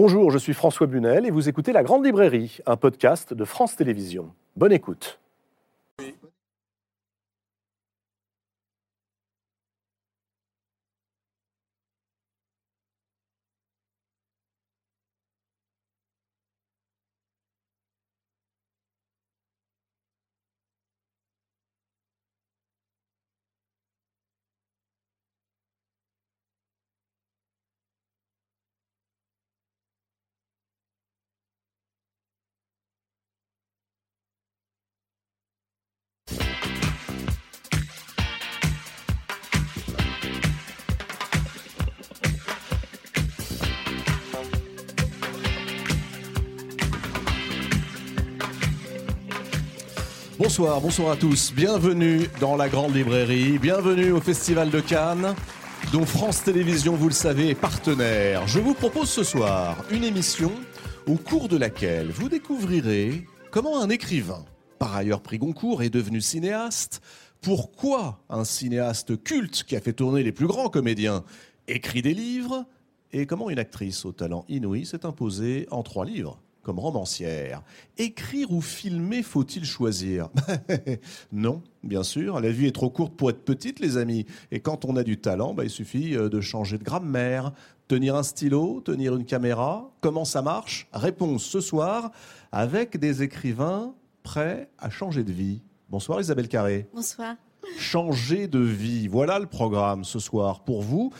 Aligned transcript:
Bonjour, 0.00 0.30
je 0.30 0.38
suis 0.38 0.54
François 0.54 0.86
Bunel 0.86 1.26
et 1.26 1.32
vous 1.32 1.48
écoutez 1.48 1.72
La 1.72 1.82
Grande 1.82 2.06
Librairie, 2.06 2.58
un 2.66 2.76
podcast 2.76 3.34
de 3.34 3.44
France 3.44 3.74
Télévisions. 3.74 4.30
Bonne 4.54 4.70
écoute. 4.70 5.18
Bonsoir, 50.58 51.12
à 51.12 51.16
tous. 51.16 51.52
Bienvenue 51.54 52.28
dans 52.40 52.56
la 52.56 52.68
Grande 52.68 52.92
Librairie. 52.92 53.60
Bienvenue 53.60 54.10
au 54.10 54.20
Festival 54.20 54.70
de 54.70 54.80
Cannes, 54.80 55.36
dont 55.92 56.04
France 56.04 56.42
Télévisions, 56.42 56.96
vous 56.96 57.06
le 57.06 57.14
savez, 57.14 57.50
est 57.50 57.54
partenaire. 57.54 58.44
Je 58.48 58.58
vous 58.58 58.74
propose 58.74 59.08
ce 59.08 59.22
soir 59.22 59.76
une 59.92 60.02
émission 60.02 60.50
au 61.06 61.14
cours 61.14 61.46
de 61.46 61.56
laquelle 61.56 62.10
vous 62.10 62.28
découvrirez 62.28 63.24
comment 63.52 63.80
un 63.80 63.88
écrivain, 63.88 64.44
par 64.80 64.96
ailleurs 64.96 65.20
prix 65.20 65.38
Goncourt, 65.38 65.84
est 65.84 65.90
devenu 65.90 66.20
cinéaste. 66.20 67.02
Pourquoi 67.40 68.24
un 68.28 68.42
cinéaste 68.42 69.22
culte 69.22 69.62
qui 69.62 69.76
a 69.76 69.80
fait 69.80 69.92
tourner 69.92 70.24
les 70.24 70.32
plus 70.32 70.48
grands 70.48 70.70
comédiens 70.70 71.22
écrit 71.68 72.02
des 72.02 72.14
livres 72.14 72.66
et 73.12 73.26
comment 73.26 73.48
une 73.48 73.60
actrice 73.60 74.04
au 74.04 74.10
talent 74.10 74.44
inouï 74.48 74.86
s'est 74.86 75.06
imposée 75.06 75.68
en 75.70 75.84
trois 75.84 76.04
livres 76.04 76.40
comme 76.68 76.80
romancière. 76.80 77.62
Écrire 77.96 78.52
ou 78.52 78.60
filmer, 78.60 79.22
faut-il 79.22 79.64
choisir 79.64 80.28
Non, 81.32 81.62
bien 81.82 82.02
sûr. 82.02 82.40
La 82.40 82.50
vie 82.50 82.66
est 82.66 82.74
trop 82.74 82.90
courte 82.90 83.14
pour 83.14 83.30
être 83.30 83.42
petite, 83.42 83.80
les 83.80 83.96
amis. 83.96 84.26
Et 84.50 84.60
quand 84.60 84.84
on 84.84 84.94
a 84.96 85.02
du 85.02 85.18
talent, 85.18 85.54
bah, 85.54 85.64
il 85.64 85.70
suffit 85.70 86.14
euh, 86.14 86.28
de 86.28 86.42
changer 86.42 86.76
de 86.76 86.84
grammaire, 86.84 87.52
tenir 87.88 88.16
un 88.16 88.22
stylo, 88.22 88.82
tenir 88.82 89.16
une 89.16 89.24
caméra. 89.24 89.90
Comment 90.02 90.26
ça 90.26 90.42
marche? 90.42 90.88
Réponse 90.92 91.42
ce 91.42 91.62
soir 91.62 92.10
avec 92.52 92.98
des 92.98 93.22
écrivains 93.22 93.94
prêts 94.22 94.68
à 94.78 94.90
changer 94.90 95.24
de 95.24 95.32
vie. 95.32 95.62
Bonsoir 95.88 96.20
Isabelle 96.20 96.48
Carré. 96.48 96.86
Bonsoir. 96.92 97.36
Changer 97.78 98.46
de 98.46 98.58
vie, 98.58 99.08
voilà 99.08 99.38
le 99.38 99.46
programme 99.46 100.04
ce 100.04 100.18
soir 100.18 100.60
pour 100.64 100.82
vous. 100.82 101.14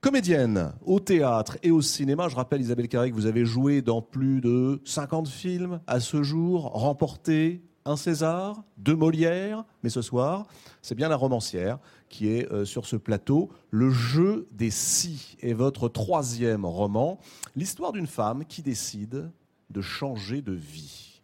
Comédienne 0.00 0.72
au 0.80 0.98
théâtre 0.98 1.58
et 1.62 1.70
au 1.70 1.82
cinéma, 1.82 2.28
je 2.28 2.36
rappelle 2.36 2.62
Isabelle 2.62 2.88
Carré 2.88 3.10
que 3.10 3.14
vous 3.14 3.26
avez 3.26 3.44
joué 3.44 3.82
dans 3.82 4.00
plus 4.00 4.40
de 4.40 4.80
50 4.86 5.28
films 5.28 5.78
à 5.86 6.00
ce 6.00 6.22
jour, 6.22 6.70
remporté 6.72 7.62
un 7.84 7.96
César, 7.96 8.64
deux 8.78 8.96
Molières, 8.96 9.62
mais 9.82 9.90
ce 9.90 10.00
soir, 10.00 10.46
c'est 10.80 10.94
bien 10.94 11.10
la 11.10 11.16
romancière 11.16 11.78
qui 12.08 12.28
est 12.28 12.50
euh, 12.50 12.64
sur 12.64 12.86
ce 12.86 12.96
plateau. 12.96 13.50
Le 13.70 13.90
jeu 13.90 14.48
des 14.52 14.70
si 14.70 15.36
est 15.42 15.52
votre 15.52 15.90
troisième 15.90 16.64
roman, 16.64 17.18
l'histoire 17.54 17.92
d'une 17.92 18.06
femme 18.06 18.46
qui 18.46 18.62
décide 18.62 19.30
de 19.68 19.80
changer 19.82 20.40
de 20.40 20.52
vie. 20.52 21.20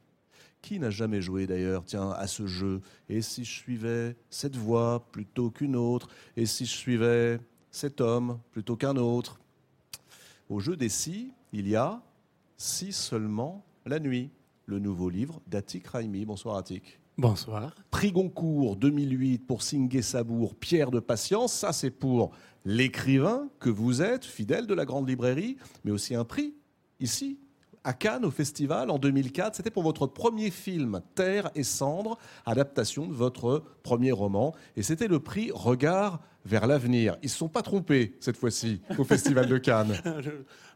Qui 0.61 0.79
n'a 0.81 0.91
jamais 0.91 1.23
joué 1.23 1.47
d'ailleurs, 1.47 1.85
tiens, 1.87 2.11
à 2.11 2.27
ce 2.27 2.47
jeu? 2.47 2.83
Et 3.09 3.23
si 3.23 3.43
je 3.43 3.53
suivais 3.53 4.17
cette 4.29 4.57
voie 4.57 5.07
plutôt 5.13 5.51
qu'une 5.51 5.77
autre? 5.77 6.09
Et 6.37 6.45
si 6.45 6.67
je 6.67 6.75
suivais 6.75 7.41
cet 7.77 8.01
homme 8.01 8.39
plutôt 8.53 8.75
qu'un 8.75 8.97
autre. 8.97 9.39
Au 10.49 10.61
jeu 10.61 10.77
des 10.77 10.89
si, 10.89 11.33
il 11.53 11.69
y 11.69 11.77
a 11.77 12.01
si 12.57 12.91
seulement 12.91 13.65
la 13.85 14.01
nuit, 14.01 14.31
le 14.65 14.79
nouveau 14.79 15.11
livre 15.11 15.43
d'Atik 15.47 15.87
Raimi. 15.89 16.25
Bonsoir 16.25 16.57
Atik. 16.57 16.99
Bonsoir. 17.19 17.75
Prix 17.91 18.13
Goncourt 18.13 18.77
2008 18.77 19.47
pour 19.47 19.63
Singué 19.63 20.01
Sabour, 20.01 20.55
Pierre 20.55 20.91
de 20.91 21.01
Patience. 21.01 21.53
Ça, 21.53 21.73
c'est 21.73 21.91
pour 21.91 22.31
l'écrivain 22.65 23.49
que 23.61 23.69
vous 23.69 24.01
êtes, 24.01 24.25
fidèle 24.25 24.67
de 24.67 24.75
la 24.75 24.87
grande 24.87 25.09
librairie, 25.09 25.59
mais 25.85 25.91
aussi 25.91 26.15
un 26.15 26.25
prix 26.25 26.55
ici, 26.99 27.39
à 27.85 27.93
Cannes 27.93 28.25
au 28.25 28.31
festival 28.31 28.91
en 28.91 28.99
2004. 28.99 29.55
C'était 29.55 29.71
pour 29.71 29.83
votre 29.83 30.07
premier 30.07 30.51
film, 30.51 31.03
Terre 31.15 31.51
et 31.55 31.63
Cendres, 31.63 32.19
adaptation 32.47 33.07
de 33.07 33.13
votre 33.13 33.63
premier 33.83 34.13
roman. 34.13 34.55
Et 34.77 34.83
c'était 34.83 35.09
le 35.09 35.21
prix 35.21 35.51
Regard 35.53 36.21
vers 36.47 36.67
l'avenir. 36.67 37.17
Ils 37.23 37.27
ne 37.27 37.31
se 37.31 37.37
sont 37.37 37.49
pas 37.49 37.63
trompés 37.63 38.17
cette 38.21 38.37
fois-ci 38.37 38.81
au 38.97 39.05
festival 39.05 39.49
de 39.49 39.59
Cannes. 39.59 39.97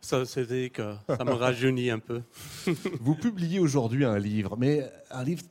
ça, 0.00 0.26
c'était 0.26 0.70
que 0.70 0.94
ça 1.08 1.25
me 1.25 1.32
rajeunit 1.32 1.91
un 1.91 2.00
peu. 2.00 2.22
vous 3.00 3.14
publiez 3.14 3.60
aujourd'hui 3.60 4.04
un 4.04 4.19
livre, 4.19 4.56
mais 4.58 4.91
un 5.10 5.25
livre 5.25 5.44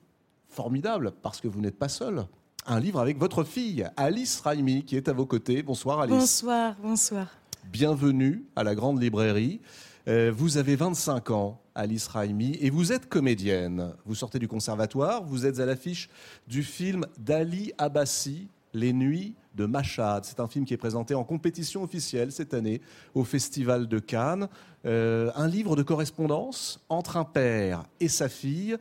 formidable 0.50 1.14
parce 1.22 1.40
que 1.40 1.48
vous 1.48 1.62
n'êtes 1.62 1.78
pas 1.78 1.90
seul. 1.90 2.26
Un 2.68 2.80
livre 2.80 3.00
avec 3.00 3.18
votre 3.18 3.44
fille, 3.44 3.88
Alice 3.96 4.42
Raimi, 4.42 4.84
qui 4.84 4.98
est 4.98 5.08
à 5.08 5.14
vos 5.14 5.26
côtés. 5.26 5.64
Bonsoir 5.64 6.02
Alice. 6.02 6.16
Bonsoir, 6.16 6.76
bonsoir. 6.82 7.28
Bienvenue 7.72 8.44
à 8.56 8.64
la 8.64 8.76
Grande 8.76 9.02
Librairie. 9.02 9.62
Euh, 10.08 10.32
vous 10.36 10.58
avez 10.58 10.76
25 10.76 11.32
ans, 11.32 11.62
Alice 11.76 12.08
Raimi, 12.08 12.58
et 12.60 12.70
vous 12.70 12.92
êtes 12.92 13.08
comédienne. 13.08 13.94
Vous 14.06 14.16
sortez 14.16 14.40
du 14.40 14.48
conservatoire, 14.48 15.24
vous 15.24 15.46
êtes 15.46 15.60
à 15.60 15.66
l'affiche 15.66 16.10
du 16.48 16.64
film 16.64 17.06
d'Ali 17.18 17.74
Abbasi, 17.78 18.48
Les 18.74 18.92
Nuits 18.92 19.36
de 19.60 19.66
Machad. 19.66 20.24
C'est 20.24 20.40
un 20.40 20.48
film 20.48 20.64
qui 20.64 20.74
est 20.74 20.78
présenté 20.78 21.14
en 21.14 21.26
compétition 21.26 21.84
officielle 21.84 22.32
cette 22.32 22.54
année 22.54 22.82
au 23.14 23.26
Festival 23.26 23.88
de 23.88 24.00
Cannes. 24.00 24.48
Euh, 24.86 25.32
un 25.36 25.48
livre 25.48 25.76
de 25.76 25.84
correspondance 25.84 26.80
entre 26.88 27.18
un 27.18 27.26
père 27.26 27.84
et 28.00 28.08
sa 28.08 28.30
fille, 28.30 28.78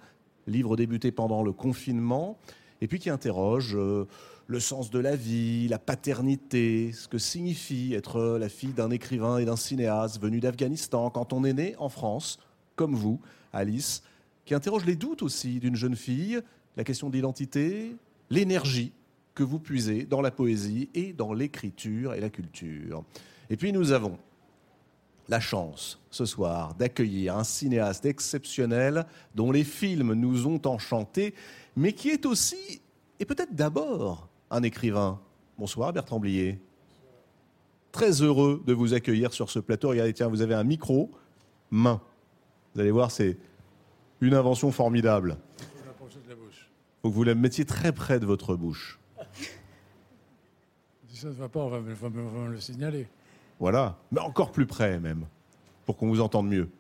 livre 0.47 0.77
débuté 0.77 1.11
pendant 1.11 1.43
le 1.43 1.53
confinement, 1.53 2.39
et 2.81 2.89
puis 2.89 2.99
qui 2.99 3.11
interroge... 3.11 3.77
Euh, 3.77 4.07
le 4.51 4.61
sens 4.61 4.91
de 4.91 4.99
la 4.99 5.15
vie, 5.15 5.69
la 5.69 5.79
paternité, 5.79 6.93
ce 6.93 7.07
que 7.07 7.19
signifie 7.19 7.93
être 7.93 8.39
la 8.39 8.49
fille 8.49 8.73
d'un 8.73 8.91
écrivain 8.91 9.37
et 9.37 9.45
d'un 9.45 9.57
cinéaste 9.57 10.23
venu 10.23 10.41
d'Afghanistan 10.41 11.11
quand 11.11 11.35
on 11.35 11.45
est 11.45 11.53
né 11.53 11.75
en 11.77 11.91
France, 11.91 12.39
comme 12.75 12.95
vous, 12.95 13.21
Alice, 13.53 14.03
qui 14.47 14.55
interroge 14.55 14.87
les 14.87 14.97
doutes 14.97 15.23
aussi 15.23 15.61
d'une 15.61 15.77
jeune 15.77 15.97
fille, 15.97 16.41
la 16.79 16.85
question 16.85 17.11
d'identité, 17.11 17.95
l'énergie 18.31 18.93
que 19.39 19.45
vous 19.45 19.61
puisez 19.61 20.05
dans 20.05 20.21
la 20.21 20.33
poésie 20.33 20.91
et 20.95 21.13
dans 21.13 21.33
l'écriture 21.33 22.13
et 22.13 22.21
la 22.21 22.29
culture. 22.29 23.05
Et 23.51 23.57
puis 23.57 23.73
nous 23.73 23.93
avons 23.93 24.19
la 25.29 25.39
chance 25.39 26.01
ce 26.11 26.27
soir 26.27 26.75
d'accueillir 26.75 27.37
un 27.37 27.45
cinéaste 27.45 28.05
exceptionnel 28.05 29.07
dont 29.37 29.53
les 29.53 29.63
films 29.63 30.15
nous 30.15 30.49
ont 30.49 30.61
enchantés, 30.65 31.35
mais 31.77 31.93
qui 31.93 32.09
est 32.09 32.27
aussi, 32.27 32.83
et 33.21 33.25
peut-être 33.25 33.55
d'abord, 33.55 34.29
un 34.51 34.65
écrivain. 34.65 35.21
Bonsoir 35.57 35.93
Bertrand 35.93 36.19
Blier. 36.19 36.61
Très 37.93 38.23
heureux 38.23 38.61
de 38.67 38.73
vous 38.73 38.93
accueillir 38.93 39.33
sur 39.33 39.51
ce 39.51 39.61
plateau. 39.61 39.91
Regardez, 39.91 40.15
tiens, 40.15 40.27
vous 40.27 40.43
avez 40.43 40.55
un 40.55 40.65
micro, 40.65 41.13
main. 41.71 42.03
Vous 42.75 42.81
allez 42.81 42.91
voir, 42.91 43.13
c'est 43.13 43.39
une 44.21 44.35
invention 44.35 44.73
formidable. 44.73 45.39
Il 45.61 47.03
faut 47.03 47.11
que 47.11 47.15
vous 47.15 47.23
la 47.23 47.37
mettiez 47.37 47.65
très 47.65 47.93
près 47.93 48.19
de 48.19 48.27
votre 48.27 48.57
bouche. 48.57 48.99
Si 51.19 51.23
ça 51.23 51.31
ne 51.31 51.35
va 51.35 51.49
pas, 51.49 51.59
on 51.59 51.69
va, 51.69 51.81
me 51.81 52.49
le 52.53 52.61
signaler. 52.61 53.09
Voilà, 53.59 53.97
mais 54.13 54.21
encore 54.21 54.53
plus 54.53 54.67
près 54.67 55.01
même, 55.01 55.25
pour 55.85 55.97
qu'on 55.97 56.07
vous 56.07 56.21
entende 56.21 56.47
mieux. 56.47 56.71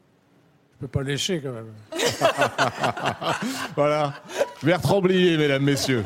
Je 0.75 0.87
peux 0.87 0.87
pas 0.87 1.02
lécher 1.02 1.40
quand 1.40 1.50
même. 1.50 1.73
voilà, 3.75 4.14
Bertrand 4.62 5.00
Blier, 5.00 5.37
mesdames, 5.37 5.64
messieurs. 5.64 6.05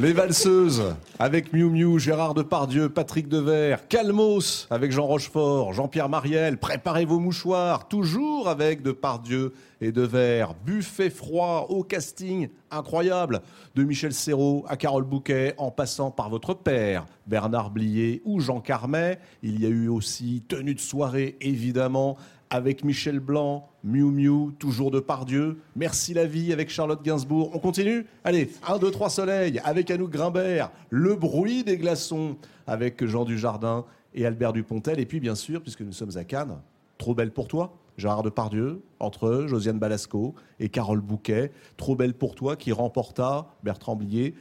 Les 0.00 0.14
valseuses 0.14 0.94
avec 1.18 1.52
Miu 1.52 1.68
Miu, 1.68 1.98
Gérard 1.98 2.32
Depardieu, 2.32 2.88
Patrick 2.88 3.28
Devers, 3.28 3.86
Calmos 3.86 4.66
avec 4.70 4.92
Jean 4.92 5.04
Rochefort, 5.04 5.74
Jean-Pierre 5.74 6.08
Mariel, 6.08 6.56
préparez 6.56 7.04
vos 7.04 7.18
mouchoirs, 7.18 7.86
toujours 7.86 8.48
avec 8.48 8.80
Depardieu 8.80 9.52
et 9.82 9.92
Devers, 9.92 10.54
buffet 10.54 11.10
froid 11.10 11.66
au 11.68 11.82
casting 11.82 12.48
incroyable 12.70 13.42
de 13.74 13.84
Michel 13.84 14.14
Serrault 14.14 14.64
à 14.68 14.78
Carole 14.78 15.04
Bouquet, 15.04 15.52
en 15.58 15.70
passant 15.70 16.10
par 16.10 16.30
votre 16.30 16.54
père, 16.54 17.04
Bernard 17.26 17.70
Blier 17.70 18.22
ou 18.24 18.40
Jean 18.40 18.60
Carmet. 18.60 19.18
Il 19.42 19.60
y 19.60 19.66
a 19.66 19.68
eu 19.68 19.88
aussi 19.88 20.42
tenue 20.48 20.74
de 20.74 20.80
soirée, 20.80 21.36
évidemment, 21.42 22.16
avec 22.50 22.84
Michel 22.84 23.20
Blanc, 23.20 23.68
Miu 23.84 24.10
Miu, 24.10 24.52
toujours 24.58 24.90
de 24.90 25.00
Pardieu. 25.00 25.58
Merci 25.76 26.14
la 26.14 26.26
vie 26.26 26.52
avec 26.52 26.68
Charlotte 26.68 27.02
Gainsbourg. 27.02 27.50
On 27.54 27.58
continue 27.58 28.06
Allez, 28.24 28.50
1, 28.66 28.78
2, 28.78 28.90
3 28.90 29.08
soleil 29.08 29.60
avec 29.64 29.90
Anouk 29.90 30.10
Grimbert. 30.10 30.70
Le 30.90 31.14
bruit 31.14 31.62
des 31.62 31.78
glaçons 31.78 32.36
avec 32.66 33.04
Jean 33.06 33.24
Dujardin 33.24 33.84
et 34.14 34.26
Albert 34.26 34.52
Dupontel. 34.52 34.98
Et 34.98 35.06
puis, 35.06 35.20
bien 35.20 35.36
sûr, 35.36 35.62
puisque 35.62 35.82
nous 35.82 35.92
sommes 35.92 36.16
à 36.16 36.24
Cannes, 36.24 36.58
Trop 36.98 37.14
belle 37.14 37.30
pour 37.30 37.48
toi, 37.48 37.78
Gérard 37.96 38.22
Depardieu, 38.22 38.82
entre 38.98 39.46
Josiane 39.46 39.78
Balasco 39.78 40.34
et 40.58 40.68
Carole 40.68 41.00
Bouquet. 41.00 41.50
Trop 41.78 41.96
belle 41.96 42.12
pour 42.12 42.34
toi, 42.34 42.56
qui 42.56 42.72
remporta, 42.72 43.46
Bertrand 43.62 43.96
Blier, 43.96 44.34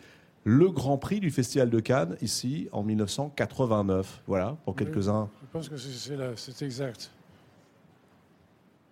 le 0.43 0.69
Grand 0.69 0.97
Prix 0.97 1.21
du 1.21 1.31
Festival 1.31 1.69
de 1.69 1.79
Cannes, 1.79 2.17
ici, 2.21 2.67
en 2.73 2.83
1989. 2.83 4.23
Voilà, 4.27 4.57
pour 4.65 4.75
quelques-uns. 4.75 5.29
Je 5.41 5.47
pense 5.53 5.69
que 5.69 5.77
c'est 5.77 6.65
exact. 6.65 7.11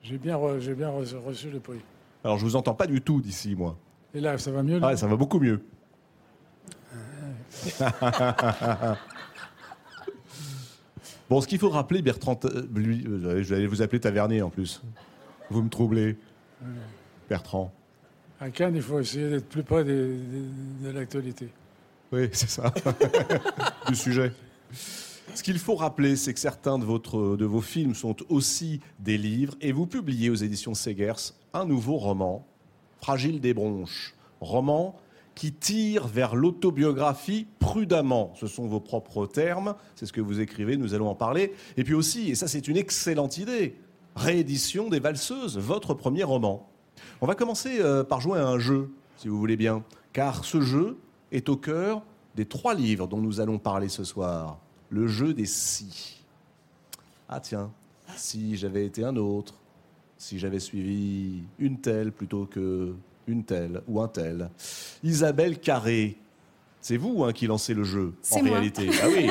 J'ai 0.08 0.18
bien, 0.18 0.38
re- 0.38 0.74
bien 0.74 0.90
reçu, 0.90 1.16
reçu 1.18 1.50
le 1.50 1.60
prix. 1.60 1.80
Alors, 2.24 2.38
je 2.38 2.46
vous 2.46 2.56
entends 2.56 2.74
pas 2.74 2.88
du 2.88 3.02
tout 3.02 3.20
d'ici, 3.22 3.56
moi. 3.56 3.78
Et 4.14 4.22
là, 4.22 4.38
ça 4.38 4.52
va 4.52 4.64
mieux 4.64 4.78
Ah, 4.78 4.80
là? 4.80 4.88
ouais, 4.88 4.98
ça 4.98 5.08
va 5.08 5.16
beaucoup 5.18 5.40
mieux. 5.40 5.62
bon, 11.30 11.42
ce 11.42 11.48
qu'il 11.48 11.60
faut 11.60 11.70
rappeler, 11.70 12.02
Bertrand, 12.02 12.40
euh, 12.46 12.66
lui, 12.74 13.06
euh, 13.08 13.44
je 13.44 13.50
vais 13.50 13.58
aller 13.58 13.68
vous 13.68 13.82
appeler 13.82 14.00
Tavernier 14.00 14.42
en 14.42 14.50
plus. 14.50 14.82
Vous 15.50 15.62
me 15.62 15.70
troublez, 15.70 16.18
Bertrand. 17.30 17.72
À 18.40 18.50
Cannes, 18.50 18.76
il 18.76 18.82
faut 18.82 19.00
essayer 19.00 19.30
d'être 19.30 19.50
plus 19.50 19.64
près 19.64 19.84
des- 19.84 20.18
des- 20.18 20.88
de 20.88 20.92
l'actualité. 20.92 21.50
Oui, 22.12 22.30
c'est 22.32 22.50
ça. 22.50 22.72
du 23.90 23.96
sujet. 23.96 24.32
Ce 25.34 25.44
qu'il 25.44 25.60
faut 25.60 25.76
rappeler, 25.76 26.16
c'est 26.16 26.34
que 26.34 26.40
certains 26.40 26.80
de, 26.80 26.86
vos 27.46 27.62
films 27.62 27.96
sont 27.96 28.16
aussi 28.30 28.80
des 29.00 29.18
livres 29.18 29.56
et 29.62 29.72
vous 29.72 29.86
publiez 29.86 30.30
aux 30.30 30.36
éditions 30.36 30.74
Segers 30.74 31.34
un 31.54 31.66
nouveau 31.66 31.98
roman, 31.98 32.46
Fragile 33.00 33.40
des 33.40 33.54
bronches. 33.54 34.16
Roman 34.42 34.96
qui 35.36 35.54
tire 35.54 36.08
vers 36.08 36.36
l'autobiographie 36.36 37.46
prudemment. 37.60 38.34
Ce 38.40 38.48
sont 38.48 38.66
vos 38.66 38.80
propres 38.80 39.28
termes, 39.28 39.76
c'est 39.96 40.08
ce 40.08 40.14
que 40.14 40.22
vous 40.22 40.40
écrivez, 40.40 40.78
nous 40.78 40.96
allons 40.96 41.10
en 41.10 41.16
parler. 41.16 41.54
Et 41.78 41.84
puis 41.84 41.94
aussi, 41.94 42.32
et 42.32 42.36
ça 42.36 42.48
c'est 42.48 42.68
une 42.68 42.78
excellente 42.78 43.38
idée, 43.38 43.76
réédition 44.16 44.90
des 44.90 45.00
Valseuses, 45.00 45.60
votre 45.60 45.94
premier 45.94 46.24
roman. 46.24 46.68
On 47.22 47.28
va 47.28 47.36
commencer 47.36 47.80
euh, 47.80 48.04
par 48.04 48.20
jouer 48.20 48.40
à 48.40 48.48
un 48.48 48.58
jeu, 48.58 48.90
si 49.18 49.28
vous 49.28 49.38
voulez 49.38 49.58
bien, 49.58 49.84
car 50.12 50.44
ce 50.44 50.62
jeu 50.62 50.98
est 51.32 51.50
au 51.50 51.58
cœur 51.58 52.02
des 52.36 52.46
trois 52.46 52.74
livres 52.74 53.08
dont 53.08 53.22
nous 53.22 53.40
allons 53.40 53.60
parler 53.60 53.90
ce 53.90 54.04
soir. 54.04 54.60
Le 54.90 55.08
jeu 55.08 55.34
des 55.34 55.46
si. 55.46 56.24
Ah 57.30 57.40
tiens, 57.40 57.72
si 58.16 58.56
j'avais 58.56 58.86
été 58.86 59.04
un 59.04 59.16
autre, 59.18 59.54
si 60.18 60.40
j'avais 60.40 60.60
suivi 60.60 61.44
une 61.60 61.80
telle 61.80 62.12
plutôt 62.12 62.46
que 62.46 62.94
une 63.28 63.44
telle 63.44 63.82
ou 63.88 64.02
un 64.02 64.08
tel. 64.08 64.50
Isabelle 65.04 65.60
Carré, 65.60 66.18
c'est 66.82 66.98
vous 66.98 67.24
hein, 67.26 67.34
qui 67.34 67.48
lancez 67.48 67.74
le 67.74 67.84
jeu, 67.84 68.14
en 68.32 68.44
moi. 68.44 68.54
réalité. 68.54 68.90
Ah 69.04 69.08
oui. 69.10 69.30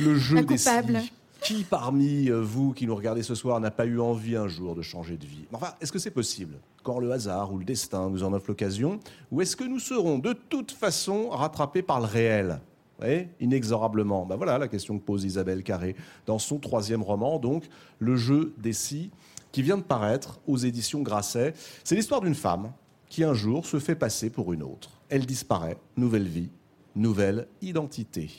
Le 0.00 0.14
jeu 0.18 0.42
des 0.42 0.56
coupable. 0.56 1.00
si. 1.00 1.12
Qui 1.42 1.64
parmi 1.64 2.28
euh, 2.30 2.40
vous 2.40 2.72
qui 2.72 2.86
nous 2.86 2.94
regardez 2.94 3.24
ce 3.24 3.34
soir 3.34 3.58
n'a 3.58 3.72
pas 3.72 3.84
eu 3.84 3.98
envie 3.98 4.36
un 4.36 4.46
jour 4.46 4.76
de 4.76 4.82
changer 4.82 5.16
de 5.16 5.26
vie? 5.26 5.44
Enfin, 5.52 5.74
est-ce 5.80 5.90
que 5.90 5.98
c'est 5.98 6.12
possible? 6.12 6.54
Quand 6.84 7.00
le 7.00 7.10
hasard 7.10 7.52
ou 7.52 7.58
le 7.58 7.64
destin 7.64 8.10
nous 8.10 8.22
en 8.22 8.32
offre 8.32 8.46
l'occasion 8.48 9.00
Ou 9.32 9.40
est-ce 9.40 9.56
que 9.56 9.64
nous 9.64 9.80
serons 9.80 10.18
de 10.18 10.34
toute 10.34 10.70
façon 10.70 11.30
rattrapés 11.30 11.82
par 11.82 11.98
le 11.98 12.06
réel? 12.06 12.60
Voyez 12.98 13.28
Inexorablement. 13.40 14.26
Ben 14.26 14.36
voilà 14.36 14.58
la 14.58 14.68
question 14.68 14.98
que 14.98 15.04
pose 15.04 15.24
Isabelle 15.24 15.62
Carré 15.62 15.96
dans 16.26 16.38
son 16.38 16.58
troisième 16.58 17.02
roman, 17.02 17.38
donc 17.38 17.64
Le 17.98 18.16
jeu 18.16 18.54
des 18.58 18.72
si, 18.72 19.10
qui 19.52 19.62
vient 19.62 19.78
de 19.78 19.82
paraître 19.82 20.40
aux 20.46 20.56
éditions 20.56 21.02
Grasset. 21.02 21.54
C'est 21.84 21.94
l'histoire 21.94 22.20
d'une 22.20 22.34
femme 22.34 22.72
qui 23.08 23.24
un 23.24 23.34
jour 23.34 23.66
se 23.66 23.78
fait 23.78 23.94
passer 23.94 24.30
pour 24.30 24.52
une 24.52 24.62
autre. 24.62 24.90
Elle 25.10 25.26
disparaît, 25.26 25.76
nouvelle 25.96 26.26
vie, 26.26 26.48
nouvelle 26.96 27.46
identité. 27.60 28.30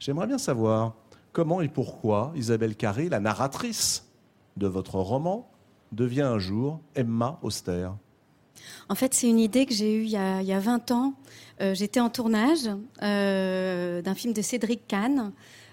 J'aimerais 0.00 0.26
bien 0.26 0.38
savoir 0.38 0.94
comment 1.32 1.60
et 1.60 1.68
pourquoi 1.68 2.32
Isabelle 2.34 2.74
Carré, 2.74 3.08
la 3.08 3.20
narratrice 3.20 4.06
de 4.56 4.66
votre 4.66 4.96
roman, 4.96 5.48
devient 5.92 6.22
un 6.22 6.38
jour 6.38 6.80
Emma 6.94 7.38
Auster. 7.42 7.90
En 8.88 8.94
fait, 8.94 9.14
c'est 9.14 9.28
une 9.28 9.38
idée 9.38 9.66
que 9.66 9.74
j'ai 9.74 9.94
eue 9.94 10.04
il 10.04 10.10
y 10.10 10.16
a, 10.16 10.40
il 10.40 10.46
y 10.46 10.52
a 10.52 10.60
20 10.60 10.90
ans. 10.90 11.14
Euh, 11.60 11.74
J'étais 11.74 12.00
en 12.00 12.10
tournage 12.10 12.68
euh, 13.02 14.02
d'un 14.02 14.14
film 14.14 14.32
de 14.32 14.42
Cédric 14.42 14.86
Kahn. 14.86 15.32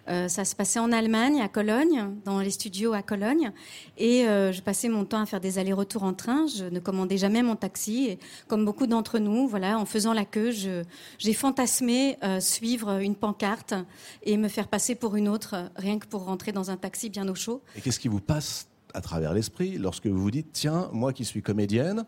Euh, 0.09 0.27
ça 0.27 0.43
se 0.43 0.53
passait 0.53 0.79
en 0.79 0.91
Allemagne, 0.91 1.41
à 1.41 1.47
Cologne, 1.47 2.09
dans 2.25 2.39
les 2.39 2.49
studios 2.49 2.93
à 2.93 3.01
Cologne. 3.01 3.51
Et 3.97 4.23
je 4.23 4.61
passais 4.61 4.89
mon 4.89 5.05
temps 5.05 5.21
à 5.21 5.25
faire 5.25 5.39
des 5.39 5.59
allers-retours 5.59 6.03
en 6.03 6.13
train. 6.13 6.45
Je 6.47 6.65
ne 6.65 6.79
commandais 6.79 7.17
jamais 7.17 7.41
mon 7.41 7.55
taxi. 7.55 8.07
Et 8.09 8.19
comme 8.47 8.65
beaucoup 8.65 8.85
d'entre 8.85 9.19
nous, 9.19 9.47
voilà, 9.47 9.79
en 9.79 9.85
faisant 9.85 10.11
la 10.11 10.25
queue, 10.25 10.51
j'ai 10.51 11.33
fantasmé 11.33 12.17
suivre 12.41 12.99
une 12.99 13.15
pancarte 13.15 13.75
et 14.23 14.35
me 14.35 14.49
faire 14.49 14.67
passer 14.67 14.95
pour 14.95 15.15
une 15.15 15.29
autre, 15.29 15.71
rien 15.77 15.99
que 15.99 16.07
pour 16.07 16.25
rentrer 16.25 16.51
dans 16.51 16.69
un 16.69 16.75
taxi 16.75 17.09
bien 17.09 17.29
au 17.29 17.35
chaud. 17.35 17.61
Et 17.77 17.81
qu'est-ce 17.81 17.99
qui 17.99 18.09
vous 18.09 18.19
passe 18.19 18.67
à 18.93 18.99
travers 18.99 19.33
l'esprit 19.33 19.77
lorsque 19.77 20.07
vous 20.07 20.21
vous 20.21 20.31
dites 20.31 20.51
Tiens, 20.51 20.89
moi 20.91 21.13
qui 21.13 21.23
suis 21.23 21.41
comédienne, 21.41 22.05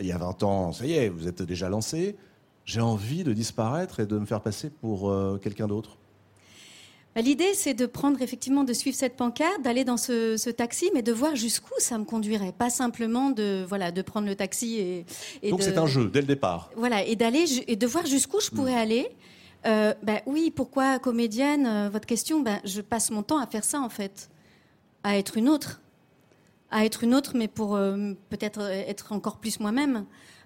il 0.00 0.06
y 0.06 0.12
a 0.12 0.18
20 0.18 0.42
ans, 0.42 0.72
ça 0.72 0.86
y 0.86 0.92
est, 0.92 1.08
vous 1.08 1.26
êtes 1.26 1.42
déjà 1.42 1.68
lancée, 1.68 2.16
j'ai 2.64 2.80
envie 2.80 3.24
de 3.24 3.32
disparaître 3.32 4.00
et 4.00 4.06
de 4.06 4.18
me 4.18 4.26
faire 4.26 4.40
passer 4.40 4.70
pour 4.70 5.10
euh, 5.10 5.38
quelqu'un 5.42 5.66
d'autre 5.66 5.96
Bah, 7.16 7.22
L'idée, 7.22 7.54
c'est 7.54 7.74
de 7.74 7.86
prendre 7.86 8.20
effectivement, 8.22 8.62
de 8.62 8.72
suivre 8.72 8.96
cette 8.96 9.16
pancarte, 9.16 9.62
d'aller 9.62 9.82
dans 9.84 9.96
ce, 9.96 10.36
ce 10.36 10.50
taxi, 10.50 10.90
mais 10.94 11.02
de 11.02 11.10
voir 11.12 11.34
jusqu'où 11.34 11.72
ça 11.78 11.98
me 11.98 12.04
conduirait. 12.04 12.52
Pas 12.52 12.70
simplement 12.70 13.30
de, 13.30 13.64
voilà, 13.68 13.90
de 13.90 14.02
prendre 14.02 14.28
le 14.28 14.36
taxi 14.36 14.76
et, 14.76 15.04
et 15.42 15.50
Donc 15.50 15.60
de- 15.60 15.64
c'est 15.64 15.78
un 15.78 15.86
jeu, 15.86 16.08
dès 16.08 16.20
le 16.20 16.26
départ. 16.28 16.70
Voilà, 16.76 17.02
et 17.04 17.16
d'aller 17.16 17.44
et 17.66 17.74
de 17.76 17.86
voir 17.86 18.06
jusqu'où 18.06 18.40
je 18.40 18.50
pourrais 18.50 18.76
aller. 18.76 19.08
Euh, 19.66 19.92
bah 20.02 20.20
oui, 20.26 20.50
pourquoi 20.54 20.98
comédienne 21.00 21.66
euh, 21.66 21.90
Votre 21.92 22.06
question, 22.06 22.40
bah, 22.40 22.60
je 22.64 22.80
passe 22.80 23.10
mon 23.10 23.22
temps 23.22 23.38
à 23.38 23.46
faire 23.46 23.64
ça 23.64 23.80
en 23.80 23.88
fait, 23.90 24.30
à 25.02 25.18
être 25.18 25.36
une 25.36 25.48
autre, 25.48 25.80
à 26.70 26.84
être 26.84 27.04
une 27.04 27.14
autre, 27.14 27.32
mais 27.34 27.48
pour 27.48 27.76
euh, 27.76 28.12
peut-être 28.28 28.60
être 28.60 29.12
encore 29.12 29.38
plus 29.38 29.60
moi-même. 29.60 30.04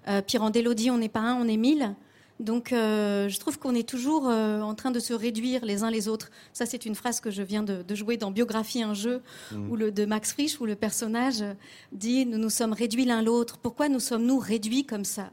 Euh, 0.08 0.22
Pirandélodie, 0.22 0.90
on 0.90 0.98
n'est 0.98 1.08
pas 1.08 1.20
un, 1.20 1.34
on 1.34 1.48
est 1.48 1.56
mille. 1.56 1.94
Donc, 2.40 2.72
euh, 2.72 3.28
je 3.28 3.38
trouve 3.38 3.58
qu'on 3.58 3.74
est 3.74 3.88
toujours 3.88 4.28
euh, 4.28 4.60
en 4.60 4.74
train 4.74 4.90
de 4.90 4.98
se 4.98 5.14
réduire 5.14 5.64
les 5.64 5.84
uns 5.84 5.90
les 5.90 6.08
autres. 6.08 6.30
Ça, 6.52 6.66
c'est 6.66 6.84
une 6.84 6.96
phrase 6.96 7.20
que 7.20 7.30
je 7.30 7.42
viens 7.42 7.62
de, 7.62 7.82
de 7.82 7.94
jouer 7.94 8.16
dans 8.16 8.32
Biographie, 8.32 8.82
un 8.82 8.94
jeu 8.94 9.22
où 9.70 9.76
le, 9.76 9.92
de 9.92 10.04
Max 10.04 10.32
Frisch, 10.32 10.60
où 10.60 10.66
le 10.66 10.74
personnage 10.74 11.44
dit 11.92 12.26
Nous 12.26 12.38
nous 12.38 12.50
sommes 12.50 12.72
réduits 12.72 13.04
l'un 13.04 13.22
l'autre. 13.22 13.58
Pourquoi 13.58 13.88
nous 13.88 14.00
sommes-nous 14.00 14.38
réduits 14.38 14.84
comme 14.84 15.04
ça? 15.04 15.30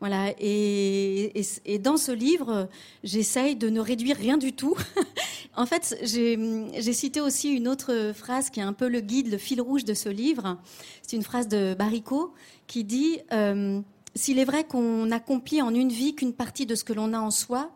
Voilà, 0.00 0.32
et, 0.38 1.32
dans 1.80 1.98
ce 1.98 2.10
livre, 2.10 2.70
j'essaye 3.04 3.54
de 3.54 3.68
ne 3.68 3.80
réduire 3.80 4.16
rien 4.16 4.38
du 4.38 4.54
tout. 4.54 4.74
en 5.56 5.66
fait, 5.66 5.98
j'ai 6.02 6.92
cité 6.94 7.20
aussi 7.20 7.50
une 7.50 7.68
autre 7.68 8.12
phrase 8.14 8.48
qui 8.48 8.60
est 8.60 8.64
un 8.64 8.72
peu 8.72 8.88
le 8.88 9.00
guide, 9.00 9.30
le 9.30 9.36
fil 9.36 9.60
rouge 9.60 9.84
de 9.84 9.92
ce 9.92 10.08
livre. 10.08 10.58
C'est 11.02 11.16
une 11.16 11.22
phrase 11.22 11.48
de 11.48 11.74
Baricot 11.74 12.32
qui 12.66 12.84
dit 12.84 13.18
euh, 13.32 13.82
S'il 14.14 14.38
est 14.38 14.44
vrai 14.46 14.64
qu'on 14.64 15.04
n'accomplit 15.04 15.60
en 15.60 15.74
une 15.74 15.90
vie 15.90 16.14
qu'une 16.14 16.32
partie 16.32 16.64
de 16.64 16.74
ce 16.74 16.82
que 16.82 16.94
l'on 16.94 17.12
a 17.12 17.20
en 17.20 17.30
soi, 17.30 17.70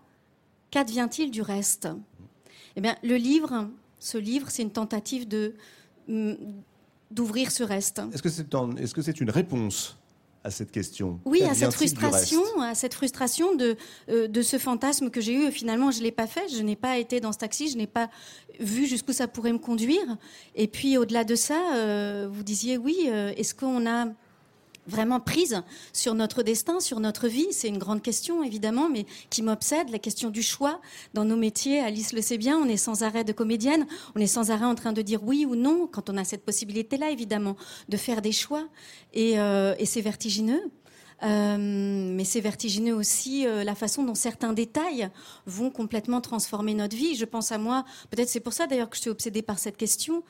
qu'advient-il 0.70 1.30
du 1.30 1.42
reste? 1.42 1.88
Eh 2.76 2.80
bien, 2.80 2.96
le 3.02 3.16
livre, 3.16 3.68
ce 3.99 4.16
livre, 4.16 4.49
c'est 4.49 4.62
une 4.62 4.72
tentative 4.72 5.26
hum, 6.08 6.37
d'ouvrir 7.10 7.50
ce 7.50 7.64
reste. 7.64 8.00
Est-ce 8.14 8.94
que 8.94 9.02
c'est 9.02 9.20
une 9.20 9.30
réponse? 9.30 9.99
À 10.44 10.50
cette 10.50 10.70
question 10.70 11.18
Oui, 11.24 11.42
à 11.42 11.54
cette 11.54 11.72
frustration, 11.72 12.42
à 12.60 12.74
cette 12.74 12.92
frustration 12.94 13.54
de, 13.54 13.76
euh, 14.10 14.28
de 14.28 14.42
ce 14.42 14.58
fantasme 14.58 15.08
que 15.10 15.20
j'ai 15.22 15.32
eu. 15.34 15.50
Finalement, 15.50 15.90
je 15.90 16.02
l'ai 16.02 16.12
pas 16.12 16.26
fait. 16.26 16.48
Je 16.54 16.62
n'ai 16.62 16.76
pas 16.76 16.98
été 16.98 17.18
dans 17.20 17.32
ce 17.32 17.38
taxi. 17.38 17.70
Je 17.70 17.78
n'ai 17.78 17.86
pas 17.86 18.10
vu 18.60 18.86
jusqu'où 18.86 19.12
ça 19.12 19.26
pourrait 19.26 19.52
me 19.54 19.58
conduire. 19.58 20.16
Et 20.54 20.68
puis, 20.68 20.98
au-delà 20.98 21.24
de 21.24 21.34
ça, 21.34 21.58
euh, 21.74 22.28
vous 22.30 22.42
disiez 22.42 22.76
oui. 22.76 22.94
euh, 23.08 23.32
Est-ce 23.36 23.54
qu'on 23.54 23.86
a 23.86 24.08
vraiment 24.86 25.20
prise 25.20 25.62
sur 25.92 26.14
notre 26.14 26.42
destin, 26.42 26.80
sur 26.80 27.00
notre 27.00 27.28
vie 27.28 27.46
C'est 27.50 27.68
une 27.68 27.78
grande 27.78 28.02
question, 28.02 28.42
évidemment, 28.42 28.88
mais 28.88 29.06
qui 29.30 29.42
m'obsède, 29.42 29.90
la 29.90 29.98
question 29.98 30.30
du 30.30 30.42
choix. 30.42 30.80
Dans 31.14 31.24
nos 31.24 31.36
métiers, 31.36 31.80
Alice 31.80 32.12
le 32.12 32.22
sait 32.22 32.38
bien, 32.38 32.58
on 32.58 32.68
est 32.68 32.76
sans 32.76 33.02
arrêt 33.02 33.24
de 33.24 33.32
comédienne, 33.32 33.86
on 34.14 34.20
est 34.20 34.26
sans 34.26 34.50
arrêt 34.50 34.64
en 34.64 34.74
train 34.74 34.92
de 34.92 35.02
dire 35.02 35.22
oui 35.22 35.46
ou 35.46 35.54
non, 35.56 35.88
quand 35.90 36.10
on 36.10 36.16
a 36.16 36.24
cette 36.24 36.44
possibilité-là, 36.44 37.10
évidemment, 37.10 37.56
de 37.88 37.96
faire 37.96 38.22
des 38.22 38.32
choix. 38.32 38.66
Et, 39.12 39.38
euh, 39.38 39.74
et 39.78 39.86
c'est 39.86 40.00
vertigineux. 40.00 40.62
Euh, 41.23 41.56
mais 41.59 42.25
c'est 42.25 42.40
vertigineux 42.40 42.94
aussi 42.94 43.47
euh, 43.47 43.64
la 43.64 43.75
façon 43.75 44.02
dont 44.02 44.14
certains 44.14 44.52
détails 44.52 45.09
vont 45.47 45.71
complètement 45.71 46.21
transformer 46.21 46.75
notre 46.75 46.97
vie. 46.97 47.14
Je 47.14 47.25
pense 47.25 47.52
à 47.52 47.59
moi, 47.59 47.85
peut-être 48.11 48.28
c'est 48.28 48.40
pour 48.40 48.52
ça 48.52 48.66
d'ailleurs 48.66 48.90
que 48.90 48.97
je 48.97 49.02
suis 49.02 49.11
obsédée 49.11 49.42
par 49.42 49.59
cette 49.59 49.76
question. 49.76 50.23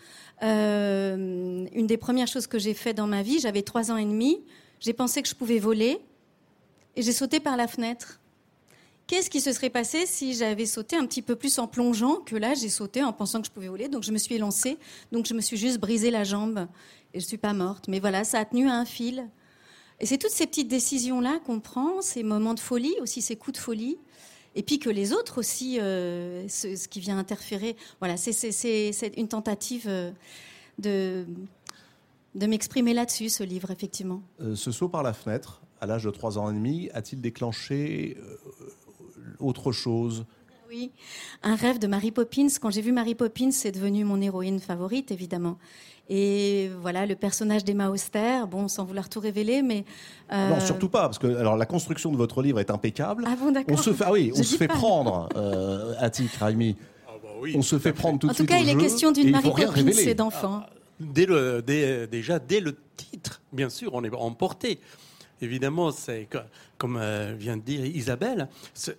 Euh, 0.42 1.66
une 1.72 1.86
des 1.86 1.96
premières 1.96 2.28
choses 2.28 2.46
que 2.46 2.58
j'ai 2.58 2.74
fait 2.74 2.94
dans 2.94 3.06
ma 3.06 3.22
vie, 3.22 3.40
j'avais 3.40 3.62
trois 3.62 3.90
ans 3.90 3.96
et 3.96 4.04
demi, 4.04 4.42
j'ai 4.80 4.92
pensé 4.92 5.22
que 5.22 5.28
je 5.28 5.34
pouvais 5.34 5.58
voler 5.58 6.00
et 6.96 7.02
j'ai 7.02 7.12
sauté 7.12 7.40
par 7.40 7.56
la 7.56 7.66
fenêtre. 7.66 8.20
Qu'est-ce 9.06 9.28
qui 9.28 9.40
se 9.40 9.52
serait 9.52 9.70
passé 9.70 10.06
si 10.06 10.32
j'avais 10.32 10.64
sauté 10.64 10.96
un 10.96 11.04
petit 11.06 11.20
peu 11.20 11.36
plus 11.36 11.58
en 11.58 11.66
plongeant 11.66 12.16
que 12.24 12.36
là 12.36 12.54
j'ai 12.54 12.70
sauté 12.70 13.02
en 13.02 13.12
pensant 13.12 13.40
que 13.40 13.46
je 13.46 13.52
pouvais 13.52 13.68
voler? 13.68 13.88
Donc 13.88 14.02
je 14.02 14.12
me 14.12 14.18
suis 14.18 14.38
lancée, 14.38 14.78
donc 15.12 15.26
je 15.26 15.34
me 15.34 15.40
suis 15.40 15.56
juste 15.56 15.78
brisé 15.78 16.10
la 16.10 16.24
jambe 16.24 16.66
et 17.12 17.20
je 17.20 17.26
suis 17.26 17.36
pas 17.36 17.52
morte. 17.52 17.86
Mais 17.88 18.00
voilà, 18.00 18.24
ça 18.24 18.38
a 18.38 18.44
tenu 18.44 18.68
à 18.68 18.74
un 18.74 18.84
fil. 18.84 19.28
Et 20.00 20.06
c'est 20.06 20.18
toutes 20.18 20.30
ces 20.30 20.46
petites 20.46 20.68
décisions-là 20.68 21.40
qu'on 21.46 21.60
prend, 21.60 22.02
ces 22.02 22.22
moments 22.22 22.54
de 22.54 22.60
folie, 22.60 22.94
aussi 23.00 23.22
ces 23.22 23.36
coups 23.36 23.58
de 23.58 23.62
folie, 23.62 23.96
et 24.56 24.62
puis 24.62 24.78
que 24.78 24.90
les 24.90 25.12
autres 25.12 25.38
aussi, 25.38 25.78
euh, 25.80 26.46
ce, 26.48 26.88
qui 26.88 27.00
vient 27.00 27.18
interférer. 27.18 27.76
Voilà, 28.00 28.16
c'est- 28.16 29.12
une 29.16 29.28
tentative 29.28 29.84
euh, 29.88 30.10
de, 30.78 31.24
de 32.34 32.46
m'exprimer 32.46 32.94
là-dessus, 32.94 33.28
ce 33.28 33.44
livre, 33.44 33.70
effectivement. 33.70 34.22
Euh, 34.40 34.54
ce 34.56 34.70
saut 34.72 34.88
par 34.88 35.02
la 35.02 35.12
fenêtre, 35.12 35.60
à 35.80 35.86
l'âge 35.86 36.04
de 36.04 36.10
3 36.10 36.38
ans 36.38 36.50
et 36.50 36.54
demi, 36.54 36.90
a-t-il 36.94 37.20
déclenché 37.20 38.16
autre 39.38 39.72
chose 39.72 40.24
Oui, 40.74 40.90
un 41.44 41.54
rêve 41.54 41.78
de 41.78 41.86
Mary 41.86 42.10
Poppins. 42.10 42.48
Quand 42.60 42.70
j'ai 42.70 42.80
vu 42.80 42.90
Mary 42.90 43.14
Poppins, 43.14 43.52
c'est 43.52 43.70
devenu 43.70 44.02
mon 44.02 44.20
héroïne 44.20 44.58
favorite, 44.58 45.12
évidemment. 45.12 45.56
Et 46.10 46.68
voilà, 46.82 47.06
le 47.06 47.14
personnage 47.14 47.62
d'Emma 47.64 47.90
Auster, 47.90 48.40
bon, 48.50 48.66
sans 48.66 48.84
vouloir 48.84 49.08
tout 49.08 49.20
révéler, 49.20 49.62
mais... 49.62 49.84
euh, 50.32 50.48
Non, 50.50 50.58
surtout 50.58 50.88
pas, 50.88 51.02
parce 51.02 51.20
que 51.20 51.28
alors, 51.28 51.56
la 51.56 51.64
construction 51.66 52.10
de 52.10 52.16
votre 52.16 52.42
livre 52.42 52.58
est 52.58 52.72
impeccable. 52.72 53.22
Ah 53.24 53.36
bon, 53.36 53.52
d'accord. 53.52 53.72
On 53.72 53.80
se 53.80 53.92
fait, 53.92 54.02
ah 54.04 54.10
oui, 54.10 54.32
on 54.34 54.42
se 54.42 54.56
fait 54.56 54.66
prendre, 54.66 55.28
euh, 55.36 55.94
Attic, 56.00 56.32
Raimi. 56.34 56.74
Ah 57.06 57.12
bah 57.22 57.28
oui, 57.40 57.54
On 57.56 57.62
se 57.62 57.78
fait 57.78 57.92
prendre 57.92 58.18
tout 58.18 58.26
de 58.26 58.32
En 58.32 58.34
tout 58.34 58.38
suite 58.38 58.48
cas, 58.48 58.58
au 58.58 58.62
il 58.64 58.68
est 58.70 58.76
question 58.76 59.12
d'une 59.12 59.30
Mary 59.30 59.48
Poppins 59.48 59.86
et 59.86 60.14
d'enfants. 60.14 60.64
Dès 60.98 61.26
dès- 61.64 62.08
déjà, 62.08 62.40
dès 62.40 62.58
le 62.58 62.76
titre, 62.96 63.40
bien 63.52 63.68
sûr, 63.68 63.94
on 63.94 64.02
est 64.02 64.12
emporté. 64.12 64.80
Évidemment, 65.44 65.92
c'est 65.92 66.28
comme 66.78 66.96
euh, 66.96 67.34
vient 67.38 67.56
de 67.56 67.62
dire 67.62 67.84
Isabelle, 67.84 68.48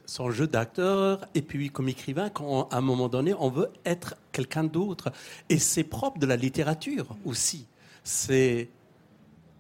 son 0.06 0.30
jeu 0.32 0.48
d'acteur 0.48 1.26
et 1.34 1.42
puis 1.42 1.70
comme 1.70 1.90
écrivain, 1.90 2.30
quand 2.30 2.70
à 2.72 2.78
un 2.78 2.82
moment 2.82 3.10
donné, 3.10 3.34
on 3.38 3.50
veut 3.50 3.70
être 3.86 4.16
quelqu'un 4.32 4.64
d'autre. 4.64 5.12
Et 5.50 5.58
c'est 5.60 5.84
propre 5.84 6.20
de 6.20 6.26
la 6.26 6.36
littérature 6.36 7.16
aussi. 7.26 7.66
C'est 8.04 8.70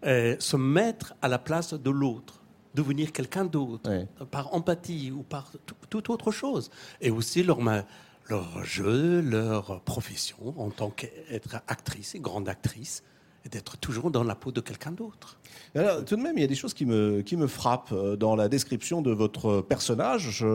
euh, 0.05 0.35
se 0.39 0.55
mettre 0.55 1.15
à 1.21 1.27
la 1.27 1.39
place 1.39 1.73
de 1.73 1.89
l'autre, 1.89 2.39
devenir 2.75 3.11
quelqu'un 3.11 3.45
d'autre, 3.45 3.89
par 4.31 4.53
empathie 4.53 5.11
ou 5.11 5.23
par 5.23 5.51
tout- 5.65 5.75
toute 5.89 6.09
autre 6.09 6.31
chose. 6.31 6.69
Et 7.01 7.09
aussi 7.09 7.41
leur, 7.43 7.59
leur 8.29 8.63
jeu, 8.63 9.21
leur 9.21 9.81
profession 9.81 10.53
en 10.57 10.69
tant 10.69 10.91
qu'être 10.91 11.55
actrice 11.67 12.13
et 12.15 12.19
grande 12.19 12.47
actrice, 12.47 13.03
d'être 13.49 13.77
toujours 13.77 14.11
dans 14.11 14.23
la 14.23 14.35
peau 14.35 14.51
de 14.51 14.61
quelqu'un 14.61 14.91
d'autre. 14.91 15.37
Alors, 15.75 16.03
tout 16.03 16.15
de 16.15 16.21
même, 16.21 16.37
il 16.37 16.41
y 16.41 16.45
a 16.45 16.47
des 16.47 16.55
choses 16.55 16.73
qui 16.73 16.85
me, 16.85 17.21
qui 17.21 17.37
me 17.37 17.47
frappent 17.47 17.91
euh, 17.91 18.15
dans 18.15 18.35
la 18.35 18.49
description 18.49 19.01
de 19.01 19.11
votre 19.11 19.61
personnage. 19.61 20.45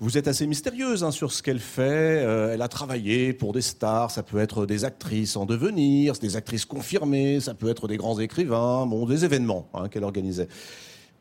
Vous 0.00 0.18
êtes 0.18 0.26
assez 0.26 0.46
mystérieuse 0.46 1.04
hein, 1.04 1.12
sur 1.12 1.32
ce 1.32 1.42
qu'elle 1.42 1.60
fait. 1.60 2.22
Euh, 2.24 2.52
elle 2.52 2.62
a 2.62 2.68
travaillé 2.68 3.32
pour 3.32 3.52
des 3.52 3.62
stars, 3.62 4.10
ça 4.10 4.22
peut 4.22 4.38
être 4.38 4.66
des 4.66 4.84
actrices 4.84 5.36
en 5.36 5.46
devenir, 5.46 6.14
des 6.14 6.36
actrices 6.36 6.64
confirmées, 6.64 7.40
ça 7.40 7.54
peut 7.54 7.68
être 7.68 7.86
des 7.86 7.96
grands 7.96 8.18
écrivains, 8.18 8.86
bon, 8.86 9.06
des 9.06 9.24
événements 9.24 9.68
hein, 9.72 9.88
qu'elle 9.88 10.04
organisait. 10.04 10.48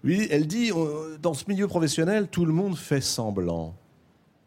Oui, 0.03 0.27
elle 0.31 0.47
dit, 0.47 0.71
dans 1.21 1.33
ce 1.33 1.45
milieu 1.47 1.67
professionnel, 1.67 2.27
tout 2.27 2.45
le 2.45 2.51
monde 2.51 2.75
fait 2.75 2.99
semblant. 2.99 3.75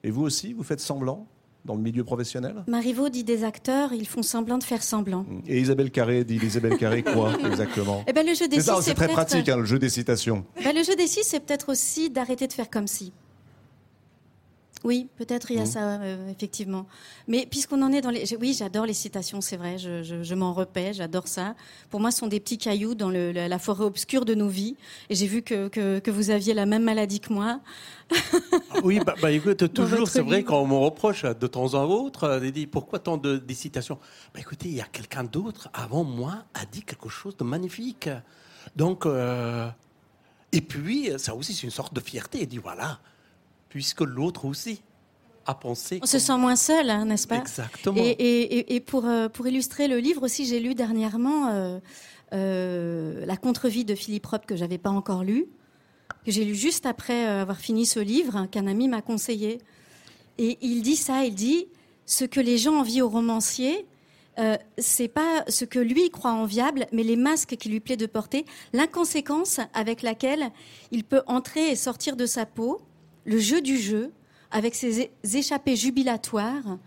Et 0.04 0.10
vous 0.10 0.22
aussi, 0.22 0.52
vous 0.52 0.64
faites 0.64 0.80
semblant? 0.80 1.26
Dans 1.66 1.74
le 1.74 1.82
milieu 1.82 2.04
professionnel 2.04 2.64
Marivaux 2.66 3.08
dit 3.08 3.24
des 3.24 3.44
acteurs, 3.44 3.92
ils 3.92 4.06
font 4.06 4.22
semblant 4.22 4.58
de 4.58 4.64
faire 4.64 4.82
semblant. 4.82 5.26
Et 5.46 5.60
Isabelle 5.60 5.90
Carré 5.90 6.24
dit 6.24 6.38
Isabelle 6.42 6.78
Carré 6.78 7.02
quoi 7.02 7.32
exactement 7.46 8.04
Eh 8.06 8.12
ben, 8.12 8.26
le 8.26 8.34
jeu 8.34 8.48
des 8.48 8.60
C'est 8.60 8.94
très 8.94 9.08
pratique, 9.08 9.48
hein, 9.48 9.56
le 9.56 9.64
jeu 9.64 9.78
des 9.78 9.88
citations. 9.88 10.44
Ben, 10.64 10.74
le 10.74 10.82
jeu 10.82 10.96
des 10.96 11.06
six, 11.06 11.24
c'est 11.24 11.40
peut-être 11.40 11.70
aussi 11.70 12.08
d'arrêter 12.10 12.46
de 12.46 12.52
faire 12.52 12.70
comme 12.70 12.86
si. 12.86 13.12
Oui, 14.84 15.08
peut-être 15.16 15.50
il 15.50 15.56
y 15.56 15.58
a 15.58 15.62
Mhm. 15.62 15.66
ça, 15.66 16.00
euh, 16.00 16.30
effectivement. 16.30 16.86
Mais 17.26 17.46
puisqu'on 17.50 17.82
en 17.82 17.92
est 17.92 18.02
dans 18.02 18.10
les... 18.10 18.36
Oui, 18.36 18.54
j'adore 18.56 18.86
les 18.86 18.92
citations, 18.94 19.40
c'est 19.40 19.56
vrai, 19.56 19.78
je, 19.78 20.02
je- 20.04 20.22
je 20.22 20.34
m'en 20.34 20.52
repais, 20.52 20.92
j'adore 20.92 21.26
ça. 21.28 21.54
Pour 21.90 21.98
moi, 21.98 22.10
ce 22.12 22.18
sont 22.18 22.26
des 22.28 22.38
petits 22.40 22.58
cailloux 22.58 22.94
dans 22.94 23.10
le- 23.10 23.32
la, 23.32 23.48
la 23.48 23.58
forêt 23.58 23.84
obscure 23.84 24.24
de 24.24 24.34
nos 24.34 24.48
vies. 24.48 24.76
Et 25.10 25.14
j'ai 25.16 25.26
vu 25.26 25.42
que, 25.42 25.68
que, 25.68 25.98
que 25.98 26.10
vous 26.10 26.30
aviez 26.30 26.54
la 26.54 26.66
même 26.66 26.84
maladie 26.84 27.18
que 27.20 27.32
moi. 27.32 27.60
Oui, 28.84 29.00
bah, 29.04 29.14
bah, 29.20 29.30
écoute, 29.32 29.72
toujours, 29.74 30.06
c'est 30.08 30.20
vrai 30.22 30.38
livre. 30.38 30.48
qu'on 30.50 30.66
me 30.66 30.74
reproche 30.76 31.22
de 31.24 31.46
temps 31.46 31.74
en 31.74 31.84
autre, 31.90 32.24
euh, 32.24 32.40
de 32.40 32.50
dire 32.50 32.68
pourquoi 32.70 32.98
tant 32.98 33.16
de, 33.16 33.38
des 33.38 33.54
citations? 33.54 33.98
Bah, 34.34 34.40
Écoutez, 34.40 34.68
il 34.68 34.74
y 34.76 34.80
a 34.80 34.84
quelqu'un 34.86 35.24
d'autre 35.24 35.68
avant 35.72 36.04
moi 36.04 36.44
a 36.54 36.64
dit 36.66 36.82
quelque 36.82 37.08
chose 37.08 37.36
de 37.36 37.44
magnifique. 37.44 38.08
Donc, 38.76 39.06
euh, 39.06 39.68
et 40.52 40.60
puis, 40.60 41.10
ça 41.16 41.34
aussi, 41.34 41.54
c'est 41.54 41.64
une 41.64 41.70
sorte 41.70 41.94
de 41.94 42.00
fierté. 42.00 42.38
Il 42.42 42.46
dit 42.46 42.58
voilà, 42.58 43.00
puisque 43.76 44.00
l'autre 44.00 44.46
aussi 44.46 44.80
a 45.44 45.54
pensé. 45.54 45.98
On 46.02 46.06
se 46.06 46.18
sent 46.18 46.38
moins 46.38 46.56
seul, 46.56 46.88
hein, 46.88 47.04
n'est-ce 47.04 47.28
pas? 47.28 47.36
Exactement. 47.36 47.98
Et, 48.02 48.08
et- 48.08 48.56
et- 48.58 48.74
et 48.76 48.80
pour, 48.80 49.04
euh, 49.04 49.28
pour 49.28 49.46
illustrer 49.46 49.86
le 49.86 49.98
livre 49.98 50.22
aussi, 50.22 50.46
j'ai 50.46 50.60
lu 50.60 50.74
dernièrement 50.74 51.48
euh, 51.50 51.78
euh, 52.32 53.26
La 53.26 53.36
contre-vie 53.36 53.84
de 53.84 53.94
Philippe 53.94 54.24
Roth 54.24 54.46
que 54.46 54.56
j'avais 54.56 54.78
pas 54.78 54.88
encore 54.88 55.24
lu, 55.24 55.44
que 56.24 56.30
j'ai 56.32 56.46
lu 56.46 56.54
juste 56.54 56.86
après 56.86 57.26
avoir 57.26 57.58
fini 57.58 57.84
ce 57.84 58.00
livre, 58.00 58.34
hein, 58.34 58.46
qu'un 58.46 58.66
ami 58.66 58.88
m'a 58.88 59.02
conseillé. 59.02 59.58
Et 60.38 60.56
il 60.62 60.80
dit 60.80 60.96
ça, 60.96 61.26
il 61.26 61.34
dit 61.34 61.66
ce 62.06 62.24
que 62.24 62.40
les 62.40 62.56
gens 62.56 62.76
envient 62.80 63.02
au 63.02 63.10
romancier, 63.10 63.84
euh, 64.38 64.56
c'est 64.78 65.08
pas 65.08 65.44
ce 65.48 65.66
que 65.66 65.78
lui 65.78 66.08
croit 66.10 66.32
enviable, 66.32 66.86
mais 66.92 67.02
les 67.02 67.16
masques 67.16 67.56
qui 67.56 67.68
lui 67.68 67.80
plaît 67.80 67.96
de 67.98 68.06
porter, 68.06 68.46
l'inconséquence 68.72 69.60
avec 69.74 70.00
laquelle 70.02 70.50
il 70.92 71.04
peut 71.04 71.22
entrer 71.26 71.70
et 71.70 71.76
sortir 71.76 72.16
de 72.16 72.24
sa 72.26 72.46
peau, 72.46 72.80
le 73.26 73.38
jeu 73.38 73.60
du 73.60 73.76
jeu, 73.76 74.10
avec 74.50 74.74
ses 74.74 75.10
échappées 75.34 75.76
jubilatoires, 75.76 76.78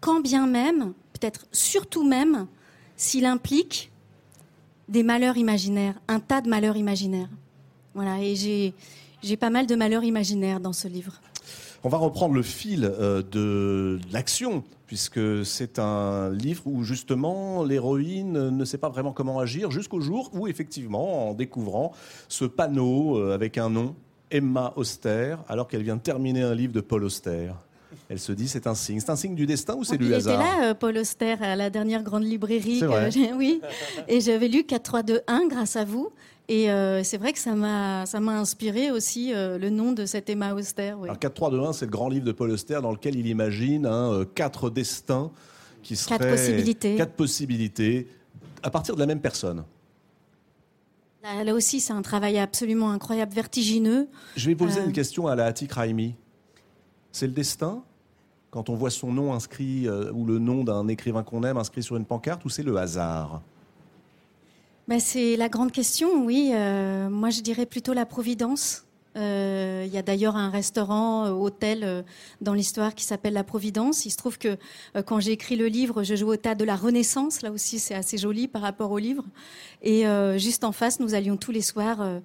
quand 0.00 0.20
bien 0.20 0.46
même, 0.46 0.94
peut-être 1.12 1.46
surtout 1.52 2.04
même, 2.04 2.46
s'il 2.96 3.26
implique 3.26 3.90
des 4.88 5.02
malheurs 5.02 5.36
imaginaires, 5.36 5.94
un 6.08 6.20
tas 6.20 6.40
de 6.40 6.48
malheurs 6.48 6.76
imaginaires. 6.76 7.28
Voilà, 7.94 8.22
et 8.22 8.34
j'ai 8.34 8.74
j'ai 9.22 9.36
pas 9.36 9.50
mal 9.50 9.66
de 9.66 9.74
malheurs 9.76 10.02
imaginaires 10.02 10.58
dans 10.58 10.72
ce 10.72 10.88
livre. 10.88 11.20
On 11.84 11.88
va 11.88 11.98
reprendre 11.98 12.34
le 12.34 12.42
fil 12.42 12.84
euh, 12.84 13.22
de 13.22 14.00
l'action, 14.12 14.64
puisque 14.86 15.44
c'est 15.44 15.78
un 15.78 16.30
livre 16.30 16.66
où 16.66 16.82
justement 16.82 17.64
l'héroïne 17.64 18.50
ne 18.50 18.64
sait 18.64 18.78
pas 18.78 18.88
vraiment 18.88 19.12
comment 19.12 19.38
agir, 19.38 19.70
jusqu'au 19.70 20.00
jour 20.00 20.30
où 20.32 20.48
effectivement, 20.48 21.30
en 21.30 21.34
découvrant 21.34 21.92
ce 22.28 22.44
panneau 22.44 23.16
euh, 23.16 23.34
avec 23.34 23.58
un 23.58 23.70
nom, 23.70 23.94
Emma 24.32 24.72
Auster, 24.76 25.36
alors 25.48 25.68
qu'elle 25.68 25.82
vient 25.82 25.96
de 25.96 26.00
terminer 26.00 26.42
un 26.42 26.54
livre 26.54 26.72
de 26.72 26.80
Paul 26.80 27.04
Auster. 27.04 27.52
Elle 28.08 28.18
se 28.18 28.32
dit 28.32 28.48
c'est 28.48 28.66
un 28.66 28.74
signe. 28.74 29.00
C'est 29.00 29.10
un 29.10 29.16
signe 29.16 29.34
du 29.34 29.46
destin 29.46 29.74
ou 29.74 29.84
c'est 29.84 29.98
du 29.98 30.12
hasard 30.12 30.40
était 30.40 30.42
là, 30.60 30.70
euh, 30.70 30.74
Paul 30.74 30.96
Auster, 30.96 31.36
à 31.40 31.56
la 31.56 31.70
dernière 31.70 32.02
grande 32.02 32.24
librairie. 32.24 32.80
Que 32.80 33.34
oui, 33.36 33.60
et 34.08 34.20
j'avais 34.20 34.48
lu 34.48 34.64
4, 34.64 34.82
3, 34.82 35.02
2, 35.02 35.20
1 35.26 35.46
grâce 35.48 35.76
à 35.76 35.84
vous. 35.84 36.10
Et 36.48 36.70
euh, 36.70 37.04
c'est 37.04 37.18
vrai 37.18 37.32
que 37.32 37.38
ça 37.38 37.54
m'a 37.54 38.04
ça 38.06 38.18
m'a 38.20 38.38
inspiré 38.38 38.90
aussi 38.90 39.32
euh, 39.32 39.58
le 39.58 39.70
nom 39.70 39.92
de 39.92 40.06
cette 40.06 40.28
Emma 40.28 40.54
Auster. 40.54 40.94
oui. 40.98 41.04
Alors 41.08 41.18
4 41.18 41.34
3 41.34 41.50
2 41.50 41.60
1, 41.60 41.72
c'est 41.74 41.84
le 41.84 41.90
grand 41.90 42.08
livre 42.08 42.24
de 42.24 42.32
Paul 42.32 42.50
Auster 42.50 42.80
dans 42.82 42.90
lequel 42.90 43.14
il 43.16 43.26
imagine 43.26 43.86
hein, 43.86 44.24
quatre 44.34 44.68
destins 44.70 45.30
qui 45.82 45.96
seraient 45.96 46.18
Quatre 46.18 46.30
possibilités. 46.30 46.96
quatre 46.96 47.12
possibilités 47.14 48.08
à 48.62 48.70
partir 48.70 48.94
de 48.94 49.00
la 49.00 49.06
même 49.06 49.20
personne. 49.20 49.64
Là, 51.22 51.44
là 51.44 51.54
aussi, 51.54 51.80
c'est 51.80 51.92
un 51.92 52.02
travail 52.02 52.38
absolument 52.38 52.90
incroyable, 52.90 53.32
vertigineux. 53.32 54.08
Je 54.36 54.48
vais 54.48 54.56
poser 54.56 54.80
Euh. 54.80 54.86
une 54.86 54.92
question 54.92 55.26
à 55.28 55.36
la 55.36 55.46
Atik 55.46 55.72
Raimi. 55.72 56.14
C'est 57.12 57.26
le 57.26 57.32
destin 57.32 57.82
quand 58.50 58.68
on 58.68 58.74
voit 58.74 58.90
son 58.90 59.12
nom 59.12 59.32
inscrit 59.32 59.86
euh, 59.86 60.10
ou 60.12 60.26
le 60.26 60.38
nom 60.38 60.64
d'un 60.64 60.88
écrivain 60.88 61.22
qu'on 61.22 61.42
aime 61.44 61.56
inscrit 61.56 61.82
sur 61.82 61.96
une 61.96 62.04
pancarte 62.04 62.44
ou 62.44 62.48
c'est 62.48 62.62
le 62.64 62.76
hasard? 62.76 63.40
Ben, 64.88 64.98
c'est 64.98 65.36
la 65.36 65.48
grande 65.48 65.70
question, 65.70 66.24
oui. 66.24 66.50
Euh, 66.52 67.08
moi, 67.08 67.30
je 67.30 67.40
dirais 67.40 67.66
plutôt 67.66 67.92
la 67.92 68.04
providence. 68.04 68.84
Euh, 69.16 69.84
Il 69.86 69.92
y 69.92 69.98
a 69.98 70.02
d'ailleurs 70.02 70.36
un 70.36 70.48
restaurant, 70.48 71.26
euh, 71.26 71.30
hôtel 71.30 71.84
euh, 71.84 72.02
dans 72.40 72.54
l'histoire 72.54 72.94
qui 72.94 73.04
s'appelle 73.04 73.34
La 73.34 73.44
Providence. 73.44 74.06
Il 74.06 74.10
se 74.10 74.16
trouve 74.16 74.38
que 74.38 74.56
euh, 74.96 75.02
quand 75.02 75.20
j'ai 75.20 75.32
écrit 75.32 75.56
le 75.56 75.66
livre, 75.66 76.02
je 76.02 76.14
joue 76.14 76.28
au 76.32 76.36
théâtre 76.36 76.58
de 76.60 76.64
la 76.64 76.76
Renaissance. 76.76 77.42
Là 77.42 77.50
aussi, 77.50 77.78
c'est 77.78 77.94
assez 77.94 78.16
joli 78.16 78.48
par 78.48 78.62
rapport 78.62 78.90
au 78.90 78.98
livre. 78.98 79.24
Et 79.82 80.06
euh, 80.06 80.38
juste 80.38 80.64
en 80.64 80.72
face, 80.72 80.98
nous 81.00 81.14
allions 81.14 81.36
tous 81.36 81.52
les 81.52 81.60
soirs 81.62 82.00
euh, 82.00 82.20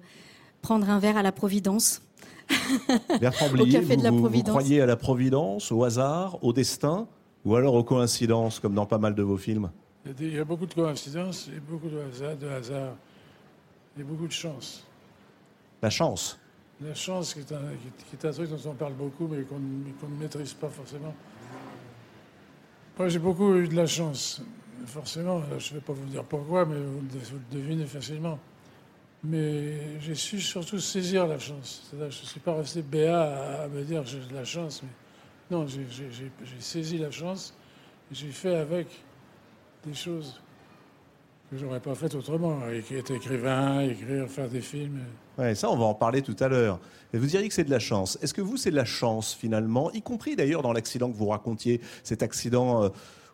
prendre 0.62 0.88
un 0.88 0.98
verre 0.98 1.16
à 1.18 1.22
la 1.22 1.32
Providence. 1.32 2.00
Bertrand 3.20 3.46
Au 3.48 3.50
Blier, 3.52 3.72
café 3.72 3.94
vous, 3.94 3.96
de 3.96 4.02
la 4.04 4.10
vous- 4.10 4.16
vous 4.16 4.22
Providence. 4.22 4.50
croyez 4.50 4.80
à 4.80 4.86
la 4.86 4.96
providence, 4.96 5.70
au 5.70 5.84
hasard, 5.84 6.42
au 6.42 6.54
destin 6.54 7.06
ou 7.44 7.54
alors 7.56 7.74
aux 7.74 7.84
coïncidences 7.84 8.58
comme 8.60 8.72
dans 8.74 8.86
pas 8.86 8.96
mal 8.98 9.14
de 9.14 9.22
vos 9.22 9.36
films? 9.36 9.70
Il 10.06 10.08
y, 10.08 10.10
a 10.10 10.14
des- 10.14 10.26
il 10.28 10.34
y 10.36 10.38
a 10.38 10.44
beaucoup 10.44 10.64
de 10.64 10.72
coïncidences 10.72 11.50
et 11.54 11.60
beaucoup 11.60 11.88
de 11.90 11.98
hasard, 11.98 12.36
de 12.36 12.48
hasard 12.48 12.94
et 14.00 14.02
beaucoup 14.02 14.26
de 14.26 14.32
chance. 14.32 14.84
La 15.82 15.90
chance. 15.90 16.38
La 16.80 16.94
chance, 16.94 17.34
qui 17.34 17.40
est, 17.40 17.52
un, 17.52 18.32
truc 18.32 18.50
dont 18.50 18.70
on 18.70 18.74
parle 18.74 18.94
beaucoup, 18.94 19.26
mais 19.26 19.42
qu'on 19.42 19.58
ne 19.58 20.16
maîtrise 20.20 20.54
pas 20.54 20.68
forcément. 20.68 21.14
Moi, 22.96 23.08
j'ai 23.08 23.18
beaucoup 23.18 23.56
eu 23.56 23.66
de 23.66 23.74
la 23.74 23.86
chance. 23.86 24.42
Forcément, 24.86 25.42
je 25.58 25.74
ne 25.74 25.78
vais 25.78 25.84
pas 25.84 25.92
vous 25.92 26.06
dire 26.06 26.24
pourquoi, 26.24 26.64
mais 26.64 26.76
vous 26.76 27.00
le, 27.00 27.56
devinez 27.58 27.86
facilement. 27.86 28.38
Mais 29.24 30.00
j'ai 30.00 30.14
su 30.14 30.40
surtout 30.40 30.78
saisir 30.78 31.26
la 31.26 31.38
chance. 31.38 31.90
Je 31.92 32.04
ne 32.04 32.10
suis 32.10 32.40
pas 32.40 32.54
resté 32.54 32.82
béat 32.82 33.62
à, 33.64 33.68
me 33.68 33.82
dire 33.82 34.04
j'ai 34.04 34.20
de 34.20 34.34
la 34.34 34.44
chance. 34.44 34.82
Mais 34.82 35.56
non, 35.56 35.66
j'ai 35.66 35.84
saisi 36.60 36.98
la 36.98 37.10
chance 37.10 37.54
j'ai 38.10 38.30
fait 38.30 38.56
avec 38.56 38.88
des 39.84 39.94
choses 39.94 40.40
que 41.50 41.56
j'aurais 41.56 41.80
pas 41.80 41.94
fait 41.94 42.14
autrement. 42.14 42.66
Être 42.68 43.10
écrivain, 43.10 43.80
écrire, 43.80 44.28
faire 44.28 44.48
des 44.48 44.60
films. 44.60 45.00
Ouais, 45.38 45.54
ça, 45.54 45.70
on 45.70 45.76
va 45.76 45.84
en 45.84 45.94
parler 45.94 46.22
tout 46.22 46.36
à 46.40 46.48
l'heure. 46.48 46.80
Vous 47.14 47.26
diriez 47.26 47.48
que 47.48 47.54
c'est 47.54 47.64
de 47.64 47.70
la 47.70 47.78
chance. 47.78 48.18
Est-ce 48.20 48.34
que 48.34 48.40
vous, 48.40 48.56
c'est 48.56 48.70
de 48.70 48.76
la 48.76 48.84
chance 48.84 49.32
finalement, 49.32 49.90
y 49.92 50.02
compris 50.02 50.36
d'ailleurs 50.36 50.62
dans 50.62 50.72
l'accident 50.72 51.10
que 51.10 51.16
vous 51.16 51.28
racontiez, 51.28 51.80
cet 52.02 52.22
accident 52.22 52.84
euh, 52.84 52.88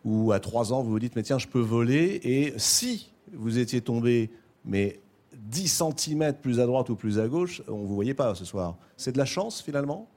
où 0.05 0.31
à 0.31 0.39
trois 0.39 0.71
ans 0.71 0.83
vous 0.83 0.91
vous 0.91 0.99
dites 0.99 1.15
mais 1.15 1.23
tiens, 1.23 1.39
je 1.39 1.47
peux 1.47 1.59
voler, 1.59 2.21
et 2.23 2.53
si 2.57 3.11
vous 3.33 3.57
étiez 3.57 3.81
tombé, 3.81 4.29
mais 4.63 4.99
10 5.35 5.83
cm 5.97 6.33
plus 6.35 6.59
à 6.59 6.65
droite 6.65 6.89
ou 6.89 6.95
plus 6.95 7.19
à 7.19 7.27
gauche, 7.27 7.61
on 7.67 7.79
ne 7.79 7.87
vous 7.87 7.95
voyait 7.95 8.13
pas 8.13 8.35
ce 8.35 8.45
soir. 8.45 8.77
C'est 8.97 9.11
de 9.11 9.17
la 9.17 9.25
chance 9.25 9.61
finalement 9.61 10.07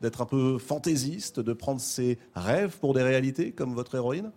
d'être 0.00 0.20
un 0.20 0.26
peu 0.26 0.58
fantaisiste, 0.58 1.40
de 1.40 1.52
prendre 1.52 1.80
ses 1.80 2.18
rêves 2.34 2.78
pour 2.78 2.94
des 2.94 3.02
réalités 3.02 3.52
comme 3.52 3.74
votre 3.74 3.94
héroïne? 3.94 4.30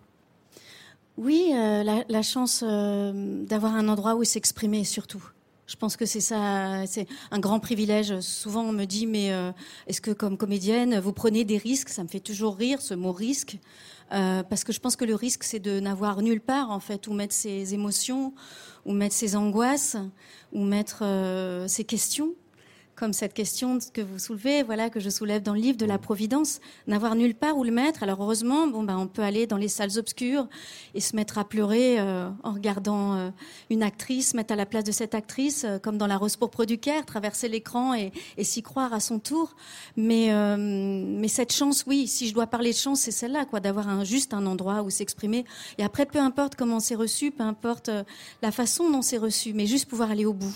Oui, 1.18 1.52
euh, 1.54 1.84
la, 2.08 2.22
chance 2.22 2.64
euh, 2.66 3.44
d'avoir 3.44 3.74
un 3.74 3.88
endroit 3.88 4.14
où 4.14 4.24
s'exprimer 4.24 4.82
surtout. 4.82 5.22
Je 5.72 5.76
pense 5.78 5.96
que 5.96 6.04
c'est 6.04 6.20
ça, 6.20 6.86
c'est 6.86 7.06
un 7.30 7.38
grand 7.38 7.58
privilège. 7.58 8.20
Souvent, 8.20 8.60
on 8.62 8.72
me 8.72 8.84
dit, 8.84 9.06
mais 9.06 9.32
euh, 9.32 9.52
est-ce 9.86 10.02
que 10.02 10.10
comme 10.10 10.36
comédienne, 10.36 10.98
vous 10.98 11.14
prenez 11.14 11.44
des 11.44 11.56
risques? 11.56 11.88
Ça 11.88 12.02
me 12.02 12.08
fait 12.08 12.20
toujours 12.20 12.56
rire, 12.56 12.82
ce 12.82 12.92
mot 12.92 13.10
risque. 13.10 13.56
parce 14.10 14.64
que 14.64 14.72
je 14.74 14.80
pense 14.80 14.96
que 14.96 15.06
le 15.06 15.14
risque, 15.14 15.44
c'est 15.44 15.60
de 15.60 15.80
n'avoir 15.80 16.20
nulle 16.20 16.42
part, 16.42 16.70
en 16.70 16.78
fait, 16.78 17.06
où 17.06 17.14
mettre 17.14 17.32
ses 17.32 17.72
émotions, 17.72 18.34
où 18.84 18.92
mettre 18.92 19.14
ses 19.14 19.34
angoisses, 19.34 19.96
où 20.52 20.62
mettre 20.62 21.04
ses 21.68 21.84
questions 21.84 22.34
comme 23.02 23.12
cette 23.12 23.34
question 23.34 23.80
que 23.92 24.00
vous 24.00 24.20
soulevez, 24.20 24.62
voilà, 24.62 24.88
que 24.88 25.00
je 25.00 25.10
soulève 25.10 25.42
dans 25.42 25.54
le 25.54 25.60
livre 25.60 25.76
de 25.76 25.86
la 25.86 25.98
Providence, 25.98 26.60
n'avoir 26.86 27.16
nulle 27.16 27.34
part 27.34 27.58
où 27.58 27.64
le 27.64 27.72
mettre. 27.72 28.04
Alors 28.04 28.22
heureusement, 28.22 28.68
bon, 28.68 28.84
ben, 28.84 28.96
on 28.96 29.08
peut 29.08 29.22
aller 29.22 29.48
dans 29.48 29.56
les 29.56 29.66
salles 29.66 29.98
obscures 29.98 30.46
et 30.94 31.00
se 31.00 31.16
mettre 31.16 31.36
à 31.36 31.44
pleurer 31.44 31.98
euh, 31.98 32.30
en 32.44 32.52
regardant 32.52 33.16
euh, 33.16 33.30
une 33.70 33.82
actrice, 33.82 34.34
mettre 34.34 34.52
à 34.52 34.56
la 34.56 34.66
place 34.66 34.84
de 34.84 34.92
cette 34.92 35.16
actrice, 35.16 35.64
euh, 35.64 35.80
comme 35.80 35.98
dans 35.98 36.06
La 36.06 36.16
Rose 36.16 36.36
pourpre 36.36 36.64
du 36.64 36.78
Caire, 36.78 37.04
traverser 37.04 37.48
l'écran 37.48 37.92
et, 37.92 38.12
s'y 38.44 38.62
croire 38.62 38.92
à 38.92 39.00
son 39.00 39.18
tour. 39.18 39.56
Mais, 39.96 40.30
mais 40.56 41.26
cette 41.26 41.52
chance, 41.52 41.82
oui, 41.88 42.06
si 42.06 42.28
je 42.28 42.34
dois 42.34 42.46
parler 42.46 42.70
de 42.70 42.76
chance, 42.76 43.00
c'est 43.00 43.10
celle-là, 43.10 43.46
quoi, 43.46 43.58
d'avoir 43.58 43.88
un, 43.88 44.04
juste 44.04 44.32
un 44.32 44.46
endroit 44.46 44.82
où 44.82 44.90
s'exprimer. 44.90 45.44
Et 45.76 45.82
après, 45.82 46.06
peu 46.06 46.20
importe 46.20 46.54
comment 46.54 46.78
c'est 46.78 46.94
reçu, 46.94 47.32
peu 47.32 47.42
importe 47.42 47.90
la 48.42 48.52
façon 48.52 48.90
dont 48.90 49.02
c'est 49.02 49.18
reçu, 49.18 49.54
mais 49.54 49.66
juste 49.66 49.88
pouvoir 49.88 50.12
aller 50.12 50.24
au 50.24 50.34
bout. 50.34 50.54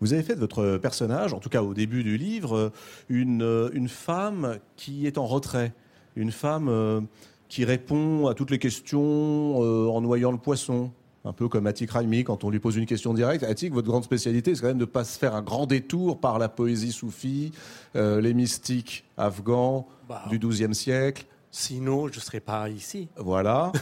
Vous 0.00 0.14
avez 0.14 0.22
fait 0.22 0.34
de 0.34 0.40
votre 0.40 0.78
personnage, 0.78 1.34
en 1.34 1.40
tout 1.40 1.50
cas 1.50 1.62
au 1.62 1.74
début 1.74 2.02
du 2.02 2.16
livre, 2.16 2.72
une, 3.08 3.42
euh, 3.42 3.68
une 3.74 3.88
femme 3.88 4.58
qui 4.76 5.06
est 5.06 5.18
en 5.18 5.26
retrait, 5.26 5.74
une 6.16 6.32
femme 6.32 6.68
euh, 6.68 7.00
qui 7.48 7.66
répond 7.66 8.26
à 8.26 8.34
toutes 8.34 8.50
les 8.50 8.58
questions 8.58 9.62
euh, 9.62 9.88
en 9.88 10.00
noyant 10.00 10.32
le 10.32 10.38
poisson. 10.38 10.90
Un 11.26 11.34
peu 11.34 11.48
comme 11.48 11.66
Atik 11.66 11.90
Raimi, 11.90 12.24
quand 12.24 12.44
on 12.44 12.50
lui 12.50 12.60
pose 12.60 12.76
une 12.76 12.86
question 12.86 13.12
directe. 13.12 13.44
Atik, 13.44 13.74
votre 13.74 13.88
grande 13.88 14.04
spécialité, 14.04 14.54
c'est 14.54 14.62
quand 14.62 14.68
même 14.68 14.78
de 14.78 14.84
ne 14.84 14.86
pas 14.86 15.04
se 15.04 15.18
faire 15.18 15.34
un 15.34 15.42
grand 15.42 15.66
détour 15.66 16.18
par 16.18 16.38
la 16.38 16.48
poésie 16.48 16.92
soufie, 16.92 17.52
les 17.94 18.32
mystiques 18.32 19.04
afghans 19.18 19.86
bah. 20.08 20.24
du 20.30 20.38
XIIe 20.38 20.74
siècle, 20.74 21.26
Sinon, 21.52 22.06
je 22.06 22.16
ne 22.16 22.20
serais 22.20 22.38
pas 22.38 22.68
ici. 22.68 23.08
Voilà. 23.16 23.72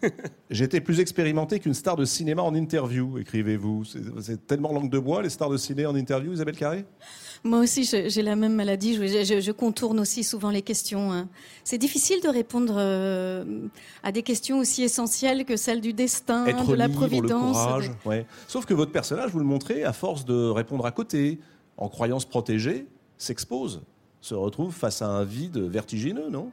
J'étais 0.50 0.80
plus 0.80 0.98
expérimenté 0.98 1.60
qu'une 1.60 1.74
star 1.74 1.94
de 1.94 2.06
cinéma 2.06 2.42
en 2.42 2.54
interview, 2.54 3.18
écrivez-vous. 3.18 3.84
C'est 4.20 4.46
tellement 4.46 4.72
langue 4.72 4.90
de 4.90 4.98
bois, 4.98 5.20
les 5.22 5.28
stars 5.28 5.50
de 5.50 5.58
ciné 5.58 5.84
en 5.84 5.94
interview, 5.94 6.32
Isabelle 6.32 6.56
Carré? 6.56 6.86
Moi 7.44 7.60
aussi, 7.60 7.84
j'ai 7.84 8.22
la 8.22 8.34
même 8.34 8.54
maladie. 8.54 8.94
Je, 8.94 9.52
contourne 9.52 10.00
aussi 10.00 10.24
souvent 10.24 10.50
les 10.50 10.62
questions. 10.62 11.12
Hein. 11.12 11.28
C'est 11.64 11.78
difficile 11.78 12.20
de 12.22 12.28
répondre 12.28 12.74
euh, 12.78 13.44
à 14.02 14.10
des 14.10 14.22
questions 14.22 14.58
aussi 14.58 14.82
essentielles 14.82 15.44
que 15.44 15.56
celles 15.56 15.82
du 15.82 15.92
destin, 15.92 16.44
de 16.44 16.74
la 16.74 16.88
providence. 16.88 17.56
Le 17.56 17.62
courage, 17.62 17.90
ouais. 18.06 18.26
Sauf 18.48 18.64
que 18.64 18.74
votre 18.74 18.90
personnage, 18.90 19.30
vous 19.30 19.38
le 19.38 19.44
montrez, 19.44 19.84
à 19.84 19.92
force 19.92 20.24
de 20.24 20.48
répondre 20.48 20.86
à 20.86 20.92
côté, 20.92 21.38
en 21.76 21.90
croyant 21.90 22.18
se 22.20 22.26
protéger, 22.26 22.86
s'expose, 23.18 23.82
se 24.20 24.34
retrouve 24.34 24.74
face 24.74 25.02
à 25.02 25.08
un 25.08 25.24
vide 25.24 25.58
vertigineux, 25.58 26.30
non? 26.30 26.50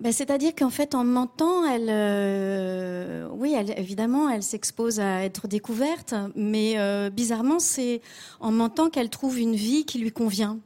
Ben, 0.00 0.12
C'est-à-dire 0.12 0.54
qu'en 0.54 0.70
fait, 0.70 0.94
en 0.94 1.04
mentant, 1.04 1.64
elle, 1.64 1.88
euh, 1.90 3.28
oui, 3.32 3.54
elle, 3.56 3.78
évidemment, 3.78 4.30
elle 4.30 4.42
s'expose 4.42 4.98
à 4.98 5.24
être 5.24 5.46
découverte, 5.46 6.14
mais 6.34 6.78
euh, 6.78 7.10
bizarrement, 7.10 7.58
c'est 7.58 8.00
en 8.40 8.50
mentant 8.50 8.88
qu'elle 8.88 9.10
trouve 9.10 9.38
une 9.38 9.54
vie 9.54 9.84
qui 9.84 9.98
lui 9.98 10.10
convient, 10.10 10.58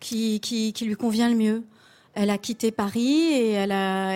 qui, 0.00 0.40
lui 0.82 0.96
convient 0.96 1.28
le 1.28 1.36
mieux 1.36 1.64
elle 2.14 2.30
a 2.30 2.38
quitté 2.38 2.72
Paris 2.72 3.32
et 3.32 3.50
elle 3.52 3.70
a. 3.72 4.10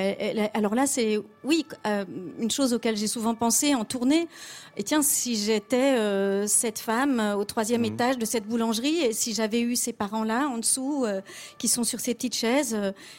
alors 0.54 0.74
là, 0.74 0.86
c'est 0.86 1.20
oui 1.44 1.64
euh, 1.86 2.04
une 2.40 2.50
chose 2.50 2.74
auquel 2.74 2.96
j'ai 2.96 3.06
souvent 3.06 3.34
pensé 3.34 3.74
en 3.74 3.84
tournée. 3.84 4.26
Et 4.76 4.82
tiens, 4.82 5.00
si 5.02 5.36
j'étais 5.36 5.96
euh, 5.96 6.46
cette 6.48 6.80
femme 6.80 7.20
euh, 7.20 7.36
au 7.36 7.44
troisième 7.44 7.82
mhm. 7.82 7.92
étage 7.92 8.18
de 8.18 8.24
cette 8.24 8.46
boulangerie 8.46 8.98
et 8.98 9.12
si 9.12 9.32
j'avais 9.32 9.60
eu 9.60 9.76
ces 9.76 9.92
parents-là 9.92 10.48
en 10.48 10.58
dessous 10.58 11.06
qui 11.58 11.68
sont 11.68 11.84
sur 11.84 12.00
ces 12.00 12.14
petites 12.14 12.34
chaises 12.34 12.76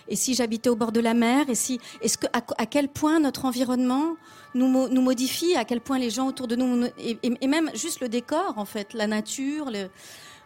et 0.07 0.15
si 0.15 0.33
j'habitais 0.33 0.69
au 0.69 0.75
bord 0.75 0.91
de 0.91 0.99
la 0.99 1.13
mer 1.13 1.49
et 1.49 1.55
si 1.55 1.79
est-ce 2.01 2.17
que 2.17 2.27
à, 2.33 2.65
quel 2.65 2.89
point 2.89 3.19
notre 3.19 3.45
environnement 3.45 4.15
nous, 4.53 4.89
nous 4.89 5.01
modifie, 5.01 5.55
à 5.55 5.65
quel 5.65 5.81
point 5.81 5.99
les 5.99 6.09
gens 6.09 6.27
autour 6.27 6.47
de 6.47 6.55
nous 6.55 6.87
et, 6.97 7.17
et 7.23 7.47
même 7.47 7.71
juste 7.73 8.01
le 8.01 8.09
décor 8.09 8.55
en 8.57 8.65
fait, 8.65 8.93
la 8.93 9.07
nature. 9.07 9.71
Le, 9.71 9.89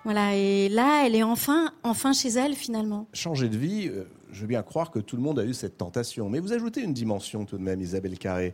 voilà, 0.04 0.36
et 0.36 0.70
là, 0.70 1.06
elle 1.06 1.16
est 1.16 1.24
enfin, 1.24 1.72
enfin 1.84 2.14
chez 2.14 2.30
elle 2.30 2.54
finalement. 2.54 3.08
Changer 3.14 3.50
de 3.50 3.58
vie, 3.58 3.92
je 4.32 4.42
veux 4.42 4.48
bien 4.48 4.64
croire 4.64 4.92
que 4.92 5.00
tout 5.00 5.16
le 5.16 5.22
monde 5.22 5.40
a 5.40 5.46
eu 5.46 5.54
cette 5.54 5.78
tentation. 5.78 6.30
Mais 6.30 6.40
vous 6.40 6.54
ajoutez 6.54 6.82
une 6.82 6.94
dimension 6.94 7.46
tout 7.46 7.58
de 7.58 7.64
même, 7.64 7.82
Isabelle 7.82 8.18
Carré. 8.18 8.54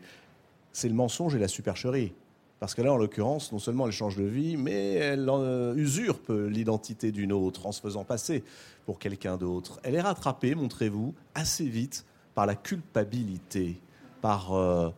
C'est 0.71 0.89
le 0.89 0.95
mensonge 0.95 1.36
et 1.36 1.39
la 1.39 1.47
supercherie. 1.47 2.13
Parce 2.60 2.73
que 2.73 2.81
là, 2.81 2.93
en 2.93 2.97
l'occurrence, 2.97 3.51
non 3.51 3.60
seulement 3.60 3.86
elle 3.86 3.91
change 3.91 4.15
de 4.15 4.23
vie, 4.23 4.55
mais 4.58 4.93
elle 4.93 5.29
euh, 5.29 5.75
usurpe 5.75 6.29
l'identité 6.29 7.12
d'une 7.12 7.34
autre 7.34 7.65
en 7.65 7.71
se 7.71 7.81
faisant 7.81 8.05
passer 8.05 8.43
pour 8.86 8.97
quelqu'un 8.97 9.38
d'autre. 9.38 9.79
Elle 9.84 9.95
est 9.95 10.01
rattrapée, 10.01 10.55
montrez-vous, 10.55 11.13
assez 11.34 11.65
vite 11.65 12.05
par 12.34 12.45
la 12.45 12.55
culpabilité, 12.55 13.79
par 14.21 14.53
euh, 14.53 14.89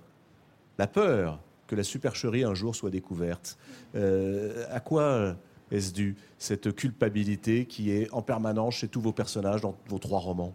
la 0.78 0.88
peur 0.88 1.40
que 1.66 1.76
la 1.76 1.84
supercherie 1.84 2.44
un 2.44 2.54
jour 2.54 2.76
soit 2.76 2.92
découverte. 2.92 3.58
Euh, 3.96 4.66
à 4.72 4.80
quoi 4.80 5.36
est-ce 5.72 5.94
dû, 5.94 6.16
cette 6.38 6.74
culpabilité 6.76 7.66
qui 7.66 7.92
est 7.92 8.12
en 8.14 8.22
permanence 8.22 8.76
chez 8.76 8.88
tous 8.88 9.02
vos 9.02 9.12
personnages 9.12 9.62
dans 9.62 9.76
vos 9.88 10.00
trois 10.00 10.20
romans 10.20 10.54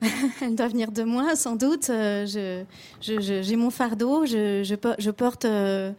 Elle 0.42 0.54
doit 0.54 0.68
venir 0.68 0.92
de 0.92 1.02
moi, 1.02 1.34
sans 1.34 1.56
doute. 1.56 1.90
Euh, 1.90 2.64
j'ai 3.00 3.56
mon 3.56 3.70
fardeau, 3.70 4.26
je, 4.26 5.10
porte, 5.10 5.44
euh, 5.44 5.92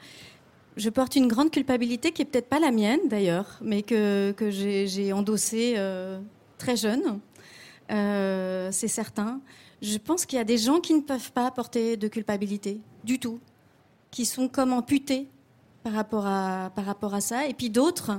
je 0.77 0.89
porte 0.89 1.15
une 1.15 1.27
grande 1.27 1.51
culpabilité 1.51 2.11
qui 2.11 2.21
est 2.21 2.25
peut-être 2.25 2.47
pas 2.47 2.59
la 2.59 2.71
mienne 2.71 3.01
d'ailleurs, 3.05 3.59
mais 3.61 3.81
que, 3.81 4.31
que 4.31 4.51
j'ai 4.51 5.13
endossée 5.13 5.75
euh, 5.77 6.19
très 6.57 6.75
jeune. 6.75 7.19
C'est 7.89 8.87
certain. 8.87 9.41
Je 9.81 9.97
pense 9.97 10.25
qu'il 10.25 10.37
y 10.37 10.41
a 10.41 10.45
des 10.45 10.57
gens 10.57 10.79
qui 10.79 10.93
ne 10.93 11.01
peuvent 11.01 11.31
pas 11.31 11.49
porter 11.51 11.97
de 11.97 12.07
culpabilité 12.07 12.79
du 13.03 13.17
tout, 13.17 13.39
qui 14.11 14.25
sont 14.25 14.47
comme 14.47 14.73
amputés 14.73 15.27
par 15.83 15.93
rapport 15.93 16.25
à, 16.25 16.71
par 16.75 16.85
rapport 16.85 17.13
à 17.13 17.21
ça, 17.21 17.47
et 17.47 17.53
puis 17.53 17.69
d'autres 17.69 18.11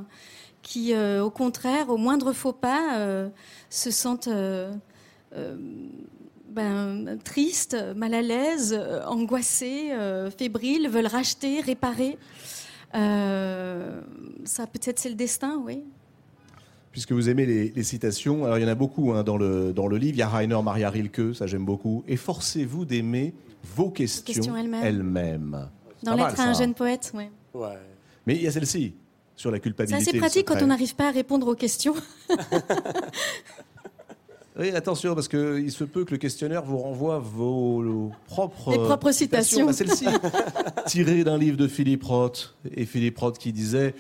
qui, 0.63 0.95
au 0.95 1.31
contraire, 1.31 1.89
au 1.89 1.97
moindre 1.97 2.33
faux 2.33 2.53
pas, 2.53 3.31
se 3.71 3.91
sentent 3.91 4.29
euh, 5.37 5.57
ben, 6.49 7.19
tristes, 7.23 7.77
mal 7.95 8.13
à 8.13 8.23
l'aise, 8.23 8.75
euh, 8.77 9.05
angoissés, 9.05 9.93
euh, 9.93 10.31
fébriles, 10.33 10.89
veulent 10.89 11.07
racheter, 11.07 11.61
réparer. 11.61 12.19
ça, 12.93 14.67
peut-être, 14.67 14.99
c'est 14.99 15.11
le 15.11 15.15
destin, 15.15 15.63
oui. 15.65 15.85
Puisque 16.91 17.13
vous 17.13 17.29
aimez 17.29 17.47
les, 17.47 17.83
citations, 17.85 18.45
alors 18.45 18.59
il 18.59 18.63
y 18.63 18.65
en 18.65 18.69
a 18.69 18.75
beaucoup 18.75 19.13
hein, 19.13 19.23
dans, 19.23 19.37
le, 19.37 19.73
dans 19.73 19.87
le 19.87 19.97
livre. 19.97 20.17
Il 20.17 20.19
y 20.19 20.23
a 20.23 20.29
Rainer 20.29 20.61
Maria 20.61 20.91
Rilke, 20.91 21.37
ça 21.37 21.47
j'aime 21.47 21.65
beaucoup. 21.65 22.03
Et 22.09 22.17
forcez-vous 22.17 22.85
d'aimer 22.85 23.33
vos 23.77 23.91
questions, 23.91 24.57
elles-mêmes. 24.57 25.69
dans 26.03 26.17
L'être 26.17 26.41
à 26.41 26.49
un 26.49 26.53
jeune 26.53 26.75
poète, 26.75 27.13
oui. 27.15 27.27
Ouais. 27.55 27.79
Mais 28.27 28.37
il 28.37 28.43
y 28.43 28.47
a 28.47 28.51
celle-ci, 28.51 28.95
sur 29.37 29.51
la 29.51 29.59
culpabilité. 29.59 30.03
C'est 30.05 30.11
assez 30.11 30.19
pratique 30.19 30.47
quand 30.47 30.63
on 30.63 30.67
n'arrive 30.67 30.95
pas 30.95 31.09
à 31.09 31.11
répondre 31.11 31.49
aux 31.49 31.55
questions. 31.55 31.95
Oui, 34.59 34.71
attention, 34.73 35.15
parce 35.15 35.29
qu'il 35.29 35.73
se 35.73 35.85
peut 35.85 36.05
que 36.05 36.11
le 36.11 36.19
questionnaire 36.19 36.63
vous 36.63 36.77
renvoie 36.77 37.19
vos, 37.19 38.11
propres, 38.27 38.77
propres 38.77 39.11
citations. 39.11 39.65
Bah, 39.65 39.73
celle-ci, 39.73 40.07
tirée 40.87 41.25
d'un 41.25 41.39
livre 41.39 41.57
de 41.57 41.67
Philippe 41.67 42.05
Roth. 42.05 42.55
Et 42.75 42.85
Philippe 42.85 43.17
Roth 43.17 43.39
qui 43.39 43.53
disait 43.53 43.95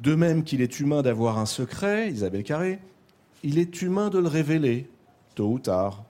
De 0.00 0.16
même 0.16 0.42
qu'il 0.42 0.62
est 0.62 0.80
humain 0.80 1.02
d'avoir 1.02 1.38
un 1.38 1.46
secret, 1.46 2.10
Isabelle 2.10 2.42
Carré, 2.42 2.80
il 3.44 3.58
est 3.58 3.82
humain 3.82 4.08
de 4.08 4.18
le 4.18 4.26
révéler, 4.26 4.88
tôt 5.36 5.52
ou 5.52 5.58
tard. 5.60 6.02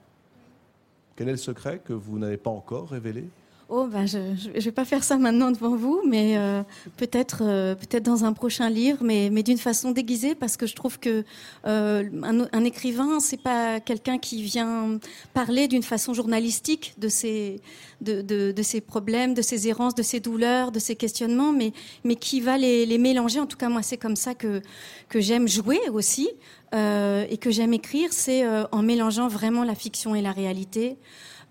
Quel 1.15 1.27
est 1.27 1.33
le 1.33 1.37
secret 1.37 1.79
que 1.85 1.93
vous 1.93 2.17
n'avez 2.17 2.37
pas 2.37 2.49
encore 2.49 2.89
révélé? 2.89 3.25
Oh, 3.73 3.87
ben 3.87 4.05
je 4.05 4.17
ne 4.17 4.59
vais 4.59 4.71
pas 4.73 4.83
faire 4.83 5.01
ça 5.01 5.15
maintenant 5.15 5.49
devant 5.49 5.77
vous, 5.77 6.01
mais 6.05 6.35
euh, 6.35 6.61
peut-être 6.97 7.37
euh, 7.41 7.73
peut-être 7.73 8.03
dans 8.03 8.25
un 8.25 8.33
prochain 8.33 8.69
livre, 8.69 8.97
mais, 9.01 9.29
mais 9.31 9.43
d'une 9.43 9.57
façon 9.57 9.91
déguisée, 9.91 10.35
parce 10.35 10.57
que 10.57 10.65
je 10.65 10.75
trouve 10.75 10.99
que 10.99 11.23
euh, 11.65 12.03
un, 12.21 12.47
un, 12.51 12.63
écrivain, 12.65 13.21
c'est 13.21 13.41
pas 13.41 13.79
quelqu'un 13.79 14.17
qui 14.17 14.43
vient 14.43 14.99
parler 15.33 15.69
d'une 15.69 15.83
façon 15.83 16.13
journalistique 16.13 16.95
de 16.97 17.07
ses, 17.07 17.61
de, 18.01 18.21
de, 18.21 18.51
de, 18.51 18.79
problèmes, 18.81 19.33
de 19.33 19.41
ses 19.41 19.69
errances, 19.69 19.95
de 19.95 20.03
ses 20.03 20.19
douleurs, 20.19 20.73
de 20.73 20.79
ses 20.79 20.97
questionnements, 20.97 21.53
mais, 21.53 21.71
mais 22.03 22.17
qui 22.17 22.41
va 22.41 22.57
les, 22.57 22.85
les 22.85 22.97
mélanger. 22.97 23.39
En 23.39 23.45
tout 23.45 23.57
cas, 23.57 23.69
moi, 23.69 23.83
c'est 23.83 23.95
comme 23.95 24.17
ça 24.17 24.35
que, 24.35 24.61
que 25.07 25.21
j'aime 25.21 25.47
jouer 25.47 25.79
aussi 25.93 26.29
et 26.73 27.37
que 27.37 27.51
j'aime 27.51 27.73
écrire, 27.73 28.13
c'est 28.13 28.45
en 28.71 28.81
mélangeant 28.81 29.27
vraiment 29.27 29.65
la 29.65 29.75
fiction 29.75 30.15
et 30.15 30.21
la 30.21 30.31
réalité. 30.31 30.97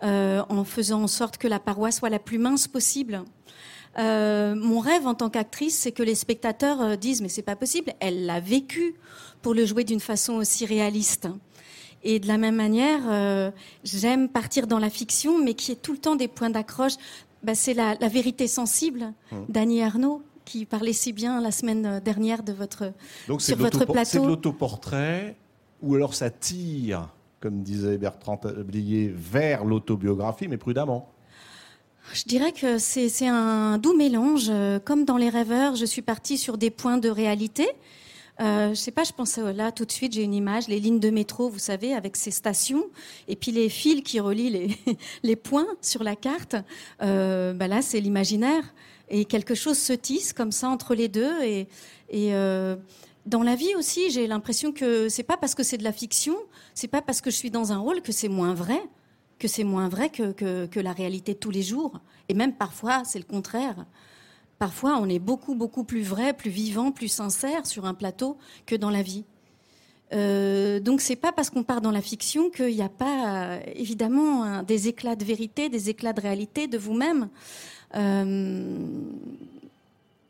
Euh, 0.02 0.42
en 0.48 0.64
faisant 0.64 1.02
en 1.02 1.06
sorte 1.06 1.36
que 1.36 1.46
la 1.46 1.58
paroi 1.58 1.90
soit 1.90 2.08
la 2.08 2.18
plus 2.18 2.38
mince 2.38 2.66
possible. 2.66 3.22
Euh, 3.98 4.54
mon 4.54 4.78
rêve 4.78 5.06
en 5.06 5.14
tant 5.14 5.28
qu'actrice, 5.28 5.76
c'est 5.76 5.92
que 5.92 6.02
les 6.02 6.14
spectateurs 6.14 6.80
euh, 6.80 6.96
disent 6.96 7.20
mais 7.20 7.28
c'est 7.28 7.42
pas 7.42 7.56
possible, 7.56 7.92
elle 8.00 8.24
l'a 8.24 8.40
vécu 8.40 8.94
pour 9.42 9.52
le 9.52 9.66
jouer 9.66 9.84
d'une 9.84 10.00
façon 10.00 10.34
aussi 10.34 10.64
réaliste. 10.64 11.28
Et 12.02 12.18
de 12.18 12.28
la 12.28 12.38
même 12.38 12.56
manière, 12.56 13.52
j'aime 13.84 14.30
partir 14.30 14.66
dans 14.66 14.78
la 14.78 14.88
fiction, 14.88 15.44
mais 15.44 15.52
qui 15.52 15.72
est 15.72 15.82
tout 15.82 15.92
le 15.92 15.98
temps 15.98 16.16
des 16.16 16.28
points 16.28 16.48
d'accroche. 16.48 16.94
Bah, 17.42 17.54
c'est 17.54 17.74
la, 17.74 17.94
vérité 18.08 18.48
sensible 18.48 19.12
mmh. 19.30 19.36
d'Annie 19.50 19.82
Arnaud 19.82 20.22
qui 20.46 20.64
parlait 20.64 20.94
si 20.94 21.12
bien 21.12 21.42
la 21.42 21.50
semaine 21.50 22.00
dernière 22.02 22.42
de 22.42 22.54
votre 22.54 22.94
Donc 23.28 23.42
sur 23.42 23.58
votre 23.58 23.84
plateau. 23.84 24.10
C'est 24.10 24.20
de 24.20 24.26
l'autoportrait 24.26 25.36
ou 25.82 25.94
alors 25.94 26.14
ça 26.14 26.30
tire 26.30 27.10
comme 27.40 27.62
disait 27.62 27.98
Bertrand 27.98 28.36
Tablier, 28.36 29.12
vers 29.14 29.64
l'autobiographie, 29.64 30.48
mais 30.48 30.58
prudemment. 30.58 31.12
Je 32.12 32.24
dirais 32.24 32.52
que 32.52 32.78
c'est 32.78 33.28
un 33.28 33.78
doux 33.78 33.96
mélange. 33.96 34.50
Comme 34.84 35.04
dans 35.04 35.16
Les 35.16 35.28
Rêveurs, 35.28 35.76
je 35.76 35.84
suis 35.84 36.02
partie 36.02 36.38
sur 36.38 36.58
des 36.58 36.70
points 36.70 36.98
de 36.98 37.08
réalité. 37.08 37.68
Euh, 38.40 38.70
je 38.70 38.74
sais 38.74 38.90
pas, 38.90 39.04
je 39.04 39.12
pense 39.12 39.36
là 39.36 39.70
tout 39.70 39.84
de 39.84 39.92
suite, 39.92 40.14
j'ai 40.14 40.22
une 40.22 40.32
image, 40.32 40.66
les 40.66 40.80
lignes 40.80 41.00
de 41.00 41.10
métro, 41.10 41.50
vous 41.50 41.58
savez, 41.58 41.92
avec 41.92 42.16
ces 42.16 42.30
stations, 42.30 42.84
et 43.28 43.36
puis 43.36 43.52
les 43.52 43.68
fils 43.68 44.02
qui 44.02 44.18
relient 44.18 44.76
les, 45.22 45.36
points 45.36 45.66
sur 45.82 46.02
la 46.02 46.16
carte. 46.16 46.56
Euh, 47.02 47.52
bah 47.52 47.68
là, 47.68 47.82
c'est 47.82 48.00
l'imaginaire, 48.00 48.64
et 49.10 49.26
quelque 49.26 49.54
chose 49.54 49.76
se 49.76 49.92
tisse 49.92 50.32
comme 50.32 50.52
ça 50.52 50.70
entre 50.70 50.94
les 50.94 51.08
deux. 51.08 51.42
Et, 51.42 51.68
et 52.08 52.34
euh, 52.34 52.76
dans 53.26 53.42
la 53.42 53.54
vie 53.54 53.74
aussi, 53.76 54.10
j'ai 54.10 54.26
l'impression 54.26 54.72
que 54.72 55.08
c'est 55.08 55.22
pas 55.22 55.36
parce 55.36 55.54
que 55.54 55.62
c'est 55.62 55.78
de 55.78 55.84
la 55.84 55.92
fiction, 55.92 56.36
c'est 56.74 56.88
pas 56.88 57.02
parce 57.02 57.20
que 57.20 57.30
je 57.30 57.36
suis 57.36 57.50
dans 57.50 57.72
un 57.72 57.78
rôle 57.78 58.00
que 58.02 58.12
c'est 58.12 58.28
moins 58.28 58.54
vrai, 58.54 58.80
que 59.38 59.48
c'est 59.48 59.64
moins 59.64 59.88
vrai 59.88 60.10
que, 60.10 60.80
la 60.80 60.92
réalité 60.92 61.34
de 61.34 61.38
tous 61.38 61.50
les 61.50 61.62
jours. 61.62 62.00
Et 62.28 62.34
même 62.34 62.54
parfois, 62.54 63.02
c'est 63.04 63.18
le 63.18 63.24
contraire. 63.24 63.86
Parfois, 64.58 64.98
on 65.00 65.08
est 65.08 65.18
beaucoup, 65.18 65.54
beaucoup 65.54 65.84
plus 65.84 66.02
vrai, 66.02 66.32
plus 66.32 66.50
vivant, 66.50 66.92
plus 66.92 67.08
sincère 67.08 67.66
sur 67.66 67.86
un 67.86 67.94
plateau 67.94 68.36
que 68.66 68.74
dans 68.74 68.90
la 68.90 69.02
vie. 69.02 69.24
Euh, 70.12 70.80
donc 70.80 71.00
c'est 71.00 71.14
pas 71.14 71.30
parce 71.30 71.50
qu'on 71.50 71.62
part 71.62 71.80
dans 71.80 71.92
la 71.92 72.02
fiction 72.02 72.50
qu'il 72.50 72.74
n'y 72.74 72.82
a 72.82 72.88
pas 72.88 73.60
évidemment 73.76 74.64
des 74.64 74.88
éclats 74.88 75.14
de 75.14 75.24
vérité, 75.24 75.68
des 75.68 75.88
éclats 75.88 76.12
de 76.12 76.20
réalité 76.20 76.66
de 76.66 76.78
vous-même. 76.78 77.28
Euh, 77.94 78.78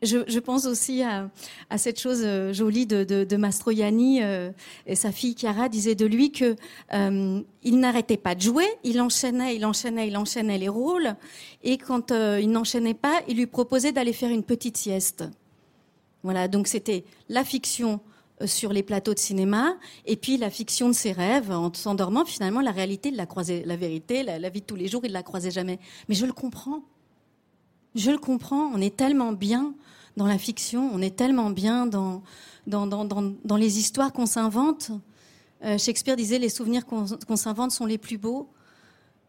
je, 0.01 0.39
pense 0.39 0.65
aussi 0.65 1.03
à, 1.03 1.29
cette 1.77 1.99
chose 1.99 2.21
euh, 2.23 2.53
jolie 2.53 2.87
de, 2.87 3.35
Mastroianni 3.35 4.23
euh, 4.23 4.51
et 4.87 4.95
sa 4.95 5.11
fille 5.11 5.35
Chiara 5.37 5.69
disait 5.69 5.95
de 5.95 6.05
lui 6.05 6.31
que 6.31 6.55
euh, 6.93 7.41
il 7.63 7.79
n'arrêtait 7.79 8.17
pas 8.17 8.33
de 8.33 8.41
jouer, 8.41 8.65
il 8.83 8.99
enchaînait, 8.99 9.55
il 9.55 9.65
enchaînait, 9.65 10.07
il 10.07 10.17
enchaînait 10.17 10.57
les 10.57 10.69
rôles 10.69 11.15
et 11.63 11.77
quand 11.77 12.11
il 12.11 12.49
n'enchaînait 12.49 12.95
pas, 12.95 13.21
il 13.27 13.37
lui 13.37 13.45
proposait 13.45 13.91
d'aller 13.91 14.13
faire 14.13 14.31
une 14.31 14.43
petite 14.43 14.77
sieste. 14.77 15.23
Voilà, 16.23 16.47
donc 16.47 16.67
c'était 16.67 17.03
la 17.29 17.43
fiction 17.43 17.99
sur 18.45 18.73
les 18.73 18.81
plateaux 18.81 19.13
de 19.13 19.19
cinéma, 19.19 19.75
et 20.07 20.15
puis 20.15 20.37
la 20.37 20.49
fiction 20.49 20.87
de 20.87 20.93
ses 20.93 21.11
rêves, 21.11 21.51
en 21.51 21.71
s'endormant, 21.71 22.25
finalement, 22.25 22.61
la 22.61 22.71
réalité, 22.71 23.09
il 23.09 23.15
la 23.15 23.27
croisait, 23.27 23.61
la 23.67 23.75
vérité, 23.75 24.23
la, 24.23 24.39
la, 24.39 24.49
vie 24.49 24.61
de 24.61 24.65
tous 24.65 24.75
les 24.75 24.87
jours, 24.87 25.01
il 25.05 25.11
la 25.11 25.21
croisait 25.21 25.51
jamais. 25.51 25.77
Mais 26.09 26.15
je 26.15 26.25
le 26.25 26.33
comprends. 26.33 26.81
Je 27.93 28.09
le 28.09 28.17
comprends. 28.17 28.71
On 28.73 28.81
est 28.81 28.95
tellement 28.95 29.31
bien 29.31 29.75
dans 30.21 30.27
la 30.27 30.37
fiction, 30.37 30.91
on 30.93 31.01
est 31.01 31.15
tellement 31.15 31.49
bien 31.49 31.87
dans, 31.87 32.21
dans, 32.67 32.85
dans, 32.85 33.05
dans, 33.05 33.55
les 33.55 33.79
histoires 33.79 34.13
qu'on 34.13 34.27
s'invente. 34.27 34.91
Euh, 35.65 35.79
Shakespeare 35.79 36.15
disait 36.15 36.37
les 36.37 36.49
souvenirs 36.49 36.85
qu'on 36.85 37.35
s'invente 37.35 37.71
sont 37.71 37.87
les 37.87 37.97
plus 37.97 38.19
beaux. 38.19 38.47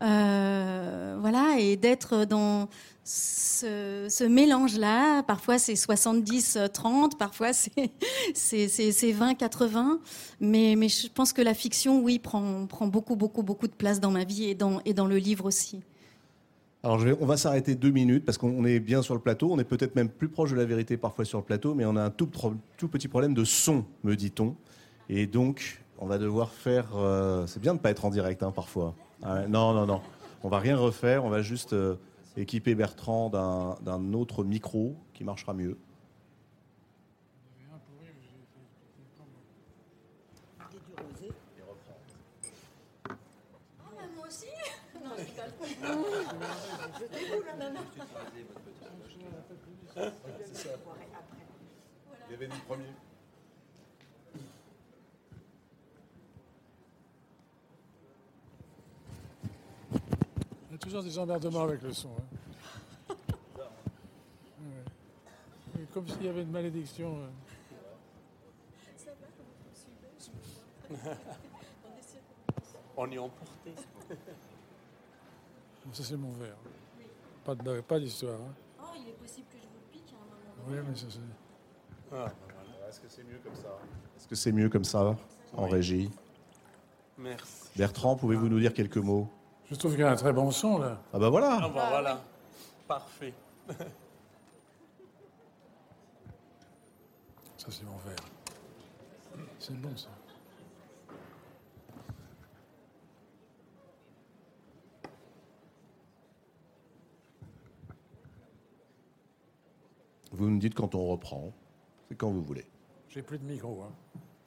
Euh, 0.03 1.17
voilà, 1.19 1.57
et 1.59 1.77
d'être 1.77 2.27
dans 2.27 2.69
ce, 3.05 4.07
ce 4.11 4.25
mélange-là, 4.25 5.23
parfois 5.23 5.59
c'est 5.59 5.75
70-30, 5.75 7.17
parfois 7.17 7.53
c'est 8.35 8.67
20-80, 8.67 9.99
mais, 10.41 10.75
mais 10.77 10.91
je 10.91 11.09
pense 11.09 11.33
que 11.33 11.41
la 11.41 11.55
fiction, 11.55 12.03
oui, 12.03 12.19
prend, 12.19 12.67
prend 12.67 12.87
beaucoup, 12.87 13.17
beaucoup, 13.17 13.43
beaucoup 13.43 13.67
de 13.67 13.73
place 13.73 13.99
dans 13.99 14.11
ma 14.11 14.25
vie 14.25 14.45
et 14.45 14.55
dans, 14.55 14.83
et 14.85 14.93
dans 14.93 15.07
le 15.07 15.17
livre 15.17 15.47
aussi. 15.47 15.81
Alors 16.85 17.01
on 17.21 17.27
va 17.27 17.37
s'arrêter 17.37 17.77
deux 17.77 17.91
minutes 17.91 18.25
parce 18.25 18.39
qu'on 18.39 18.65
est 18.65 18.81
bien 18.81 19.03
sur 19.03 19.15
le 19.15 19.21
plateau. 19.21 19.51
On 19.53 19.59
est 19.61 19.65
peut-être 19.65 19.95
même 19.95 20.09
plus 20.09 20.29
proche 20.29 20.51
de 20.51 20.57
la 20.57 20.65
vérité 20.65 20.97
parfois 20.97 21.25
sur 21.25 21.39
le 21.39 21.45
plateau, 21.45 21.75
mais 21.75 21.85
on 21.85 21.95
a 21.95 22.03
un 22.03 22.11
tout, 22.11 22.27
petit 22.27 23.07
problème 23.07 23.35
de 23.35 23.45
son, 23.45 23.85
me 24.03 24.17
dit-on. 24.17 24.57
Et 25.09 25.29
donc 25.29 25.81
on 25.99 26.07
va 26.07 26.19
devoir 26.19 26.51
faire. 26.51 26.89
Euh, 26.97 27.47
c'est 27.47 27.61
bien 27.61 27.75
de 27.75 27.79
ne 27.79 27.83
pas 27.83 27.91
être 27.91 28.05
en 28.05 28.11
direct 28.11 28.43
hein, 28.43 28.51
parfois. 28.51 28.97
Ah 29.23 29.47
non, 29.47 29.73
non, 29.75 29.87
non. 29.87 30.01
On 30.43 30.49
va 30.49 30.59
rien 30.59 30.77
refaire. 30.77 31.25
On 31.25 31.31
va 31.31 31.41
juste 31.41 31.73
euh, 31.73 31.95
équiper 32.37 32.75
Bertrand 32.75 33.31
d'un 33.31 34.13
autre 34.13 34.43
micro 34.43 34.97
qui 35.15 35.23
marchera 35.23 35.55
mieux. 35.55 35.79
Il 47.33 47.39
y 52.31 52.35
avait 52.35 52.47
dit 52.47 52.59
premier. 52.67 52.85
Il 60.69 60.73
y 60.73 60.75
a 60.75 60.79
toujours 60.79 61.03
des 61.03 61.19
emmerdements 61.19 61.63
avec 61.63 61.81
le 61.83 61.93
son. 61.95 62.11
Hein. 62.11 63.17
Comme 65.95 66.09
s'il 66.09 66.25
y 66.25 66.29
avait 66.29 66.43
une 66.43 66.51
malédiction. 66.51 67.19
Euh. 67.19 67.29
On 72.97 73.11
est 73.11 73.19
emporté. 73.19 73.75
Ça, 75.93 76.05
c'est 76.05 76.17
mon 76.17 76.33
verre. 76.33 76.57
Pas, 77.45 77.55
de, 77.55 77.81
pas 77.81 77.99
d'histoire. 77.99 78.35
Hein. 78.41 78.55
Oh, 78.81 78.85
il 78.97 79.09
est 79.09 79.13
possible 79.13 79.47
que 79.51 79.57
je 79.59 79.65
vous 79.67 79.75
le 79.75 79.91
pique 79.93 80.15
à 80.15 80.17
un 80.17 80.25
moment. 80.71 80.83
Oui, 80.83 80.89
mais 80.89 80.95
ça, 80.97 81.07
c'est. 81.11 82.15
Ah, 82.17 82.33
Est-ce 82.89 83.01
que 83.01 83.09
c'est 83.09 83.25
mieux 83.25 83.39
comme 83.43 83.55
ça 83.57 83.69
Est-ce 84.17 84.29
que 84.29 84.35
c'est 84.35 84.53
mieux 84.53 84.69
comme 84.69 84.85
ça, 84.85 85.17
en 85.57 85.67
régie 85.67 86.11
Merci. 87.19 87.69
Bertrand, 87.77 88.17
pouvez-vous 88.17 88.49
nous 88.49 88.61
dire 88.61 88.73
quelques 88.75 88.97
mots? 88.99 89.29
Je 89.71 89.75
trouve 89.75 89.93
qu'il 89.93 90.01
y 90.01 90.05
a 90.05 90.11
un 90.11 90.17
très 90.17 90.33
bon 90.33 90.51
son, 90.51 90.79
là. 90.79 91.01
Ah, 91.13 91.19
bah 91.19 91.31
voilà 91.31 91.59
Ah, 91.63 91.69
bah 91.69 91.87
voilà. 91.91 92.21
Parfait. 92.87 93.33
ça, 97.57 97.67
c'est 97.71 97.85
mon 97.85 97.97
verre. 98.07 98.17
C'est 99.59 99.81
bon, 99.81 99.97
ça. 99.97 100.09
Vous 110.33 110.49
me 110.49 110.59
dites 110.59 110.75
quand 110.75 110.95
on 110.95 111.07
reprend. 111.07 111.53
C'est 112.09 112.17
quand 112.17 112.31
vous 112.31 112.43
voulez. 112.43 112.65
J'ai 113.09 113.23
plus 113.23 113.39
de 113.39 113.45
micro. 113.45 113.83
Hein. 113.83 113.93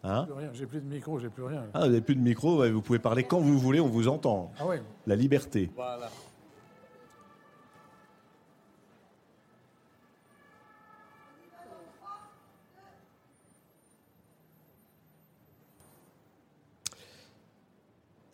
Hein 0.04 0.28
j'ai 0.54 0.65
plus 0.65 0.82
de 0.82 0.86
micro, 0.86 1.19
j'ai 1.19 1.30
plus 1.30 1.43
rien. 1.43 1.63
Ah, 1.74 1.82
vous 1.82 1.86
n'avez 1.88 2.02
plus 2.02 2.15
de 2.15 2.21
micro, 2.21 2.63
vous 2.71 2.82
pouvez 2.82 3.00
parler 3.00 3.24
quand 3.24 3.39
vous 3.39 3.58
voulez, 3.58 3.80
on 3.80 3.88
vous 3.88 4.08
entend. 4.08 4.52
Ah 4.60 4.65
oui. 4.67 4.78
La 5.08 5.15
liberté. 5.15 5.71
Voilà. 5.76 6.10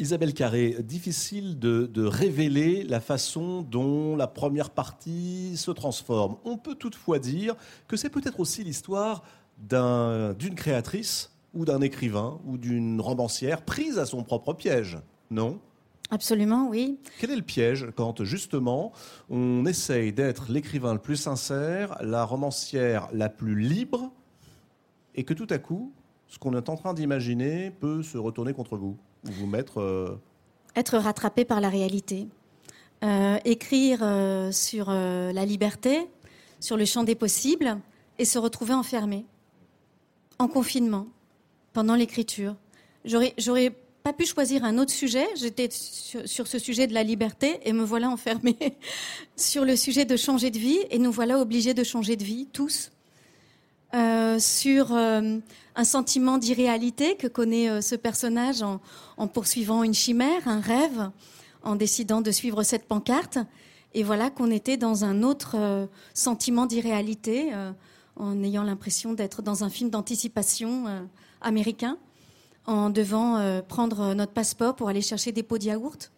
Isabelle 0.01 0.33
Carré, 0.33 0.77
difficile 0.81 1.59
de, 1.59 2.03
révéler 2.03 2.83
la 2.83 2.99
façon 2.99 3.61
dont 3.61 4.15
la 4.15 4.25
première 4.25 4.71
partie 4.71 5.55
se 5.57 5.69
transforme. 5.69 6.37
On 6.43 6.57
peut 6.57 6.73
toutefois 6.73 7.19
dire 7.19 7.55
que 7.87 7.95
c'est 7.95 8.09
peut-être 8.09 8.39
aussi 8.39 8.63
l'histoire 8.63 9.21
d'une 9.59 10.55
créatrice 10.55 11.31
ou 11.53 11.65
d'un 11.65 11.81
écrivain 11.81 12.39
ou 12.47 12.57
d'une 12.57 12.99
romancière 12.99 13.61
prise 13.61 13.99
à 13.99 14.07
son 14.07 14.23
propre 14.23 14.53
piège, 14.53 14.97
non? 15.29 15.59
Absolument, 16.09 16.67
oui. 16.67 16.97
Quel 17.19 17.29
est 17.29 17.35
le 17.35 17.43
piège 17.43 17.87
quand 17.95 18.23
justement 18.23 18.93
on 19.29 19.67
essaye 19.67 20.11
d'être 20.11 20.51
l'écrivain 20.51 20.93
le 20.93 20.99
plus 20.99 21.15
sincère, 21.15 21.95
la 22.01 22.25
romancière 22.25 23.07
la 23.13 23.29
plus 23.29 23.55
libre, 23.55 24.11
et 25.13 25.23
que 25.23 25.35
tout 25.35 25.47
à 25.51 25.59
coup, 25.59 25.93
ce 26.27 26.39
qu'on 26.39 26.55
est 26.55 26.69
en 26.69 26.75
train 26.75 26.95
d'imaginer 26.95 27.69
peut 27.69 28.01
se 28.01 28.17
retourner 28.17 28.53
contre 28.53 28.77
vous, 28.77 28.97
ou 28.97 29.10
euh, 29.77 30.15
Être 30.75 30.97
rattrapé 30.97 31.45
par 31.45 31.61
la 31.61 31.69
réalité. 31.69 32.27
Euh, 33.03 33.37
écrire 33.45 33.99
euh, 34.01 34.51
sur 34.51 34.91
la 34.91 35.45
liberté, 35.45 36.07
sur 36.59 36.77
le 36.77 36.85
champ 36.85 37.03
des 37.03 37.15
possibles, 37.15 37.77
et 38.19 38.25
se 38.25 38.37
retrouver 38.37 38.73
enfermé, 38.73 39.25
en 40.37 40.47
confinement, 40.47 41.07
pendant 41.73 41.95
l'écriture. 41.95 42.55
J'aurais, 43.05 43.73
pas 44.03 44.13
pu 44.13 44.25
choisir 44.25 44.63
un 44.63 44.79
autre 44.79 44.91
sujet. 44.91 45.27
J'étais 45.35 45.69
sur, 45.69 46.27
sur 46.27 46.47
ce 46.47 46.57
sujet 46.57 46.87
de 46.87 46.93
la 46.95 47.03
liberté 47.03 47.59
et 47.65 47.71
me 47.71 47.83
voilà 47.83 48.09
enfermée 48.09 48.57
sur 49.35 49.63
le 49.63 49.75
sujet 49.75 50.05
de 50.05 50.17
changer 50.17 50.49
de 50.49 50.57
vie 50.57 50.79
et 50.89 50.97
nous 50.97 51.11
voilà 51.11 51.37
obligés 51.37 51.75
de 51.75 51.83
changer 51.83 52.15
de 52.15 52.23
vie, 52.23 52.47
tous. 52.51 52.91
Euh, 53.93 54.39
sur 54.39 54.93
euh, 54.93 55.39
un 55.75 55.83
sentiment 55.83 56.37
d'irréalité 56.37 57.17
que 57.17 57.27
connaît 57.27 57.69
euh, 57.69 57.81
ce 57.81 57.95
personnage 57.95 58.61
en, 58.61 58.79
en 59.17 59.27
poursuivant 59.27 59.83
une 59.83 59.93
chimère, 59.93 60.47
un 60.47 60.61
rêve, 60.61 61.11
en 61.63 61.75
décidant 61.75 62.21
de 62.21 62.31
suivre 62.31 62.63
cette 62.63 62.87
pancarte. 62.87 63.37
Et 63.93 64.03
voilà 64.03 64.29
qu'on 64.29 64.49
était 64.49 64.77
dans 64.77 65.03
un 65.03 65.23
autre 65.23 65.89
sentiment 66.13 66.65
d'irréalité, 66.65 67.51
en 68.15 68.41
ayant 68.41 68.63
l'impression 68.63 69.11
d'être 69.11 69.41
dans 69.41 69.65
un 69.65 69.69
film 69.69 69.89
d'anticipation 69.89 70.85
américain, 71.41 71.97
en 72.65 72.89
devant 72.89 73.61
prendre 73.67 74.13
notre 74.13 74.31
passeport 74.31 74.77
pour 74.77 74.87
aller 74.87 75.01
chercher 75.01 75.33
des 75.33 75.43
pots 75.43 75.57
de 75.57 75.65
yaourt. 75.65 76.09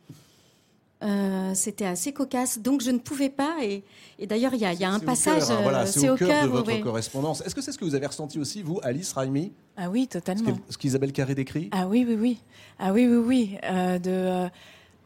Euh, 1.03 1.51
C'était 1.53 1.85
assez 1.85 2.13
cocasse, 2.13 2.59
donc 2.59 2.81
je 2.81 2.89
ne 2.91 2.97
pouvais 2.97 3.29
pas. 3.29 3.57
Et, 3.61 3.83
et 4.19 4.25
d'ailleurs, 4.25 4.53
il 4.53 4.61
y 4.61 4.65
a, 4.65 4.71
il 4.73 4.79
y 4.79 4.85
a 4.85 4.89
un 4.91 4.99
passage, 4.99 5.49
hein, 5.51 5.59
voilà, 5.61 5.81
euh, 5.81 5.85
c'est 5.85 6.09
au 6.09 6.15
cœur 6.15 6.43
de 6.43 6.47
votre 6.47 6.79
correspondance. 6.81 7.41
Est-ce 7.41 7.53
que 7.53 7.61
c'est 7.61 7.71
ce 7.73 7.77
que 7.77 7.83
vous 7.85 7.95
avez 7.95 8.07
ressenti 8.07 8.39
aussi, 8.39 8.61
vous, 8.63 8.79
Alice 8.83 9.11
Raimi, 9.13 9.51
Ah 9.75 9.89
oui, 9.89 10.03
ce 10.11 10.17
totalement. 10.19 10.57
ce 10.69 10.77
qu'Isabelle 10.77 11.11
Carré 11.11 11.35
décrit 11.35 11.67
Ah 11.73 11.87
oui, 11.87 12.05
oui, 12.07 12.15
oui. 12.15 12.39
Ah 12.79 12.93
oui, 12.93 13.05
oui, 13.07 13.17
oui. 13.17 13.57
Euh, 13.65 13.99
de, 13.99 14.09
euh, 14.11 14.47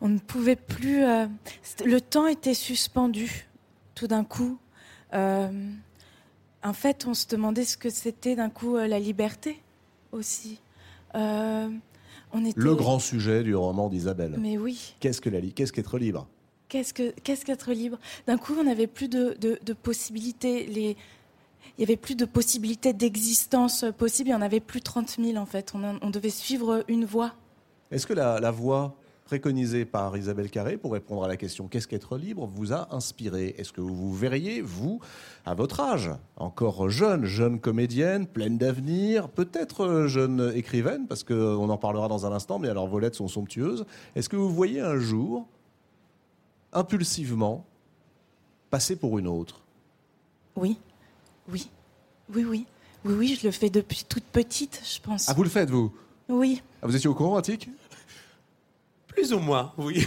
on 0.01 0.09
ne 0.09 0.19
pouvait 0.19 0.55
plus. 0.55 1.03
euh, 1.03 1.25
le 1.83 1.99
temps 1.99 2.27
était 2.27 2.53
suspendu, 2.53 3.47
tout 3.95 4.07
d'un 4.07 4.23
coup. 4.23 4.59
Euh, 5.15 5.49
en 6.63 6.73
fait, 6.73 7.05
on 7.07 7.13
se 7.15 7.25
demandait 7.27 7.65
ce 7.65 7.75
que 7.77 7.89
c'était 7.89 8.35
d'un 8.35 8.49
coup 8.51 8.75
euh, 8.77 8.87
la 8.87 8.99
liberté 8.99 9.59
aussi. 10.11 10.59
On 12.37 12.45
était. 12.45 12.59
Le 12.59 12.75
grand 12.75 12.99
sujet 12.99 13.43
du 13.43 13.55
roman 13.55 13.89
d'Isabelle. 13.89 14.37
Mais 14.39 14.57
oui. 14.57 14.93
Qu'est-ce 14.99 15.21
que 15.21 15.29
la 15.29 15.39
li- 15.39 15.53
Qu'est-ce 15.53 15.73
qu'être 15.73 15.97
libre? 15.97 16.27
Qu'est-ce 16.69 16.93
que 16.93 17.11
qu'est-ce 17.23 17.45
qu'être 17.45 17.71
libre? 17.71 17.97
D'un 18.27 18.37
coup, 18.37 18.53
on 18.59 18.63
n'avait 18.65 18.87
plus 18.87 19.07
de, 19.07 19.35
de, 19.39 19.57
de 19.65 19.73
possibilités. 19.73 20.65
Les, 20.67 20.95
il 21.77 21.81
y 21.81 21.83
avait 21.83 21.95
plus 21.97 22.15
de 22.15 22.25
possibilités 22.25 22.93
d'existence 22.93 23.85
possible. 23.97 24.29
Il 24.29 24.31
y 24.33 24.35
en 24.35 24.41
avait 24.41 24.59
plus 24.59 24.81
30 24.81 25.17
000 25.21 25.37
en 25.37 25.45
fait. 25.45 25.71
On, 25.75 25.83
en- 25.83 25.97
on 26.01 26.09
devait 26.09 26.29
suivre 26.29 26.83
une 26.87 27.05
voie. 27.05 27.33
Est-ce 27.91 28.05
que 28.05 28.13
la, 28.13 28.39
la 28.39 28.51
voie 28.51 28.95
préconisée 29.27 29.83
par 29.83 30.15
Isabelle 30.15 30.49
Carré 30.49 30.77
pour 30.77 30.93
répondre 30.93 31.23
à 31.25 31.27
la 31.27 31.35
question 31.35 31.67
qu'est-ce 31.67 31.87
qu'être 31.87 32.17
libre 32.17 32.47
vous 32.47 32.71
a 32.71 32.95
inspiré? 32.95 33.53
Est-ce 33.57 33.73
que 33.73 33.81
vous 33.81 33.93
vous 33.93 34.13
verriez, 34.15 34.61
vous, 34.61 35.01
à 35.45 35.53
votre 35.53 35.81
âge, 35.81 36.09
encore 36.37 36.89
jeune, 36.89 37.25
jeune 37.25 37.59
comédienne, 37.59 38.25
pleine 38.25 38.57
d'avenir, 38.57 39.27
peut-être 39.27 39.81
euh, 39.85 40.07
jeune 40.07 40.53
écrivaine, 40.55 41.07
parce 41.07 41.25
qu'on 41.25 41.69
en 41.69 41.77
parlera 41.77 42.07
dans 42.07 42.25
un 42.25 42.31
instant, 42.31 42.57
mais 42.57 42.69
alors 42.69 42.87
vos 42.87 42.99
lettres 42.99 43.17
sont 43.17 43.27
somptueuses. 43.27 43.85
Est-ce 44.15 44.29
que 44.29 44.37
vous 44.37 44.49
voyez 44.49 44.79
un 44.79 44.97
jour, 44.97 45.45
impulsivement, 46.71 47.65
passer 48.69 48.95
pour 48.95 49.19
une 49.19 49.27
autre? 49.27 49.61
Oui, 50.55 50.77
oui, 51.51 51.69
oui, 52.33 52.45
oui, 52.45 52.65
oui, 53.05 53.13
oui. 53.13 53.37
Je 53.41 53.45
le 53.45 53.51
fais 53.51 53.69
depuis 53.69 54.05
toute 54.07 54.23
petite, 54.23 54.81
je 54.85 55.01
pense. 55.01 55.27
Ah, 55.29 55.33
vous 55.33 55.43
le 55.43 55.49
faites, 55.49 55.69
vous? 55.69 55.91
Oui, 56.29 56.61
Ah, 56.81 56.87
Vous 56.87 56.95
étiez 56.95 57.09
au 57.09 57.13
courant, 57.13 57.35
Attic? 57.37 57.69
Plus 59.17 59.33
ou 59.33 59.39
moins, 59.39 59.73
oui. 59.79 60.05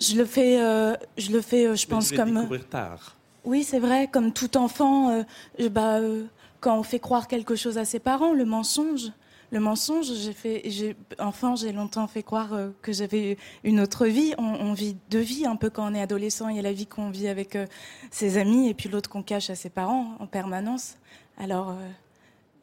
je 0.00 0.16
le 0.16 0.24
fais. 0.24 0.60
euh, 0.62 0.94
je 1.18 1.32
le 1.32 1.40
fais. 1.40 1.66
euh, 1.66 1.74
je 1.74 1.86
pense 1.86 2.06
je 2.06 2.10
l'ai 2.12 2.16
comme. 2.18 2.34
découvert 2.34 2.68
tard. 2.68 3.16
Oui, 3.44 3.64
c'est 3.64 3.80
vrai. 3.80 4.08
Comme 4.10 4.32
tout 4.32 4.56
enfant, 4.56 5.10
euh, 5.10 5.22
je- 5.58 5.68
bah, 5.68 5.98
euh, 5.98 6.24
quand 6.60 6.78
on 6.78 6.82
fait 6.84 7.00
croire 7.00 7.26
quelque 7.28 7.56
chose 7.56 7.78
à 7.78 7.84
ses 7.84 7.98
parents, 7.98 8.32
le 8.32 8.44
mensonge. 8.44 9.10
Le 9.50 9.60
mensonge, 9.60 10.06
j'ai 10.12 10.32
fait, 10.32 10.62
j'ai, 10.66 10.96
enfant, 11.18 11.54
j'ai 11.54 11.70
longtemps 11.72 12.06
fait 12.08 12.22
croire 12.22 12.54
euh, 12.54 12.70
que 12.82 12.92
j'avais 12.92 13.36
une 13.62 13.78
autre 13.80 14.06
vie. 14.06 14.34
On, 14.38 14.42
on 14.44 14.72
vit 14.72 14.96
deux 15.10 15.20
vies, 15.20 15.46
un 15.46 15.56
peu 15.56 15.68
quand 15.70 15.90
on 15.90 15.94
est 15.94 16.00
adolescent. 16.00 16.48
Il 16.48 16.56
y 16.56 16.58
a 16.58 16.62
la 16.62 16.72
vie 16.72 16.86
qu'on 16.86 17.10
vit 17.10 17.28
avec 17.28 17.54
euh, 17.54 17.66
ses 18.10 18.38
amis 18.38 18.68
et 18.68 18.74
puis 18.74 18.88
l'autre 18.88 19.10
qu'on 19.10 19.22
cache 19.22 19.50
à 19.50 19.54
ses 19.54 19.68
parents 19.70 20.16
en 20.20 20.26
permanence. 20.26 20.96
Alors, 21.38 21.70
euh, 21.70 21.74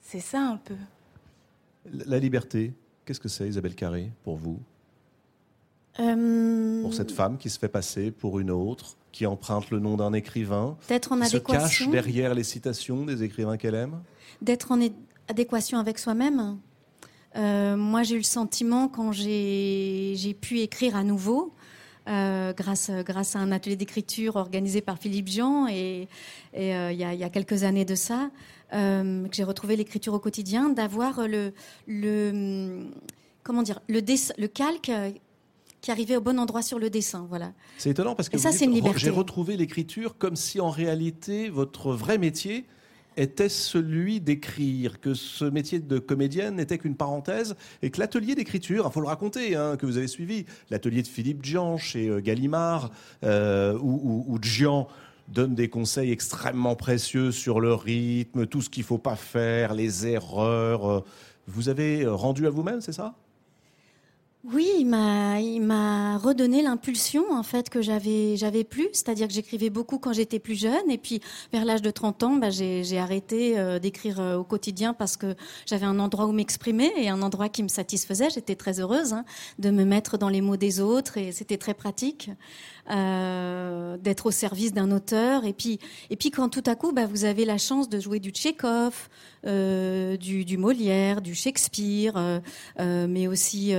c'est 0.02 0.20
ça 0.20 0.40
un 0.42 0.58
peu. 0.58 0.76
La 2.06 2.18
liberté, 2.20 2.74
qu'est-ce 3.06 3.20
que 3.20 3.30
c'est, 3.30 3.48
Isabelle 3.48 3.76
Carré, 3.76 4.12
pour 4.24 4.36
vous? 4.38 4.60
Euh, 6.00 6.82
Pour 6.82 6.94
cette 6.94 7.12
femme 7.12 7.38
qui 7.38 7.50
se 7.50 7.60
fait 7.60 7.68
passer 7.68 8.12
pour 8.12 8.40
une 8.40 8.50
autre, 8.52 8.98
qui 9.12 9.26
emprunte 9.26 9.70
le 9.72 9.80
nom 9.80 9.98
d'un 9.98 10.14
écrivain, 10.14 10.78
D'être 10.88 11.12
en 11.12 11.20
qui 11.20 11.28
se 11.28 11.38
cache 11.38 11.88
derrière 11.90 12.34
les 12.34 12.44
citations 12.46 13.06
des 13.06 13.24
écrivains 13.24 13.58
qu'elle 13.58 13.76
aime 13.76 14.02
d'être 14.42 14.72
en 14.72 14.80
adéquation 15.28 15.78
avec 15.78 16.00
soi-même. 16.00 16.58
Euh, 17.36 17.78
moi, 17.78 18.02
j'ai 18.04 18.16
eu 18.16 18.20
le 18.20 18.24
sentiment 18.24 18.88
quand 18.88 19.12
j'ai 19.12 20.38
pu 20.42 20.62
écrire 20.62 20.96
à 20.96 21.04
nouveau, 21.04 21.54
euh, 22.10 22.52
grâce, 22.54 22.90
grâce 23.06 23.36
à 23.36 23.40
un 23.40 23.52
atelier 23.52 23.76
d'écriture 23.76 24.38
organisé 24.38 24.82
par 24.82 24.98
Philippe 24.98 25.28
Jean, 25.28 25.68
et, 25.68 26.08
euh, 26.58 26.90
il 26.92 26.98
y, 27.00 27.04
a, 27.04 27.14
il 27.14 27.20
y 27.20 27.24
a 27.24 27.30
quelques 27.30 27.64
années 27.64 27.86
de 27.86 27.94
ça, 27.96 28.32
que 28.72 29.28
j'ai 29.34 29.44
retrouvé 29.44 29.76
l'écriture 29.76 30.14
au 30.14 30.20
quotidien, 30.20 30.70
d'avoir 30.70 31.28
le, 31.28 31.54
le 31.88 32.86
comment 33.44 33.62
dire 33.62 33.80
le, 33.90 34.00
dess- 34.02 34.34
le 34.40 34.48
calque 34.48 34.90
qui 35.82 35.92
arrivait 35.92 36.16
au 36.16 36.22
bon 36.22 36.40
endroit 36.40 36.62
sur 36.62 36.80
le 36.80 36.90
dessin. 36.90 37.26
Voilà. 37.30 37.54
C'est 37.78 37.90
étonnant 37.90 38.16
parce 38.16 38.30
que 38.30 38.38
j'ai 39.00 39.10
retrouvé 39.10 39.58
l'écriture 39.58 40.18
comme 40.18 40.36
si 40.36 40.60
en 40.62 40.70
réalité 40.70 41.50
votre 41.50 41.92
vrai 41.94 42.18
métier 42.18 42.66
était 43.18 43.50
celui 43.50 44.22
d'écrire, 44.22 45.02
que 45.02 45.14
ce 45.14 45.44
métier 45.44 45.80
de 45.80 46.00
comédienne 46.00 46.56
n'était 46.56 46.78
qu'une 46.78 46.96
parenthèse 46.96 47.56
et 47.82 47.90
que 47.90 48.00
l'atelier 48.00 48.36
d'écriture, 48.36 48.86
il 48.90 48.94
faut 48.94 49.02
le 49.02 49.08
raconter, 49.08 49.56
hein, 49.56 49.76
que 49.76 49.86
vous 49.86 49.98
avez 49.98 50.08
suivi, 50.08 50.46
l'atelier 50.70 51.02
de 51.02 51.08
Philippe 51.08 51.44
Jean 51.44 51.76
chez 51.78 52.08
euh, 52.08 52.22
Gallimard, 52.22 52.90
euh, 53.26 53.78
où, 53.82 54.24
où- 54.28 54.40
donne 55.28 55.56
des 55.56 55.70
conseils 55.70 56.12
extrêmement 56.12 56.76
précieux 56.76 57.32
sur 57.32 57.60
le 57.60 57.74
rythme, 57.74 58.46
tout 58.48 58.62
ce 58.62 58.70
qu'il 58.70 58.84
faut 58.84 58.98
pas 58.98 59.16
faire, 59.16 59.74
les 59.74 60.08
erreurs. 60.08 60.90
euh, 60.90 61.00
Vous 61.48 61.70
avez 61.70 62.04
euh, 62.04 62.14
rendu 62.14 62.48
à 62.48 62.50
vous-même, 62.50 62.82
c'est 62.82 62.92
ça? 62.92 63.16
Oui, 64.44 64.68
il 64.80 64.88
m'a, 64.88 66.18
redonné 66.18 66.64
l'impulsion 66.64 67.32
en 67.32 67.44
fait 67.44 67.70
que 67.70 67.84
j'avais, 67.84 68.64
plus. 68.64 68.90
C'est-à-dire 68.92 69.28
que 69.28 69.34
j'écrivais 69.34 69.70
beaucoup 69.70 70.00
quand 70.00 70.14
j'étais 70.14 70.40
plus 70.40 70.60
jeune, 70.60 70.90
et 70.90 70.98
puis 70.98 71.22
vers 71.54 71.64
l'âge 71.64 71.84
de 71.84 71.92
30 71.92 72.24
ans, 72.24 72.36
bah, 72.38 72.50
j'ai, 72.50 72.84
j'ai 72.84 72.98
arrêté 72.98 73.60
euh, 73.60 73.78
d'écrire 73.78 74.20
euh, 74.20 74.38
au 74.38 74.44
quotidien 74.44 74.96
parce 74.96 75.16
que 75.16 75.36
j'avais 75.68 75.86
un 75.86 76.00
endroit 76.00 76.26
où 76.26 76.32
m'exprimer 76.32 76.92
et 76.98 77.10
un 77.10 77.22
endroit 77.22 77.50
qui 77.50 77.62
me 77.62 77.68
satisfaisait. 77.68 78.32
J'étais 78.32 78.56
très 78.56 78.80
heureuse 78.80 79.14
hein, 79.14 79.26
de 79.60 79.70
me 79.70 79.86
mettre 79.86 80.18
dans 80.18 80.30
les 80.30 80.42
mots 80.42 80.58
des 80.58 80.80
autres 80.80 81.18
et 81.18 81.32
c'était 81.32 81.58
très 81.58 81.76
pratique 81.76 82.32
euh, 82.90 83.98
d'être 83.98 84.26
au 84.26 84.32
service 84.32 84.74
d'un 84.74 84.92
auteur. 84.92 85.46
Et 85.46 85.54
puis, 85.54 85.80
et 86.10 86.16
puis 86.16 86.32
quand 86.32 86.50
tout 86.50 86.64
à 86.66 86.76
coup, 86.76 86.92
bah, 86.92 87.06
vous 87.06 87.26
avez 87.26 87.46
la 87.46 87.58
chance 87.58 87.90
de 87.90 88.00
jouer 88.00 88.20
du 88.20 88.32
Tchekhov, 88.32 89.08
euh, 89.46 90.18
du, 90.18 90.58
Molière, 90.58 91.22
du 91.22 91.36
Shakespeare, 91.36 92.14
euh, 92.18 93.08
mais 93.08 93.28
aussi 93.28 93.74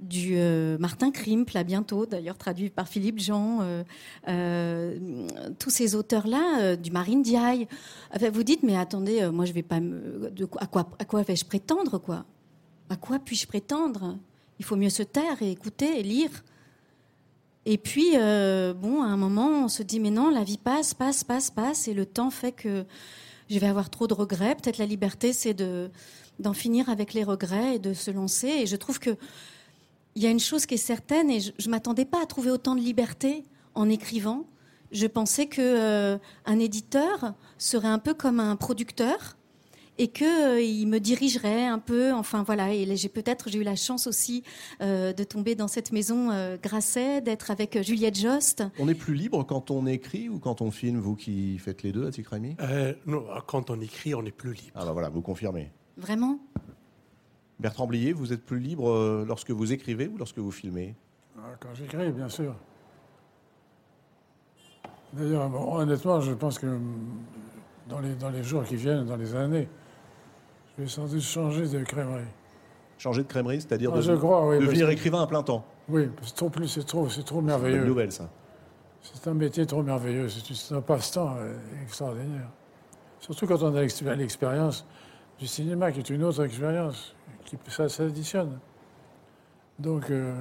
du 0.00 0.36
Martin 0.78 1.10
Krimp, 1.10 1.50
là 1.50 1.64
bientôt, 1.64 2.06
d'ailleurs 2.06 2.38
traduit 2.38 2.70
par 2.70 2.88
Philippe 2.88 3.18
Jean, 3.18 3.60
tous 5.58 5.70
ces 5.70 5.94
auteurs-là, 5.94 6.76
du 6.76 6.90
Marine 6.90 7.22
Diaye. 7.22 7.66
Vous 8.32 8.42
dites, 8.44 8.62
mais 8.62 8.76
attendez, 8.76 9.28
moi 9.32 9.44
je 9.44 9.52
vais 9.52 9.62
pas 9.62 9.80
à 10.58 10.66
quoi, 10.66 10.88
à 10.98 11.04
quoi 11.04 11.22
vais-je 11.22 11.44
prétendre, 11.44 11.98
quoi? 11.98 12.24
À 12.88 12.96
quoi 12.96 13.18
puis-je 13.18 13.46
prétendre? 13.46 14.16
Il 14.58 14.64
faut 14.64 14.76
mieux 14.76 14.90
se 14.90 15.02
taire 15.02 15.42
et 15.42 15.50
écouter 15.50 15.98
et 15.98 16.02
lire. 16.02 16.30
Et 17.68 17.78
puis, 17.78 18.12
euh, 18.14 18.72
bon, 18.72 19.02
à 19.02 19.06
un 19.06 19.16
moment, 19.16 19.64
on 19.64 19.68
se 19.68 19.82
dit, 19.82 19.98
mais 19.98 20.10
non, 20.10 20.30
la 20.30 20.44
vie 20.44 20.56
passe, 20.56 20.94
passe, 20.94 21.24
passe, 21.24 21.50
passe, 21.50 21.88
et 21.88 21.94
le 21.94 22.06
temps 22.06 22.30
fait 22.30 22.52
que 22.52 22.84
je 23.50 23.58
vais 23.58 23.66
avoir 23.66 23.90
trop 23.90 24.06
de 24.06 24.14
regrets. 24.14 24.54
Peut-être 24.54 24.78
la 24.78 24.86
liberté, 24.86 25.32
c'est 25.32 25.54
de 25.54 25.90
d'en 26.38 26.52
finir 26.52 26.90
avec 26.90 27.14
les 27.14 27.24
regrets 27.24 27.76
et 27.76 27.78
de 27.78 27.94
se 27.94 28.10
lancer. 28.10 28.48
Et 28.48 28.66
je 28.66 28.76
trouve 28.76 28.98
que 28.98 29.16
il 30.14 30.22
y 30.22 30.26
a 30.26 30.30
une 30.30 30.40
chose 30.40 30.64
qui 30.64 30.74
est 30.74 30.78
certaine, 30.78 31.28
et 31.28 31.40
je, 31.40 31.50
je 31.58 31.68
m'attendais 31.68 32.04
pas 32.04 32.22
à 32.22 32.26
trouver 32.26 32.50
autant 32.50 32.76
de 32.76 32.80
liberté 32.80 33.44
en 33.74 33.88
écrivant. 33.88 34.46
Je 34.92 35.06
pensais 35.06 35.46
que 35.46 35.60
euh, 35.60 36.18
un 36.44 36.58
éditeur 36.60 37.34
serait 37.58 37.88
un 37.88 37.98
peu 37.98 38.14
comme 38.14 38.38
un 38.38 38.54
producteur 38.54 39.35
et 39.98 40.08
que 40.08 40.60
il 40.62 40.86
me 40.86 40.98
dirigerait 41.00 41.66
un 41.66 41.78
peu. 41.78 42.12
Enfin 42.12 42.42
voilà, 42.42 42.72
et 42.74 42.96
j'ai 42.96 43.08
peut-être 43.08 43.48
j'ai 43.48 43.58
eu 43.58 43.62
la 43.62 43.76
chance 43.76 44.06
aussi 44.06 44.42
de 44.80 45.24
tomber 45.24 45.54
dans 45.54 45.68
cette 45.68 45.92
maison 45.92 46.28
Grasset, 46.62 47.20
d'être 47.20 47.50
avec 47.50 47.80
Juliette 47.82 48.18
Jost. 48.18 48.62
On 48.78 48.88
est 48.88 48.94
plus 48.94 49.14
libre 49.14 49.42
quand 49.44 49.70
on 49.70 49.86
écrit 49.86 50.28
ou 50.28 50.38
quand 50.38 50.60
on 50.60 50.70
filme, 50.70 50.98
vous 50.98 51.16
qui 51.16 51.58
faites 51.58 51.82
les 51.82 51.92
deux, 51.92 52.06
Atik 52.06 52.28
Rami 52.28 52.56
Non, 53.06 53.24
quand 53.46 53.70
on 53.70 53.80
écrit, 53.80 54.14
on 54.14 54.24
est 54.24 54.30
plus 54.36 54.52
libre. 54.54 54.72
Ah 54.74 54.84
bah 54.84 54.92
voilà, 54.92 55.08
vous 55.08 55.22
confirmez. 55.22 55.70
Vraiment? 55.96 56.38
Bertrand 57.58 57.86
Blier, 57.86 58.12
vous 58.12 58.32
êtes 58.32 58.44
plus 58.44 58.58
libre 58.58 59.24
lorsque 59.26 59.50
vous 59.50 59.72
écrivez 59.72 60.08
ou 60.08 60.18
lorsque 60.18 60.38
vous 60.38 60.50
filmez? 60.50 60.94
Ah, 61.38 61.54
Quand 61.58 61.74
j'écris, 61.74 62.10
bien 62.12 62.28
sûr. 62.28 62.54
D'ailleurs, 65.12 65.50
honnêtement, 65.72 66.20
je 66.20 66.32
pense 66.32 66.58
que 66.58 66.78
dans 67.88 68.00
les, 68.00 68.14
dans 68.14 68.28
les 68.30 68.42
jours 68.42 68.64
qui 68.64 68.76
viennent, 68.76 69.06
dans 69.06 69.16
les 69.16 69.34
années, 69.34 69.68
je 70.76 70.82
vais 70.82 70.88
sans 70.88 71.06
doute 71.06 71.20
changer 71.20 71.66
de 71.66 71.82
crèmerie. 71.84 72.24
Changer 72.98 73.22
de 73.22 73.28
crèmerie, 73.28 73.60
c'est-à-dire 73.60 73.90
ah, 73.94 73.98
de, 73.98 74.60
devenir 74.60 74.88
écrivain 74.90 75.22
à 75.22 75.26
plein 75.26 75.42
temps 75.42 75.64
Oui, 75.88 76.10
c'est 76.22 76.34
trop, 76.34 76.50
plus, 76.50 76.68
c'est 76.68 76.84
trop, 76.84 77.08
c'est 77.08 77.24
trop 77.24 77.40
merveilleux. 77.40 77.76
C'est 77.76 77.82
une 77.82 77.88
nouvelle, 77.88 78.12
ça. 78.12 78.28
C'est 79.02 79.28
un 79.28 79.34
métier 79.34 79.66
trop 79.66 79.82
merveilleux, 79.82 80.28
c'est 80.28 80.74
un 80.74 80.80
passe-temps 80.80 81.36
euh, 81.38 81.56
extraordinaire. 81.82 82.50
Surtout 83.20 83.46
quand 83.46 83.62
on 83.62 83.74
a 83.74 83.82
l'expérience 84.16 84.86
du 85.38 85.46
cinéma, 85.46 85.92
qui 85.92 86.00
est 86.00 86.10
une 86.10 86.24
autre 86.24 86.44
expérience, 86.44 87.14
qui 87.44 87.56
ça 87.68 87.88
s'additionne. 87.88 88.58
Donc, 89.78 90.10
euh, 90.10 90.34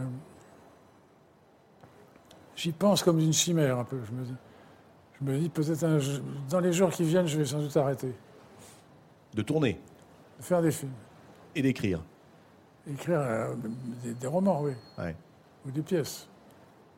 j'y 2.56 2.72
pense 2.72 3.04
comme 3.04 3.20
d'une 3.20 3.34
chimère 3.34 3.80
un 3.80 3.84
peu. 3.84 4.00
Je 4.06 4.12
me 4.12 4.24
dis, 4.24 4.34
je 5.20 5.26
me 5.26 5.40
dis 5.40 5.50
peut-être 5.50 5.86
dans 6.50 6.60
les 6.60 6.74
jours 6.74 6.90
qui 6.90 7.04
viennent, 7.04 7.28
je 7.28 7.38
vais 7.38 7.46
sans 7.46 7.60
doute 7.60 7.76
arrêter. 7.78 8.14
De 9.34 9.42
tourner 9.42 9.80
faire 10.40 10.62
des 10.62 10.72
films. 10.72 10.92
Et 11.56 11.62
d'écrire 11.62 12.02
Écrire 12.88 13.20
euh, 13.20 13.56
des, 14.20 14.28
romans, 14.28 14.62
oui. 14.62 14.74
Ou 15.66 15.72
des 15.72 15.82
pièces. 15.82 16.28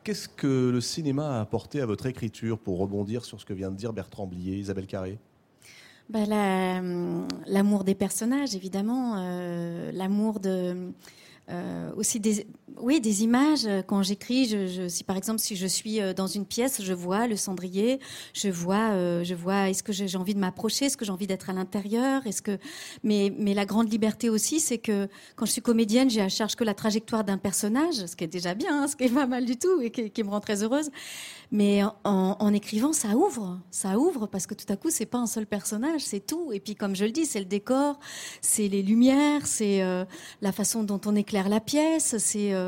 Qu'est-ce 0.04 0.28
que 0.28 0.70
le 0.70 0.80
cinéma 0.80 1.38
a 1.38 1.40
apporté 1.40 1.80
à 1.80 1.86
votre 1.86 2.06
écriture 2.06 2.58
pour 2.58 2.78
rebondir 2.78 3.24
sur 3.24 3.40
ce 3.40 3.46
que 3.46 3.54
vient 3.54 3.70
de 3.70 3.76
dire 3.76 3.92
Bertrand 3.92 4.26
Blier, 4.26 4.56
Isabelle 4.56 4.86
Carré? 4.86 5.18
Bah, 6.08 6.24
L'amour 7.46 7.84
des 7.84 7.94
personnages, 7.94 8.54
évidemment. 8.54 9.16
Euh, 9.16 9.92
l'amour 9.92 10.40
de 10.40 10.92
euh, 11.50 11.90
aussi 11.96 12.20
des, 12.20 12.46
oui, 12.80 13.00
des 13.00 13.22
images. 13.22 13.66
Quand 13.86 14.02
j'écris, 14.02 14.54
si 14.88 15.04
par 15.04 15.16
exemple 15.16 15.40
si 15.40 15.56
je 15.56 15.66
suis 15.66 16.00
euh, 16.00 16.12
dans 16.12 16.26
une 16.26 16.46
pièce, 16.46 16.82
je 16.82 16.92
vois 16.92 17.26
le 17.26 17.36
cendrier, 17.36 17.98
je 18.34 18.48
vois, 18.48 18.92
euh, 18.92 19.24
je 19.24 19.34
vois. 19.34 19.68
Est-ce 19.70 19.82
que 19.82 19.92
j'ai 19.92 20.16
envie 20.16 20.34
de 20.34 20.38
m'approcher 20.38 20.86
Est-ce 20.86 20.96
que 20.96 21.04
j'ai 21.04 21.12
envie 21.12 21.26
d'être 21.26 21.50
à 21.50 21.52
l'intérieur 21.52 22.26
Est-ce 22.26 22.42
que 22.42 22.58
mais 23.02 23.32
mais 23.36 23.54
la 23.54 23.64
grande 23.64 23.90
liberté 23.90 24.30
aussi, 24.30 24.60
c'est 24.60 24.78
que 24.78 25.08
quand 25.36 25.46
je 25.46 25.52
suis 25.52 25.62
comédienne, 25.62 26.10
j'ai 26.10 26.20
à 26.20 26.28
charge 26.28 26.54
que 26.54 26.64
la 26.64 26.74
trajectoire 26.74 27.24
d'un 27.24 27.38
personnage, 27.38 28.06
ce 28.06 28.14
qui 28.14 28.24
est 28.24 28.28
déjà 28.28 28.54
bien, 28.54 28.82
hein, 28.82 28.88
ce 28.88 28.96
qui 28.96 29.04
est 29.04 29.14
pas 29.14 29.26
mal 29.26 29.44
du 29.44 29.56
tout 29.56 29.80
et 29.80 29.90
qui, 29.90 30.22
me 30.22 30.30
rend 30.30 30.40
très 30.40 30.62
heureuse. 30.62 30.90
Mais 31.50 31.82
en, 32.04 32.52
écrivant, 32.52 32.92
ça 32.92 33.16
ouvre, 33.16 33.58
ça 33.70 33.98
ouvre 33.98 34.26
parce 34.26 34.46
que 34.46 34.54
tout 34.54 34.70
à 34.70 34.76
coup, 34.76 34.90
c'est 34.90 35.06
pas 35.06 35.18
un 35.18 35.26
seul 35.26 35.46
personnage, 35.46 36.02
c'est 36.02 36.26
tout. 36.26 36.52
Et 36.52 36.60
puis, 36.60 36.74
comme 36.74 36.94
je 36.94 37.06
le 37.06 37.10
dis, 37.10 37.24
c'est 37.24 37.38
le 37.38 37.46
décor, 37.46 37.98
c'est 38.42 38.68
les 38.68 38.82
lumières, 38.82 39.46
c'est 39.46 39.82
euh, 39.82 40.04
la 40.42 40.52
façon 40.52 40.82
dont 40.82 41.00
on 41.06 41.16
éclaire 41.16 41.48
la 41.48 41.60
pièce, 41.60 42.16
c'est 42.18 42.52
euh, 42.52 42.67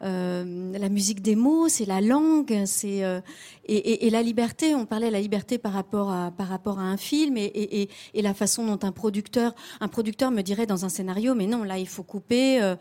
la 0.00 0.88
musique 0.88 1.22
des 1.22 1.36
mots, 1.36 1.68
c'est 1.68 1.84
la 1.86 2.00
langue, 2.00 2.62
c'est 2.66 3.04
euh, 3.04 3.20
et, 3.66 4.10
la 4.10 4.22
liberté. 4.22 4.74
On 4.74 4.86
parlait 4.86 5.08
de 5.08 5.12
la 5.12 5.20
liberté 5.20 5.58
par 5.58 5.72
rapport 5.72 6.12
à 6.12 6.30
par 6.30 6.48
rapport 6.48 6.78
à 6.78 6.82
un 6.82 6.96
film 6.96 7.36
et, 7.36 7.88
et, 8.14 8.22
la 8.22 8.34
façon 8.34 8.64
dont 8.66 8.86
un 8.86 8.92
producteur 8.92 9.54
un 9.80 9.88
producteur 9.88 10.30
me 10.30 10.42
dirait 10.42 10.66
dans 10.66 10.84
un 10.84 10.88
scénario, 10.88 11.34
mais 11.34 11.46
non, 11.46 11.62
là, 11.64 11.78
il 11.78 11.88
faut 11.88 12.02
couper 12.02 12.62
euh, 12.62 12.76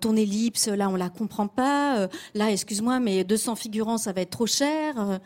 ton 0.00 0.16
ellipse, 0.16 0.68
là, 0.68 0.88
on 0.88 0.96
la 0.96 1.08
comprend 1.08 1.48
pas. 1.48 2.08
là, 2.34 2.50
excuse-moi, 2.50 3.00
mais 3.00 3.24
200 3.24 3.56
figurants, 3.56 3.98
ça 3.98 4.12
va 4.12 4.22
être 4.22 4.30
trop 4.30 4.46
cher. 4.46 5.20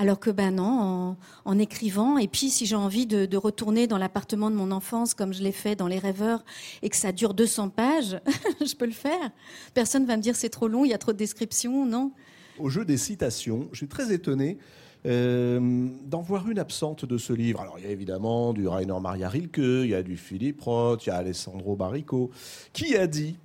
Alors 0.00 0.20
que 0.20 0.30
ben 0.30 0.54
non, 0.54 1.16
en, 1.44 1.58
écrivant, 1.58 2.18
et 2.18 2.28
puis 2.28 2.50
si 2.50 2.66
j'ai 2.66 2.76
envie 2.76 3.04
de, 3.04 3.36
retourner 3.36 3.88
dans 3.88 3.98
l'appartement 3.98 4.48
de 4.48 4.54
mon 4.54 4.70
enfance 4.70 5.12
comme 5.12 5.34
je 5.34 5.42
l'ai 5.42 5.50
fait 5.50 5.74
dans 5.74 5.88
Les 5.88 5.98
Rêveurs 5.98 6.44
et 6.82 6.88
que 6.88 6.94
ça 6.94 7.10
dure 7.10 7.34
200 7.34 7.70
pages, 7.70 8.20
je 8.64 8.76
peux 8.76 8.86
le 8.86 8.92
faire. 8.92 9.32
Personne 9.74 10.06
va 10.06 10.16
me 10.16 10.22
dire 10.22 10.36
c'est 10.36 10.50
trop 10.50 10.68
long, 10.68 10.84
il 10.84 10.90
y 10.90 10.94
a 10.94 10.98
trop 10.98 11.12
de 11.12 11.16
descriptions, 11.16 11.84
non 11.84 12.12
Au 12.60 12.68
jeu 12.68 12.84
des 12.84 12.96
citations, 12.96 13.68
je 13.72 13.78
suis 13.78 13.88
très 13.88 14.12
étonné 14.12 14.58
euh, 15.04 15.88
d'en 16.06 16.22
voir 16.22 16.48
une 16.48 16.60
absente 16.60 17.04
de 17.04 17.18
ce 17.18 17.32
livre. 17.32 17.60
Alors 17.60 17.80
il 17.80 17.84
y 17.84 17.88
a 17.88 17.90
évidemment 17.90 18.52
du 18.52 18.68
Rainer 18.68 19.00
Maria 19.02 19.28
Rilke, 19.28 19.58
il 19.58 19.88
y 19.88 19.94
a 19.96 20.04
du 20.04 20.16
Philippe 20.16 20.60
Roth, 20.60 21.06
il 21.06 21.08
y 21.08 21.12
a 21.12 21.16
Alessandro 21.16 21.74
Barrico, 21.74 22.30
qui 22.72 22.96
a 22.96 23.08
dit, 23.08 23.36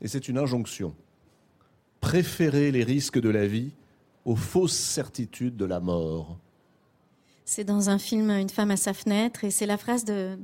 et 0.00 0.06
c'est 0.06 0.28
une 0.28 0.38
injonction, 0.38 0.94
préférer 2.00 2.70
les 2.70 2.84
risques 2.84 3.20
de 3.20 3.30
la 3.30 3.48
vie 3.48 3.72
aux 4.26 4.36
fausses 4.36 4.76
certitudes 4.76 5.56
de 5.56 5.64
la 5.64 5.80
mort. 5.80 6.36
C'est 7.46 7.64
dans 7.64 7.88
un 7.88 7.98
film 7.98 8.30
Une 8.30 8.50
femme 8.50 8.72
à 8.72 8.76
sa 8.76 8.92
fenêtre 8.92 9.44
et 9.44 9.50
c'est 9.50 9.66
la 9.66 9.78
phrase 9.78 10.04
de... 10.04 10.36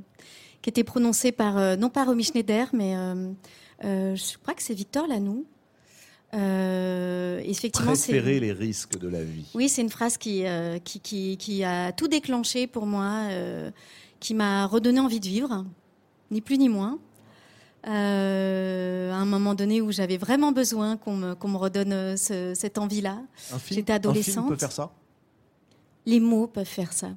qui 0.61 0.69
était 0.69 0.85
prononcée 0.85 1.33
par, 1.33 1.57
euh, 1.57 1.75
non 1.75 1.89
pas 1.89 2.05
Romy 2.05 2.23
Schneider, 2.23 2.69
mais 2.71 2.95
euh, 2.95 3.31
euh, 3.83 4.15
je 4.15 4.37
crois 4.41 4.53
que 4.53 4.63
c'est 4.63 4.73
Victor 4.73 5.05
Lanoux. 5.05 5.45
effectivement, 6.31 7.91
Préférer 7.91 8.39
les 8.39 8.53
risques 8.53 8.97
de 8.97 9.09
la 9.09 9.21
vie. 9.21 9.51
Oui, 9.53 9.67
c'est 9.67 9.81
une 9.81 9.89
phrase 9.89 10.17
qui, 10.17 10.45
qui, 10.85 11.01
qui, 11.01 11.37
qui, 11.37 11.63
a 11.65 11.91
tout 11.91 12.07
déclenché 12.07 12.67
pour 12.67 12.85
moi, 12.85 13.27
qui 14.21 14.33
m'a 14.33 14.65
redonné 14.65 15.01
envie 15.01 15.19
de 15.19 15.27
vivre, 15.27 15.65
ni 16.31 16.39
plus 16.39 16.57
ni 16.57 16.69
moins. 16.69 16.99
Euh, 17.85 19.11
à 19.11 19.15
un 19.15 19.25
moment 19.25 19.55
donné 19.55 19.81
où 19.81 19.91
j'avais 19.91 20.15
vraiment 20.15 20.53
besoin 20.53 20.95
qu'on 20.95 21.15
me, 21.15 21.35
me, 21.35 21.57
redonne 21.57 21.91
euh, 21.91 22.15
cette 22.15 22.77
envie-là. 22.77 23.21
J'étais 23.69 23.93
adolescente. 23.93 24.37
Un 24.37 24.47
film 24.47 24.49
peut 24.49 24.57
faire 24.57 24.71
ça? 24.71 24.91
Les 26.05 26.19
mots 26.21 26.47
peuvent 26.47 26.65
faire 26.65 26.93
ça. 26.93 27.09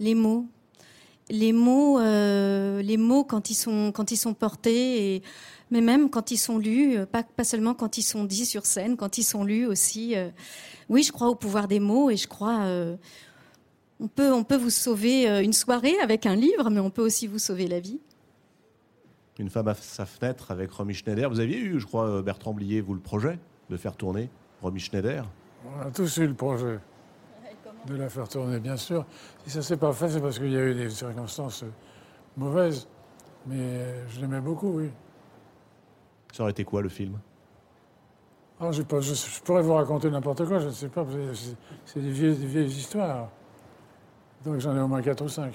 Les 0.00 0.16
mots. 0.16 0.46
Les 1.28 1.52
mots, 1.52 2.00
euh, 2.00 2.82
les 2.82 2.96
mots 2.96 3.22
quand 3.22 3.50
ils 3.50 3.54
sont 3.54 3.92
quand 3.92 4.10
ils 4.10 4.16
sont 4.16 4.34
portés, 4.34 5.14
et, 5.14 5.22
mais 5.70 5.80
même 5.80 6.10
quand 6.10 6.32
ils 6.32 6.36
sont 6.36 6.58
lus, 6.58 6.98
pas 7.06 7.22
pas 7.22 7.44
seulement 7.44 7.72
quand 7.72 7.98
ils 7.98 8.02
sont 8.02 8.24
dits 8.24 8.46
sur 8.46 8.66
scène, 8.66 8.96
quand 8.96 9.16
ils 9.16 9.22
sont 9.22 9.44
lus 9.44 9.64
aussi. 9.64 10.16
oui, 10.88 11.04
je 11.04 11.12
crois 11.12 11.28
au 11.28 11.36
pouvoir 11.36 11.68
des 11.68 11.78
mots 11.78 12.10
et 12.10 12.16
je 12.16 12.26
crois 12.26 12.66
on 14.00 14.08
peut 14.08 14.32
on 14.32 14.42
peut 14.42 14.56
vous 14.56 14.70
sauver 14.70 15.28
une 15.40 15.52
soirée 15.52 15.96
avec 16.00 16.26
un 16.26 16.34
livre, 16.34 16.68
mais 16.68 16.80
on 16.80 16.90
peut 16.90 17.02
aussi 17.02 17.28
vous 17.28 17.38
sauver 17.38 17.68
la 17.68 17.78
vie. 17.78 18.00
Une 19.40 19.48
femme 19.48 19.68
à 19.68 19.74
sa 19.74 20.04
fenêtre 20.04 20.50
avec 20.50 20.70
Romy 20.70 20.92
Schneider. 20.92 21.30
Vous 21.30 21.40
aviez 21.40 21.56
eu, 21.56 21.80
je 21.80 21.86
crois, 21.86 22.06
euh, 22.06 22.22
Bertrand 22.22 22.52
Blier, 22.52 22.82
vous, 22.82 22.92
le 22.92 23.00
projet 23.00 23.38
de 23.70 23.76
faire 23.78 23.96
tourner 23.96 24.28
Romy 24.60 24.80
Schneider? 24.80 25.24
On 25.64 25.80
a 25.80 25.90
tous 25.90 26.18
eu 26.18 26.26
le 26.26 26.34
projet 26.34 26.78
de 27.86 27.94
la 27.94 28.10
faire 28.10 28.28
tourner, 28.28 28.60
bien 28.60 28.76
sûr. 28.76 29.06
Si 29.46 29.50
ça 29.50 29.62
s'est 29.62 29.78
pas 29.78 29.94
fait, 29.94 30.10
c'est 30.10 30.20
parce 30.20 30.38
qu'il 30.38 30.52
y 30.52 30.58
a 30.58 30.66
eu 30.66 30.74
des 30.74 30.90
circonstances 30.90 31.64
mauvaises. 32.36 32.86
Mais 33.46 33.56
euh, 33.56 34.08
je 34.10 34.20
l'aimais 34.20 34.42
beaucoup, 34.42 34.72
oui. 34.72 34.90
Ça 36.34 36.42
aurait 36.42 36.52
été 36.52 36.64
quoi, 36.64 36.82
le 36.82 36.90
film? 36.90 37.18
Ah, 38.60 38.70
je, 38.72 38.82
pas, 38.82 39.00
je, 39.00 39.40
pourrais 39.40 39.62
vous 39.62 39.72
raconter 39.72 40.10
n'importe 40.10 40.44
quoi, 40.44 40.58
je 40.58 40.66
ne 40.66 40.72
sais 40.72 40.88
pas. 40.88 41.06
C'est 41.86 42.00
des 42.00 42.10
vieilles, 42.10 42.36
des 42.36 42.46
vieilles 42.46 42.66
histoires. 42.66 43.30
Donc 44.44 44.58
j'en 44.58 44.76
ai 44.76 44.80
au 44.80 44.86
moins 44.86 45.00
quatre 45.00 45.24
ou 45.24 45.28
cinq. 45.30 45.54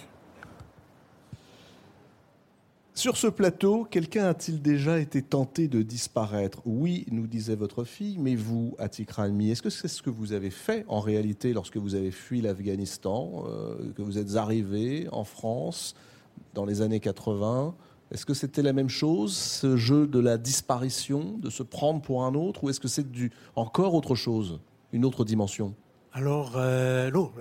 Sur 2.98 3.18
ce 3.18 3.28
plateau, 3.28 3.84
quelqu'un 3.84 4.24
a-t-il 4.28 4.62
déjà 4.62 5.00
été 5.00 5.22
tenté 5.22 5.68
de 5.68 5.82
disparaître? 5.82 6.62
Oui, 6.66 7.06
nous 7.12 7.28
disait 7.28 7.58
votre 7.58 7.84
fille, 7.84 8.18
mais 8.18 8.38
vous, 8.38 8.74
Atik 8.80 9.12
Ralmi, 9.12 9.52
est-ce 9.52 9.62
que 9.62 9.70
c'est 9.70 9.90
ce 9.90 10.02
que 10.02 10.10
vous 10.10 10.32
avez 10.32 10.50
fait 10.50 10.86
en 10.88 11.02
réalité 11.02 11.52
lorsque 11.52 11.76
vous 11.76 11.94
avez 11.96 12.12
fui 12.12 12.40
l'Afghanistan, 12.40 13.44
euh, 13.50 13.92
que 13.98 14.02
vous 14.02 14.18
êtes 14.18 14.38
arrivé 14.38 15.10
en 15.12 15.26
France 15.26 15.94
dans 16.54 16.64
les 16.64 16.82
années 16.82 17.02
80 17.02 17.76
Est-ce 18.12 18.26
que 18.26 18.34
c'était 18.34 18.62
la 18.62 18.72
même 18.72 18.88
chose, 18.88 19.36
ce 19.36 19.76
jeu 19.76 20.08
de 20.08 20.20
la 20.20 20.38
disparition, 20.38 21.38
de 21.38 21.50
se 21.50 21.64
prendre 21.64 22.02
pour 22.02 22.24
un 22.24 22.34
autre, 22.34 22.64
ou 22.64 22.70
est-ce 22.70 22.80
que 22.80 22.88
c'est 22.88 23.12
du 23.12 23.30
encore 23.58 23.94
autre 23.94 24.16
chose, 24.16 24.62
une 24.94 25.04
autre 25.04 25.26
dimension? 25.26 25.76
Alors, 26.14 26.54
euh, 26.56 27.12
non, 27.12 27.34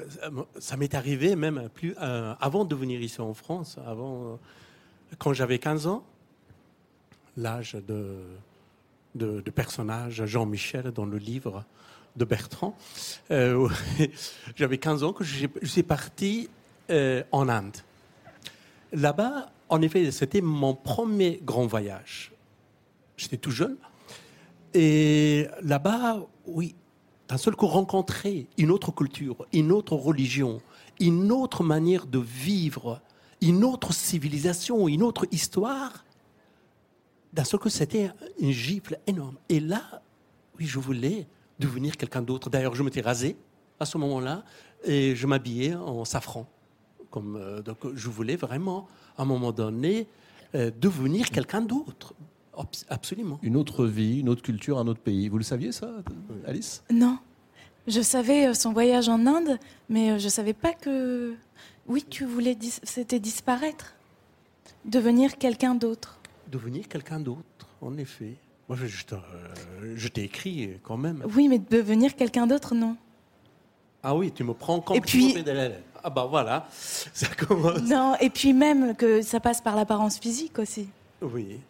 ça 0.58 0.76
m'est 0.76 0.96
arrivé 0.96 1.36
même 1.36 1.68
plus 1.72 1.94
euh, 2.02 2.34
avant 2.40 2.64
de 2.64 2.74
venir 2.74 3.00
ici 3.00 3.20
en 3.20 3.34
France, 3.34 3.78
avant 3.86 4.40
quand 5.18 5.32
j'avais 5.32 5.58
15 5.58 5.86
ans, 5.86 6.04
l'âge 7.36 7.76
de, 7.86 8.16
de, 9.14 9.50
personnage 9.50 10.24
Jean-Michel 10.24 10.90
dans 10.90 11.06
le 11.06 11.18
livre 11.18 11.64
de 12.16 12.24
Bertrand, 12.24 12.76
euh, 13.30 13.68
j'avais 14.56 14.78
15 14.78 15.02
ans 15.02 15.12
que 15.12 15.24
je 15.24 15.48
suis 15.64 15.82
parti 15.82 16.48
euh, 16.90 17.22
en 17.32 17.48
Inde. 17.48 17.76
Là-bas, 18.92 19.50
en 19.68 19.82
effet, 19.82 20.10
c'était 20.12 20.40
mon 20.40 20.74
premier 20.74 21.40
grand 21.42 21.66
voyage. 21.66 22.32
J'étais 23.16 23.36
tout 23.36 23.50
jeune. 23.50 23.76
Et 24.74 25.46
là-bas, 25.62 26.20
oui, 26.46 26.74
d'un 27.28 27.38
seul 27.38 27.56
coup, 27.56 27.66
rencontrer 27.66 28.46
une 28.58 28.70
autre 28.70 28.92
culture, 28.92 29.46
une 29.52 29.72
autre 29.72 29.94
religion, 29.94 30.60
une 31.00 31.32
autre 31.32 31.64
manière 31.64 32.06
de 32.06 32.18
vivre 32.18 33.00
une 33.40 33.64
autre 33.64 33.92
civilisation, 33.92 34.88
une 34.88 35.02
autre 35.02 35.26
histoire. 35.32 36.04
D'un 37.32 37.44
seul 37.44 37.60
coup, 37.60 37.68
c'était 37.68 38.10
une 38.38 38.52
gifle 38.52 38.98
énorme. 39.06 39.36
Et 39.48 39.60
là, 39.60 40.02
oui, 40.58 40.66
je 40.66 40.78
voulais 40.78 41.26
devenir 41.58 41.96
quelqu'un 41.96 42.22
d'autre. 42.22 42.48
D'ailleurs, 42.50 42.74
je 42.74 42.82
m'étais 42.82 43.00
rasé 43.00 43.36
à 43.80 43.86
ce 43.86 43.98
moment-là 43.98 44.44
et 44.84 45.16
je 45.16 45.26
m'habillais 45.26 45.74
en 45.74 46.04
safran. 46.04 46.46
Comme, 47.10 47.36
euh, 47.36 47.60
donc, 47.62 47.78
je 47.94 48.08
voulais 48.08 48.36
vraiment, 48.36 48.86
à 49.16 49.22
un 49.22 49.24
moment 49.24 49.52
donné, 49.52 50.06
euh, 50.54 50.70
devenir 50.80 51.30
quelqu'un 51.30 51.60
d'autre. 51.62 52.14
Abs- 52.56 52.86
Absolument. 52.88 53.38
Une 53.42 53.56
autre 53.56 53.84
vie, 53.86 54.20
une 54.20 54.28
autre 54.28 54.42
culture, 54.42 54.78
un 54.78 54.86
autre 54.86 55.00
pays. 55.00 55.28
Vous 55.28 55.38
le 55.38 55.44
saviez 55.44 55.72
ça, 55.72 55.90
Alice? 56.46 56.84
Non. 56.90 57.18
Je 57.88 58.00
savais 58.00 58.46
euh, 58.46 58.54
son 58.54 58.72
voyage 58.72 59.08
en 59.08 59.26
Inde, 59.26 59.58
mais 59.88 60.18
je 60.20 60.28
savais 60.28 60.54
pas 60.54 60.72
que. 60.72 61.34
Oui, 61.86 62.04
tu 62.08 62.24
voulais. 62.24 62.54
dis- 62.54 62.80
C'était 62.82 63.20
disparaître. 63.20 63.94
Devenir 64.84 65.38
quelqu'un 65.38 65.74
d'autre. 65.74 66.18
Devenir 66.50 66.88
quelqu'un 66.88 67.20
d'autre, 67.20 67.66
en 67.80 67.96
effet. 67.98 68.34
Moi, 68.68 68.78
je, 68.80 68.86
euh, 69.14 69.18
je 69.94 70.08
t'ai 70.08 70.24
écrit 70.24 70.78
quand 70.82 70.96
même. 70.96 71.22
Oui, 71.34 71.48
mais 71.48 71.58
devenir 71.58 72.16
quelqu'un 72.16 72.46
d'autre, 72.46 72.74
non. 72.74 72.96
Ah 74.02 74.14
oui, 74.14 74.32
tu 74.32 74.44
me 74.44 74.52
prends 74.54 74.80
comme 74.80 74.96
Et 74.96 75.00
puis-. 75.00 75.34
Ah 76.02 76.10
bah 76.10 76.26
voilà, 76.28 76.66
ça 76.70 77.26
commence. 77.28 77.80
Non, 77.82 78.14
et 78.20 78.28
puis 78.28 78.52
même 78.52 78.94
que 78.94 79.22
ça 79.22 79.40
passe 79.40 79.62
par 79.62 79.74
l'apparence 79.76 80.18
physique 80.18 80.58
aussi. 80.58 80.88
Oui. 81.22 81.60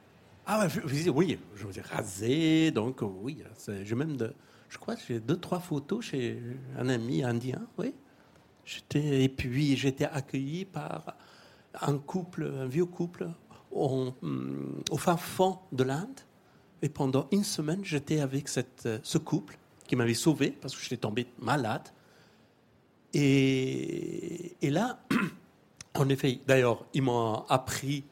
Ah 0.46 0.66
je- 0.68 0.80
oui, 0.80 1.38
je 1.54 1.66
me 1.66 1.72
dis 1.72 1.80
rasé, 1.80 2.70
donc 2.72 3.02
euh, 3.02 3.06
oui, 3.22 3.38
j'ai 3.84 3.94
même 3.94 4.16
de, 4.16 4.32
je 4.68 4.76
crois 4.78 4.96
que 4.96 5.02
j'ai 5.06 5.20
deux 5.20 5.36
trois 5.36 5.60
photos 5.60 6.04
chez 6.04 6.38
un 6.76 6.88
ami 6.88 7.22
indien, 7.22 7.62
oui. 7.78 7.94
Et 8.94 9.28
puis 9.28 9.76
j'étais 9.76 10.04
accueilli 10.04 10.64
par 10.64 11.14
un 11.80 11.98
couple, 11.98 12.52
un 12.60 12.66
vieux 12.66 12.86
couple, 12.86 13.28
au, 13.72 14.12
au 14.90 14.96
fin 14.96 15.16
fond 15.16 15.58
de 15.72 15.84
l'Inde. 15.84 16.20
Et 16.82 16.88
pendant 16.88 17.28
une 17.32 17.44
semaine, 17.44 17.84
j'étais 17.84 18.20
avec 18.20 18.48
ce 18.48 19.18
couple 19.18 19.58
qui 19.86 19.96
m'avait 19.96 20.14
sauvé 20.14 20.50
parce 20.50 20.74
que 20.74 20.82
j'étais 20.82 20.96
tombé 20.96 21.26
malade. 21.38 21.88
Et, 23.14 24.56
là, 24.62 24.98
en 25.94 26.08
effet, 26.08 26.40
d'ailleurs, 26.46 26.84
ils 26.94 27.02
m'ont 27.02 27.44
appris 27.48 28.04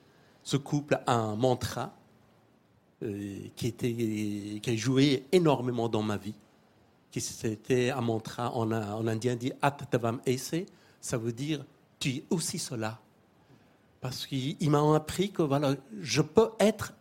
ce 0.45 0.57
couple 0.57 1.01
un 1.07 1.35
mantra 1.35 1.93
euh, 3.03 3.39
qui, 3.57 3.67
était, 3.67 4.61
qui 4.63 4.71
a 4.71 4.77
joué 4.77 5.25
énormément 5.33 5.89
dans 5.89 6.03
ma 6.03 6.17
vie. 6.17 6.35
Qui 7.13 7.21
c'était 7.21 7.91
un 7.91 8.01
mantra 8.01 8.51
en, 8.51 8.73
en 8.73 9.07
indien 9.07 9.37
dit 9.37 9.53
Atatavam 9.63 10.21
Ese, 10.27 10.67
ça 11.01 11.17
veut 11.17 11.33
dire 11.33 11.65
tu 12.01 12.09
es 12.09 12.25
aussi 12.31 12.59
cela. 12.59 12.99
Parce 14.01 14.27
ils 14.33 14.69
m'ont 14.69 14.95
appris 14.95 15.31
que 15.31 15.43
voilà, 15.43 15.77
je 16.01 16.23
peux 16.23 16.51
être 16.59 16.93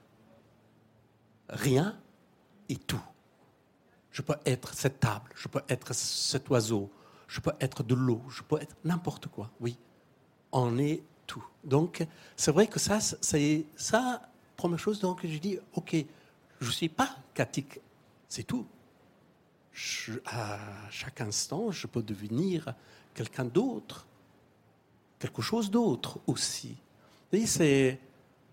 rien 1.49 1.97
et 2.69 2.75
tout. 2.75 3.01
Je 4.11 4.21
peux 4.21 4.35
être 4.45 4.75
cette 4.75 4.99
table, 4.99 5.31
je 5.33 5.47
peux 5.47 5.61
être 5.67 5.95
cet 5.95 6.49
oiseau, 6.49 6.91
je 7.27 7.39
peux 7.39 7.53
être 7.59 7.81
de 7.81 7.95
l'eau, 7.95 8.21
je 8.29 8.43
peux 8.43 8.61
être 8.61 8.75
n'importe 8.83 9.27
quoi. 9.27 9.49
Oui, 9.59 9.77
on 10.51 10.77
est 10.77 11.01
tout. 11.25 11.43
Donc, 11.63 12.05
c'est 12.35 12.51
vrai 12.51 12.67
que 12.67 12.77
ça, 12.77 12.99
c'est 12.99 13.65
ça, 13.75 14.21
première 14.55 14.79
chose, 14.79 14.99
donc 14.99 15.25
je 15.25 15.37
dis, 15.37 15.57
ok, 15.73 15.95
je 16.59 16.67
ne 16.67 16.71
suis 16.71 16.89
pas 16.89 17.15
catholique, 17.33 17.79
c'est 18.27 18.43
tout. 18.43 18.67
Je- 19.73 20.13
à 20.25 20.59
chaque 20.89 21.21
instant, 21.21 21.71
je 21.71 21.87
peux 21.87 22.01
devenir 22.03 22.73
quelqu'un 23.13 23.45
d'autre, 23.45 24.05
quelque 25.19 25.41
chose 25.41 25.71
d'autre 25.71 26.19
aussi. 26.27 26.69
Vous 26.69 27.37
voyez, 27.37 27.45
c'est, 27.47 27.99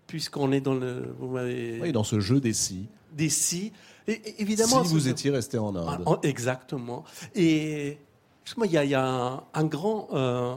puisqu'on 0.07 0.51
est 0.51 0.61
dans 0.61 0.75
le, 0.75 1.13
vous 1.19 1.35
Oui, 1.37 1.91
dans 1.91 2.03
ce 2.05 2.19
jeu 2.19 2.39
des 2.39 2.53
si. 2.53 2.87
des 3.11 3.29
si, 3.29 3.73
et- 4.07 4.13
et 4.13 4.41
évidemment, 4.41 4.83
si 4.83 4.89
vous 4.93 5.07
étiez 5.07 5.29
resté 5.31 5.57
en 5.57 5.75
Inde. 5.75 6.03
ah, 6.05 6.19
exactement. 6.23 7.03
Et 7.35 7.97
il 8.65 8.71
y 8.71 8.77
a, 8.77 8.83
il 8.85 8.89
y 8.91 8.95
a 8.95 9.05
un, 9.05 9.43
un 9.53 9.63
grand 9.65 10.07
euh, 10.13 10.55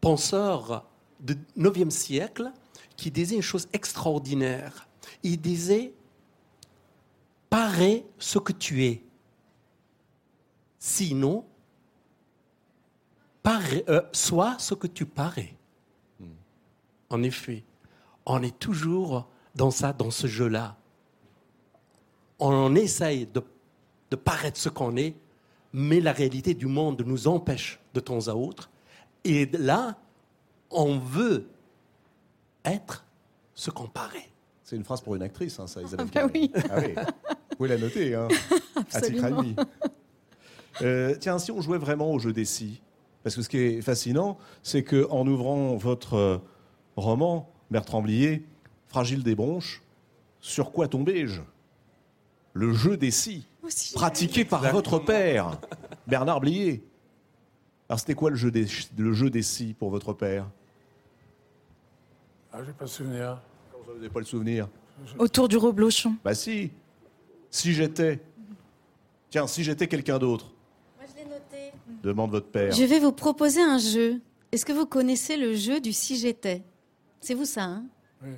penseur 0.00 0.84
du 1.20 1.36
9e 1.56 1.90
siècle 1.90 2.50
qui 2.96 3.10
disait 3.10 3.36
une 3.36 3.42
chose 3.42 3.68
extraordinaire. 3.72 4.88
Il 5.22 5.40
disait 5.40 5.92
Parais 7.48 8.04
ce 8.18 8.38
que 8.40 8.52
tu 8.52 8.84
es. 8.84 9.03
Sinon, 10.86 11.46
parais- 13.42 13.84
euh, 13.88 14.02
sois 14.12 14.56
ce 14.58 14.74
que 14.74 14.86
tu 14.86 15.06
parais. 15.06 15.54
En 17.08 17.22
effet, 17.22 17.64
on 18.26 18.42
est 18.42 18.58
toujours 18.58 19.26
dans 19.54 19.70
ça, 19.70 19.94
dans 19.94 20.10
ce 20.10 20.26
jeu-là 20.26 20.76
on 22.38 22.74
essaye 22.74 23.26
de, 23.26 23.42
de 24.10 24.16
paraître 24.16 24.58
ce 24.58 24.68
qu'on 24.68 24.96
est, 24.96 25.14
mais 25.72 26.00
la 26.00 26.12
réalité 26.12 26.52
du 26.52 26.66
monde 26.66 27.02
nous 27.06 27.28
empêche 27.28 27.80
de 27.94 28.00
temps 28.00 28.28
à 28.28 28.34
autre. 28.34 28.68
Et 29.24 29.46
là, 29.46 29.96
on 30.70 30.98
veut 30.98 31.46
être 32.64 33.06
ce 33.54 33.70
qu'on 33.70 33.86
paraît. 33.86 34.28
C'est 34.64 34.76
une 34.76 34.84
phrase 34.84 35.00
pour 35.00 35.14
une 35.14 35.22
actrice, 35.22 35.58
hein, 35.60 35.66
ça, 35.66 35.80
Isabelle. 35.80 36.06
bah 36.06 36.12
Carré. 36.12 36.30
oui. 36.34 36.52
Ah 36.68 36.76
oui. 36.80 36.94
Vous 36.96 37.56
pouvez 37.56 37.68
la 37.70 37.78
noter. 37.78 38.14
Hein. 38.14 38.28
À 38.92 39.00
titre 39.00 39.24
Absolument. 39.24 39.54
Euh, 40.82 41.14
tiens, 41.18 41.38
si 41.38 41.50
on 41.52 41.60
jouait 41.60 41.78
vraiment 41.78 42.10
au 42.12 42.18
jeu 42.18 42.32
des 42.32 42.44
si, 42.44 42.82
parce 43.22 43.36
que 43.36 43.42
ce 43.42 43.48
qui 43.48 43.58
est 43.58 43.80
fascinant, 43.80 44.38
c'est 44.62 44.82
que 44.82 45.06
en 45.10 45.26
ouvrant 45.26 45.76
votre 45.76 46.14
euh, 46.14 46.38
roman, 46.96 47.50
Bertrand 47.70 48.02
Blier, 48.02 48.44
Fragile 48.88 49.22
des 49.22 49.34
bronches, 49.34 49.82
sur 50.40 50.72
quoi 50.72 50.88
tombais-je? 50.88 51.40
Le 52.52 52.72
jeu 52.72 52.96
des 52.96 53.10
si, 53.10 53.46
Aussi. 53.62 53.94
pratiqué 53.94 54.44
par 54.44 54.62
votre 54.70 54.98
père, 54.98 55.58
Bernard 56.06 56.40
Blier. 56.40 56.84
Alors 57.88 57.98
c'était 58.00 58.14
quoi 58.14 58.30
le 58.30 58.36
jeu 58.36 58.50
des, 58.50 58.66
le 58.96 59.12
jeu 59.12 59.30
des 59.30 59.42
si 59.42 59.74
pour 59.74 59.90
votre 59.90 60.12
père? 60.12 60.48
Ah, 62.52 62.58
j'ai 62.64 62.72
pas 62.72 62.84
de 62.84 62.90
souvenir. 62.90 63.40
Vous 63.86 63.94
n'avez 63.94 64.08
pas 64.08 64.20
le 64.20 64.24
souvenir? 64.24 64.68
Autour 65.18 65.48
du 65.48 65.56
reblochon. 65.56 66.14
Bah 66.24 66.34
si. 66.34 66.70
Si 67.50 67.72
j'étais. 67.72 68.20
Tiens, 69.30 69.48
si 69.48 69.64
j'étais 69.64 69.88
quelqu'un 69.88 70.18
d'autre, 70.18 70.52
Moi, 70.96 71.06
je 71.10 71.16
l'ai 71.16 71.28
noté. 71.28 71.72
Demande 72.08 72.30
votre 72.30 72.48
père. 72.48 72.72
Je 72.72 72.84
vais 72.84 72.98
vous 72.98 73.12
proposer 73.12 73.60
un 73.60 73.78
jeu. 73.78 74.20
Est-ce 74.52 74.64
que 74.64 74.72
vous 74.72 74.86
connaissez 74.86 75.36
le 75.36 75.54
jeu 75.54 75.80
du 75.80 75.92
si 75.92 76.16
j'étais? 76.16 76.62
C'est 77.20 77.34
vous 77.34 77.44
ça, 77.44 77.64
hein? 77.64 77.84
Oui. 78.22 78.30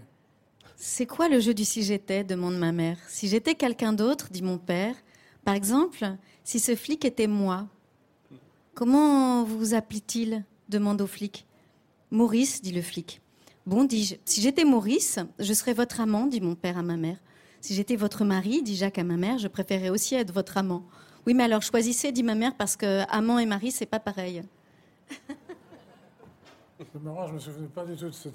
C'est 0.76 1.06
quoi 1.06 1.28
le 1.28 1.40
jeu 1.40 1.54
du 1.54 1.64
si 1.64 1.82
j'étais 1.82 2.22
demande 2.22 2.58
ma 2.58 2.72
mère. 2.72 2.98
Si 3.08 3.28
j'étais 3.28 3.54
quelqu'un 3.54 3.92
d'autre, 3.92 4.28
dit 4.30 4.42
mon 4.42 4.58
père. 4.58 4.94
Par 5.44 5.54
exemple, 5.54 6.16
si 6.44 6.60
ce 6.60 6.74
flic 6.74 7.04
était 7.04 7.26
moi. 7.26 7.66
Comment 8.74 9.44
vous 9.44 9.74
appelait-il 9.74 10.44
demande 10.68 11.00
au 11.00 11.06
flic. 11.06 11.46
Maurice, 12.10 12.60
dit 12.62 12.72
le 12.72 12.82
flic. 12.82 13.20
Bon, 13.66 13.84
dis-je, 13.84 14.16
si 14.24 14.40
j'étais 14.40 14.64
Maurice, 14.64 15.18
je 15.38 15.52
serais 15.52 15.72
votre 15.72 16.00
amant, 16.00 16.26
dit 16.26 16.40
mon 16.40 16.54
père 16.54 16.78
à 16.78 16.82
ma 16.82 16.96
mère. 16.96 17.16
Si 17.60 17.74
j'étais 17.74 17.96
votre 17.96 18.24
mari, 18.24 18.62
dit 18.62 18.76
Jacques 18.76 18.98
à 18.98 19.04
ma 19.04 19.16
mère, 19.16 19.38
je 19.38 19.48
préférerais 19.48 19.88
aussi 19.88 20.14
être 20.14 20.32
votre 20.32 20.56
amant. 20.56 20.84
Oui, 21.26 21.34
mais 21.34 21.44
alors 21.44 21.62
choisissez, 21.62 22.12
dit 22.12 22.22
ma 22.22 22.34
mère, 22.34 22.54
parce 22.56 22.76
que 22.76 23.02
amant 23.10 23.38
et 23.38 23.46
mari, 23.46 23.70
c'est 23.72 23.86
pas 23.86 23.98
pareil. 24.00 24.42
C'est 26.78 27.02
marrant, 27.02 27.26
je 27.28 27.32
me 27.34 27.38
souvenais 27.38 27.66
pas 27.68 27.84
du 27.84 27.96
tout 27.96 28.06
de 28.06 28.10
cette. 28.12 28.34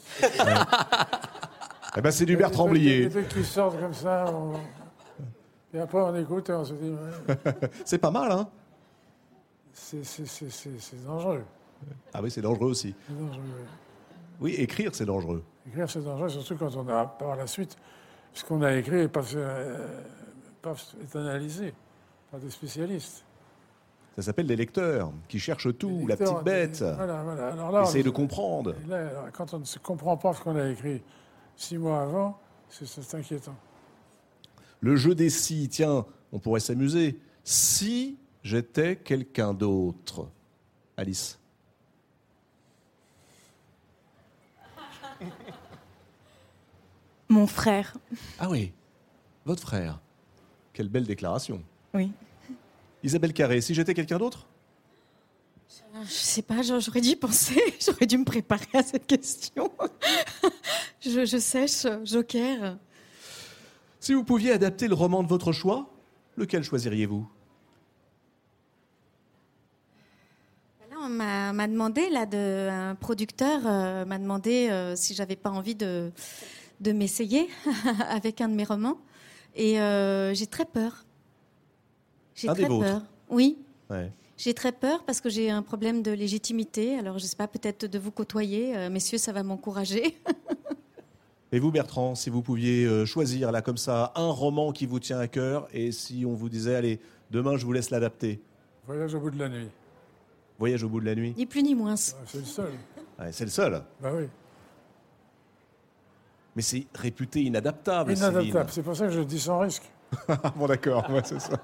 Eh 1.98 2.02
ben, 2.02 2.12
c'est 2.12 2.26
du 2.26 2.38
Bertrand 2.38 2.68
Blier. 2.68 3.04
Les 3.04 3.10
trucs 3.10 3.28
qui 3.30 3.44
sortent 3.44 3.80
comme 3.80 3.94
ça. 3.94 4.26
on- 4.34 4.54
Et 5.74 5.80
après, 5.80 6.00
on 6.00 6.16
écoute 6.16 6.50
et 6.50 6.54
on 6.54 6.66
se 6.66 6.74
dit, 6.74 6.90
ouais, 6.90 7.36
C'est 7.86 7.98
pas 7.98 8.12
mal, 8.12 8.32
hein 8.32 8.50
c'est- 9.74 10.04
c'est 10.04 10.26
c'est- 10.26 10.50
c'est- 10.50 10.80
c'est 10.80 11.06
dangereux. 11.06 11.44
Ah 12.14 12.22
oui, 12.22 12.30
c'est 12.32 12.42
dangereux 12.42 12.70
aussi. 12.70 12.94
C'est 13.08 13.18
dangereux. 13.18 13.42
Oui, 14.42 14.52
écrire, 14.56 14.94
c'est 14.94 15.06
dangereux. 15.06 15.44
Écrire, 15.68 15.90
c'est 15.90 16.04
dangereux, 16.04 16.30
surtout 16.30 16.56
quand 16.58 16.76
on 16.76 16.88
a 16.90 17.06
par 17.06 17.36
la 17.36 17.48
suite. 17.48 17.78
Ce 18.34 18.44
qu'on 18.44 18.62
a 18.64 18.74
écrit 18.74 18.96
n'est 18.98 19.08
pas, 19.08 19.22
euh, 19.36 19.88
pas 20.62 20.74
est 21.02 21.16
analysé 21.16 21.74
par 22.32 22.40
des 22.40 22.50
spécialistes. 22.50 23.24
Ça 24.16 24.22
s'appelle 24.24 24.48
des 24.48 24.56
lecteurs 24.56 25.12
qui 25.28 25.40
cherchent 25.40 25.76
tout, 25.78 26.06
la 26.08 26.18
petite 26.18 26.44
bête. 26.44 26.80
des- 26.80 26.92
Voilà, 26.94 27.24
voilà. 27.24 27.48
Alors 27.54 27.72
là, 27.72 27.84
Essayez 27.84 28.04
on- 28.04 28.08
de 28.08 28.10
comprendre. 28.10 28.76
et 28.86 28.88
là, 28.90 29.08
alors, 29.10 29.32
quand 29.32 29.54
on 29.54 29.60
ne 29.60 29.66
se 29.66 29.80
comprend 29.80 30.18
pas 30.18 30.34
ce 30.34 30.42
qu'on 30.42 30.56
a 30.58 30.68
écrit 30.70 31.02
six 31.56 31.78
mois 31.78 32.02
avant, 32.02 32.38
c'est- 32.70 32.86
c'est 32.86 33.16
inquiétant. 33.18 33.56
Le 34.82 34.96
jeu 34.96 35.16
des 35.16 35.30
si, 35.30 35.70
tiens, 35.70 36.06
on 36.32 36.40
pourrait 36.40 36.60
s'amuser. 36.60 37.20
Si 37.44 38.18
j'étais 38.44 38.96
quelqu'un 38.98 39.54
d'autre. 39.54 40.28
Alice. 40.98 41.38
Mon 47.30 47.48
frère. 47.48 47.96
Ah 48.40 48.50
oui, 48.50 48.74
votre 49.46 49.62
frère. 49.62 50.00
Quelle 50.74 50.90
belle 50.90 51.06
déclaration. 51.06 51.64
Oui. 51.94 52.12
Isabelle 53.04 53.34
Carré, 53.34 53.62
si 53.62 53.74
j'étais 53.74 53.94
quelqu'un 53.94 54.18
d'autre? 54.18 54.48
Je 56.04 56.10
sais 56.10 56.42
pas, 56.42 56.62
j'aurais 56.62 57.02
dû 57.02 57.10
y 57.10 57.16
penser, 57.16 57.62
j'aurais 57.86 58.06
dû 58.06 58.18
me 58.18 58.26
préparer 58.26 58.68
à 58.74 58.84
cette 58.84 59.08
question. 59.08 59.72
je, 61.02 61.26
je 61.26 61.38
sèche, 61.38 61.86
Joker. 62.04 62.78
Si 64.00 64.14
vous 64.14 64.24
pouviez 64.24 64.52
adapter 64.52 64.88
le 64.88 64.96
roman 64.96 65.22
de 65.22 65.28
votre 65.28 65.52
choix, 65.52 65.90
lequel 66.38 66.64
choisiriez-vous? 66.64 67.28
On 71.04 71.10
m'a 71.10 71.68
demandé, 71.68 72.10
là, 72.12 72.28
de, 72.28 72.70
un 72.70 72.94
producteur 72.94 73.62
euh, 73.66 74.06
m'a 74.06 74.20
demandé 74.20 74.70
euh, 74.70 74.96
si 74.96 75.16
j'avais 75.16 75.36
pas 75.36 75.50
envie 75.50 75.74
de, 75.74 76.12
de 76.80 76.92
m'essayer 76.92 77.50
avec 78.10 78.40
un 78.40 78.48
de 78.48 78.54
mes 78.54 78.64
romans. 78.64 78.98
Et 79.56 79.82
euh, 79.82 80.34
j'ai 80.36 80.46
très 80.46 80.66
peur. 80.66 81.04
J'ai 82.42 82.48
très 82.48 82.68
peur. 82.68 83.02
Oui. 83.30 83.58
J'ai 84.38 84.54
très 84.54 84.72
peur 84.72 85.04
parce 85.04 85.22
que 85.22 85.30
j'ai 85.30 85.52
un 85.52 85.62
problème 85.62 86.02
de 86.02 86.12
légitimité. 86.12 86.98
Alors, 86.98 87.20
je 87.20 87.26
sais 87.26 87.36
pas, 87.36 87.48
peut-être 87.48 87.86
de 87.86 88.00
vous 88.00 88.12
côtoyer. 88.12 88.90
messieurs, 88.90 89.18
ça 89.18 89.32
va 89.32 89.44
m'encourager. 89.44 90.18
Et 91.54 91.60
vous, 91.60 91.70
Bertrand, 91.70 92.16
si 92.16 92.30
vous 92.30 92.42
pouviez 92.42 93.06
choisir, 93.06 93.52
là, 93.52 93.62
comme 93.62 93.78
ça, 93.78 94.14
un 94.16 94.30
roman 94.30 94.72
qui 94.72 94.86
vous 94.86 95.00
tient 95.00 95.20
à 95.20 95.28
cœur, 95.28 95.68
et 95.74 95.92
si 95.92 96.24
on 96.26 96.34
vous 96.34 96.48
disait, 96.48 96.76
allez, 96.76 97.02
demain, 97.30 97.58
je 97.58 97.66
vous 97.66 97.74
laisse 97.74 97.90
l'adapter 97.90 98.42
Voyage 98.88 99.14
au 99.14 99.20
bout 99.20 99.32
de 99.32 99.40
la 99.40 99.50
nuit. 99.50 99.70
Voyage 100.58 100.84
au 100.84 100.90
bout 100.90 101.00
de 101.00 101.06
la 101.06 101.16
nuit 101.16 101.34
Ni 101.38 101.46
plus 101.46 101.64
ni 101.64 101.76
moins. 101.76 101.96
Ah, 101.96 102.24
c'est 102.26 102.38
le 102.38 102.46
seul. 102.46 102.72
c'est 103.32 103.46
le 103.46 103.50
seul. 103.50 103.84
Bah 104.02 104.12
oui. 104.14 104.28
Mais 106.56 106.62
c'est 106.62 106.86
réputé 106.94 107.42
inadaptable. 107.42 108.12
Inadaptable, 108.12 108.70
c'est 108.72 108.84
pour 108.84 108.96
ça 108.96 109.08
que 109.08 109.14
je 109.14 109.22
dis 109.22 109.40
sans 109.40 109.60
risque. 109.60 109.90
bon, 110.56 110.68
d'accord, 110.68 111.10
ouais, 111.10 111.22
c'est 111.24 111.40
ça. 111.40 111.60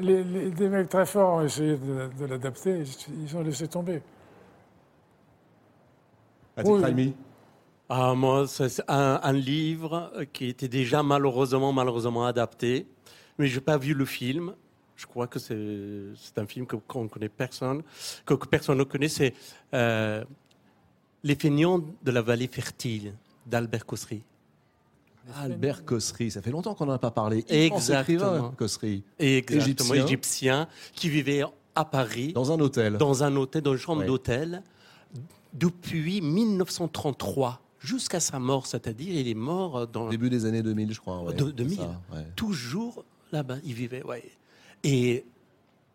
Les, 0.00 0.24
des 0.50 0.68
mecs 0.68 0.88
très 0.88 1.06
forts 1.06 1.34
ont 1.34 1.42
essayé 1.42 1.76
de, 1.76 2.24
l'adapter, 2.24 2.84
ils 3.22 3.36
ont 3.36 3.42
laissé 3.42 3.68
tomber. 3.68 4.02
Oui. 6.64 7.14
Ah, 7.88 8.14
moi, 8.14 8.46
c'est 8.46 8.82
un, 8.88 9.20
un, 9.22 9.32
livre 9.32 10.12
qui 10.32 10.48
était 10.48 10.68
déjà 10.68 11.02
malheureusement, 11.02 11.72
malheureusement 11.72 12.24
adapté, 12.24 12.86
mais 13.38 13.46
je 13.46 13.56
n'ai 13.56 13.60
pas 13.60 13.76
vu 13.76 13.92
le 13.94 14.04
film. 14.04 14.54
Je 14.96 15.06
crois 15.06 15.26
que 15.26 15.38
c'est 15.38 16.38
un 16.38 16.46
film 16.46 16.66
qu'on 16.66 17.04
ne 17.04 17.08
connaît 17.08 17.28
personne, 17.28 17.82
que, 18.24 18.34
personne 18.34 18.78
ne 18.78 18.84
connaît. 18.84 19.08
C'est 19.08 19.34
euh, 19.74 20.24
Les 21.24 21.34
feignants 21.34 21.80
de 22.02 22.10
la 22.10 22.22
vallée 22.22 22.46
fertile 22.46 23.14
d'Albert 23.44 23.84
Cossery. 23.84 24.22
Albert 25.36 25.84
Cossery, 25.84 26.30
ça 26.30 26.42
fait 26.42 26.50
longtemps 26.50 26.74
qu'on 26.74 26.86
n'en 26.86 26.94
a 26.94 26.98
pas 26.98 27.10
parlé. 27.10 27.44
Exactement. 27.48 28.50
Cossery. 28.50 29.04
Exactement, 29.18 29.94
égyptien. 29.94 30.04
égyptien, 30.04 30.68
qui 30.94 31.08
vivait 31.08 31.42
à 31.74 31.84
Paris. 31.84 32.32
Dans 32.32 32.52
un 32.52 32.60
hôtel. 32.60 32.96
Dans 32.98 33.22
un 33.22 33.34
hôtel, 33.36 33.62
dans 33.62 33.72
une 33.72 33.78
chambre 33.78 34.04
d'hôtel, 34.04 34.62
depuis 35.52 36.20
1933 36.20 37.60
jusqu'à 37.78 38.20
sa 38.20 38.38
mort, 38.38 38.66
c'est-à-dire 38.66 39.14
il 39.14 39.28
est 39.28 39.34
mort 39.34 39.86
dans... 39.86 40.08
Début 40.08 40.30
des 40.30 40.46
années 40.46 40.62
2000, 40.62 40.92
je 40.92 41.00
crois. 41.00 41.22
Ouais, 41.22 41.34
2000. 41.34 41.80
Toujours 42.36 43.04
là-bas, 43.32 43.56
il 43.64 43.74
vivait. 43.74 44.02
Ouais. 44.04 44.22
Et 44.84 45.24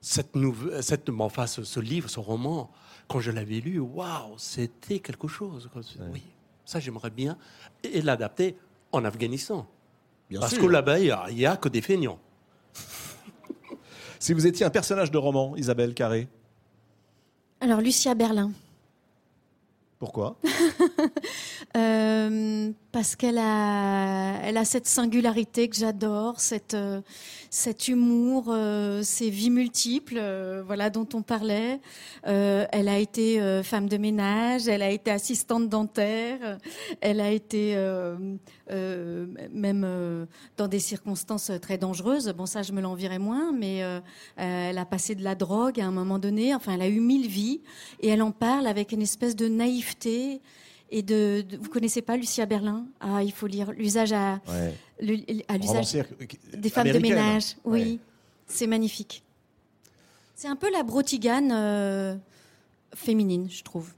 cette 0.02 0.36
nouvelle, 0.36 0.84
cette, 0.84 1.10
enfin, 1.10 1.48
ce, 1.48 1.64
ce, 1.64 1.80
livre, 1.80 2.10
ce 2.10 2.20
roman, 2.20 2.72
quand 3.08 3.20
je 3.20 3.32
l'avais 3.32 3.60
lu, 3.60 3.80
waouh, 3.80 4.36
c'était 4.38 5.00
quelque 5.00 5.28
chose. 5.28 5.70
Oui, 6.12 6.24
ça 6.66 6.80
j'aimerais 6.80 7.10
bien 7.10 7.38
et, 7.84 8.02
l'adapter 8.02 8.58
en 8.92 9.06
Afghanistan. 9.06 9.68
Bien 10.30 10.40
Parce 10.40 10.58
que 10.58 10.66
là-bas, 10.66 11.00
il 11.00 11.36
n'y 11.36 11.46
a, 11.46 11.58
que 11.58 11.70
des 11.70 11.82
feignants. 11.82 12.20
si 14.20 14.34
vous 14.34 14.46
étiez 14.46 14.66
un 14.66 14.70
personnage 14.70 15.12
de 15.12 15.18
roman, 15.18 15.56
Isabelle 15.56 15.94
Carré 15.94 16.28
Alors, 17.62 17.82
Lucia 17.82 18.14
Berlin. 18.14 18.52
Pourquoi? 20.00 20.38
euh, 21.76 22.72
Parce 22.92 23.16
qu'elle 23.16 23.38
a, 23.38 24.40
elle 24.44 24.58
a 24.58 24.66
cette 24.66 24.88
singularité 24.88 25.68
que 25.68 25.76
j'adore, 25.76 26.40
cette, 26.40 26.74
euh, 26.74 27.02
cet 27.50 27.88
humour, 27.88 28.46
euh, 28.48 29.04
ces 29.04 29.30
vies 29.30 29.50
multiples, 29.50 30.20
voilà 30.66 30.90
dont 30.90 31.08
on 31.14 31.22
parlait. 31.22 31.80
elle 32.24 32.88
a 32.88 32.98
été 32.98 33.62
femme 33.64 33.88
de 33.88 33.98
ménage, 33.98 34.68
elle 34.68 34.82
a 34.82 34.90
été 34.90 35.12
assistante 35.12 35.70
dentaire, 35.70 36.58
elle 37.02 37.20
a 37.20 37.32
été 37.32 37.76
même 38.70 40.28
dans 40.58 40.68
des 40.68 40.80
circonstances 40.80 41.52
très 41.62 41.78
dangereuses. 41.78 42.34
Bon, 42.36 42.46
ça, 42.46 42.64
je 42.64 42.72
me 42.72 42.82
l'envirais 42.82 43.20
moins, 43.20 43.52
mais 43.52 43.84
elle 44.38 44.78
a 44.78 44.86
passé 44.86 45.16
de 45.16 45.24
la 45.24 45.36
drogue 45.36 45.80
à 45.80 45.86
un 45.86 45.92
moment 45.92 46.20
donné. 46.20 46.56
Enfin, 46.56 46.74
elle 46.74 46.82
a 46.82 46.88
eu 46.88 47.00
mille 47.00 47.28
vies 47.28 47.62
et 48.00 48.10
elle 48.10 48.22
en 48.22 48.32
parle 48.32 48.68
avec 48.68 48.92
une 48.92 49.02
espèce 49.02 49.36
de 49.36 49.48
naïveté 49.48 50.42
et 50.90 51.02
de, 51.02 51.46
vous 51.60 51.70
connaissez 51.70 52.02
pas 52.02 52.18
Lucia 52.18 52.46
Berlin? 52.46 52.86
Ah, 53.00 53.24
il 53.24 53.32
faut 53.32 53.48
lire 53.48 53.72
l'usage 53.72 54.14
à, 54.14 54.40
l'usage 55.00 55.98
des 56.54 56.70
femmes 56.70 56.92
de 56.92 57.00
ménage. 57.00 57.56
Oui, 57.66 58.00
c'est 58.48 58.68
magnifique. 58.68 59.24
C'est 60.36 60.48
un 60.48 60.56
peu 60.56 60.72
la 60.72 60.84
brotigane 60.84 61.52
euh, 61.52 62.16
féminine, 62.94 63.48
je 63.50 63.64
trouve. 63.64 63.92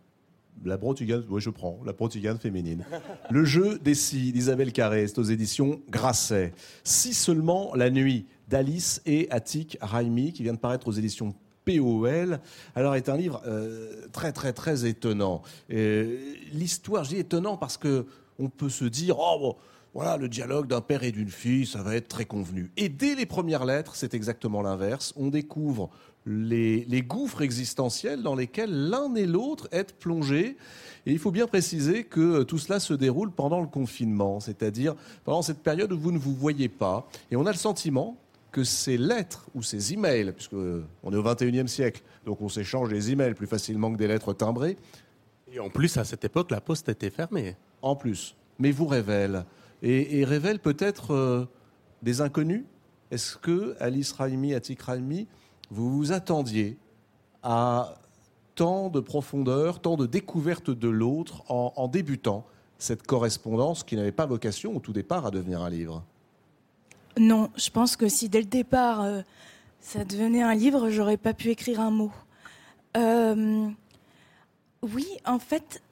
La 0.65 0.77
brotigane, 0.77 1.23
oui, 1.29 1.41
je 1.41 1.49
prends, 1.49 1.79
la 1.85 1.93
brotigane 1.93 2.37
féminine. 2.37 2.85
Le 3.29 3.45
jeu 3.45 3.79
des 3.79 3.95
six 3.95 4.33
d'Isabelle 4.33 4.73
Carré, 4.73 5.07
c'est 5.07 5.19
aux 5.19 5.23
éditions 5.23 5.81
Grasset. 5.89 6.53
Si 6.83 7.13
seulement 7.13 7.73
la 7.75 7.89
nuit 7.89 8.25
d'Alice 8.49 9.01
et 9.05 9.29
Attic 9.31 9.77
Raimi, 9.81 10.33
qui 10.33 10.43
vient 10.43 10.53
de 10.53 10.59
paraître 10.59 10.87
aux 10.87 10.91
éditions 10.91 11.33
POL. 11.78 12.39
Alors, 12.76 12.95
est 12.95 13.09
un 13.09 13.17
livre 13.17 13.41
euh, 13.45 14.07
très, 14.11 14.32
très, 14.32 14.53
très 14.53 14.86
étonnant. 14.86 15.41
L'histoire, 15.70 17.03
je 17.03 17.09
dis 17.09 17.17
étonnant 17.17 17.57
parce 17.57 17.78
que 17.78 18.05
on 18.39 18.49
peut 18.49 18.70
se 18.70 18.86
dire, 18.86 19.17
oh, 19.20 19.57
voilà, 19.93 20.17
le 20.17 20.30
dialogue 20.30 20.67
d'un 20.67 20.82
père 20.82 21.03
et 21.03 21.11
d'une 21.11 21.30
fille, 21.30 21.65
ça 21.65 21.82
va 21.82 21.95
être 21.95 22.07
très 22.07 22.26
convenu. 22.26 22.72
Et 22.78 22.89
dès 22.89 23.15
les 23.15 23.26
premières 23.26 23.65
lettres, 23.65 23.95
c'est 23.95 24.13
exactement 24.13 24.61
l'inverse. 24.61 25.13
On 25.17 25.28
découvre 25.28 25.89
les, 26.26 26.86
les, 26.86 27.01
gouffres 27.01 27.41
existentiels 27.41 28.22
dans 28.22 28.36
lesquels 28.36 28.72
l'un 28.72 29.15
et 29.15 29.26
l'autre 29.26 29.67
est 29.72 29.93
plongés. 29.93 30.57
Et 31.05 31.11
il 31.11 31.20
faut 31.20 31.32
bien 31.32 31.47
préciser 31.47 32.03
que 32.03 32.43
tout 32.43 32.59
cela 32.59 32.80
se 32.80 32.93
déroule 32.93 33.32
pendant 33.32 33.61
le 33.61 33.67
confinement, 33.67 34.39
c'est-à-dire 34.39 34.95
pendant 35.24 35.41
cette 35.41 35.63
période 35.63 35.91
où 35.91 35.97
vous 35.97 36.11
ne 36.11 36.20
vous 36.20 36.36
voyez 36.36 36.70
pas. 36.70 37.09
Et 37.32 37.36
on 37.36 37.45
a 37.45 37.51
le 37.51 37.57
sentiment, 37.57 38.17
que 38.52 38.64
ces 38.64 38.97
lettres 38.97 39.47
ou 39.54 39.64
ces 39.64 39.93
emails, 39.93 40.32
puisque 40.32 40.54
on 40.54 41.14
est 41.14 41.16
au 41.16 41.24
21e 41.24 41.68
siècle, 41.68 42.02
donc 42.26 42.41
on 42.41 42.50
s'échange 42.50 42.89
des 42.89 43.12
emails 43.12 43.34
plus 43.34 43.47
facilement 43.47 43.91
que 43.91 43.97
des 43.97 44.08
lettres 44.08 44.34
timbrées. 44.34 44.78
Et 45.52 45.60
en 45.60 45.70
plus, 45.70 45.97
à 45.97 46.04
cette 46.04 46.24
époque, 46.26 46.52
la 46.52 46.62
poste 46.62 46.89
était 46.89 47.10
fermée. 47.10 47.56
En 47.82 47.95
plus. 47.95 48.36
Mais 48.60 48.72
vous 48.72 48.88
révèle. 48.88 49.45
Et, 49.82 50.26
révèle 50.26 50.60
peut-être 50.60 51.14
euh, 51.14 51.45
des 52.02 52.22
inconnus? 52.22 52.66
Est-ce 53.12 53.38
que 53.38 53.76
Alice 53.80 54.12
Raimi, 54.12 54.54
Atik 54.54 54.82
Raimi, 54.82 55.28
vous 55.72 55.95
vous 55.95 56.12
attendiez 56.12 56.78
à 57.41 57.95
tant 58.56 58.89
de 58.89 59.00
profondeur, 59.00 59.80
tant 59.80 59.95
de 59.95 60.06
découverte 60.06 60.70
de 60.70 60.89
l'autre 60.89 61.43
en, 61.50 61.74
en 61.76 61.88
débutant 61.88 62.45
cette 62.78 63.08
correspondance 63.08 63.84
qui 63.84 63.95
n'avait 63.95 64.12
pas 64.12 64.26
vocation 64.26 64.76
au 64.76 64.80
tout 64.80 64.93
départ 64.93 65.26
à 65.26 65.32
devenir 65.32 65.62
un 65.62 65.70
livre? 65.70 66.04
Non, 67.20 67.51
je 67.57 67.70
pense 67.70 67.97
que 67.97 68.07
si 68.07 68.30
dès 68.30 68.39
le 68.39 68.45
départ 68.45 69.01
euh, 69.01 69.22
ça 69.82 70.05
devenait 70.05 70.41
un 70.41 70.55
livre, 70.55 70.89
j'aurais 70.89 71.17
pas 71.17 71.34
pu 71.34 71.49
écrire 71.49 71.82
un 71.82 71.91
mot. 71.91 72.13
Euh, 72.95 73.67
oui, 74.82 75.05
en 75.26 75.38
fait, 75.38 75.84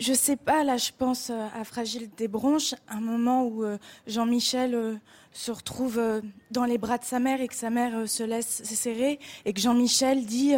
je 0.00 0.12
sais 0.12 0.34
pas, 0.34 0.64
là 0.64 0.78
je 0.78 0.90
pense 0.98 1.30
euh, 1.30 1.46
à 1.54 1.62
Fragile 1.62 2.10
des 2.16 2.26
bronches, 2.26 2.74
un 2.88 3.00
moment 3.00 3.46
où 3.46 3.64
Jean-Michel 4.08 5.00
se 5.32 5.52
retrouve 5.52 6.02
dans 6.50 6.64
les 6.64 6.76
bras 6.76 6.98
de 6.98 7.04
sa 7.04 7.20
mère 7.20 7.40
et 7.40 7.46
que 7.46 7.54
sa 7.54 7.70
mère 7.70 8.08
se 8.08 8.24
laisse 8.24 8.64
serrer 8.64 9.20
et 9.44 9.52
que 9.52 9.60
Jean-Michel 9.60 10.26
dit 10.26 10.54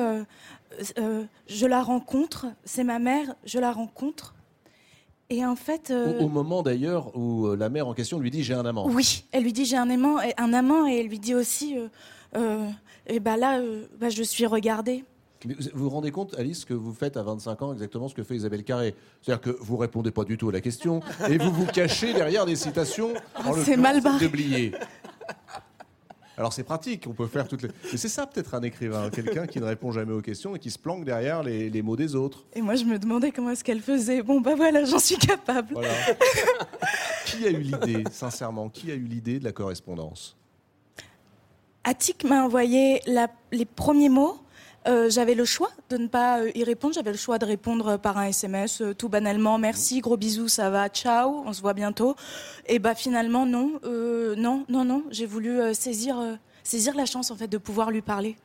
Je 1.46 1.66
la 1.66 1.82
rencontre, 1.82 2.46
c'est 2.64 2.84
ma 2.84 2.98
mère, 2.98 3.34
je 3.44 3.58
la 3.58 3.70
rencontre. 3.70 4.34
Et 5.30 5.44
en 5.44 5.56
fait, 5.56 5.90
euh, 5.90 6.18
au, 6.20 6.28
moment 6.28 6.62
d'ailleurs 6.62 7.16
où 7.16 7.46
euh, 7.46 7.56
la 7.56 7.70
mère 7.70 7.88
en 7.88 7.94
question 7.94 8.18
lui 8.18 8.30
dit 8.30 8.44
j'ai 8.44 8.54
un 8.54 8.66
amant. 8.66 8.86
Oui, 8.88 9.24
elle 9.32 9.42
lui 9.42 9.52
dit 9.52 9.64
j'ai 9.64 9.76
un 9.76 9.88
amant, 9.88 10.18
un 10.36 10.52
amant, 10.52 10.86
et 10.86 11.00
elle 11.00 11.08
lui 11.08 11.18
dit 11.18 11.34
aussi, 11.34 11.76
euh, 12.36 12.68
et 13.06 13.20
ben 13.20 13.36
là, 13.36 13.60
bah, 13.98 14.10
je 14.10 14.22
suis 14.22 14.44
regardée. 14.44 15.02
vous 15.46 15.84
vous 15.84 15.88
rendez 15.88 16.10
compte, 16.10 16.34
Alice, 16.38 16.66
que 16.66 16.74
vous 16.74 16.92
faites 16.92 17.16
à 17.16 17.22
25 17.22 17.62
ans 17.62 17.72
exactement 17.72 18.08
ce 18.08 18.14
que 18.14 18.22
fait 18.22 18.36
Isabelle 18.36 18.64
Carré 18.64 18.94
C'est-à-dire 19.22 19.40
que 19.40 19.56
vous 19.62 19.78
répondez 19.78 20.10
pas 20.10 20.24
du 20.24 20.36
tout 20.36 20.50
à 20.50 20.52
la 20.52 20.60
question 20.60 21.00
et 21.28 21.38
vous 21.38 21.50
vous 21.50 21.66
cachez 21.66 22.12
derrière 22.12 22.44
des 22.44 22.56
citations 22.56 23.14
en 23.42 23.54
C'est 23.64 23.78
mal 23.78 24.02
barré. 24.02 24.30
Alors 26.36 26.52
c'est 26.52 26.64
pratique, 26.64 27.06
on 27.06 27.12
peut 27.12 27.26
faire 27.26 27.46
toutes 27.46 27.62
les. 27.62 27.68
Mais 27.92 27.96
c'est 27.96 28.08
ça 28.08 28.26
peut-être 28.26 28.54
un 28.54 28.62
écrivain, 28.62 29.08
quelqu'un 29.10 29.46
qui 29.46 29.60
ne 29.60 29.64
répond 29.64 29.92
jamais 29.92 30.12
aux 30.12 30.20
questions 30.20 30.56
et 30.56 30.58
qui 30.58 30.70
se 30.70 30.78
planque 30.78 31.04
derrière 31.04 31.42
les, 31.42 31.82
mots 31.82 31.96
des 31.96 32.16
autres. 32.16 32.44
Et 32.54 32.62
moi 32.62 32.74
je 32.74 32.84
me 32.84 32.98
demandais 32.98 33.30
comment 33.30 33.50
est-ce 33.50 33.62
qu'elle 33.62 33.80
faisait. 33.80 34.22
Bon 34.22 34.40
bah 34.40 34.54
voilà, 34.56 34.84
j'en 34.84 34.98
suis 34.98 35.16
capable. 35.16 35.76
qui 37.26 37.46
a 37.46 37.50
eu 37.50 37.60
l'idée, 37.60 38.04
sincèrement, 38.10 38.68
qui 38.68 38.90
a 38.90 38.94
eu 38.94 39.04
l'idée 39.04 39.38
de 39.38 39.44
la 39.44 39.52
correspondance? 39.52 40.36
Attic 41.84 42.24
m'a 42.24 42.42
envoyé 42.42 43.00
les 43.52 43.64
premiers 43.64 44.08
mots 44.08 44.38
euh, 44.86 45.08
j'avais 45.08 45.34
le 45.34 45.44
choix 45.44 45.70
de 45.88 45.96
ne 45.96 46.08
pas 46.08 46.40
euh, 46.40 46.50
y 46.54 46.62
répondre. 46.62 46.94
J'avais 46.94 47.12
le 47.12 47.16
choix 47.16 47.38
de 47.38 47.46
répondre 47.46 47.96
par 47.96 48.18
un 48.18 48.24
SMS, 48.26 48.82
euh, 48.82 48.94
tout 48.94 49.08
banalement, 49.08 49.58
merci, 49.58 50.00
gros 50.00 50.16
bisous, 50.16 50.48
ça 50.48 50.68
va, 50.68 50.88
ciao, 50.88 51.42
on 51.46 51.52
se 51.52 51.62
voit 51.62 51.72
bientôt. 51.72 52.16
Et 52.66 52.78
bah 52.78 52.94
finalement 52.94 53.46
non, 53.46 53.80
non, 54.36 54.64
non, 54.68 54.84
non. 54.84 55.04
J'ai 55.10 55.26
voulu 55.26 55.74
saisir, 55.74 56.16
saisir 56.62 56.94
la 56.94 57.06
chance 57.06 57.30
en 57.30 57.36
fait 57.36 57.48
de 57.48 57.58
pouvoir 57.58 57.90
lui 57.90 58.02
parler, 58.02 58.36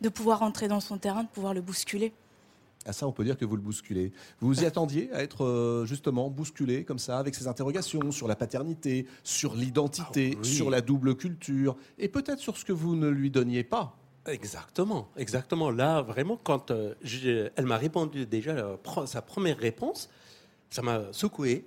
de 0.00 0.08
pouvoir 0.08 0.42
entrer 0.42 0.68
dans 0.68 0.80
son 0.80 0.98
terrain, 0.98 1.24
de 1.24 1.28
pouvoir 1.28 1.54
le 1.54 1.60
bousculer. 1.60 2.12
À 2.86 2.92
ça, 2.92 3.06
on 3.06 3.12
peut 3.12 3.24
dire 3.24 3.36
que 3.36 3.44
vous 3.44 3.56
le 3.56 3.62
bousculez. 3.62 4.10
Vous 4.40 4.62
y 4.62 4.66
attendiez 4.66 5.12
à 5.12 5.22
être 5.22 5.84
justement 5.86 6.30
bousculé 6.30 6.84
comme 6.84 6.98
ça, 6.98 7.18
avec 7.18 7.34
ces 7.34 7.46
interrogations 7.46 8.10
sur 8.10 8.26
la 8.26 8.36
paternité, 8.36 9.06
sur 9.22 9.54
l'identité, 9.54 10.32
Ah 10.34 10.40
oui. 10.42 10.48
sur 10.48 10.70
la 10.70 10.80
double 10.80 11.14
culture, 11.14 11.76
et 11.98 12.08
peut-être 12.08 12.38
sur 12.38 12.56
ce 12.56 12.64
que 12.64 12.72
vous 12.72 12.96
ne 12.96 13.08
lui 13.08 13.30
donniez 13.30 13.64
pas. 13.64 13.99
Exactement, 14.26 15.08
exactement. 15.16 15.70
Là, 15.70 16.02
vraiment, 16.02 16.36
quand 16.42 16.70
euh, 16.70 16.94
elle 17.56 17.64
m'a 17.66 17.78
répondu 17.78 18.26
déjà 18.26 18.50
euh, 18.52 18.76
sa 19.06 19.22
première 19.22 19.56
réponse, 19.58 20.10
ça 20.68 20.82
m'a 20.82 21.12
secoué. 21.12 21.64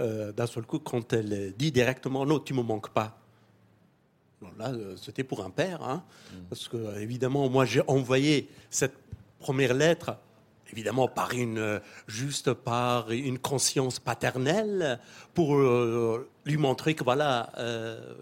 euh, 0.00 0.32
D'un 0.32 0.46
seul 0.46 0.64
coup, 0.64 0.78
quand 0.78 1.12
elle 1.12 1.52
dit 1.58 1.72
directement 1.72 2.24
non, 2.24 2.38
tu 2.38 2.54
me 2.54 2.62
manques 2.62 2.90
pas. 2.90 3.18
Là, 4.56 4.68
euh, 4.70 4.96
c'était 4.96 5.24
pour 5.24 5.44
un 5.44 5.50
père, 5.50 5.82
hein, 5.82 6.04
parce 6.48 6.68
que 6.68 7.00
évidemment, 7.00 7.48
moi, 7.48 7.64
j'ai 7.64 7.82
envoyé 7.88 8.48
cette 8.70 8.94
première 9.40 9.74
lettre. 9.74 10.16
Évidemment, 10.70 11.08
par 11.08 11.32
une, 11.32 11.80
juste 12.06 12.52
par 12.52 13.10
une 13.10 13.38
conscience 13.38 13.98
paternelle, 13.98 15.00
pour 15.34 15.56
euh, 15.56 16.28
lui 16.44 16.58
montrer 16.58 16.94
que 16.94 17.02
voilà, 17.02 17.50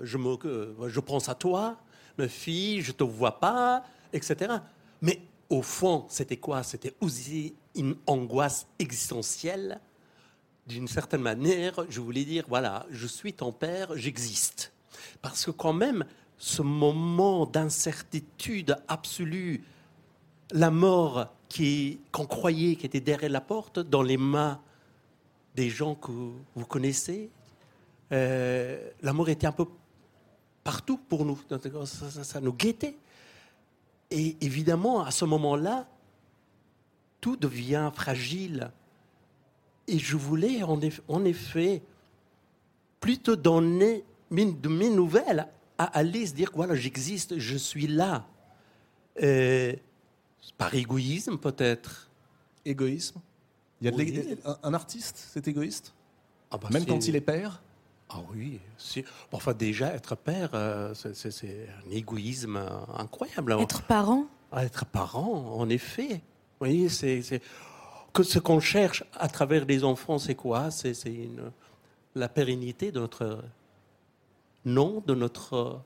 je, 0.03 0.17
me, 0.17 0.37
que 0.37 0.75
je 0.87 1.01
pense 1.01 1.29
à 1.29 1.35
toi, 1.35 1.77
ma 2.19 2.29
fille, 2.29 2.81
je 2.81 2.93
te 2.93 3.05
vois 3.05 3.41
pas, 3.41 3.85
etc. 4.13 4.55
Mais 5.03 5.21
au 5.49 5.63
fond, 5.63 6.07
c'était 6.09 6.37
quoi? 6.37 6.63
C'était 6.63 6.95
aussi 7.01 7.55
une 7.75 7.97
angoisse 8.07 8.67
existentielle. 8.79 9.81
D'une 10.67 10.89
certaine 10.89 11.23
manière, 11.23 11.85
je 11.89 12.01
voulais 12.01 12.25
dire, 12.25 12.45
voilà, 12.49 12.87
je 12.91 13.07
suis 13.07 13.33
ton 13.33 13.53
père, 13.53 13.97
j'existe. 13.97 14.73
Parce 15.23 15.45
que 15.45 15.51
quand 15.51 15.73
même, 15.73 16.05
ce 16.39 16.63
moment 16.63 17.47
d'incertitude 17.47 18.77
absolue, 18.89 19.63
la 20.51 20.71
mort 20.71 21.33
qu'on 22.13 22.27
croyait 22.27 22.77
qui 22.77 22.87
était 22.87 23.01
derrière 23.01 23.31
la 23.31 23.41
porte, 23.41 23.79
dans 23.79 24.03
les 24.03 24.17
mains 24.17 24.61
des 25.55 25.71
gens 25.71 25.95
que 25.95 26.11
vous 26.11 26.67
connaissez, 26.67 27.31
euh, 28.13 28.91
la 29.03 29.13
mort 29.13 29.29
était 29.29 29.47
un 29.47 29.53
peu 29.53 29.67
partout 30.67 30.99
pour 30.99 31.25
nous. 31.25 31.39
Ça, 31.49 32.11
ça- 32.11 32.25
ça 32.25 32.41
nous 32.41 32.53
guettait. 32.53 32.97
Et 34.11 34.37
évidemment, 34.41 35.03
à 35.05 35.11
ce 35.13 35.25
moment-là, 35.25 35.87
tout 37.21 37.37
devient 37.37 37.91
fragile. 37.95 38.71
Et 39.87 39.99
je 40.01 40.17
voulais, 40.17 40.63
en 40.65 40.79
eff- 40.81 41.01
en 41.07 41.25
effet, 41.25 41.83
plutôt 43.01 43.37
donner 43.37 44.05
mes- 44.31 44.53
de 44.53 44.69
mes 44.69 44.91
nouvelles 44.91 45.47
à 45.79 45.85
Alice, 45.99 46.35
dire 46.35 46.51
voilà, 46.55 46.75
j'existe, 46.75 47.39
je 47.39 47.57
suis 47.57 47.87
là. 47.87 48.27
Euh, 49.23 49.73
par 50.59 50.75
égoïsme, 50.75 51.39
peut-être. 51.39 52.11
Égoïsme? 52.65 53.21
Il 53.81 53.85
y 53.85 53.89
a 53.89 53.91
de 53.93 53.97
Oui. 53.97 54.11
l'ég- 54.11 54.39
un, 54.45 54.59
un 54.65 54.75
artiste, 54.75 55.17
c'est 55.33 55.47
égoïste? 55.47 55.95
Ah 56.51 56.59
bah, 56.59 56.69
Même 56.73 56.87
quand 56.87 57.07
il 57.07 57.15
est 57.15 57.21
père? 57.21 57.63
Ah 58.17 58.23
oui, 58.35 58.61
si. 58.79 59.03
Bon, 59.31 59.37
enfin 59.39 59.53
déjà 59.53 59.93
être 59.95 60.17
père, 60.17 60.51
euh, 60.55 60.95
c'est- 60.95 61.69
un 61.87 61.91
égoïsme 61.91 62.61
incroyable. 62.97 63.57
Être 63.61 63.83
parent, 63.83 64.27
Ah, 64.53 64.65
être 64.65 64.87
parent, 64.87 65.57
en 65.59 65.69
effet. 65.69 66.09
Vous 66.09 66.67
voyez, 66.67 66.89
c'est 66.89 67.21
que 68.13 68.23
ce 68.23 68.39
qu'on 68.39 68.61
cherche 68.61 69.05
à 69.19 69.29
travers 69.29 69.65
les 69.67 69.85
enfants, 69.85 70.19
c'est 70.19 70.35
quoi? 70.37 70.71
C'est 70.71 70.93
une 71.05 71.51
la 72.15 72.29
pérennité 72.31 72.91
de 72.93 73.01
notre 73.01 73.43
nom, 74.65 75.03
de 75.07 75.15
notre 75.15 75.81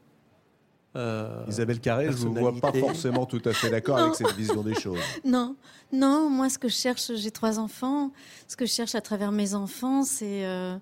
euh, 0.96 1.44
Isabelle 1.48 1.80
Carré, 1.80 2.06
je 2.06 2.12
ne 2.12 2.16
vous 2.16 2.34
vois 2.34 2.52
pas 2.60 2.72
forcément 2.72 3.24
tout 3.26 3.40
à 3.44 3.52
fait 3.52 3.70
d'accord 3.70 3.96
Non. 3.98 4.04
avec 4.04 4.16
cette 4.16 4.32
vision 4.36 4.62
des 4.62 4.74
choses. 4.74 4.98
Non, 5.24 5.54
non, 5.92 6.28
moi 6.30 6.48
ce 6.48 6.58
que 6.58 6.68
je 6.68 6.74
cherche, 6.74 7.12
j'ai 7.14 7.30
trois 7.30 7.58
enfants, 7.58 8.12
ce 8.48 8.56
que 8.56 8.66
je 8.66 8.72
cherche 8.72 8.94
à 8.94 9.00
travers 9.00 9.30
mes 9.32 9.54
enfants, 9.54 10.02
c'est 10.04 10.44
euh, 10.44 10.76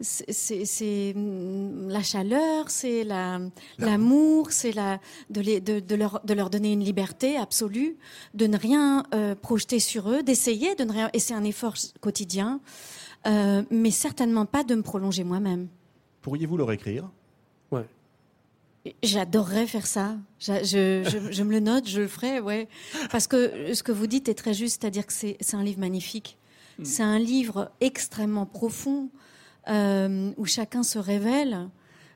c'est- 0.00 1.12
mm, 1.14 1.88
la 1.88 2.02
chaleur, 2.02 2.70
c'est 2.70 3.04
la- 3.04 3.40
l'amour, 3.78 4.50
c'est 4.52 4.72
la, 4.72 5.00
de, 5.30 5.40
les- 5.40 5.60
de, 5.60 5.80
de 5.80 5.94
leur, 5.94 6.20
de 6.24 6.34
leur 6.34 6.50
donner 6.50 6.72
une 6.72 6.84
liberté 6.84 7.36
absolue, 7.36 7.96
de 8.34 8.46
ne 8.46 8.56
rien 8.56 9.04
euh, 9.14 9.34
projeter 9.34 9.78
sur 9.80 10.10
eux, 10.10 10.22
d'essayer, 10.22 10.74
de 10.74 10.84
ne 10.84 10.92
rien, 10.92 11.10
et 11.12 11.18
c'est 11.18 11.34
un 11.34 11.44
effort 11.44 11.74
quotidien, 12.00 12.60
euh, 13.26 13.62
mais 13.70 13.90
certainement 13.90 14.46
pas 14.46 14.64
de 14.64 14.74
me 14.74 14.82
prolonger 14.82 15.24
moi-même. 15.24 15.68
Pourriez-vous 16.22 16.56
leur 16.56 16.72
écrire? 16.72 17.10
Ouais. 17.70 17.86
J'adorerais 19.02 19.66
faire 19.66 19.86
ça. 19.86 20.16
Je, 20.38 20.52
je, 20.64 21.08
je- 21.10 21.30
je 21.32 21.42
me 21.42 21.50
le 21.52 21.60
note, 21.60 21.86
je 21.86 22.00
le 22.00 22.08
ferai, 22.08 22.40
ouais. 22.40 22.66
Parce 23.10 23.26
que 23.26 23.74
ce 23.74 23.82
que 23.82 23.92
vous 23.92 24.06
dites 24.06 24.28
est 24.30 24.34
très 24.34 24.54
juste, 24.54 24.80
c'est-à-dire 24.80 25.06
que 25.06 25.12
c'est 25.12 25.36
c'est 25.40 25.56
un 25.56 25.62
livre 25.62 25.80
magnifique. 25.80 26.38
C'est 26.82 27.02
un 27.02 27.18
livre 27.18 27.70
extrêmement 27.82 28.46
profond 28.46 29.10
euh, 29.68 30.32
où 30.36 30.44
chacun 30.46 30.82
se 30.82 30.98
révèle. 30.98 31.68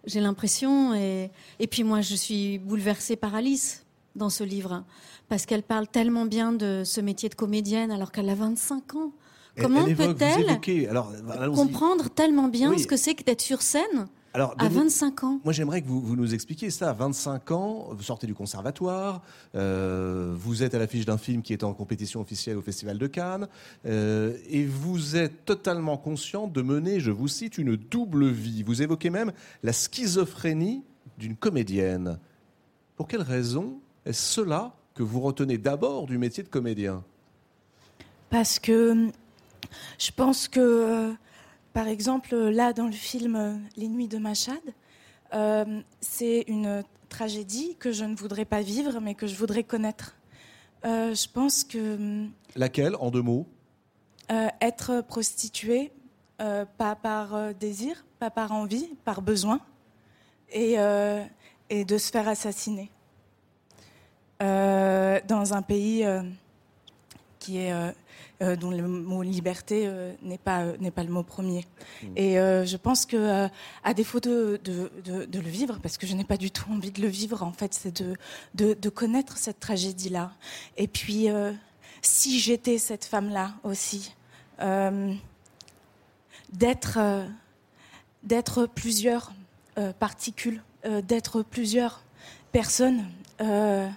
J'ai 0.07 0.21
l'impression, 0.21 0.95
et, 0.95 1.31
et 1.59 1.67
puis 1.67 1.83
moi, 1.83 2.01
je 2.01 2.15
suis 2.15 2.59
bouleversée 2.59 3.17
par 3.17 3.35
Alice 3.35 3.85
dans 4.17 4.31
ce 4.31 4.45
livre 4.45 4.85
parce 5.29 5.47
qu'elle 5.47 5.63
parle 5.63 5.89
tellement 5.89 6.27
bien 6.27 6.53
de 6.53 6.83
ce 6.85 7.01
métier 7.01 7.29
de 7.29 7.35
comédienne 7.35 7.91
alors 7.91 8.13
qu'elle 8.13 8.29
a 8.29 8.35
25 8.35 8.95
ans. 8.97 9.13
Comment 9.61 9.85
peut-elle 9.85 10.51
allons-y. 10.51 11.57
comprendre 11.57 12.11
tellement 12.11 12.49
bien 12.49 12.71
Oui. 12.71 12.81
ce 12.81 12.87
que 12.89 12.97
c'est 12.97 13.15
que 13.15 13.23
d'être 13.23 13.41
sur 13.41 13.63
scène 13.63 14.09
Alors, 14.37 14.53
à 14.59 14.65
donnez- 14.69 14.81
25 14.81 15.23
ans 15.23 15.41
Moi, 15.45 15.53
j'aimerais 15.53 15.81
que 15.81 15.87
vous, 15.87 16.01
vous 16.01 16.17
nous 16.17 16.35
expliquiez 16.35 16.69
ça. 16.71 16.91
À 16.91 16.93
25 16.93 17.53
ans, 17.53 17.89
vous 17.93 18.03
sortez 18.03 18.27
du 18.27 18.35
conservatoire, 18.35 19.23
euh, 19.55 20.35
vous 20.37 20.65
êtes 20.65 20.75
à 20.75 20.81
l'affiche 20.81 21.05
d'un 21.07 21.19
film 21.19 21.41
qui 21.41 21.53
est 21.53 21.63
en 21.63 21.73
compétition 21.73 22.21
officielle 22.21 22.57
au 22.57 22.63
Festival 22.63 22.99
de 22.99 23.07
Cannes, 23.07 23.47
euh, 23.87 24.37
et 24.51 24.65
vous 24.67 25.15
êtes 25.15 25.45
totalement 25.45 25.97
conscient 25.97 26.49
de 26.49 26.63
mener, 26.63 26.99
je 26.99 27.13
vous 27.13 27.29
cite, 27.29 27.59
une 27.59 27.77
double 27.77 28.27
vie. 28.29 28.65
Vous 28.65 28.83
évoquez 28.83 29.09
même 29.09 29.31
la 29.63 29.73
schizophrénie 29.73 30.83
d'une 31.17 31.37
comédienne. 31.37 32.19
Pour 32.97 33.07
quelle 33.07 33.23
raison 33.23 33.79
est-ce 34.05 34.35
cela 34.35 34.75
que 34.95 35.05
vous 35.05 35.21
retenez 35.21 35.59
d'abord 35.59 36.07
du 36.07 36.19
métier 36.19 36.43
de 36.43 36.49
comédien? 36.49 37.05
Parce 38.31 38.59
que 38.59 39.11
je 39.99 40.11
pense 40.11 40.49
que, 40.49 40.59
euh, 40.61 41.13
par 41.75 41.89
exemple, 41.89 42.35
là, 42.37 42.73
dans 42.73 42.87
le 42.87 42.93
film 42.93 43.35
euh, 43.37 43.57
Les 43.77 43.89
Nuits 43.89 44.09
de 44.09 44.19
Machad, 44.19 44.63
euh, 45.35 45.81
c'est 46.01 46.45
une 46.47 46.85
tragédie 47.09 47.77
que 47.81 47.91
je 47.91 48.05
ne 48.05 48.15
voudrais 48.15 48.45
pas 48.45 48.63
vivre, 48.63 49.01
mais 49.01 49.15
que 49.17 49.27
je 49.27 49.35
voudrais 49.35 49.65
connaître. 49.65 50.17
Euh, 50.85 51.15
je 51.15 51.29
pense 51.29 51.65
que 51.65 52.27
Laquelle, 52.55 52.95
en 52.97 53.11
deux 53.11 53.23
mots? 53.23 53.47
euh, 54.31 54.49
être 54.61 55.03
prostituée, 55.03 55.93
pas 56.39 56.95
par 56.97 57.55
désir, 57.55 58.05
pas 58.19 58.31
par 58.31 58.53
envie, 58.53 58.91
par 59.05 59.23
besoin, 59.23 59.61
et, 60.53 60.75
et 61.71 61.85
de 61.85 61.99
se 61.99 62.11
faire 62.11 62.29
assassiner. 62.29 62.91
Dans 64.41 65.55
un 65.55 65.63
pays 65.63 66.05
qui 67.39 67.59
est, 67.59 67.73
euh, 68.43 68.57
dont 68.57 68.71
le 68.71 68.87
mot 68.87 69.23
liberté 69.23 69.85
euh, 69.87 70.13
n'est 70.23 70.39
pas, 70.39 70.63
euh, 70.63 70.77
n'est 70.81 70.91
pas 70.91 71.05
le 71.05 71.11
mot 71.11 71.23
premier. 71.23 71.65
Et 72.17 72.39
euh, 72.39 72.65
je 72.67 72.77
pense 72.77 73.07
que, 73.07 73.49
à 73.85 73.95
défaut 73.95 74.21
de, 74.21 74.61
de, 74.65 74.91
de- 75.05 75.25
de 75.25 75.41
le 75.41 75.49
vivre, 75.49 75.79
parce 75.83 75.97
que 75.99 76.07
je 76.07 76.15
n'ai 76.15 76.25
pas 76.25 76.37
du 76.37 76.51
tout 76.51 76.71
envie 76.71 76.91
de 76.91 77.01
le 77.01 77.09
vivre, 77.09 77.43
en 77.43 77.53
fait, 77.53 77.73
c'est 77.75 78.03
de, 78.55 78.89
connaître 78.91 79.37
cette 79.39 79.61
tragédie-là. 79.61 80.33
Et 80.77 80.89
puis, 80.89 81.29
si 82.03 82.39
j'étais 82.41 82.79
cette 82.79 83.05
femme-là 83.05 83.55
aussi, 83.63 84.15
d'être 86.53 86.99
d'être 88.23 88.67
plusieurs 88.67 89.33
particules, 89.99 90.63
d'être 91.05 91.43
plusieurs 91.43 92.03
personnes, 92.53 93.05
je 93.41 93.89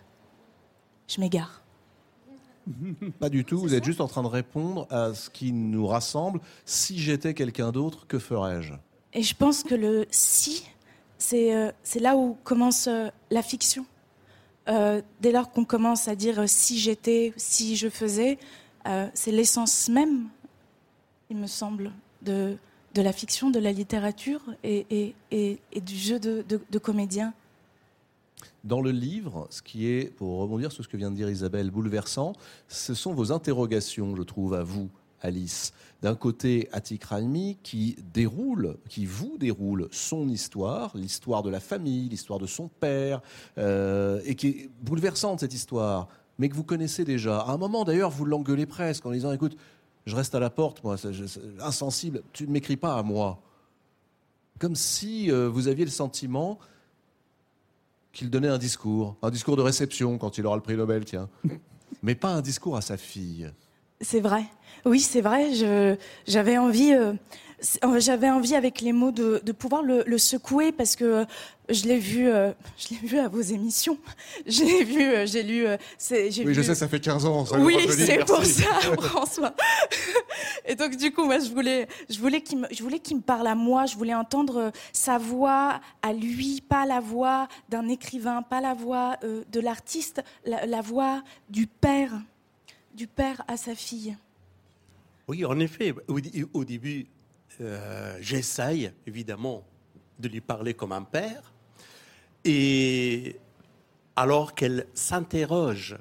m'égare. 1.20 1.62
Pas 3.20 3.30
du 3.30 3.44
tout, 3.46 3.60
vous 3.60 3.74
êtes 3.74 3.84
juste 3.84 4.02
en 4.02 4.08
train 4.08 4.24
de 4.24 4.28
répondre 4.28 4.88
à 4.90 5.14
ce 5.14 5.30
qui 5.30 5.52
nous 5.52 5.88
rassemble. 5.88 6.40
Si 6.66 7.00
j'étais 7.00 7.34
quelqu'un 7.34 7.72
d'autre, 7.72 8.08
que 8.08 8.20
ferais-je? 8.20 8.74
Et 9.14 9.24
je 9.24 9.36
pense 9.36 9.64
que 9.64 9.76
le 9.76 10.06
si, 10.12 10.64
c'est 11.18 11.56
euh, 11.56 11.72
là 12.00 12.16
où 12.18 12.38
commence 12.44 12.88
euh, 12.88 13.08
la 13.32 13.42
fiction. 13.42 13.86
Euh, 14.68 15.02
dès 15.22 15.32
lors 15.32 15.50
qu'on 15.52 15.64
commence 15.66 16.08
à 16.10 16.16
dire 16.16 16.40
euh, 16.42 16.48
si 16.48 16.78
j'étais, 16.78 17.34
si 17.38 17.78
je 17.78 17.88
faisais, 17.90 18.38
euh, 18.88 19.08
c'est 19.14 19.32
l'essence 19.32 19.88
même, 19.88 20.28
il 21.30 21.38
me 21.38 21.48
semble, 21.48 21.92
de, 22.22 22.58
de 22.94 23.02
la 23.02 23.14
fiction, 23.14 23.50
de 23.50 23.60
la 23.60 23.72
littérature 23.72 24.42
et, 24.64 24.86
et- 24.90 25.16
et- 25.32 25.60
et 25.72 25.82
du 25.82 25.96
jeu 25.96 26.20
de, 26.20 26.44
de- 26.48 26.60
de 26.70 26.80
comédien. 26.80 27.34
Dans 28.64 28.82
le 28.82 28.92
livre, 28.92 29.48
ce 29.50 29.62
qui 29.62 29.88
est, 29.88 30.14
pour 30.14 30.40
rebondir 30.40 30.72
sur 30.72 30.84
ce 30.84 30.90
que 30.90 30.98
vient 30.98 31.12
de 31.12 31.16
dire 31.16 31.30
Isabelle, 31.30 31.72
bouleversant, 31.72 32.34
ce 32.68 32.94
sont 32.94 33.14
vos 33.14 33.32
interrogations, 33.32 34.16
je 34.16 34.24
trouve, 34.24 34.54
à 34.54 34.64
vous, 34.64 34.90
Alice. 35.22 35.74
D'un 36.02 36.16
côté, 36.16 36.70
Atik 36.72 37.04
Raimi 37.06 37.58
qui 37.64 37.96
déroule, 38.14 38.78
qui 38.88 39.06
vous 39.06 39.38
déroule 39.40 39.88
son 39.92 40.30
histoire, 40.30 40.96
l'histoire 40.96 41.42
de 41.44 41.50
la 41.50 41.60
famille, 41.60 42.08
l'histoire 42.10 42.40
de 42.40 42.46
son 42.46 42.68
père, 42.68 43.22
euh, 43.58 44.22
et 44.26 44.36
qui 44.36 44.48
est 44.48 44.70
bouleversante 44.82 45.40
cette 45.40 45.54
histoire, 45.54 46.08
mais 46.38 46.50
que 46.50 46.56
vous 46.56 46.64
connaissez 46.64 47.04
déjà. 47.04 47.40
À 47.40 47.52
un 47.52 47.58
moment, 47.58 47.84
d'ailleurs, 47.84 48.12
vous 48.12 48.26
l'engueulez 48.26 48.68
presque 48.68 49.06
en 49.06 49.12
disant 49.12 49.32
"Écoute, 49.32 49.58
je 50.06 50.16
reste 50.16 50.36
à 50.36 50.40
la 50.40 50.52
porte, 50.52 50.84
moi, 50.84 50.98
insensible. 51.62 52.22
Tu 52.32 52.46
ne 52.46 52.52
m'écris 52.52 52.78
pas 52.78 52.98
à 52.98 53.04
moi." 53.04 53.42
Comme 54.60 54.76
si 54.76 55.32
euh, 55.32 55.50
vous 55.50 55.68
aviez 55.68 55.86
le 55.86 55.92
sentiment 55.92 56.60
qu'il 58.18 58.32
donnait 58.32 58.48
un 58.48 58.58
discours, 58.58 59.16
un 59.22 59.30
discours 59.30 59.56
de 59.58 59.62
réception 59.62 60.18
quand 60.18 60.40
il 60.40 60.46
aura 60.48 60.56
le 60.56 60.64
prix 60.64 60.76
Nobel, 60.76 61.06
tiens, 61.06 61.30
mais 62.04 62.16
pas 62.16 62.30
un 62.30 62.42
discours 62.42 62.76
à 62.76 62.82
sa 62.82 62.98
fille. 62.98 63.52
C'est 64.02 64.22
vrai. 64.22 64.44
Oui, 64.86 65.00
c'est 65.00 65.22
vrai. 65.22 65.98
J'avais 66.26 66.58
envie, 66.58 66.94
euh, 66.94 67.14
j'avais 67.98 68.30
envie 68.30 68.56
avec 68.56 68.82
les 68.82 68.94
mots 68.94 69.12
de, 69.12 69.42
de 69.44 69.52
pouvoir 69.52 69.82
le, 69.82 70.04
le 70.06 70.18
secouer 70.18 70.72
parce 70.72 70.96
que 70.96 71.04
euh, 71.06 71.26
je 71.70 71.86
l'ai 71.86 71.98
vu, 71.98 72.28
euh, 72.30 72.52
je 72.78 72.90
l'ai 72.90 73.08
vu 73.08 73.18
à 73.18 73.28
vos 73.28 73.42
émissions. 73.42 73.98
Je 74.46 74.64
l'ai 74.64 74.84
vu, 74.84 75.02
euh, 75.04 75.26
j'ai 75.26 75.44
lu. 75.44 75.66
euh, 75.68 75.76
Oui, 76.12 76.54
je 76.54 76.62
sais, 76.62 76.76
ça 76.76 76.88
fait 76.88 77.00
15 77.00 77.26
ans. 77.26 77.46
ça, 77.46 77.60
Oui, 77.60 77.76
c'est 77.90 78.24
pour 78.26 78.44
ça, 78.46 78.64
François. 79.02 79.54
Et 80.66 80.76
donc 80.76 80.96
du 80.96 81.12
coup, 81.12 81.26
moi, 81.26 81.40
je 81.40 81.50
voulais, 81.50 81.88
je 82.10 82.20
voulais 82.20 82.42
qu'il 82.42 82.60
me, 82.60 82.68
je 82.72 82.82
voulais 82.84 83.00
qu'il 83.00 83.18
me 83.18 83.22
parle 83.22 83.48
à 83.48 83.56
moi. 83.56 83.86
Je 83.86 83.96
voulais 83.98 84.14
entendre 84.16 84.58
euh, 84.58 84.72
sa 84.94 85.18
voix 85.18 85.82
à 86.02 86.14
lui, 86.14 86.62
pas 86.62 86.86
la 86.86 87.00
voix 87.00 87.48
d'un 87.70 87.88
écrivain, 87.90 88.42
pas 88.44 88.62
la 88.62 88.74
voix 88.74 89.18
euh, 89.24 89.44
de 89.52 89.60
l'artiste, 89.60 90.24
la, 90.46 90.66
la 90.66 90.82
voix 90.82 91.22
du 91.50 91.68
père, 91.68 92.12
du 92.96 93.08
père 93.08 93.44
à 93.48 93.58
sa 93.58 93.76
fille. 93.76 94.16
Oui, 95.28 95.44
en 95.44 95.60
effet. 95.60 95.94
Au 96.54 96.64
début, 96.64 97.08
euh, 97.62 98.18
j'essaye 98.22 98.92
évidemment 99.06 99.64
de 100.20 100.28
lui 100.28 100.42
parler 100.42 100.74
comme 100.74 100.92
un 100.92 101.04
père. 101.04 101.54
Et 102.44 103.38
alors 104.16 104.56
qu'elle 104.56 104.88
s'interroge, 104.94 105.98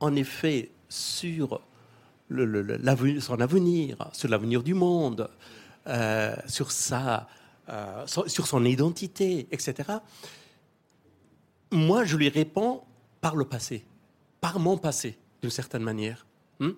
en 0.00 0.14
effet, 0.16 0.70
sur 0.88 1.60
son 2.30 3.40
avenir, 3.40 3.96
sur 4.12 4.28
l'avenir 4.28 4.62
du 4.62 4.74
monde, 4.74 5.28
euh, 5.86 6.34
sur, 6.46 6.70
sa, 6.70 7.28
euh, 7.68 8.06
sur 8.06 8.46
son 8.46 8.64
identité, 8.64 9.48
etc., 9.50 9.98
moi, 11.72 12.04
je 12.04 12.16
lui 12.16 12.28
réponds 12.28 12.82
par 13.20 13.36
le 13.36 13.44
passé, 13.44 13.84
par 14.40 14.58
mon 14.58 14.76
passé, 14.76 15.16
d'une 15.40 15.50
certaine 15.50 15.82
manière. 15.82 16.26
Hmm? 16.58 16.70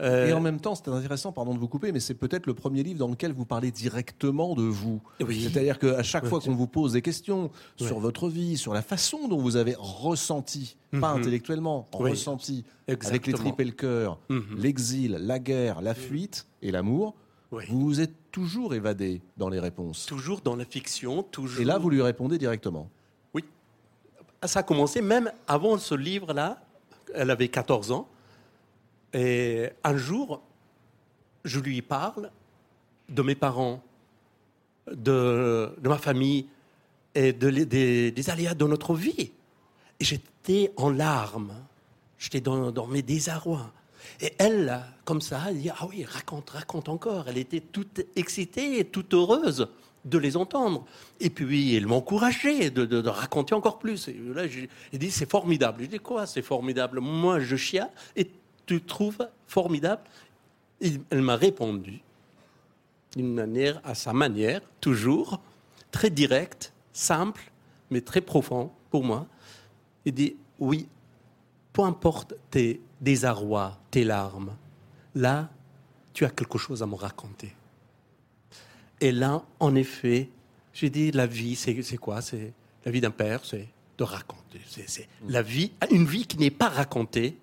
Euh, 0.00 0.26
Et 0.28 0.32
en 0.32 0.40
même 0.40 0.58
temps, 0.58 0.74
c'est 0.74 0.88
intéressant, 0.88 1.32
pardon 1.32 1.52
de 1.54 1.58
vous 1.58 1.68
couper, 1.68 1.92
mais 1.92 2.00
c'est 2.00 2.14
peut-être 2.14 2.46
le 2.46 2.54
premier 2.54 2.82
livre 2.82 2.98
dans 2.98 3.08
lequel 3.08 3.32
vous 3.32 3.44
parlez 3.44 3.70
directement 3.70 4.54
de 4.54 4.62
vous. 4.62 5.00
Oui. 5.20 5.42
C'est-à-dire 5.42 5.78
qu'à 5.78 6.02
chaque 6.02 6.24
Oui, 6.24 6.28
fois 6.30 6.40
qu'on 6.40 6.54
vous 6.54 6.66
pose 6.66 6.92
des 6.94 7.02
questions 7.02 7.50
Oui. 7.80 7.86
sur 7.86 8.00
votre 8.00 8.28
vie, 8.28 8.56
sur 8.56 8.72
la 8.72 8.80
façon 8.82 9.28
dont 9.28 9.38
vous 9.38 9.56
avez 9.56 9.74
ressenti, 9.78 10.76
pas 10.92 11.12
Mhm. 11.14 11.20
intellectuellement, 11.20 11.88
ressenti, 11.92 12.64
avec 12.88 13.02
les 13.04 13.08
Exactement. 13.16 13.38
tripes 13.38 13.60
et 13.60 13.64
le 13.64 13.70
cœur, 13.72 14.18
Mhm. 14.30 14.42
l'exil, 14.58 15.12
la 15.20 15.38
guerre, 15.38 15.82
la 15.82 15.94
fuite 15.94 16.46
et 16.62 16.70
l'amour, 16.70 17.14
vous 17.50 17.80
vous 17.80 18.00
êtes 18.00 18.14
toujours 18.32 18.74
évadé 18.74 19.20
dans 19.36 19.50
les 19.50 19.60
réponses. 19.60 20.06
Toujours 20.06 20.40
dans 20.40 20.56
la 20.56 20.64
fiction, 20.64 21.22
toujours. 21.22 21.60
Et 21.60 21.64
là, 21.66 21.76
vous 21.78 21.90
lui 21.90 22.00
répondez 22.00 22.38
directement. 22.38 22.88
Oui. 23.34 23.44
Ça 24.42 24.60
a 24.60 24.62
commencé 24.62 25.02
même 25.02 25.30
avant 25.46 25.76
ce 25.76 25.94
livre-là. 25.94 26.62
Elle 27.14 27.30
avait 27.30 27.48
14 27.48 27.92
ans. 27.92 28.08
Et 29.12 29.68
un 29.84 29.96
jour, 29.96 30.42
je 31.44 31.60
lui 31.60 31.82
parle 31.82 32.30
de 33.08 33.22
mes 33.22 33.34
parents, 33.34 33.82
de, 34.90 35.74
ma 35.82 35.98
famille 35.98 36.46
et 37.14 37.32
des, 37.32 38.10
des 38.10 38.30
aléas 38.30 38.54
de 38.54 38.64
notre 38.64 38.94
vie. 38.94 39.32
Et 40.00 40.04
j'étais 40.04 40.72
en 40.76 40.90
larmes. 40.90 41.52
J'étais 42.18 42.40
dans, 42.40 42.86
mes 42.86 43.02
désarrois. 43.02 43.72
Et 44.20 44.32
elle, 44.38 44.80
comme 45.04 45.20
ça, 45.20 45.40
elle 45.48 45.58
dit 45.58 45.70
Ah 45.70 45.86
oui, 45.88 46.04
raconte, 46.04 46.50
raconte 46.50 46.88
encore. 46.88 47.24
Elle 47.28 47.38
était 47.38 47.60
toute 47.60 48.00
excitée 48.14 48.84
toute 48.84 49.12
heureuse 49.12 49.68
de 50.04 50.18
les 50.18 50.36
entendre. 50.36 50.84
Et 51.18 51.30
puis, 51.30 51.74
elle 51.74 51.88
m'encourageait 51.88 52.70
de, 52.70 53.08
raconter 53.08 53.54
encore 53.54 53.80
plus. 53.80 54.06
Et 54.06 54.20
là, 54.34 54.46
j'ai 54.46 54.68
dit 54.92 55.10
C'est 55.10 55.28
formidable. 55.28 55.82
Je 55.82 55.88
dis 55.88 55.98
Quoi, 55.98 56.26
c'est 56.26 56.42
formidable? 56.42 57.00
Moi, 57.00 57.40
je 57.40 57.56
chia 57.56 57.90
et 58.14 58.30
tu 58.66 58.80
trouves 58.82 59.28
formidable 59.46 60.02
Elle 60.80 61.22
m'a 61.22 61.36
répondu 61.36 62.00
d'une 63.16 63.34
manière, 63.34 63.80
à 63.84 63.94
sa 63.94 64.12
manière, 64.12 64.60
toujours, 64.80 65.40
très 65.90 66.10
directe, 66.10 66.72
simple, 66.92 67.50
mais 67.90 68.00
très 68.00 68.20
profond 68.20 68.70
pour 68.90 69.04
moi. 69.04 69.26
Il 70.04 70.14
dit 70.14 70.36
Oui, 70.58 70.88
peu 71.72 71.82
importe 71.82 72.34
tes 72.50 72.80
désarrois, 73.00 73.78
tes 73.90 74.04
larmes, 74.04 74.56
là, 75.14 75.50
tu 76.14 76.24
as 76.24 76.30
quelque 76.30 76.58
chose 76.58 76.82
à 76.82 76.86
me 76.86 76.94
raconter. 76.94 77.52
Et 79.00 79.12
là, 79.12 79.42
en 79.60 79.74
effet, 79.74 80.30
j'ai 80.72 80.90
dit 80.90 81.10
la 81.10 81.26
vie, 81.26 81.56
c'est 81.56 81.96
quoi? 81.96 82.22
C'est 82.22 82.52
la 82.84 82.90
vie 82.90 83.00
d'un 83.00 83.10
père, 83.10 83.44
c'est 83.44 83.68
de 83.98 84.04
raconter. 84.04 84.60
C'est 84.86 85.08
la 85.28 85.42
vie, 85.42 85.72
une 85.90 86.06
vie 86.06 86.26
qui 86.26 86.38
n'est 86.38 86.50
pas 86.50 86.68
racontée 86.68 87.36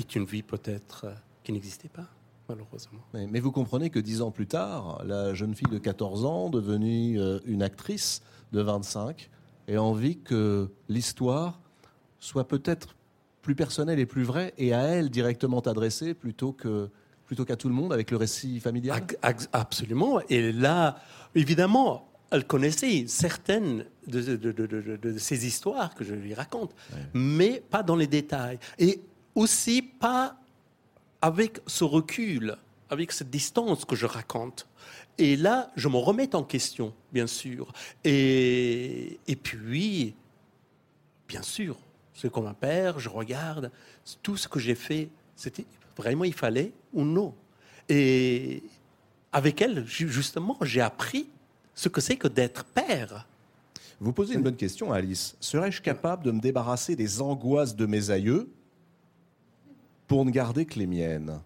est 0.00 0.14
une 0.16 0.24
vie 0.24 0.42
peut-être 0.42 1.04
euh, 1.06 1.12
qui 1.44 1.52
n'existait 1.52 1.88
pas, 1.88 2.06
malheureusement. 2.48 3.00
Mais, 3.14 3.40
vous 3.40 3.52
comprenez 3.52 3.90
que 3.90 3.98
dix 3.98 4.22
ans 4.22 4.30
plus 4.30 4.46
tard, 4.46 5.02
la 5.04 5.34
jeune 5.34 5.54
fille 5.54 5.70
de 5.70 5.78
14 5.78 6.24
ans, 6.24 6.50
devenue 6.50 7.20
euh, 7.20 7.38
une 7.46 7.62
actrice 7.62 8.22
de 8.52 8.60
25, 8.60 9.30
ait 9.68 9.76
envie 9.76 10.18
que 10.18 10.70
l'histoire 10.88 11.60
soit 12.20 12.48
peut-être 12.48 12.94
plus 13.42 13.54
personnelle 13.54 13.98
et 13.98 14.06
plus 14.06 14.24
vraie, 14.24 14.52
et 14.58 14.72
à 14.74 14.80
elle 14.82 15.10
directement 15.10 15.60
adressée 15.60 16.14
plutôt 16.14 16.52
que 16.52 16.90
plutôt 17.26 17.44
qu'à 17.44 17.56
tout 17.56 17.68
le 17.68 17.74
monde 17.74 17.92
avec 17.92 18.10
le 18.10 18.16
récit 18.16 18.58
familial? 18.58 19.04
Absolument. 19.52 20.18
Et 20.30 20.50
là, 20.50 20.96
évidemment, 21.34 22.08
elle 22.30 22.46
connaissait 22.46 23.04
certaines 23.06 23.84
de, 24.06 24.22
de- 24.22 24.36
de- 24.36 24.52
de- 24.52 24.66
de- 24.80 24.96
de 24.96 25.18
ces 25.18 25.46
histoires 25.46 25.94
que 25.94 26.04
je 26.04 26.14
lui 26.14 26.32
raconte, 26.32 26.74
mais 27.12 27.62
pas 27.70 27.82
dans 27.82 27.96
les 27.96 28.06
détails. 28.06 28.58
Et 28.78 29.00
aussi 29.38 29.82
pas 29.82 30.36
avec 31.22 31.60
ce 31.66 31.84
recul, 31.84 32.56
avec 32.90 33.12
cette 33.12 33.30
distance 33.30 33.84
que 33.84 33.94
je 33.94 34.06
raconte. 34.06 34.66
Et 35.16 35.36
là, 35.36 35.70
je 35.76 35.88
me 35.88 35.96
remets 35.96 36.34
en 36.34 36.42
question, 36.42 36.92
bien 37.12 37.26
sûr. 37.28 37.72
Et, 38.04 39.18
et 39.28 39.36
puis, 39.36 40.14
bien 41.28 41.42
sûr, 41.42 41.76
c'est 42.14 42.30
comme 42.32 42.46
un 42.46 42.54
père, 42.54 42.98
je 42.98 43.08
regarde 43.08 43.70
tout 44.22 44.36
ce 44.36 44.48
que 44.48 44.58
j'ai 44.58 44.74
fait, 44.74 45.08
c'était 45.36 45.66
vraiment 45.96 46.24
il 46.24 46.34
fallait 46.34 46.72
ou 46.92 47.04
non. 47.04 47.32
Et 47.88 48.62
avec 49.32 49.62
elle, 49.62 49.86
ju- 49.86 50.08
justement, 50.08 50.56
j'ai 50.62 50.80
appris 50.80 51.28
ce 51.74 51.88
que 51.88 52.00
c'est 52.00 52.16
que 52.16 52.28
d'être 52.28 52.64
père. 52.64 53.26
Vous 54.00 54.12
posez 54.12 54.34
une 54.34 54.42
bonne 54.42 54.56
question, 54.56 54.92
Alice. 54.92 55.36
Serais-je 55.40 55.80
capable 55.80 56.24
de 56.24 56.32
me 56.32 56.40
débarrasser 56.40 56.96
des 56.96 57.20
angoisses 57.20 57.76
de 57.76 57.86
mes 57.86 58.10
aïeux 58.10 58.48
pour 60.08 60.24
ne 60.24 60.30
garder 60.30 60.66
que 60.66 60.78
les 60.78 60.88
miennes 60.88 61.40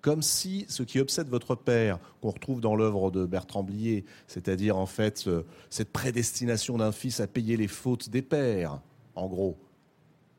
Comme 0.00 0.22
si 0.22 0.66
ce 0.68 0.82
qui 0.82 0.98
obsède 0.98 1.28
votre 1.28 1.54
père, 1.54 2.00
qu'on 2.20 2.30
retrouve 2.30 2.60
dans 2.60 2.74
l'œuvre 2.74 3.10
de 3.10 3.26
Bertrand 3.26 3.62
Blier, 3.62 4.04
c'est-à-dire 4.26 4.76
en 4.76 4.86
fait 4.86 5.28
cette 5.68 5.92
prédestination 5.92 6.78
d'un 6.78 6.90
fils 6.90 7.20
à 7.20 7.28
payer 7.28 7.56
les 7.56 7.68
fautes 7.68 8.08
des 8.08 8.22
pères, 8.22 8.80
en 9.14 9.28
gros, 9.28 9.56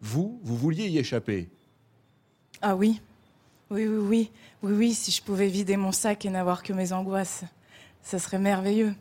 vous, 0.01 0.41
vous 0.43 0.57
vouliez 0.57 0.89
y 0.89 0.97
échapper. 0.97 1.47
Ah 2.61 2.75
oui, 2.75 2.99
oui, 3.69 3.87
oui, 3.87 3.97
oui, 3.97 4.31
oui, 4.63 4.73
oui. 4.73 4.93
Si 4.93 5.11
je 5.11 5.21
pouvais 5.21 5.47
vider 5.47 5.77
mon 5.77 5.91
sac 5.91 6.25
et 6.25 6.29
n'avoir 6.29 6.63
que 6.63 6.73
mes 6.73 6.91
angoisses, 6.91 7.43
ça 8.01 8.17
serait 8.19 8.39
merveilleux. 8.39 8.95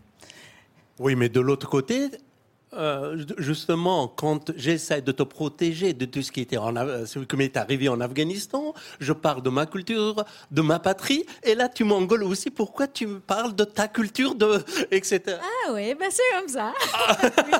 Oui, 0.99 1.16
mais 1.16 1.31
de 1.31 1.41
l'autre 1.41 1.68
côté, 1.68 2.11
euh, 2.75 3.16
justement, 3.39 4.07
quand 4.09 4.53
j'essaie 4.57 5.03
de 5.03 5.12
te 5.12 5.23
protéger 5.23 5.93
de 5.93 6.05
tout 6.05 6.23
ce 6.23 6.31
qui 6.31 6.41
était 6.41 6.57
en, 6.57 6.75
Af- 6.75 7.07
ce 7.07 7.18
qui 7.21 7.37
m'est 7.37 7.57
arrivé 7.57 7.89
en 7.89 8.01
Afghanistan, 8.01 8.75
je 9.01 9.12
parle 9.12 9.43
de 9.43 9.51
ma 9.51 9.66
culture, 9.66 10.25
de 10.51 10.62
ma 10.62 10.79
patrie, 10.79 11.25
et 11.43 11.55
là 11.55 11.68
tu 11.68 11.85
m'engueules 11.85 12.23
aussi. 12.25 12.51
Pourquoi 12.51 12.87
tu 12.87 13.07
me 13.07 13.18
parles 13.21 13.55
de 13.57 13.64
ta 13.64 13.89
culture, 13.89 14.35
de 14.35 14.62
etc. 14.91 15.21
Ah 15.41 15.73
oui, 15.73 15.95
bah 15.99 16.07
c'est 16.11 16.23
comme 16.39 16.49
ça. 16.49 16.73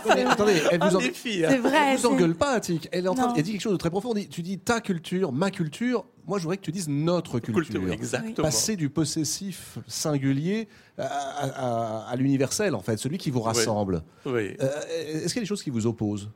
Mais 0.15 0.25
attendez, 0.25 0.63
elle 0.71 0.79
vous, 0.81 0.87
Ah, 0.87 0.97
en- 0.97 1.01
filles, 1.01 1.45
hein. 1.47 1.59
Vrai. 1.61 1.77
elle 1.93 1.99
vous 1.99 2.07
engueule 2.07 2.35
pas, 2.35 2.51
Attic. 2.53 2.89
Elle 2.93 3.05
est 3.05 3.09
en 3.09 3.15
train, 3.15 3.29
Non. 3.29 3.35
elle 3.37 3.43
dit 3.43 3.53
quelque 3.53 3.63
chose 3.63 3.73
de 3.73 3.79
très 3.79 3.91
profond. 3.91 4.15
Tu 4.31 4.43
dis 4.43 4.59
ta 4.59 4.81
culture, 4.81 5.33
ma 5.33 5.51
culture. 5.51 6.05
Moi, 6.31 6.39
je 6.39 6.45
voudrais 6.45 6.59
que 6.59 6.63
tu 6.63 6.71
dises 6.71 6.89
notre 6.89 7.41
culture. 7.41 7.91
exactement. 7.93 8.35
Passer 8.49 8.77
du 8.77 8.89
possessif 8.89 9.79
singulier 9.89 10.69
à, 10.97 11.03
à- 11.05 11.49
à- 12.07 12.09
à 12.11 12.15
l'universel, 12.17 12.77
en 12.77 12.81
fait, 12.81 12.97
celui 12.99 13.19
qui 13.19 13.31
vous 13.33 13.41
rassemble. 13.41 14.03
Oui. 14.25 14.57
Euh, 14.61 14.69
Est-ce 15.25 15.35
qu'il 15.35 15.37
y 15.37 15.39
a 15.39 15.43
des 15.43 15.47
choses 15.47 15.65
qui 15.65 15.71
vous 15.71 15.87
opposent? 15.89 16.31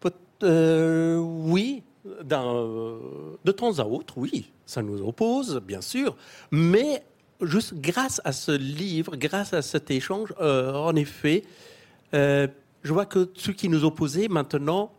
Peut- 0.00 0.12
euh, 0.42 1.16
oui, 1.18 1.82
de 2.04 3.52
temps 3.52 3.78
à 3.78 3.84
autre, 3.84 4.18
oui, 4.18 4.50
ça 4.66 4.82
nous 4.82 5.00
oppose, 5.00 5.58
bien 5.66 5.80
sûr, 5.80 6.16
mais 6.50 7.02
juste 7.40 7.72
grâce 7.74 8.20
à 8.24 8.32
ce 8.32 8.52
livre, 8.52 9.16
grâce 9.16 9.54
à 9.54 9.62
cet 9.62 9.90
échange, 9.90 10.34
euh, 10.38 10.74
en 10.74 10.94
effet, 10.96 11.44
euh, 12.12 12.46
je 12.82 12.92
vois 12.92 13.06
que 13.06 13.30
ce 13.34 13.50
qui 13.52 13.70
nous 13.70 13.84
opposait, 13.84 14.28
maintenant, 14.28 14.92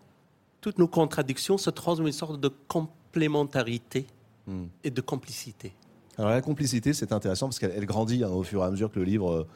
toutes 0.65 0.79
nos 0.79 0.87
contradictions 0.87 1.59
se 1.59 1.69
transforment 1.69 2.05
en 2.05 2.07
une 2.07 2.13
sorte 2.13 2.41
de 2.41 2.47
complémentarité 2.47 4.07
Hmm. 4.47 4.65
et 4.83 4.91
de 4.91 5.01
complicité. 5.01 5.73
Alors 6.19 6.29
la 6.29 6.41
complicité, 6.41 6.93
c'est 6.93 7.11
intéressant 7.11 7.47
parce 7.47 7.57
qu'elle 7.57 7.73
elle 7.75 7.87
grandit 7.87 8.23
hein, 8.23 8.29
au 8.29 8.43
fur 8.43 8.61
et 8.61 8.65
à 8.65 8.69
mesure 8.69 8.91
que 8.91 8.99
le 8.99 9.05
livre 9.05 9.31
euh, 9.31 9.47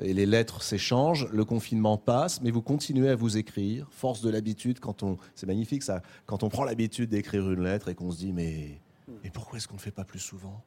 et 0.00 0.14
les 0.14 0.26
lettres 0.26 0.62
s'échangent. 0.62 1.28
Le 1.32 1.44
confinement 1.44 1.96
passe, 1.96 2.40
mais 2.40 2.52
vous 2.52 2.62
continuez 2.62 3.08
à 3.08 3.16
vous 3.16 3.36
écrire. 3.36 3.88
Force 3.90 4.20
de 4.20 4.30
l'habitude, 4.30 4.78
quand 4.78 5.02
on, 5.02 5.16
c'est 5.34 5.46
magnifique 5.46 5.82
ça, 5.82 6.02
quand 6.26 6.44
on 6.44 6.48
prend 6.48 6.62
l'habitude 6.64 7.10
d'écrire 7.10 7.50
une 7.50 7.64
lettre 7.64 7.88
et 7.88 7.96
qu'on 7.96 8.12
se 8.12 8.18
dit 8.18 8.32
mais, 8.32 8.80
mais 9.24 9.30
pourquoi 9.30 9.58
est-ce 9.58 9.66
qu'on 9.66 9.74
ne 9.74 9.80
le 9.80 9.82
fait 9.82 9.90
pas 9.90 10.04
plus 10.04 10.20
souvent? 10.20 10.62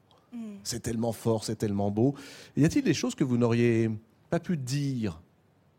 C'est 0.63 0.81
tellement 0.81 1.13
fort, 1.13 1.45
c'est 1.45 1.55
tellement 1.55 1.91
beau. 1.91 2.13
Y 2.57 2.65
a-t-il 2.65 2.83
des 2.83 2.93
choses 2.93 3.15
que 3.15 3.23
vous 3.23 3.37
n'auriez 3.37 3.89
pas 4.29 4.39
pu 4.39 4.57
dire 4.57 5.21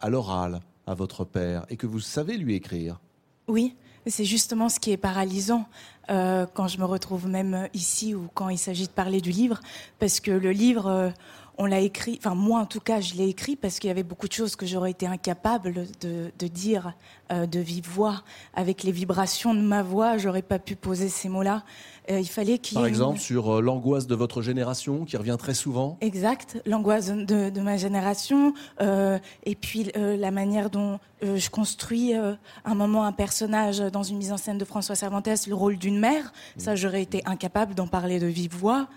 à 0.00 0.08
l'oral 0.08 0.60
à 0.86 0.94
votre 0.94 1.24
père 1.24 1.66
et 1.68 1.76
que 1.76 1.86
vous 1.86 2.00
savez 2.00 2.38
lui 2.38 2.54
écrire? 2.54 3.00
Oui, 3.48 3.76
c'est 4.10 4.24
justement 4.24 4.68
ce 4.68 4.80
qui 4.80 4.90
est 4.90 4.96
paralysant 4.96 5.66
euh, 6.10 6.46
quand 6.52 6.66
je 6.66 6.78
me 6.78 6.84
retrouve 6.84 7.28
même 7.28 7.68
ici 7.74 8.14
ou 8.14 8.28
quand 8.34 8.48
il 8.48 8.58
s'agit 8.58 8.86
de 8.86 8.92
parler 8.92 9.20
du 9.20 9.30
livre, 9.30 9.60
parce 9.98 10.20
que 10.20 10.30
le 10.30 10.50
livre, 10.50 10.86
euh, 10.88 11.10
on 11.58 11.66
l'a 11.66 11.80
écrit, 11.80 12.18
enfin 12.18 12.34
moi 12.34 12.60
en 12.60 12.66
tout 12.66 12.80
cas, 12.80 13.00
je 13.00 13.14
l'ai 13.14 13.28
écrit 13.28 13.56
parce 13.56 13.78
qu'il 13.78 13.88
y 13.88 13.90
avait 13.90 14.02
beaucoup 14.02 14.26
de 14.26 14.32
choses 14.32 14.56
que 14.56 14.64
j'aurais 14.66 14.90
été 14.92 15.06
incapable 15.06 15.86
de, 16.00 16.30
de 16.38 16.46
dire 16.46 16.94
euh, 17.30 17.46
de 17.46 17.60
vive 17.60 17.86
voix. 17.88 18.22
Avec 18.54 18.82
les 18.82 18.92
vibrations 18.92 19.54
de 19.54 19.60
ma 19.60 19.82
voix, 19.82 20.16
j'aurais 20.16 20.42
pas 20.42 20.58
pu 20.58 20.76
poser 20.76 21.08
ces 21.08 21.28
mots-là. 21.28 21.62
Euh, 22.10 22.18
il 22.20 22.26
fallait 22.28 22.58
qu'il 22.58 22.76
Par 22.76 22.84
une- 22.86 22.88
exemple, 22.88 23.18
sur 23.20 23.56
euh, 23.56 23.60
l'angoisse 23.60 24.06
de 24.06 24.14
votre 24.14 24.40
génération 24.42 25.04
qui 25.04 25.16
revient 25.16 25.36
très 25.38 25.54
souvent 25.54 25.98
Exact, 26.00 26.60
l'angoisse 26.66 27.08
de, 27.08 27.50
de 27.50 27.60
ma 27.60 27.76
génération, 27.76 28.54
et 28.80 29.54
puis 29.54 29.90
la 29.94 30.30
manière 30.30 30.70
dont 30.70 30.98
je 31.22 31.48
construis 31.50 32.14
un 32.14 32.74
moment 32.74 33.04
un 33.04 33.12
personnage 33.12 33.78
dans 33.78 34.02
une 34.02 34.16
mise 34.16 34.32
en 34.32 34.36
scène 34.36 34.58
de 34.58 34.64
François 34.64 34.94
Cervantes, 34.96 35.28
le 35.46 35.54
rôle 35.54 35.76
d'une 35.76 35.98
mère. 35.98 36.32
Ça, 36.56 36.74
j'aurais 36.74 37.02
été 37.02 37.22
incapable 37.26 37.74
d'en 37.74 37.86
parler 37.86 38.18
de 38.18 38.26
vive 38.26 38.54
voix. 38.56 38.88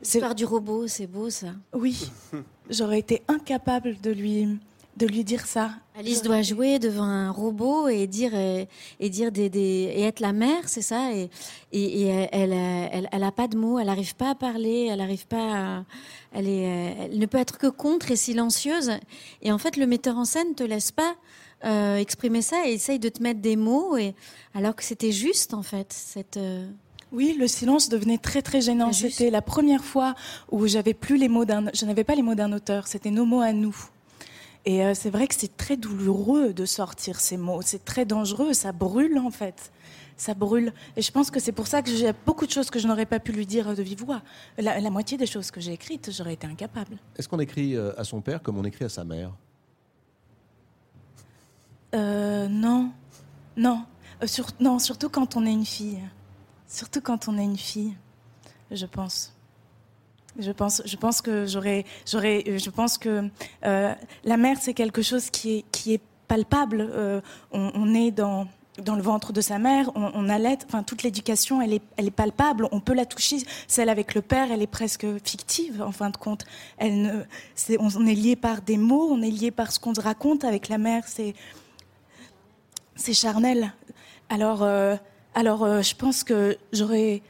C'est- 0.00 0.18
L'histoire 0.18 0.34
du 0.34 0.44
robot, 0.44 0.86
c'est 0.86 1.06
beau 1.06 1.28
ça. 1.30 1.48
oui, 1.72 2.10
j'aurais 2.70 3.00
été 3.00 3.22
incapable 3.28 3.96
de 4.00 4.10
lui 4.10 4.46
de 4.96 5.06
lui 5.06 5.22
dire 5.22 5.46
ça. 5.46 5.70
Alice 5.96 6.22
doit 6.22 6.42
jouer 6.42 6.80
devant 6.80 7.04
un 7.04 7.30
robot 7.30 7.86
et 7.86 8.08
dire 8.08 8.32
et 8.34 9.08
dire 9.10 9.30
des, 9.30 9.48
des- 9.48 9.92
et 9.94 10.02
être 10.02 10.18
la 10.18 10.32
mère, 10.32 10.68
c'est 10.68 10.82
ça? 10.82 11.12
Et, 11.14 11.30
et, 11.70 12.00
et 12.02 12.06
elle, 12.32 12.52
elle, 12.52 12.88
elle, 12.92 13.08
elle 13.12 13.22
a 13.22 13.30
pas 13.30 13.46
de 13.46 13.56
mots, 13.56 13.78
elle 13.78 13.86
n'arrive 13.86 14.16
pas 14.16 14.30
à 14.30 14.34
parler, 14.34 14.88
elle 14.90 15.00
arrive 15.00 15.28
pas, 15.28 15.78
à- 15.78 15.84
elle 16.32 16.48
est, 16.48 16.62
elle 17.12 17.16
ne 17.18 17.26
peut 17.26 17.38
être 17.38 17.58
que 17.58 17.68
contre 17.68 18.10
et 18.10 18.16
silencieuse. 18.16 18.90
Et 19.40 19.52
en 19.52 19.58
fait, 19.58 19.76
le 19.76 19.86
metteur 19.86 20.18
en 20.18 20.24
scène 20.24 20.56
te 20.56 20.64
laisse 20.64 20.90
pas 20.90 21.14
euh, 21.64 21.96
exprimer 21.98 22.42
ça 22.42 22.66
et 22.68 22.72
essaye 22.72 22.98
de 22.98 23.08
te 23.08 23.22
mettre 23.22 23.40
des 23.40 23.54
mots, 23.54 23.96
et 23.96 24.16
alors 24.52 24.74
que 24.74 24.82
c'était 24.82 25.12
juste 25.12 25.54
en 25.54 25.62
fait. 25.62 25.92
Cette 25.92 26.38
euh, 26.38 26.68
Oui, 27.12 27.36
le 27.38 27.46
silence 27.48 27.88
devenait 27.88 28.18
très 28.18 28.42
très 28.42 28.60
gênant. 28.60 28.92
C'était 28.92 29.30
la 29.30 29.40
première 29.42 29.82
fois 29.84 30.14
où 30.50 30.66
j'avais 30.66 30.94
plus 30.94 31.16
les 31.16 31.28
mots 31.28 31.44
d'un, 31.46 31.66
je 31.72 31.86
n'avais 31.86 32.04
pas 32.04 32.14
les 32.14 32.22
mots 32.22 32.34
d'un 32.34 32.52
auteur. 32.52 32.86
C'était 32.86 33.10
nos 33.10 33.24
mots 33.24 33.40
à 33.40 33.52
nous. 33.52 33.74
Et 34.66 34.84
euh, 34.84 34.92
c'est 34.94 35.08
vrai 35.08 35.26
que 35.26 35.34
c'est 35.34 35.56
très 35.56 35.76
douloureux 35.76 36.52
de 36.52 36.66
sortir 36.66 37.18
ces 37.20 37.36
mots. 37.38 37.62
C'est 37.62 37.84
très 37.84 38.04
dangereux. 38.04 38.52
Ça 38.52 38.72
brûle 38.72 39.18
en 39.18 39.30
fait. 39.30 39.72
Ça 40.18 40.34
brûle. 40.34 40.72
Et 40.96 41.02
je 41.02 41.10
pense 41.12 41.30
que 41.30 41.40
c'est 41.40 41.52
pour 41.52 41.66
ça 41.68 41.80
que 41.80 41.90
j'ai 41.90 42.12
beaucoup 42.26 42.44
de 42.44 42.50
choses 42.50 42.68
que 42.70 42.78
je 42.78 42.86
n'aurais 42.88 43.06
pas 43.06 43.20
pu 43.20 43.32
lui 43.32 43.46
dire 43.46 43.74
de 43.74 43.82
vive 43.82 44.04
voix. 44.04 44.20
La, 44.58 44.78
la 44.80 44.90
moitié 44.90 45.16
des 45.16 45.26
choses 45.26 45.50
que 45.50 45.60
j'ai 45.60 45.72
écrites, 45.72 46.10
j'aurais 46.12 46.34
été 46.34 46.46
incapable. 46.46 46.98
Est-ce 47.16 47.28
qu'on 47.28 47.38
écrit 47.40 47.74
euh, 47.76 47.92
à 47.96 48.04
son 48.04 48.20
père 48.20 48.42
comme 48.42 48.58
on 48.58 48.64
écrit 48.64 48.84
à 48.84 48.88
sa 48.90 49.04
mère? 49.04 49.30
Euh, 51.94 52.48
non, 52.48 52.90
non, 53.56 53.84
Euh, 54.22 54.26
sur- 54.26 54.48
non, 54.60 54.78
surtout 54.80 55.08
quand 55.08 55.36
on 55.36 55.46
est 55.46 55.52
une 55.52 55.64
fille. 55.64 56.00
Surtout 56.68 57.00
quand 57.00 57.28
on 57.28 57.38
est 57.38 57.44
une 57.44 57.56
fille, 57.56 57.96
je 58.70 58.86
pense. 58.86 59.34
Je 60.38 60.52
pense, 60.52 60.80
que 61.20 61.46
j'aurais, 61.46 61.84
euh, 62.14 62.58
je 62.58 62.70
pense 62.70 62.96
que 62.96 63.28
euh, 63.64 63.94
la 64.22 64.36
mère 64.36 64.58
c'est 64.60 64.74
quelque 64.74 65.02
chose 65.02 65.30
qui 65.30 65.64
est 65.86 66.02
palpable. 66.28 66.86
Euh, 66.92 67.20
on, 67.50 67.94
est 67.94 68.12
dans 68.12 68.46
le 68.78 69.02
ventre 69.02 69.32
de 69.32 69.40
sa 69.40 69.58
mère, 69.58 69.90
on, 69.96 70.12
on 70.14 70.28
allait, 70.28 70.58
enfin 70.66 70.84
toute 70.84 71.02
l'éducation, 71.02 71.60
elle 71.60 71.72
est, 71.72 72.10
palpable, 72.10 72.68
on 72.70 72.80
peut 72.80 72.94
la 72.94 73.06
toucher. 73.06 73.38
Celle 73.66 73.88
avec 73.88 74.14
le 74.14 74.22
père, 74.22 74.52
elle 74.52 74.62
est 74.62 74.68
presque 74.68 75.06
fictive 75.24 75.82
en 75.82 75.90
fin 75.90 76.10
de 76.10 76.16
compte. 76.16 76.44
On, 76.80 78.06
est 78.06 78.14
lié 78.14 78.36
par 78.36 78.62
des 78.62 78.76
mots, 78.76 79.08
on 79.10 79.22
est 79.22 79.30
lié 79.30 79.50
par 79.50 79.72
ce 79.72 79.80
qu'on 79.80 79.94
se 79.94 80.00
raconte. 80.00 80.44
Avec 80.44 80.68
la 80.68 80.78
mère, 80.78 81.04
c'est 81.08 81.34
charnel. 83.12 83.72
Alors, 84.28 84.62
euh, 84.62 84.94
alors 85.38 85.62
euh, 85.62 85.82
je 85.82 85.94
pense 85.94 86.24
que 86.24 86.58
j'aurais. 86.72 87.22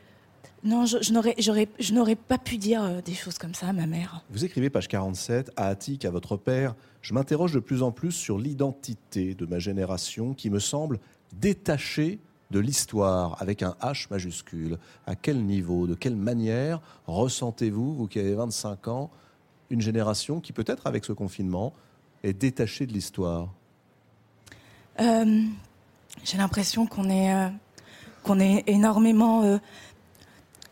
Non, 0.65 0.87
je, 0.87 0.97
je 1.03 1.13
n'aurais, 1.13 1.35
j'aurais, 1.39 1.69
je 1.79 1.93
n'aurais 1.93 2.17
pas 2.17 2.39
pu 2.39 2.57
dire 2.57 2.83
euh, 2.83 3.01
des 3.03 3.15
choses 3.15 3.39
comme 3.39 3.55
ça 3.55 3.69
à 3.69 3.73
ma 3.73 3.87
mère. 3.87 4.25
Vous 4.31 4.45
écrivez, 4.45 4.71
page 4.71 4.89
47, 4.89 5.53
à 5.57 5.67
Attic, 5.67 6.05
à 6.07 6.11
votre 6.11 6.37
père, 6.37 6.75
je 7.03 7.13
m'interroge 7.13 7.53
de 7.53 7.61
plus 7.61 7.83
en 7.83 7.93
plus 7.93 8.13
sur 8.13 8.39
l'identité 8.39 9.35
de 9.35 9.47
ma 9.47 9.59
génération 9.59 10.33
qui 10.33 10.49
me 10.49 10.59
semble 10.59 10.99
détachée 11.35 12.19
de 12.51 12.59
l'histoire 12.59 13.41
avec 13.43 13.63
un 13.63 13.77
H 13.83 14.07
majuscule. 14.11 14.79
À 15.07 15.15
quel 15.15 15.45
niveau, 15.45 15.87
de 15.87 15.95
quelle 15.95 16.17
manière 16.17 16.81
ressentez-vous, 17.07 17.95
vous 17.95 18.09
qui 18.09 18.19
avez 18.19 18.35
25 18.35 18.89
ans, 18.89 19.11
une 19.69 19.83
génération 19.83 20.41
qui 20.41 20.55
peut-être 20.55 20.87
avec 20.87 21.05
ce 21.05 21.13
confinement 21.13 21.75
est 22.25 22.33
détachée 22.33 22.87
de 22.87 22.95
l'histoire? 22.95 23.53
Euh, 24.99 25.45
j'ai 26.25 26.39
l'impression 26.39 26.87
qu'on 26.87 27.11
est, 27.11 27.35
euh, 27.35 27.49
qu'on 28.23 28.41
est 28.41 28.65
énormément 28.67 29.43
euh, 29.43 29.59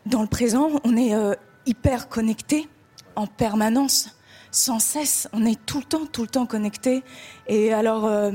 dans 0.05 0.21
le 0.21 0.27
présent. 0.27 0.69
On 0.83 0.95
est 0.95 1.13
euh, 1.13 1.33
hyper 1.65 2.09
connecté 2.09 2.67
en 3.15 3.27
permanence, 3.27 4.17
sans 4.51 4.79
cesse. 4.79 5.27
On 5.33 5.45
est 5.45 5.59
tout 5.65 5.79
le 5.79 5.85
temps, 5.85 6.05
tout 6.05 6.21
le 6.21 6.27
temps 6.27 6.45
connecté. 6.45 7.03
Et 7.47 7.73
alors, 7.73 8.05
euh, 8.05 8.31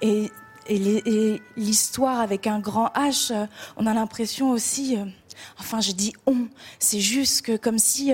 et, 0.00 0.30
et 0.68 1.42
l'histoire 1.56 2.20
avec 2.20 2.46
un 2.46 2.58
grand 2.58 2.88
H, 2.96 3.32
on 3.76 3.86
a 3.86 3.94
l'impression 3.94 4.50
aussi. 4.50 4.98
enfin, 5.60 5.80
je 5.80 5.92
dis 5.92 6.12
on. 6.26 6.48
C'est 6.80 7.00
juste 7.00 7.42
que 7.42 7.56
comme 7.56 7.78
si 7.78 8.12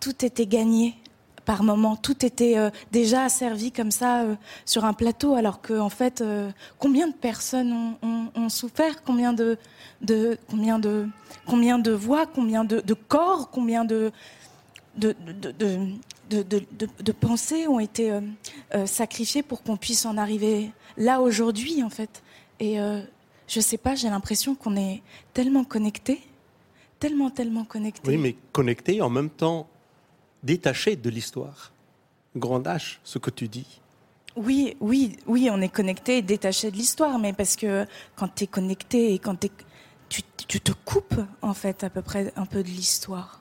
tout 0.00 0.24
était 0.24 0.46
gagné 0.46 0.96
par 1.44 1.62
moment. 1.62 1.96
Tout 1.96 2.24
était 2.24 2.58
euh, 2.58 2.70
déjà 2.92 3.28
servi 3.28 3.70
comme 3.70 3.90
ça 3.90 4.22
euh, 4.22 4.34
sur 4.64 4.84
un 4.84 4.92
plateau, 4.92 5.34
alors 5.34 5.60
que 5.60 5.78
en 5.78 5.88
fait, 5.88 6.20
euh, 6.20 6.50
combien 6.78 7.08
de 7.08 7.14
personnes 7.14 7.96
ont, 8.02 8.48
souffert, 8.48 9.02
combien 9.02 9.32
de, 9.32 9.56
combien 10.50 10.78
de, 10.78 11.08
combien 11.46 11.78
de 11.78 11.92
voix, 11.92 12.26
combien 12.26 12.64
de, 12.64 12.94
corps, 12.94 13.50
combien 13.50 13.84
de, 13.84 14.12
de, 14.96 15.14
de, 16.30 17.12
pensées 17.12 17.66
ont 17.66 17.80
été 17.80 18.12
sacrifiées 18.84 19.42
pour 19.42 19.62
qu'on 19.62 19.76
puisse 19.78 20.04
en 20.04 20.18
arriver 20.18 20.70
là 20.98 21.20
aujourd'hui, 21.20 21.82
en 21.82 21.90
fait. 21.90 22.22
Et 22.60 22.76
je 23.48 23.60
sais 23.60 23.78
pas, 23.78 23.94
j'ai 23.94 24.10
l'impression 24.10 24.54
qu'on 24.54 24.76
est 24.76 25.02
tellement 25.32 25.64
connectés, 25.64 26.20
tellement, 27.00 27.30
tellement 27.30 27.64
connectés. 27.64 28.08
Oui, 28.08 28.18
mais 28.18 28.36
connecté 28.52 29.00
en 29.00 29.08
même 29.08 29.30
temps 29.30 29.66
détaché 30.44 30.94
de 30.96 31.10
l'histoire. 31.10 31.72
Grand 32.36 32.60
H, 32.60 32.98
ce 33.02 33.18
que 33.18 33.30
tu 33.30 33.48
dis. 33.48 33.80
Oui, 34.36 34.76
oui, 34.80 35.16
oui, 35.26 35.48
on 35.50 35.60
est 35.60 35.68
connecté 35.68 36.18
et 36.18 36.22
détaché 36.22 36.70
de 36.70 36.76
l'histoire, 36.76 37.18
mais 37.18 37.32
parce 37.32 37.56
que 37.56 37.86
quand 38.16 38.28
tu 38.34 38.44
es 38.44 38.46
connecté 38.46 39.14
et 39.14 39.18
quand 39.18 39.36
t'es- 39.36 39.50
tu, 40.08 40.22
tu 40.48 40.60
te 40.60 40.72
coupes, 40.84 41.20
en 41.40 41.54
fait, 41.54 41.84
à 41.84 41.90
peu 41.90 42.02
près 42.02 42.32
un 42.36 42.46
peu 42.46 42.62
de 42.62 42.68
l'histoire. 42.68 43.40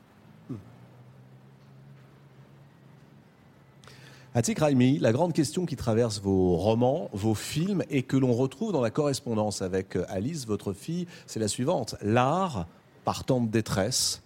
Atik 4.36 4.60
Raimi, 4.60 4.98
la 4.98 5.12
grande 5.12 5.32
question 5.34 5.68
qui 5.68 5.76
traverse 5.76 6.20
vos 6.20 6.56
romans, 6.58 7.10
vos 7.14 7.36
films 7.36 7.84
et 7.92 8.02
que 8.02 8.18
l'on 8.18 8.34
retrouve 8.34 8.72
dans 8.72 8.82
la 8.82 8.90
correspondance 8.90 9.62
avec 9.62 9.96
euh, 9.96 10.06
Alice, 10.10 10.48
votre 10.48 10.74
fille, 10.74 11.06
c'est 11.28 11.40
la 11.40 11.48
suivante. 11.48 11.96
L'art, 12.02 12.66
par 13.06 13.26
temps 13.26 13.42
de 13.42 13.48
détresse, 13.48 14.24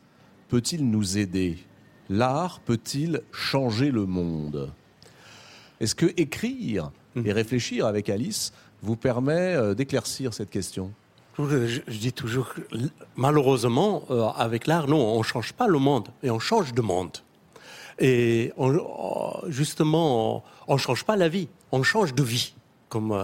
peut-il 0.48 0.90
nous 0.90 1.18
aider? 1.18 1.58
L'art 2.10 2.60
peut-il 2.62 3.22
changer 3.32 3.92
le 3.92 4.06
monde? 4.06 4.72
Est-ce 5.80 5.96
que 5.96 6.08
écrire 6.18 6.92
et 7.24 7.32
réfléchir 7.32 7.86
avec 7.86 8.10
Alice 8.10 8.54
vous 8.82 8.96
permet 8.96 9.56
euh, 9.56 9.74
d'éclaircir 9.74 10.34
cette 10.34 10.50
question? 10.50 10.92
Je, 11.40 11.82
dis 11.92 12.14
toujours, 12.14 12.54
que, 12.54 12.62
malheureusement, 13.16 14.04
euh, 14.10 14.26
avec 14.36 14.66
l'art, 14.66 14.88
non, 14.88 14.98
on 15.16 15.20
ne 15.20 15.24
change 15.24 15.54
pas 15.54 15.68
le 15.68 15.78
monde, 15.78 16.08
et 16.24 16.32
on 16.32 16.40
change 16.40 16.74
de 16.74 16.82
monde. 16.82 17.18
Et 18.00 18.52
on- 18.58 19.42
justement, 19.48 20.44
on 20.68 20.74
ne 20.74 20.80
change 20.80 21.04
pas 21.04 21.16
la 21.16 21.30
vie, 21.30 21.48
on 21.72 21.84
change 21.84 22.16
de 22.16 22.24
vie, 22.24 22.56
comme 22.90 23.12
euh, 23.12 23.24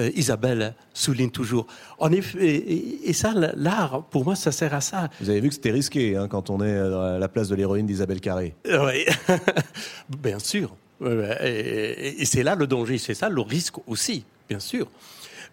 euh, 0.00 0.10
Isabelle 0.14 0.74
souligne 0.94 1.30
toujours. 1.30 1.66
En 1.98 2.10
effet, 2.12 2.56
et, 3.04 3.12
ça, 3.12 3.32
l'art, 3.54 4.04
pour 4.10 4.24
moi, 4.24 4.34
ça 4.36 4.52
sert 4.52 4.72
à 4.74 4.80
ça. 4.80 5.08
Vous 5.20 5.28
avez 5.30 5.40
vu 5.40 5.48
que 5.48 5.54
c'était 5.54 5.70
risqué 5.70 6.16
hein, 6.16 6.28
quand 6.28 6.50
on 6.50 6.62
est 6.64 6.76
à 6.76 7.18
la 7.18 7.28
place 7.28 7.48
de 7.48 7.54
l'héroïne 7.54 7.86
d'Isabelle 7.86 8.20
Carré. 8.20 8.54
Euh, 8.66 8.86
Oui, 8.86 9.04
bien 10.22 10.38
sûr. 10.38 10.74
Et, 11.04 11.06
et- 11.44 12.22
et 12.22 12.24
c'est 12.24 12.42
là 12.42 12.54
le 12.54 12.66
danger, 12.66 12.98
c'est 12.98 13.14
ça 13.14 13.28
le 13.28 13.40
risque 13.40 13.76
aussi, 13.86 14.24
bien 14.48 14.58
sûr. 14.60 14.88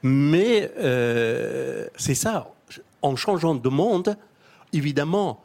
Mais 0.01 0.71
euh, 0.77 1.87
c'est 1.97 2.15
ça, 2.15 2.51
en 3.01 3.15
changeant 3.15 3.55
de 3.55 3.69
monde, 3.69 4.17
évidemment, 4.73 5.41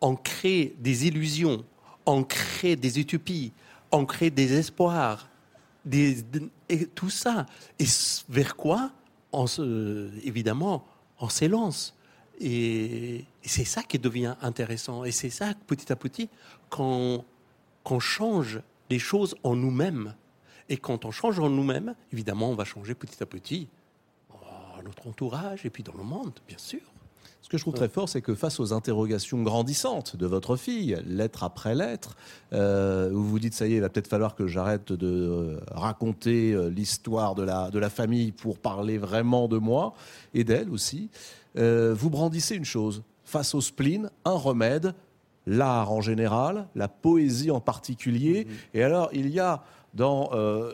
on 0.00 0.14
crée 0.16 0.74
des 0.78 1.06
illusions, 1.06 1.64
on 2.04 2.22
crée 2.22 2.76
des 2.76 3.00
utopies, 3.00 3.52
on 3.90 4.04
crée 4.04 4.30
des 4.30 4.54
espoirs, 4.58 5.28
et 5.92 6.86
tout 6.94 7.10
ça. 7.10 7.46
Et 7.78 7.86
vers 8.28 8.56
quoi 8.56 8.90
on 9.32 9.46
se, 9.46 10.10
Évidemment, 10.24 10.84
on 11.20 11.28
s'élance. 11.28 11.94
Et, 12.40 13.24
c'est 13.42 13.64
ça 13.64 13.82
qui 13.82 13.98
devient 13.98 14.34
intéressant. 14.42 15.04
Et 15.04 15.12
c'est 15.12 15.30
ça, 15.30 15.54
petit 15.66 15.92
à 15.92 15.96
petit, 15.96 16.28
qu'on 16.68 17.24
change 18.00 18.60
les 18.90 18.98
choses 18.98 19.36
en 19.42 19.54
nous-mêmes. 19.56 20.14
Et 20.68 20.76
quand 20.76 21.04
on 21.04 21.10
change 21.10 21.38
en 21.38 21.48
nous-mêmes, 21.48 21.94
évidemment, 22.12 22.50
on 22.50 22.54
va 22.54 22.64
changer 22.64 22.94
petit 22.94 23.22
à 23.22 23.26
petit 23.26 23.68
dans 24.30 24.82
notre 24.82 25.06
entourage 25.06 25.64
et 25.64 25.70
puis 25.70 25.82
dans 25.82 25.94
le 25.94 26.02
monde, 26.02 26.32
bien 26.46 26.58
sûr. 26.58 26.80
Ce 27.46 27.48
que 27.48 27.58
je 27.58 27.62
trouve 27.62 27.74
très 27.74 27.88
fort, 27.88 28.08
c'est 28.08 28.22
que 28.22 28.34
face 28.34 28.58
aux 28.58 28.72
interrogations 28.72 29.40
grandissantes 29.40 30.16
de 30.16 30.26
votre 30.26 30.56
fille, 30.56 31.00
lettre 31.06 31.44
après 31.44 31.76
lettre, 31.76 32.16
euh, 32.52 33.08
où 33.12 33.22
vous 33.22 33.28
vous 33.28 33.38
dites 33.38 33.54
ça 33.54 33.68
y 33.68 33.74
est, 33.74 33.76
il 33.76 33.80
va 33.82 33.88
peut-être 33.88 34.08
falloir 34.08 34.34
que 34.34 34.48
j'arrête 34.48 34.92
de 34.92 35.06
euh, 35.06 35.60
raconter 35.70 36.50
euh, 36.50 36.68
l'histoire 36.68 37.36
de 37.36 37.44
la, 37.44 37.70
de 37.70 37.78
la 37.78 37.88
famille 37.88 38.32
pour 38.32 38.58
parler 38.58 38.98
vraiment 38.98 39.46
de 39.46 39.58
moi 39.58 39.94
et 40.34 40.42
d'elle 40.42 40.68
aussi, 40.70 41.08
euh, 41.56 41.94
vous 41.96 42.10
brandissez 42.10 42.56
une 42.56 42.64
chose. 42.64 43.04
Face 43.24 43.54
au 43.54 43.60
spleen, 43.60 44.10
un 44.24 44.32
remède, 44.32 44.92
l'art 45.46 45.92
en 45.92 46.00
général, 46.00 46.66
la 46.74 46.88
poésie 46.88 47.52
en 47.52 47.60
particulier. 47.60 48.48
Et 48.74 48.82
alors, 48.82 49.08
il 49.12 49.28
y 49.28 49.38
a 49.38 49.62
dans 49.96 50.28
euh, 50.34 50.72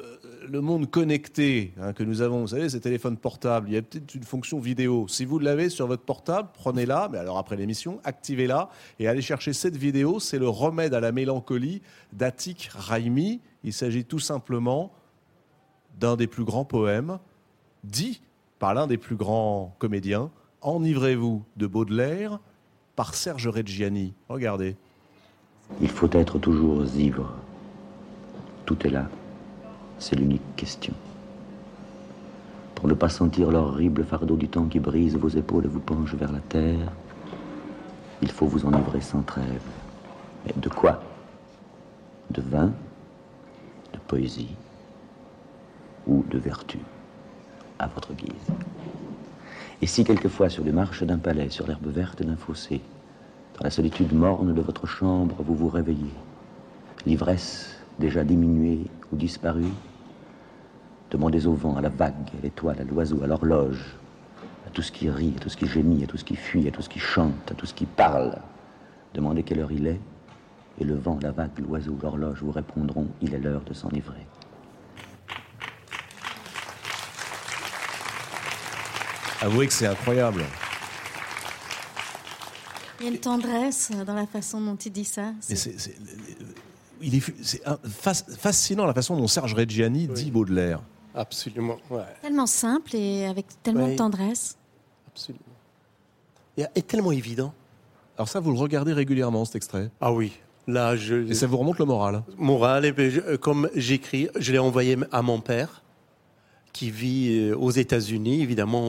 le 0.49 0.61
monde 0.61 0.91
connecté 0.91 1.73
hein, 1.81 1.93
que 1.93 2.03
nous 2.03 2.23
avons, 2.23 2.41
vous 2.41 2.49
savez, 2.49 2.69
ces 2.69 2.81
téléphones 2.81 3.17
portables, 3.17 3.69
il 3.69 3.75
y 3.75 3.77
a 3.77 3.83
peut-être 3.83 4.15
une 4.17 4.25
fonction 4.25 4.59
vidéo. 4.59 5.07
Si 5.09 5.25
vous 5.25 5.39
l'avez 5.39 5.69
sur 5.69 5.87
votre 5.87 6.03
portable, 6.03 6.49
prenez-la, 6.53 7.09
mais 7.11 7.19
alors 7.19 7.39
après 7.39 7.55
l'émission, 7.57 8.01
activez-la 8.03 8.69
et 8.99 9.07
allez 9.07 9.23
chercher 9.23 9.53
cette 9.53 9.77
vidéo. 9.77 10.19
C'est 10.19 10.41
le 10.41 10.49
remède 10.49 10.93
à 10.93 11.01
la 11.01 11.13
mélancolie 11.13 11.83
d'Atik 12.13 12.69
Raimi. 12.75 13.41
Il 13.63 13.73
s'agit 13.73 14.05
tout 14.05 14.19
simplement 14.19 14.93
d'un 16.01 16.17
des 16.17 16.27
plus 16.27 16.45
grands 16.45 16.65
poèmes, 16.65 17.21
dit 17.85 18.23
par 18.59 18.75
l'un 18.75 18.89
des 18.89 18.99
plus 18.99 19.17
grands 19.17 19.75
comédiens, 19.79 20.31
Enivrez-vous 20.63 21.45
de 21.57 21.67
Baudelaire, 21.67 22.39
par 22.95 23.15
Serge 23.15 23.49
Reggiani. 23.49 24.15
Regardez. 24.29 24.77
Il 25.81 25.89
faut 25.89 26.11
être 26.13 26.39
toujours 26.39 26.85
ivre. 26.97 27.35
Tout 28.73 28.87
est 28.87 28.91
là. 28.91 29.05
C'est 29.99 30.17
l'unique 30.17 30.57
question. 30.57 30.95
Pour 32.75 32.89
ne 32.89 32.95
pas 32.95 33.11
sentir 33.11 33.51
l'horrible 33.51 34.03
fardeau 34.03 34.35
du 34.35 34.49
temps 34.49 34.65
qui 34.65 34.81
brise 34.81 35.15
vos 35.15 35.29
épaules 35.29 35.67
et 35.67 35.69
vous 35.69 35.79
penche 35.79 36.15
vers 36.15 36.33
la 36.33 36.39
terre, 36.39 36.91
il 38.23 38.31
faut 38.31 38.47
vous 38.47 38.65
enivrer 38.65 39.03
sans 39.03 39.21
trêve. 39.21 39.61
Mais 40.47 40.55
de 40.57 40.71
quoi? 40.71 41.03
De 42.31 42.41
vin, 42.41 42.73
de 43.93 43.99
poésie? 44.09 44.55
Ou 46.07 46.25
de 46.31 46.39
vertu, 46.39 46.79
à 47.79 47.89
votre 47.89 48.15
guise. 48.15 48.55
Et 49.83 49.87
si 49.87 50.03
quelquefois 50.03 50.49
sur 50.49 50.65
les 50.65 50.73
marches 50.73 51.03
d'un 51.03 51.19
palais, 51.19 51.51
sur 51.51 51.67
l'herbe 51.67 51.89
verte 51.89 52.23
d'un 52.23 52.37
fossé, 52.37 52.81
dans 53.59 53.65
la 53.65 53.71
solitude 53.71 54.15
morne 54.15 54.55
de 54.55 54.63
votre 54.63 54.87
chambre, 54.87 55.37
vous 55.41 55.57
vous 55.57 55.69
réveillez, 55.69 56.15
l'ivresse 57.05 57.82
déjà 57.99 58.25
diminuée 58.25 58.87
ou 59.13 59.17
disparue, 59.17 59.73
demandez 61.11 61.47
au 61.47 61.55
vent, 61.55 61.77
à 61.77 61.81
la 61.81 61.89
vague, 61.89 62.29
à 62.39 62.43
l'étoile, 62.43 62.81
à 62.81 62.85
l'oiseau, 62.85 63.23
à 63.23 63.27
l'horloge, 63.27 63.97
à 64.67 64.71
tout 64.71 64.83
ce 64.83 64.91
qui 64.93 65.11
rit, 65.11 65.35
à 65.37 65.41
tout 65.41 65.49
ce 65.49 65.57
qui 65.57 65.67
gémit, 65.67 66.03
à 66.05 66.07
tout 66.07 66.17
ce 66.17 66.25
qui 66.25 66.37
fuit, 66.37 66.67
à 66.69 66.71
tout 66.71 66.83
ce 66.83 66.89
qui 66.89 66.99
chante, 66.99 67.51
à 67.51 67.55
tout 67.55 67.67
ce 67.67 67.75
qui 67.75 67.87
parle. 67.87 68.39
Demandez 69.15 69.43
quelle 69.43 69.61
heure 69.61 69.73
il 69.73 69.87
est, 69.87 70.01
et 70.81 70.85
le 70.85 70.95
vent, 70.97 71.19
la 71.23 71.33
vague, 71.33 71.51
l'oiseau, 71.59 71.97
l'horloge 72.03 72.39
vous 72.43 72.51
répondront, 72.53 73.09
il 73.21 73.35
est 73.35 73.39
l'heure 73.39 73.63
de 73.63 73.75
s'enivrer. 73.75 74.27
Avouez 79.41 79.67
que 79.67 79.73
c'est 79.73 79.87
incroyable. 79.87 80.45
Il 83.01 83.07
y 83.07 83.09
a 83.09 83.13
une 83.13 83.19
tendresse 83.19 83.91
dans 84.07 84.15
la 84.15 84.27
façon 84.27 84.61
dont 84.61 84.77
il 84.77 84.93
dit 84.93 85.05
ça. 85.05 85.23
Mais 85.33 85.33
C'est- 85.41 85.57
c'est, 85.57 85.79
c'est- 85.79 85.97
il 87.03 87.15
est, 87.17 87.23
c'est 87.43 87.67
un- 87.67 87.79
fas- 87.85 88.25
fascinant 88.39 88.87
la 88.87 88.95
façon 88.95 89.17
dont 89.17 89.27
Serge 89.27 89.55
Reggiani 89.55 90.07
dit 90.09 90.31
Baudelaire. 90.31 90.81
Absolument, 91.15 91.77
ouais, 91.91 92.01
tellement 92.23 92.47
simple 92.47 92.97
et 92.97 93.27
avec 93.27 93.47
tellement 93.63 93.85
Oui. 93.85 93.93
de 93.93 93.97
tendresse. 93.97 94.57
absolument. 95.09 95.45
Et, 96.57 96.65
et 96.75 96.83
tellement 96.83 97.13
évident. 97.13 97.53
Alors 98.17 98.29
ça, 98.29 98.41
vous 98.41 98.53
le 98.53 98.59
regardez 98.59 98.93
régulièrement, 98.93 99.45
cet 99.45 99.57
extrait? 99.57 99.91
Ah 100.01 100.13
oui, 100.13 100.33
là, 100.67 100.97
je... 100.97 101.29
Et 101.29 101.35
ça 101.35 101.47
vous 101.47 101.57
remonte 101.59 101.79
le 101.79 101.85
moral. 101.85 102.23
Moral, 102.39 102.85
et 102.85 103.11
je- 103.11 103.21
euh, 103.21 103.37
comme 103.37 103.69
j'écris, 103.75 104.29
je 104.39 104.53
l'ai 104.53 104.59
envoyé 104.59 104.97
à 105.13 105.23
mon 105.23 105.41
père, 105.41 105.83
qui 106.73 106.91
vit 106.91 107.51
euh, 107.51 107.57
aux 107.57 107.71
États-Unis. 107.71 108.41
Évidemment, 108.43 108.81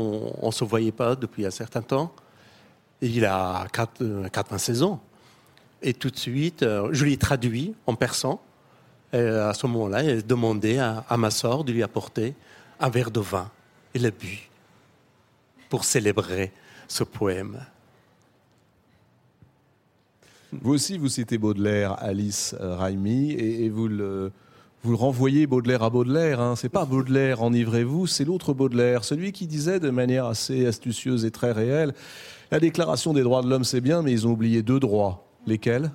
on 0.42 0.48
ne 0.48 0.52
se 0.52 0.64
voyait 0.64 0.92
pas 0.94 1.16
depuis 1.16 1.46
un 1.46 1.52
certain 1.52 1.82
temps. 1.82 2.14
Et 3.02 3.08
il 3.08 3.26
a 3.26 3.66
4, 3.74 4.02
euh, 4.02 4.30
96 4.30 4.84
ans. 4.84 5.02
Et 5.84 5.94
tout 5.94 6.10
de 6.10 6.18
suite, 6.18 6.64
euh, 6.64 6.90
je 6.92 7.06
l'ai 7.06 7.18
traduit 7.18 7.76
en 7.86 7.96
persan. 7.96 8.42
Et 9.12 9.18
à 9.18 9.54
ce 9.54 9.68
moment-là, 9.68 10.02
il 10.02 10.10
a 10.10 10.22
demandé 10.22 10.80
à, 10.80 11.06
à 11.08 11.18
ma 11.18 11.30
sœur 11.30 11.64
de 11.64 11.72
lui 11.72 11.84
apporter 11.84 12.34
un 12.80 12.90
verre 12.90 13.12
de 13.12 13.20
vin. 13.20 13.52
Il 13.94 14.06
a 14.06 14.12
bu 14.12 14.50
pour 15.70 15.84
célébrer 15.84 16.52
ce 16.88 17.04
poème. 17.04 17.60
Vous 20.62 20.74
aussi, 20.74 20.98
vous 20.98 21.10
citez 21.10 21.38
Baudelaire, 21.38 21.96
Alice 22.00 22.56
euh, 22.60 22.76
Raimi, 22.76 23.32
et, 23.32 23.66
et 23.66 23.70
vous, 23.70 23.88
le, 23.88 24.32
vous 24.84 24.96
renvoyez 24.96 25.48
Baudelaire 25.48 25.84
à 25.84 25.90
Baudelaire. 25.90 26.40
Hein. 26.40 26.56
C'est 26.56 26.70
pas 26.70 26.86
Baudelaire, 26.86 27.42
enivrez-vous, 27.42 28.08
c'est 28.08 28.26
l'autre 28.26 28.54
Baudelaire, 28.54 29.04
celui 29.04 29.32
qui 29.32 29.48
disait 29.48 29.80
de 29.80 29.90
manière 29.90 30.26
assez 30.26 30.66
astucieuse 30.66 31.26
et 31.26 31.32
très 31.32 31.52
réelle 31.52 31.94
La 32.52 32.60
déclaration 32.60 33.14
des 33.14 33.24
droits 33.24 33.42
de 33.42 33.50
l'homme, 33.50 33.64
c'est 33.64 33.82
bien, 33.82 34.02
mais 34.02 34.12
ils 34.12 34.28
ont 34.28 34.32
oublié 34.32 34.62
deux 34.62 34.80
droits. 34.80 35.26
Lesquels? 35.46 35.92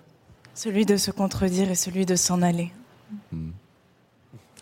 Celui 0.55 0.87
de 0.87 0.97
se 0.97 1.11
contredire 1.11 1.71
et 1.71 1.75
celui 1.75 2.05
de 2.05 2.17
s'en 2.17 2.43
aller. 2.43 2.73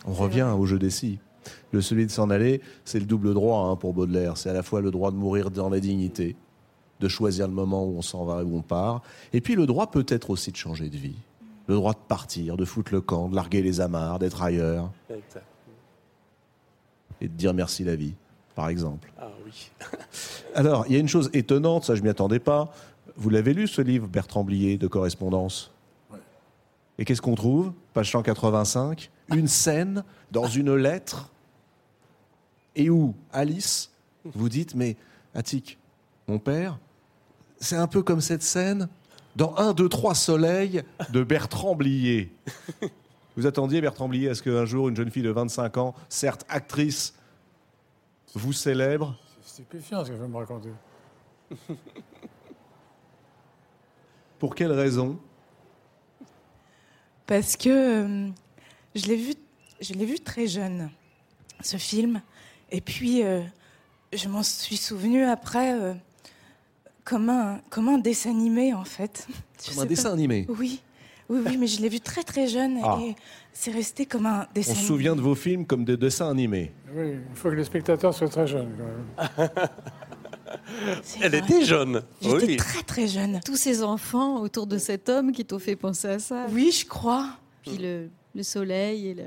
On 0.06 0.12
revient 0.12 0.54
au 0.56 0.66
jeu 0.66 0.78
des 0.78 0.90
si. 0.90 1.18
Le 1.72 1.80
celui 1.80 2.06
de 2.06 2.10
s'en 2.10 2.30
aller, 2.30 2.60
c'est 2.84 3.00
le 3.00 3.06
double 3.06 3.34
droit 3.34 3.66
hein, 3.66 3.76
pour 3.76 3.92
Baudelaire. 3.92 4.36
C'est 4.36 4.50
à 4.50 4.52
la 4.52 4.62
fois 4.62 4.80
le 4.80 4.90
droit 4.90 5.10
de 5.10 5.16
mourir 5.16 5.50
dans 5.50 5.68
la 5.68 5.80
dignité, 5.80 6.36
de 7.00 7.08
choisir 7.08 7.48
le 7.48 7.54
moment 7.54 7.84
où 7.84 7.96
on 7.96 8.02
s'en 8.02 8.24
va 8.24 8.40
et 8.40 8.44
où 8.44 8.56
on 8.56 8.62
part, 8.62 9.02
et 9.32 9.40
puis 9.40 9.54
le 9.54 9.66
droit 9.66 9.90
peut-être 9.90 10.30
aussi 10.30 10.50
de 10.52 10.56
changer 10.56 10.88
de 10.88 10.96
vie. 10.96 11.16
Le 11.66 11.74
droit 11.74 11.92
de 11.92 11.98
partir, 11.98 12.56
de 12.56 12.64
foutre 12.64 12.92
le 12.92 13.00
camp, 13.00 13.28
de 13.28 13.34
larguer 13.34 13.62
les 13.62 13.80
amarres, 13.80 14.20
d'être 14.20 14.42
ailleurs, 14.42 14.90
et 17.20 17.28
de 17.28 17.32
dire 17.32 17.54
merci 17.54 17.82
la 17.82 17.96
vie, 17.96 18.14
par 18.54 18.68
exemple. 18.68 19.12
Ah 19.18 19.28
oui. 19.44 19.70
Alors, 20.54 20.84
il 20.86 20.92
y 20.92 20.96
a 20.96 21.00
une 21.00 21.08
chose 21.08 21.28
étonnante, 21.32 21.84
ça 21.84 21.96
je 21.96 22.02
m'y 22.02 22.08
attendais 22.08 22.38
pas. 22.38 22.72
Vous 23.14 23.30
l'avez 23.30 23.54
lu 23.54 23.68
ce 23.68 23.80
livre, 23.80 24.08
Bertrand 24.08 24.44
Blier, 24.44 24.78
de 24.78 24.88
correspondance 24.88 25.70
Et 26.98 27.04
qu'est-ce 27.04 27.22
qu'on 27.22 27.34
trouve? 27.34 27.72
Page 27.94 28.10
185, 28.10 29.10
une 29.34 29.48
scène 29.48 30.04
dans 30.32 30.46
une 30.46 30.74
lettre 30.74 31.30
et 32.74 32.90
où 32.90 33.14
Alice, 33.32 33.90
vous 34.24 34.48
dites, 34.48 34.74
mais 34.74 34.96
Attic, 35.34 35.78
mon 36.28 36.38
père, 36.38 36.78
c'est 37.58 37.76
un 37.76 37.86
peu 37.86 38.02
comme 38.02 38.20
cette 38.20 38.42
scène 38.42 38.88
dans 39.34 39.54
un, 39.56 39.72
deux, 39.72 39.88
trois 39.88 40.14
soleils 40.14 40.82
de 41.10 41.22
Bertrand 41.22 41.74
Blier. 41.74 42.32
Vous 43.36 43.46
attendiez 43.46 43.80
Bertrand 43.80 44.08
Blier 44.08 44.30
à 44.30 44.34
ce 44.34 44.42
qu'un 44.42 44.64
jour 44.64 44.88
une 44.88 44.96
jeune 44.96 45.10
fille 45.10 45.22
de 45.22 45.30
25 45.30 45.76
ans, 45.76 45.94
certes 46.08 46.44
actrice, 46.48 47.14
vous 48.34 48.52
célèbre? 48.52 49.16
C'est 49.42 49.52
stupéfiant 49.52 50.04
ce 50.04 50.10
que 50.10 50.16
vous 50.16 50.28
me 50.28 50.36
racontez. 50.36 50.72
Pour 54.38 54.54
quelle 54.54 54.72
raison? 54.72 55.18
Parce 57.26 57.56
que 57.56 57.68
euh, 57.68 58.28
je 58.94 59.06
l'ai 59.06 59.16
vu, 59.16 59.34
je 59.80 59.94
l'ai 59.94 60.04
vu 60.06 60.20
très 60.20 60.46
jeune, 60.46 60.90
ce 61.62 61.76
film. 61.76 62.20
Et 62.70 62.80
puis, 62.80 63.24
euh, 63.24 63.42
je 64.12 64.28
m'en 64.28 64.42
suis 64.42 64.76
souvenu 64.76 65.24
après 65.24 65.72
euh, 65.80 65.94
comme, 67.04 67.28
un, 67.30 67.60
comme 67.70 67.88
un 67.88 67.98
dessin 67.98 68.30
animé, 68.30 68.72
en 68.74 68.84
fait. 68.84 69.26
Je 69.64 69.70
Comme 69.70 69.84
un 69.84 69.86
dessin 69.86 70.10
pas. 70.10 70.14
animé? 70.14 70.46
Oui, 70.50 70.82
oui, 71.30 71.40
oui, 71.46 71.56
mais 71.56 71.66
je 71.66 71.80
l'ai 71.80 71.88
vu 71.88 71.98
très 71.98 72.22
très 72.22 72.46
jeune 72.46 72.78
Ah. 72.84 72.98
et 73.00 73.16
c'est 73.54 73.70
resté 73.72 74.04
comme 74.04 74.26
un 74.26 74.46
dessin 74.54 74.72
On 74.72 74.74
se 74.74 74.84
souvient 74.84 75.16
de 75.16 75.22
vos 75.22 75.34
films 75.34 75.64
comme 75.66 75.82
des 75.84 75.96
dessins 75.96 76.28
animés. 76.28 76.72
Oui, 76.94 77.12
il 77.30 77.34
faut 77.36 77.48
que 77.48 77.54
les 77.54 77.64
spectateurs 77.64 78.12
soient 78.12 78.28
très 78.28 78.46
jeunes. 78.46 78.70
Quand 79.16 79.38
même. 79.38 79.48
Elle 81.22 81.30
vrai. 81.30 81.38
était 81.38 81.64
jeune. 81.64 82.02
J'étais 82.20 82.46
Oui. 82.46 82.56
très 82.56 82.82
très 82.82 83.06
jeune. 83.08 83.40
Tous 83.44 83.56
ces 83.56 83.82
enfants 83.82 84.40
autour 84.40 84.66
de 84.66 84.78
cet 84.78 85.08
homme 85.08 85.32
qui 85.32 85.44
t'ont 85.44 85.58
fait 85.58 85.76
penser 85.76 86.08
à 86.08 86.18
ça. 86.18 86.46
Oui, 86.52 86.70
je 86.72 86.86
crois. 86.86 87.30
Puis 87.62 87.78
le, 87.78 88.08
le 88.34 88.42
soleil 88.42 89.08
et 89.08 89.14
le. 89.14 89.24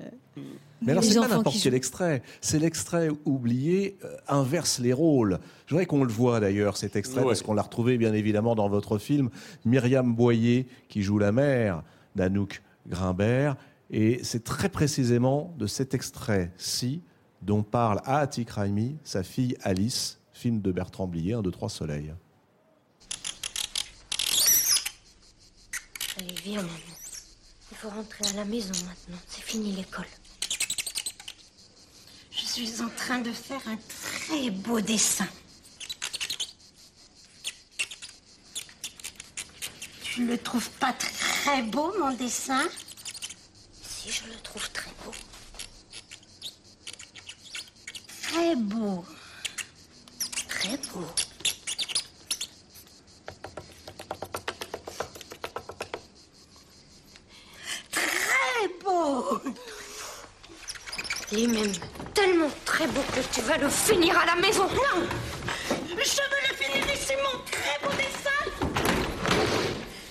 Mais 0.82 0.94
alors, 0.94 1.04
c'est 1.04 1.16
pas 1.20 1.28
n'importe 1.28 1.58
quel 1.62 1.72
jouent. 1.74 1.76
extrait. 1.78 2.24
C'est 2.40 2.58
l'extrait 2.60 3.10
oublié, 3.26 3.98
euh, 4.06 4.16
inverse 4.30 4.80
les 4.80 4.94
rôles. 4.94 5.40
Je 5.66 5.72
voudrais 5.74 5.86
qu'on 5.86 6.06
le 6.06 6.12
voit 6.14 6.40
d'ailleurs, 6.40 6.78
cet 6.78 6.96
extrait, 6.96 7.20
Ouais. 7.22 7.28
parce 7.28 7.42
qu'on 7.42 7.54
l'a 7.54 7.64
retrouvé 7.64 7.98
bien 7.98 8.14
évidemment 8.14 8.56
dans 8.56 8.70
votre 8.70 8.98
film. 8.98 9.30
Myriam 9.66 10.14
Boyer, 10.16 10.68
qui 10.88 11.02
joue 11.02 11.18
la 11.20 11.34
mère 11.34 11.84
d'Anouk 12.16 12.62
Grimbert. 12.88 13.58
Et 13.92 14.20
c'est 14.24 14.44
très 14.46 14.70
précisément 14.70 15.54
de 15.58 15.68
cet 15.68 15.94
extrait-ci 15.94 17.02
dont 17.42 17.64
parle 17.64 18.00
Atik 18.06 18.50
Raimi, 18.52 18.96
sa 19.04 19.24
fille 19.24 19.58
Alice, 19.64 20.19
film 20.40 20.62
de 20.62 20.72
Bertrand 20.72 21.06
Blier, 21.06 21.34
un 21.34 21.42
de 21.42 21.52
trois 21.52 21.68
soleils. 21.68 22.16
Allez, 26.18 26.34
viens, 26.46 26.62
maman. 26.62 26.74
Il 27.72 27.78
faut 27.78 27.90
rentrer 27.90 28.26
à 28.26 28.34
la 28.34 28.46
maison 28.46 28.72
maintenant. 28.86 29.20
C'est 29.28 29.44
fini 29.44 29.74
l'école. 29.74 30.08
Je 32.32 32.46
suis 32.46 32.82
en 32.82 32.88
train 32.90 33.20
de 33.20 33.34
faire 33.34 33.62
un 33.68 33.78
très 33.78 34.50
beau 34.50 34.80
dessin. 34.80 35.28
Tu 40.02 40.26
le 40.26 40.38
trouves 40.38 40.70
pas 40.72 40.94
très 40.94 41.64
beau, 41.64 41.94
mon 42.00 42.14
dessin? 42.14 42.66
Si, 43.82 44.10
je 44.10 44.24
le 44.28 44.40
trouve 44.42 44.70
très 44.72 44.92
beau. 45.04 45.12
Très 48.22 48.56
beau. 48.56 49.06
Très 50.70 50.78
beau. 50.78 51.06
Très 57.92 58.68
beau. 58.84 59.42
Il 61.32 61.40
est 61.40 61.48
même 61.48 61.72
tellement 62.14 62.50
très 62.66 62.86
beau 62.86 63.02
que 63.16 63.22
tu 63.34 63.42
vas 63.42 63.58
le 63.58 63.68
finir 63.68 64.16
à 64.16 64.28
la 64.28 64.36
maison. 64.36 64.68
Non 64.68 65.08
Je 65.72 65.96
veux 65.96 65.98
le 65.98 66.56
finir 66.56 66.86
c'est 67.04 67.18
mon 67.18 67.40
très 67.50 67.80
beau 67.84 67.92
dessin. 67.98 68.30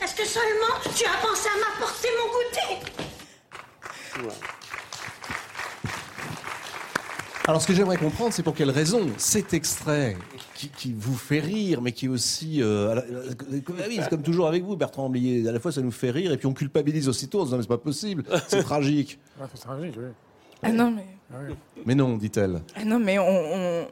Est-ce 0.02 0.14
que 0.16 0.26
seulement 0.26 0.74
tu 0.96 1.04
as 1.04 1.18
pensé 1.24 1.48
à 1.54 1.58
m'apporter 1.60 2.08
mon 2.18 2.26
goûter? 2.32 2.80
Alors, 7.48 7.62
ce 7.62 7.66
que 7.66 7.72
j'aimerais 7.72 7.96
comprendre, 7.96 8.34
c'est 8.34 8.42
pour 8.42 8.54
quelle 8.54 8.70
raison 8.70 9.08
cet 9.16 9.54
extrait 9.54 10.18
qui, 10.58 10.68
qui 10.70 10.92
vous 10.92 11.14
fait 11.16 11.38
rire, 11.38 11.80
mais 11.80 11.92
qui 11.92 12.06
est 12.06 12.08
aussi. 12.08 12.60
euh, 12.62 12.96
ah 12.98 13.02
oui, 13.88 13.98
c'est 14.02 14.08
comme 14.10 14.22
toujours 14.22 14.48
avec 14.48 14.64
vous, 14.64 14.76
Bertrand 14.76 15.08
Blier. 15.08 15.46
À 15.48 15.52
la 15.52 15.60
fois, 15.60 15.70
ça 15.70 15.80
nous 15.80 15.92
fait 15.92 16.10
rire, 16.10 16.32
et 16.32 16.36
puis 16.36 16.46
on 16.46 16.52
culpabilise 16.52 17.08
aussitôt 17.08 17.38
en 17.38 17.42
se 17.42 17.46
disant, 17.46 17.56
mais 17.58 17.62
c'est 17.62 17.68
pas 17.68 17.78
possible, 17.78 18.24
c'est 18.48 18.62
tragique. 18.64 19.18
Ouais, 19.40 19.46
c'est 19.54 19.60
tragique, 19.60 19.94
oui. 19.96 20.08
Ah 20.62 20.72
non, 20.72 20.90
mais, 20.90 21.06
Ah 21.32 21.36
oui. 21.48 21.54
Mais 21.86 21.94
non, 21.94 22.16
dit-elle. 22.16 22.60
ah 22.74 22.84
non, 22.84 22.98
mais 22.98 23.20
on, 23.20 23.24
on- 23.28 23.86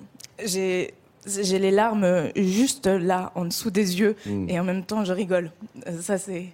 j'ai, 0.45 0.93
j'ai 1.25 1.59
les 1.61 1.71
larmes 1.71 2.31
juste 2.35 2.87
là, 2.87 3.31
en 3.37 3.45
dessous 3.45 3.71
des 3.71 4.01
yeux, 4.01 4.17
Mm. 4.27 4.51
et 4.51 4.59
en 4.59 4.65
même 4.65 4.85
temps, 4.85 5.05
je 5.05 5.13
rigole. 5.13 5.53
Euh, 5.87 6.01
Ça, 6.03 6.19
c'est, 6.19 6.49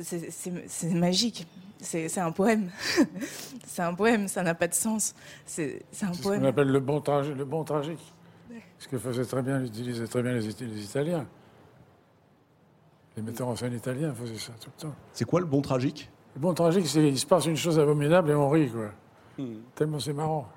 c'est, 0.00 0.90
magique. 0.94 1.46
C'est, 1.80 2.18
un 2.18 2.30
poème. 2.32 2.70
c'est 3.66 3.82
un 3.82 3.94
poème, 3.94 4.28
ça 4.28 4.42
n'a 4.44 4.54
pas 4.54 4.68
de 4.68 4.74
sens. 4.74 5.14
C'est, 5.44 5.82
un 6.02 6.12
C'est 6.12 6.14
ce 6.14 6.22
qu'on 6.22 6.28
poème. 6.28 6.44
appelle 6.44 6.68
le 6.68 6.80
bon, 6.80 7.00
tragi- 7.00 7.34
le 7.36 7.44
bon 7.44 7.64
tragique. 7.64 8.00
Ce 8.78 8.88
que 8.88 8.98
faisaient 8.98 9.24
très 9.24 9.42
bien, 9.42 9.62
utilisaient 9.62 10.06
très 10.06 10.22
bien 10.22 10.32
les, 10.32 10.48
Ita- 10.48 10.64
les 10.66 10.84
Italiens. 10.84 11.26
Les 13.16 13.22
metteurs 13.22 13.48
en 13.48 13.56
scène 13.56 13.72
italiens 13.74 14.12
faisaient 14.14 14.38
ça 14.38 14.52
tout 14.60 14.70
le 14.76 14.82
temps. 14.82 14.94
C'est 15.12 15.24
quoi 15.24 15.40
le 15.40 15.46
bon 15.46 15.60
tragique? 15.60 16.08
Le 16.34 16.40
bon 16.40 16.54
tragique, 16.54 16.86
c'est 16.86 17.00
qu'il 17.00 17.18
se 17.18 17.26
passe 17.26 17.46
une 17.46 17.56
chose 17.56 17.78
abominable 17.78 18.30
et 18.30 18.34
on 18.34 18.48
rit, 18.48 18.70
quoi. 18.70 18.90
Tellement 19.74 19.98
c'est 19.98 20.12
marrant. 20.12 20.48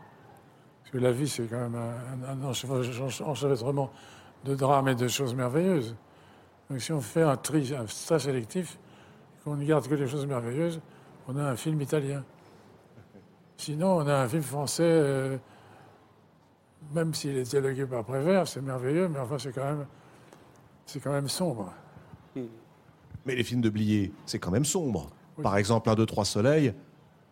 Parce 0.82 0.92
que 0.92 0.98
la 1.00 1.12
vie, 1.12 1.28
c'est 1.28 1.46
quand 1.48 1.60
même 1.60 1.76
un, 1.76 2.28
un- 2.34 2.42
un 2.42 2.44
enchevêtrement- 2.50 3.90
de 4.44 4.56
drames 4.56 4.88
et 4.90 4.96
de 4.96 5.08
choses 5.08 5.34
merveilleuses. 5.36 5.96
Donc 6.70 6.82
si 6.82 6.92
on 6.92 7.02
fait 7.02 7.22
un 7.22 7.38
tri, 7.38 7.74
un 7.76 7.88
sélectif, 8.20 8.78
qu'on 9.44 9.56
ne 9.56 9.64
garde 9.66 9.88
que 9.88 9.96
les 9.96 10.08
choses 10.08 10.26
merveilleuses, 10.26 10.82
on 11.28 11.36
a 11.38 11.44
un 11.44 11.56
film 11.56 11.80
italien. 11.82 12.24
Sinon, 13.58 13.98
on 13.98 14.08
a 14.08 14.16
un 14.16 14.28
film 14.28 14.42
français, 14.42 14.84
euh, 14.84 15.38
même 16.94 17.14
s'il 17.14 17.38
est 17.38 17.44
dialogué 17.50 17.86
par 17.86 18.04
Prévert, 18.04 18.48
c'est 18.48 18.62
merveilleux, 18.62 19.08
mais 19.08 19.20
enfin, 19.20 19.38
c'est 19.38 19.54
quand 19.54 19.64
même, 19.64 19.86
c'est 20.86 21.00
quand 21.00 21.12
même 21.12 21.28
sombre. 21.30 21.74
Mais 23.26 23.36
les 23.36 23.44
films 23.44 23.62
de 23.62 23.70
Blier, 23.70 24.12
c'est 24.26 24.40
quand 24.40 24.52
même 24.52 24.66
sombre. 24.66 25.10
Oui. 25.38 25.44
Par 25.44 25.58
exemple, 25.58 25.90
Un, 25.90 25.96
deux, 25.96 26.06
trois 26.08 26.26
soleils, 26.26 26.74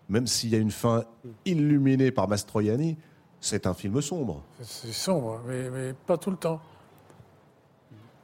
même 0.08 0.28
s'il 0.28 0.50
y 0.50 0.56
a 0.56 0.60
une 0.60 0.72
fin 0.72 1.04
illuminée 1.46 2.12
par 2.12 2.28
Mastroianni, 2.28 2.96
c'est 3.42 3.66
un 3.66 3.74
film 3.74 4.00
sombre. 4.02 4.44
C'est- 4.62 4.92
sombre, 4.92 5.42
mais, 5.48 5.70
mais 5.70 5.94
pas 6.06 6.18
tout 6.18 6.30
le 6.30 6.38
temps. 6.38 6.62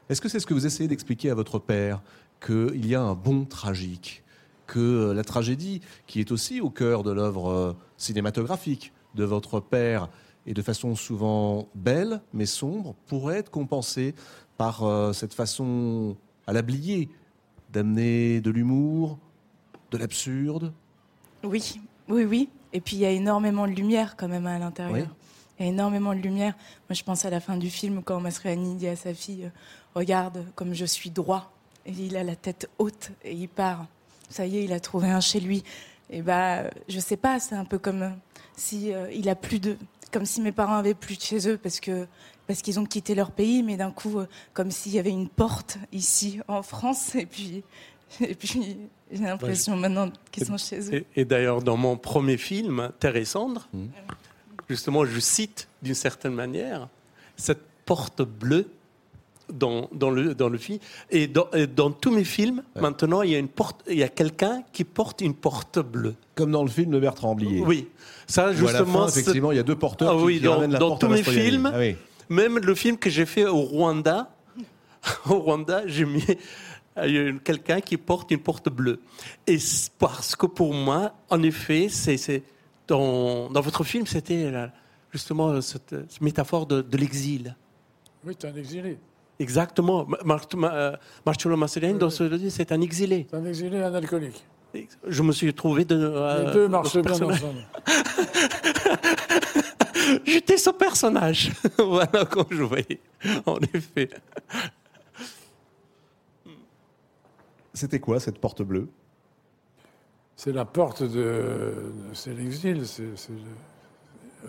Est-ce 0.10 0.22
que 0.22 0.30
c'est 0.30 0.40
ce 0.40 0.46
que 0.46 0.54
vous 0.54 0.66
essayez 0.68 0.88
d'expliquer 0.88 1.32
à 1.32 1.34
votre 1.36 1.58
père 1.58 2.02
Qu'il 2.46 2.86
y 2.86 2.94
a 2.94 3.02
un 3.02 3.16
bon 3.16 3.46
tragique 3.46 4.24
Que 4.68 5.12
la 5.12 5.24
tragédie, 5.24 5.82
qui 6.06 6.20
est 6.20 6.32
aussi 6.32 6.62
au 6.62 6.70
cœur 6.70 7.02
de 7.04 7.12
l'œuvre 7.12 7.50
euh, 7.50 7.74
cinématographique 7.98 8.94
de 9.16 9.24
votre 9.24 9.60
père, 9.60 10.10
et 10.46 10.54
de 10.54 10.62
façon 10.62 10.96
souvent 10.96 11.68
belle, 11.76 12.22
mais 12.34 12.46
sombre, 12.46 12.96
pourrait 13.08 13.40
être 13.40 13.52
compensée 13.52 14.16
par 14.58 14.84
euh, 14.84 15.14
cette 15.14 15.34
façon 15.34 16.16
à 16.48 16.54
l'ablier 16.54 17.10
d'amener 17.72 18.42
de 18.42 18.52
l'humour, 18.52 19.18
de 19.92 19.98
l'absurde 19.98 20.74
Oui, 21.44 21.80
oui, 22.08 22.24
oui. 22.24 22.50
Et 22.74 22.82
puis 22.82 22.98
il 22.98 23.00
y 23.00 23.06
a 23.06 23.12
énormément 23.12 23.68
de 23.68 23.72
lumière 23.72 24.16
quand 24.16 24.28
même 24.28 24.48
à 24.48 24.60
l'intérieur. 24.60 25.08
Oui. 25.08 25.16
Il 25.60 25.66
y 25.66 25.70
a 25.70 25.72
énormément 25.72 26.14
de 26.14 26.20
lumière. 26.20 26.54
Moi, 26.90 26.96
je 26.96 27.04
pense 27.04 27.24
à 27.24 27.30
la 27.30 27.40
fin 27.40 27.56
du 27.56 27.70
film 27.70 28.04
quand 28.04 28.20
Mastroianni 28.20 28.76
dit 28.76 28.88
à 28.88 28.96
sa 28.96 29.14
fille 29.14 29.46
euh, 29.46 29.50
Regarde 29.96 30.46
comme 30.56 30.74
je 30.74 30.86
suis 30.86 31.10
droit. 31.10 31.52
Et 31.86 31.92
il 31.92 32.18
a 32.18 32.24
la 32.24 32.36
tête 32.36 32.70
haute 32.78 33.12
et 33.24 33.34
il 33.34 33.48
part. 33.48 33.86
Ça 34.30 34.46
y 34.46 34.58
est, 34.58 34.66
il 34.66 34.74
a 34.74 34.80
trouvé 34.80 35.10
un 35.10 35.22
chez 35.22 35.40
lui. 35.40 35.64
Et 36.10 36.22
bah, 36.22 36.64
je 36.90 37.00
sais 37.00 37.18
pas, 37.18 37.40
c'est 37.40 37.56
un 37.56 37.64
peu 37.64 37.78
comme 37.78 38.16
si 38.58 38.94
euh, 38.94 39.10
il 39.12 39.30
a 39.30 39.36
plus 39.36 39.60
de, 39.60 39.78
comme 40.16 40.26
si 40.26 40.40
mes 40.40 40.54
parents 40.54 40.78
avaient 40.78 40.94
plus 40.94 41.18
de 41.18 41.22
chez 41.22 41.50
eux 41.50 41.58
parce 41.58 41.82
que 41.82 42.08
parce 42.48 42.62
qu'ils 42.62 42.80
ont 42.80 42.86
quitté 42.86 43.16
leur 43.16 43.32
pays, 43.32 43.64
mais 43.64 43.76
d'un 43.76 43.92
coup, 43.92 44.20
euh, 44.20 44.28
comme 44.54 44.72
s'il 44.72 44.94
y 44.94 45.00
avait 45.00 45.10
une 45.10 45.28
porte 45.28 45.78
ici 45.92 46.40
en 46.48 46.62
France. 46.64 47.14
Et 47.16 47.26
puis, 47.26 47.64
et 48.22 48.34
puis, 48.36 48.78
j'ai 49.12 49.24
l'impression 49.24 49.76
maintenant 49.76 50.10
qu'ils 50.32 50.46
sont 50.46 50.56
chez 50.58 50.80
eux. 50.90 50.94
Et, 50.94 51.06
et 51.18 51.26
d'ailleurs, 51.26 51.62
dans 51.62 51.76
mon 51.76 51.98
premier 51.98 52.38
film, 52.38 52.92
Terre 53.00 53.18
et 53.18 53.26
Cendre, 53.26 53.68
Mhm. 53.74 53.90
justement, 54.70 55.04
je 55.06 55.20
cite 55.20 55.68
d'une 55.82 55.96
certaine 55.96 56.34
manière 56.34 56.88
cette 57.36 57.64
porte 57.86 58.22
bleue 58.22 58.70
dans, 59.54 59.90
dans, 59.94 60.10
le, 60.10 60.34
dans 60.36 60.50
le 60.50 60.58
film. 60.58 60.80
Et 61.12 61.28
dans, 61.28 61.50
et 61.52 61.68
dans 61.68 61.92
tous 61.92 62.12
mes 62.12 62.24
films, 62.24 62.64
Ouais. 62.76 62.82
maintenant, 62.82 63.22
il 63.22 63.32
y 63.32 63.36
a, 63.36 63.40
une 63.40 63.48
porte, 63.48 63.82
il 63.90 63.98
y 63.98 64.04
a 64.04 64.10
quelqu'un 64.10 64.64
qui 64.74 64.84
porte 64.84 65.22
une 65.22 65.34
porte 65.36 65.80
bleue. 65.80 66.16
Comme 66.36 66.52
dans 66.52 66.64
le 66.64 66.70
film 66.70 66.92
de 66.92 67.00
Bertrand 67.00 67.36
Blier. 67.36 67.62
Oui, 67.62 67.88
ça, 68.28 68.52
justement, 68.54 69.08
fin, 69.08 69.08
effectivement, 69.08 69.52
il 69.52 69.58
y 69.58 69.60
a 69.60 69.64
deux 69.64 69.76
porteurs 69.78 70.14
Ah 70.16 70.18
qui, 70.18 70.24
oui, 70.26 70.36
qui 70.38 70.42
dans- 70.46 70.62
la 70.62 70.80
dans 70.80 70.98
tous 70.98 71.08
mes 71.08 71.24
films, 71.24 71.72
Ah 71.74 71.78
oui. 71.80 71.96
Même 72.30 72.58
le 72.58 72.76
film 72.76 72.98
que 72.98 73.10
j'ai 73.10 73.26
fait 73.26 73.46
au 73.46 73.62
Rwanda, 73.62 74.30
au 75.30 75.36
Rwanda, 75.40 75.84
j'ai 75.86 76.06
mis 76.06 76.24
quelqu'un 77.44 77.82
qui 77.82 77.98
porte 77.98 78.32
une 78.32 78.40
porte 78.40 78.70
bleue. 78.70 79.00
Et 79.48 79.60
c'est 79.60 79.92
parce 79.94 80.36
que 80.36 80.46
pour 80.46 80.74
moi, 80.74 81.14
en 81.30 81.44
effet, 81.44 81.88
c'est 81.90 82.44
dans, 82.88 83.50
dans 83.50 83.62
votre 83.62 83.84
film, 83.84 84.06
c'était 84.08 84.52
justement 85.12 85.62
cette, 85.62 85.96
cette 86.10 86.22
métaphore 86.22 86.66
de, 86.66 86.82
de 86.82 86.98
l'exil. 86.98 87.56
Oui, 88.26 88.36
tu 88.36 88.48
es 88.48 88.50
un 88.50 88.56
exilé. 88.56 88.98
Exactement. 89.40 90.06
Ma- 90.06 90.18
Mar- 90.24 90.48
ma- 90.56 91.00
Marcello 91.26 91.58
Mastroianni, 91.58 92.00
dans 92.00 92.10
ce 92.10 92.24
livre, 92.24 92.50
c'est 92.50 92.72
un 92.72 92.82
exilé. 92.82 93.28
Es 93.32 93.36
un 93.36 93.46
exilé, 93.46 93.82
un 93.82 93.94
alcoolique. 93.94 94.46
Je 95.08 95.24
me 95.24 95.32
suis 95.32 95.54
trouvé 95.54 95.86
de. 95.86 95.96
euh, 95.96 96.46
Les 96.48 96.54
deux 96.54 96.68
dans 96.68 96.82
marchent 96.82 96.98
bien 96.98 97.12
ensemble. 97.14 97.36
J'étais 100.26 100.58
ce 100.58 100.70
personnage. 100.70 101.52
voilà 101.78 102.26
quand 102.30 102.46
je 102.52 102.64
voyais. 102.64 103.00
En 103.46 103.58
effet. 103.74 104.10
C'était 107.74 108.00
quoi 108.00 108.20
cette 108.20 108.40
porte 108.40 108.62
bleue? 108.62 108.88
C'est 110.36 110.52
la 110.52 110.66
porte 110.66 111.04
de. 111.04 111.74
C'est 112.14 112.34
l'exil. 112.34 112.86
c'est- 112.88 113.16
c'est 113.16 113.32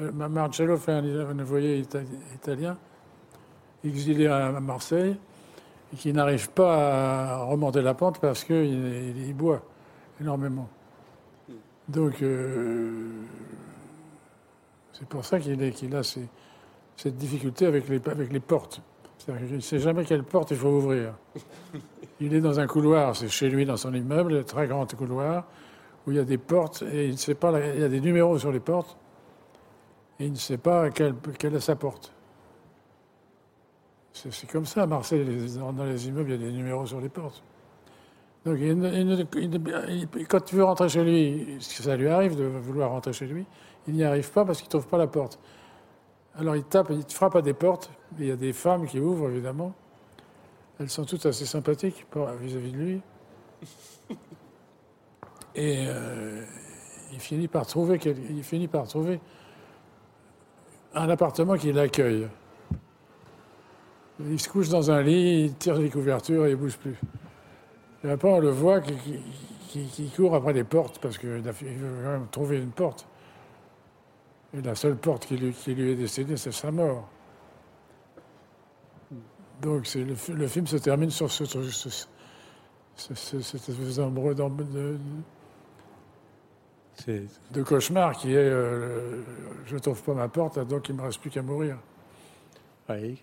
euh, 0.01 0.13
Marcello 0.13 0.77
fait 0.77 0.93
un, 0.93 1.05
un 1.31 1.45
voyer 1.45 1.79
italien, 2.35 2.77
exilé 3.89 4.27
à 4.27 4.53
Marseille, 4.61 5.17
et 5.93 5.97
qui 5.97 6.13
n'arrive 6.13 6.51
pas 6.51 7.35
à 7.35 7.43
remonter 7.45 7.83
la 7.83 7.95
pente 7.95 8.19
parce 8.21 8.45
qu'il 8.45 9.17
il 9.17 9.35
boit 9.35 9.63
énormément. 10.21 10.69
Donc, 11.89 12.21
euh, 12.23 13.23
c'est 14.93 15.09
pour 15.09 15.25
ça 15.25 15.39
qu'il 15.39 15.73
qu'il 15.73 15.95
a 15.95 16.03
cette 16.03 17.17
difficulté 17.17 17.67
avec 17.67 17.89
les, 17.89 18.01
portes. 18.41 18.81
Il 19.29 19.57
ne 19.57 19.61
sait 19.61 19.79
jamais 19.79 20.05
quelle 20.05 20.25
porte 20.25 20.51
il 20.51 20.57
faut 20.57 20.69
ouvrir. 20.69 21.15
Il 22.21 22.33
est 22.35 22.41
dans 22.41 22.59
un 22.59 22.67
couloir, 22.67 23.15
c'est 23.15 23.29
chez 23.29 23.51
lui, 23.51 23.67
dans 23.67 23.77
son 23.77 23.93
immeuble, 23.93 24.45
très 24.45 24.67
grand 24.67 24.93
couloir, 24.97 25.45
où 26.07 26.13
il 26.13 26.17
y 26.17 26.21
a 26.21 26.25
des 26.25 26.39
portes, 26.39 26.83
et 26.91 27.07
il 27.07 27.13
ne 27.13 27.17
sait 27.17 27.35
pas, 27.35 27.53
il 27.75 27.81
y 27.81 27.85
a 27.85 27.89
des 27.89 28.01
numéros 28.01 28.39
sur 28.39 28.51
les 28.51 28.61
portes, 28.61 28.97
et 30.19 30.25
il 30.25 30.33
ne 30.33 30.39
sait 30.39 30.57
pas 30.57 30.89
quelle 30.91 31.55
est 31.55 31.61
sa 31.61 31.77
porte. 31.77 32.16
C'est 34.31 34.51
comme 34.51 34.65
ça 34.65 34.83
à 34.83 34.87
Marseille, 34.87 35.25
dans 35.59 35.85
les 35.85 36.09
immeubles, 36.09 36.31
il 36.31 36.41
y 36.41 36.45
a 36.45 36.49
des 36.49 36.53
numéros 36.53 36.87
sur 36.87 37.01
les 37.01 37.11
portes. 37.11 37.43
Donc, 38.47 38.59
quand 40.29 40.41
tu 40.41 40.55
veux 40.55 40.65
rentrer 40.65 40.89
chez 40.89 41.05
lui, 41.05 41.57
ça 41.61 41.97
lui 41.97 42.09
arrive 42.09 42.37
de 42.37 42.45
vouloir 42.45 42.91
rentrer 42.91 43.13
chez 43.13 43.27
lui, 43.27 43.45
il 43.89 43.95
n'y 43.95 44.05
arrive 44.05 44.31
pas 44.31 44.45
parce 44.45 44.59
qu'il 44.59 44.69
ne 44.69 44.71
trouve 44.71 44.87
pas 44.87 44.99
la 44.99 45.07
porte. 45.07 45.39
Alors 46.39 46.55
il 46.55 46.65
tape, 46.65 46.91
il 46.91 47.03
frappe 47.13 47.37
à 47.37 47.43
des 47.43 47.55
portes, 47.55 47.91
il 48.19 48.27
y 48.27 48.31
a 48.31 48.37
des 48.37 48.53
femmes 48.53 48.87
qui 48.87 49.01
ouvrent 49.01 49.29
évidemment. 49.29 49.75
Elles 50.79 50.91
sont 50.91 51.05
toutes 51.05 51.27
assez 51.27 51.47
sympathiques 51.47 52.07
vis-à-vis 52.41 52.73
de 52.73 52.77
lui. 52.77 53.03
Et 55.55 55.87
euh, 55.89 56.45
il, 57.13 57.21
finit 57.21 57.49
par 57.49 57.67
trouver, 57.67 57.99
il 58.05 58.43
finit 58.43 58.69
par 58.69 58.87
trouver 58.87 59.21
un 60.95 61.09
appartement 61.09 61.57
qui 61.57 61.73
l'accueille. 61.73 62.29
Il 64.21 64.41
se 64.41 64.49
couche 64.49 64.69
dans 64.69 64.91
un 64.91 65.03
lit, 65.03 65.45
il 65.45 65.55
tire 65.55 65.77
les 65.77 65.91
couvertures 65.91 66.47
et 66.47 66.51
il 66.51 66.57
ne 66.57 66.61
bouge 66.61 66.79
plus. 66.79 66.97
Et 68.03 68.11
après, 68.11 68.29
on 68.29 68.39
le 68.39 68.51
voit 68.51 68.81
qui, 68.81 70.11
court 70.17 70.35
après 70.35 70.55
les 70.55 70.65
portes 70.65 70.99
parce 71.01 71.19
qu'il 71.19 71.29
veut 71.29 71.43
quand 71.43 72.11
même 72.11 72.27
trouver 72.31 72.59
une 72.59 72.71
porte. 72.71 73.07
Et 74.57 74.63
la 74.63 74.75
seule 74.75 74.97
porte 74.97 75.27
qui 75.27 75.37
lui, 75.37 75.55
est 75.91 75.95
décédée, 75.95 76.37
c'est 76.37 76.53
sa 76.53 76.71
mort. 76.71 77.09
Donc 79.61 79.93
le, 79.95 80.15
le, 80.35 80.49
film 80.49 80.67
se 80.67 80.77
termine 80.77 81.11
sur 81.11 81.31
ce, 81.31 81.45
ce, 81.45 81.61
ce, 81.71 82.07
de, 87.07 87.27
de, 87.53 87.63
cauchemar 87.63 88.17
qui 88.17 88.33
est 88.33 88.37
euh, 88.37 89.23
je 89.67 89.75
ne 89.75 89.79
trouve 89.81 90.03
pas 90.03 90.15
ma 90.15 90.29
porte, 90.29 90.59
donc 90.67 90.89
il 90.89 90.95
ne 90.95 91.01
me 91.01 91.07
reste 91.07 91.21
plus 91.21 91.31
qu'à 91.31 91.43
mourir. 91.43 91.79
Oui. 92.89 93.23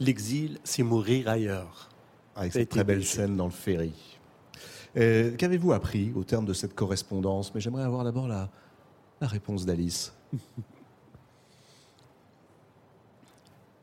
L'exil, 0.00 0.58
c'est 0.64 0.82
mourir 0.82 1.28
ailleurs. 1.28 1.88
Avec 2.34 2.52
cette 2.52 2.68
très 2.68 2.84
belle 2.84 3.04
scène 3.04 3.36
dans 3.36 3.46
le 3.46 3.50
ferry. 3.50 3.94
Euh, 4.96 5.34
qu'avez-vous 5.36 5.72
appris 5.72 6.12
au 6.14 6.22
terme 6.24 6.44
de 6.44 6.52
cette 6.52 6.74
correspondance? 6.74 7.54
Mais 7.54 7.60
j'aimerais 7.60 7.84
avoir 7.84 8.04
d'abord 8.04 8.28
la, 8.28 8.50
la 9.20 9.26
réponse 9.26 9.64
d'Alice. 9.64 10.12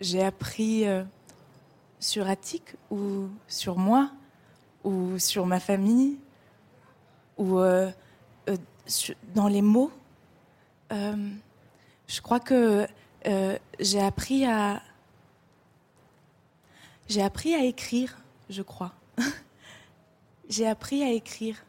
J'ai 0.02 0.23
appris 0.23 0.88
euh, 0.88 1.03
sur 1.99 2.27
Attic 2.27 2.76
ou 2.91 3.30
sur 3.48 3.77
moi 3.77 4.11
ou 4.84 5.18
sur 5.18 5.45
ma 5.45 5.60
famille 5.60 6.18
ou 7.38 7.57
euh, 7.60 7.90
dans 9.34 9.48
les 9.48 9.61
mots. 9.61 9.91
je 10.91 12.22
crois 12.22 12.40
que 12.41 12.85
j'ai 13.80 14.02
appris 14.02 14.45
à 14.45 14.81
j'ai 17.07 17.21
appris 17.21 17.53
à 17.53 17.63
écrire, 17.63 18.17
je 18.49 18.61
crois. 18.61 18.93
j'ai 20.49 20.67
appris 20.67 21.03
à 21.03 21.11
écrire. 21.11 21.63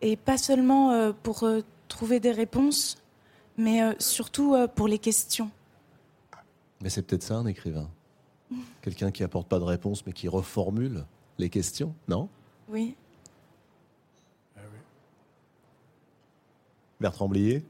Et 0.00 0.16
pas 0.16 0.38
seulement 0.38 0.92
euh, 0.92 1.12
pour 1.22 1.42
euh, 1.42 1.62
trouver 1.88 2.20
des 2.20 2.30
réponses, 2.30 3.02
mais 3.56 3.82
euh, 3.82 3.92
surtout 3.98 4.56
pour 4.74 4.86
les 4.86 4.98
questions. 4.98 5.50
Mais 6.80 6.90
c'est 6.90 7.02
peut-être 7.02 7.24
ça 7.24 7.34
un 7.34 7.46
écrivain. 7.46 7.90
Quelqu'un 8.82 9.10
qui 9.10 9.24
apporte 9.24 9.48
pas 9.48 9.58
de 9.58 9.64
réponse, 9.64 10.06
mais 10.06 10.12
qui 10.12 10.28
reformule 10.28 11.04
les 11.38 11.50
questions, 11.50 11.94
non? 12.06 12.28
Oui. 12.68 12.94
Ah 14.56 14.60
oui. 14.72 14.78
Bertrand 17.00 17.28
Blier? 17.28 17.64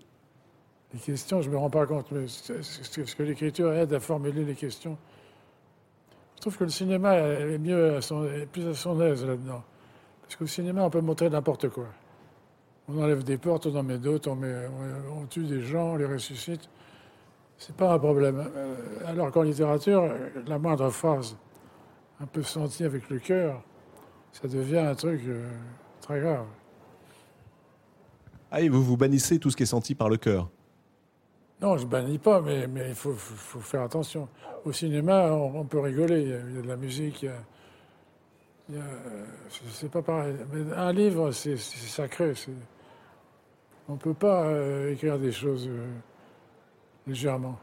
Les 0.93 1.01
questions, 1.01 1.43
je 1.43 1.49
ne 1.49 1.55
me 1.55 1.59
rends 1.59 1.71
pas 1.71 1.87
compte, 1.87 2.11
mais 2.13 2.27
ce 2.29 3.15
que 3.15 3.23
l'écriture 3.23 3.73
aide 3.73 3.93
à 3.93 4.01
formuler 4.01 4.45
les 4.45 4.55
questions 4.55 4.97
que 6.57 6.65
le 6.65 6.71
cinéma 6.71 7.17
est 7.17 7.59
mieux, 7.59 7.97
à 7.97 8.01
son, 8.01 8.29
plus 8.53 8.67
à 8.67 8.75
son 8.75 9.01
aise 9.01 9.25
là-dedans. 9.25 9.63
Parce 10.23 10.37
qu'au 10.37 10.47
cinéma, 10.47 10.83
on 10.83 10.91
peut 10.91 11.01
montrer 11.01 11.31
n'importe 11.31 11.69
quoi. 11.69 11.87
On 12.89 13.03
enlève 13.03 13.23
des 13.23 13.39
portes, 13.39 13.67
on 13.67 13.77
en 13.77 13.83
met 13.83 13.99
d'autres, 13.99 14.31
on, 14.31 15.27
tue 15.27 15.45
des 15.45 15.63
gens, 15.63 15.93
on 15.93 15.97
les 15.97 16.07
ressuscite. 16.07 16.69
C'est 17.59 17.75
pas 17.75 17.93
un 17.93 17.99
problème. 17.99 18.51
Euh, 18.57 18.77
alors 19.07 19.31
qu'en 19.31 19.43
littérature, 19.43 20.11
la 20.47 20.59
moindre 20.59 20.89
phrase, 20.91 21.37
un 22.21 22.27
peu 22.27 22.43
sentie 22.43 22.85
avec 22.85 23.11
le 23.11 23.19
cœur, 23.19 23.63
ça 24.33 24.49
devient 24.49 24.79
un 24.79 24.95
truc 24.95 25.21
euh, 25.27 25.51
très 26.01 26.21
grave. 26.21 26.47
Ah, 28.51 28.61
et 28.63 28.69
vous 28.69 28.83
vous 28.83 28.97
bannissez 28.97 29.39
tout 29.39 29.51
ce 29.51 29.57
qui 29.57 29.65
est 29.65 29.67
senti 29.67 29.95
par 29.95 30.09
le 30.09 30.17
cœur 30.17 30.49
non, 31.61 31.77
je 31.77 31.87
bannis 31.87 32.19
pas, 32.19 32.41
mais, 32.41 32.67
mais 32.69 32.91
il 32.91 32.95
faut, 32.95 33.15
faut, 33.15 33.61
faire 33.61 33.83
attention. 33.83 34.29
Au 34.65 34.73
cinéma, 34.73 35.33
on, 35.33 35.65
peut 35.65 35.81
rigoler, 35.81 36.23
il 36.23 36.29
y, 36.29 36.59
a, 36.59 36.63
de 36.63 36.69
la 36.69 36.77
musique, 36.77 37.23
il 37.23 37.27
y 37.27 37.29
a, 37.29 38.83
c'est 39.71 39.91
pas 39.91 40.03
pareil. 40.03 40.37
Mais 40.53 40.73
un 40.75 40.93
livre, 40.93 41.33
c'est 41.33 41.57
sacré. 41.57 42.35
On 43.89 43.95
ne 43.95 43.99
peut 43.99 44.15
pas 44.15 44.45
euh, 44.45 44.93
écrire 44.93 45.19
des 45.19 45.33
choses 45.33 45.67
euh, 45.69 45.87
légèrement. 47.07 47.59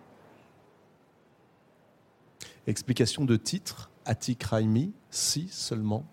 Explication 2.67 3.25
de 3.25 3.35
titre, 3.35 3.91
Attic 4.05 4.43
Raimi, 4.43 4.93
si 5.11 5.47
seulement 5.49 6.05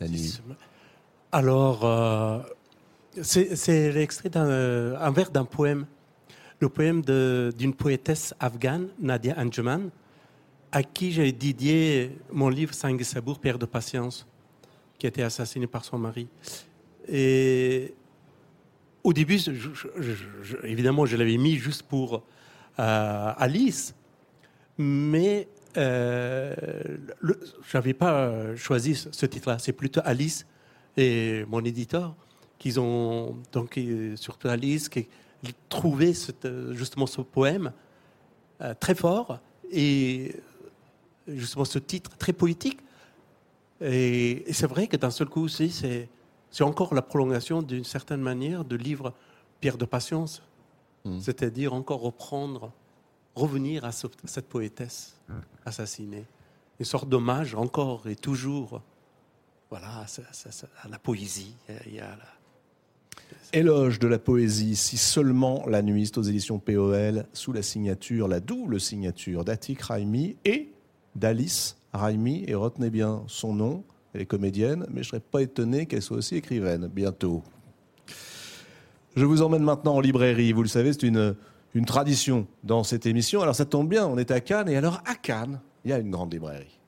la 0.00 0.08
nuit. 0.08 0.40
Alors, 1.32 1.84
euh, 1.84 2.40
c'est 3.22 3.92
l'extrait 3.92 4.30
d'un 4.30 5.10
vers 5.10 5.30
d'un 5.30 5.44
poème 5.44 5.86
le 6.60 6.68
poème 6.68 7.02
d'une 7.02 7.74
poétesse 7.74 8.34
afghane, 8.40 8.88
Nadia 8.98 9.34
Anjuman, 9.38 9.90
à 10.72 10.82
qui 10.82 11.12
j'ai 11.12 11.32
dédié 11.32 12.18
mon 12.32 12.48
livre 12.48 12.74
Sang 12.74 12.96
Sabour, 13.02 13.38
Père 13.38 13.58
de 13.58 13.66
patience, 13.66 14.26
qui 14.98 15.06
a 15.06 15.08
été 15.08 15.22
assassiné 15.22 15.66
par 15.66 15.84
son 15.84 15.98
mari. 15.98 16.28
Et 17.08 17.94
au 19.04 19.12
début, 19.12 19.38
évidemment, 20.64 21.06
je 21.06 21.16
l'avais 21.16 21.36
mis 21.36 21.56
juste 21.56 21.82
pour 21.82 22.24
euh, 22.78 23.32
Alice, 23.36 23.94
mais 24.78 25.48
euh, 25.76 26.54
je 27.22 27.76
n'avais 27.76 27.94
pas 27.94 28.56
choisi 28.56 28.94
ce 28.94 29.26
titre-là. 29.26 29.58
C'est 29.58 29.72
plutôt 29.72 30.00
Alice 30.04 30.46
et 30.96 31.44
mon 31.48 31.62
éditeur 31.64 32.16
qui 32.58 32.78
ont, 32.78 33.36
donc 33.52 33.78
surtout 34.16 34.48
Alice, 34.48 34.88
qui, 34.88 35.06
trouvé 35.68 36.12
euh, 36.44 36.74
justement 36.74 37.06
ce 37.06 37.20
poème 37.20 37.72
euh, 38.60 38.74
très 38.78 38.94
fort 38.94 39.40
et 39.70 40.36
justement 41.28 41.64
ce 41.64 41.78
titre 41.78 42.16
très 42.16 42.32
poétique. 42.32 42.80
Et, 43.80 44.44
c'est 44.52 44.66
vrai 44.66 44.86
que 44.86 44.96
d'un 44.96 45.10
seul 45.10 45.28
coup 45.28 45.42
aussi, 45.42 45.70
c'est, 45.70 46.08
c'est 46.50 46.64
encore 46.64 46.94
la 46.94 47.02
prolongation 47.02 47.62
d'une 47.62 47.84
certaine 47.84 48.20
manière 48.20 48.64
de 48.64 48.76
livre 48.76 49.12
Pierre 49.60 49.76
de 49.76 49.84
Patience, 49.84 50.42
hmm. 51.04 51.20
c'est-à-dire 51.20 51.74
encore 51.74 52.00
reprendre, 52.00 52.72
revenir 53.34 53.84
à, 53.84 53.92
cette 53.92 54.48
poétesse 54.48 55.16
assassinée. 55.64 56.24
Une 56.78 56.86
sorte 56.86 57.08
d'hommage 57.08 57.54
encore 57.54 58.06
et 58.08 58.16
toujours 58.16 58.80
voilà, 59.70 60.06
à, 60.82 60.88
la 60.88 60.98
poésie. 60.98 61.54
Il 61.86 61.94
y 61.94 62.00
a 62.00 62.16
Éloge 63.52 63.98
de 63.98 64.06
la 64.08 64.18
poésie, 64.18 64.76
si 64.76 64.96
seulement 64.96 65.64
la 65.66 65.80
nuit, 65.80 66.10
aux 66.16 66.22
éditions 66.22 66.58
POL, 66.58 67.24
sous 67.32 67.52
la 67.52 67.62
signature, 67.62 68.28
la 68.28 68.40
double 68.40 68.80
signature 68.80 69.44
d'Atik 69.44 69.80
Raimi 69.82 70.36
et 70.44 70.68
d'Alice 71.14 71.76
Raimi. 71.92 72.44
Et 72.48 72.54
retenez 72.54 72.90
bien 72.90 73.22
son 73.28 73.54
nom, 73.54 73.84
elle 74.12 74.22
est 74.22 74.26
comédienne, 74.26 74.86
mais 74.90 75.02
je 75.02 75.08
ne 75.08 75.10
serais 75.10 75.20
pas 75.20 75.42
étonné 75.42 75.86
qu'elle 75.86 76.02
soit 76.02 76.18
aussi 76.18 76.36
écrivaine, 76.36 76.88
bientôt. 76.88 77.42
Je 79.16 79.24
vous 79.24 79.40
emmène 79.42 79.62
maintenant 79.62 79.94
en 79.94 80.00
librairie. 80.00 80.52
Vous 80.52 80.62
le 80.62 80.68
savez, 80.68 80.92
c'est 80.92 81.04
une, 81.04 81.34
une 81.74 81.86
tradition 81.86 82.46
dans 82.64 82.84
cette 82.84 83.06
émission. 83.06 83.40
Alors 83.40 83.54
ça 83.54 83.64
tombe 83.64 83.88
bien, 83.88 84.06
on 84.06 84.18
est 84.18 84.30
à 84.30 84.40
Cannes. 84.40 84.68
Et 84.68 84.76
alors 84.76 85.02
à 85.06 85.14
Cannes, 85.14 85.60
il 85.84 85.90
y 85.90 85.94
a 85.94 85.98
une 85.98 86.10
grande 86.10 86.32
librairie. 86.32 86.78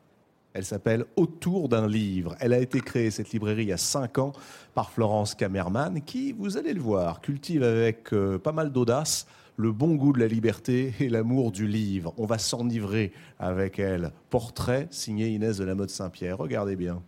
Elle 0.54 0.64
s'appelle 0.64 1.04
Autour 1.16 1.68
d'un 1.68 1.86
livre. 1.86 2.34
Elle 2.40 2.52
a 2.52 2.58
été 2.58 2.80
créée, 2.80 3.10
cette 3.10 3.30
librairie, 3.30 3.64
il 3.64 3.68
y 3.68 3.72
a 3.72 3.76
cinq 3.76 4.18
ans 4.18 4.32
par 4.74 4.90
Florence 4.90 5.34
Kamerman, 5.34 6.02
qui, 6.02 6.32
vous 6.32 6.56
allez 6.56 6.72
le 6.72 6.80
voir, 6.80 7.20
cultive 7.20 7.62
avec 7.62 8.12
euh, 8.12 8.38
pas 8.38 8.52
mal 8.52 8.72
d'audace 8.72 9.26
le 9.56 9.72
bon 9.72 9.96
goût 9.96 10.12
de 10.12 10.20
la 10.20 10.28
liberté 10.28 10.94
et 11.00 11.08
l'amour 11.08 11.50
du 11.50 11.66
livre. 11.66 12.14
On 12.16 12.26
va 12.26 12.38
s'enivrer 12.38 13.12
avec 13.38 13.78
elle. 13.78 14.12
Portrait 14.30 14.86
signé 14.90 15.28
Inès 15.28 15.58
de 15.58 15.64
la 15.64 15.74
Mode 15.74 15.90
Saint-Pierre. 15.90 16.38
Regardez 16.38 16.76
bien. 16.76 17.02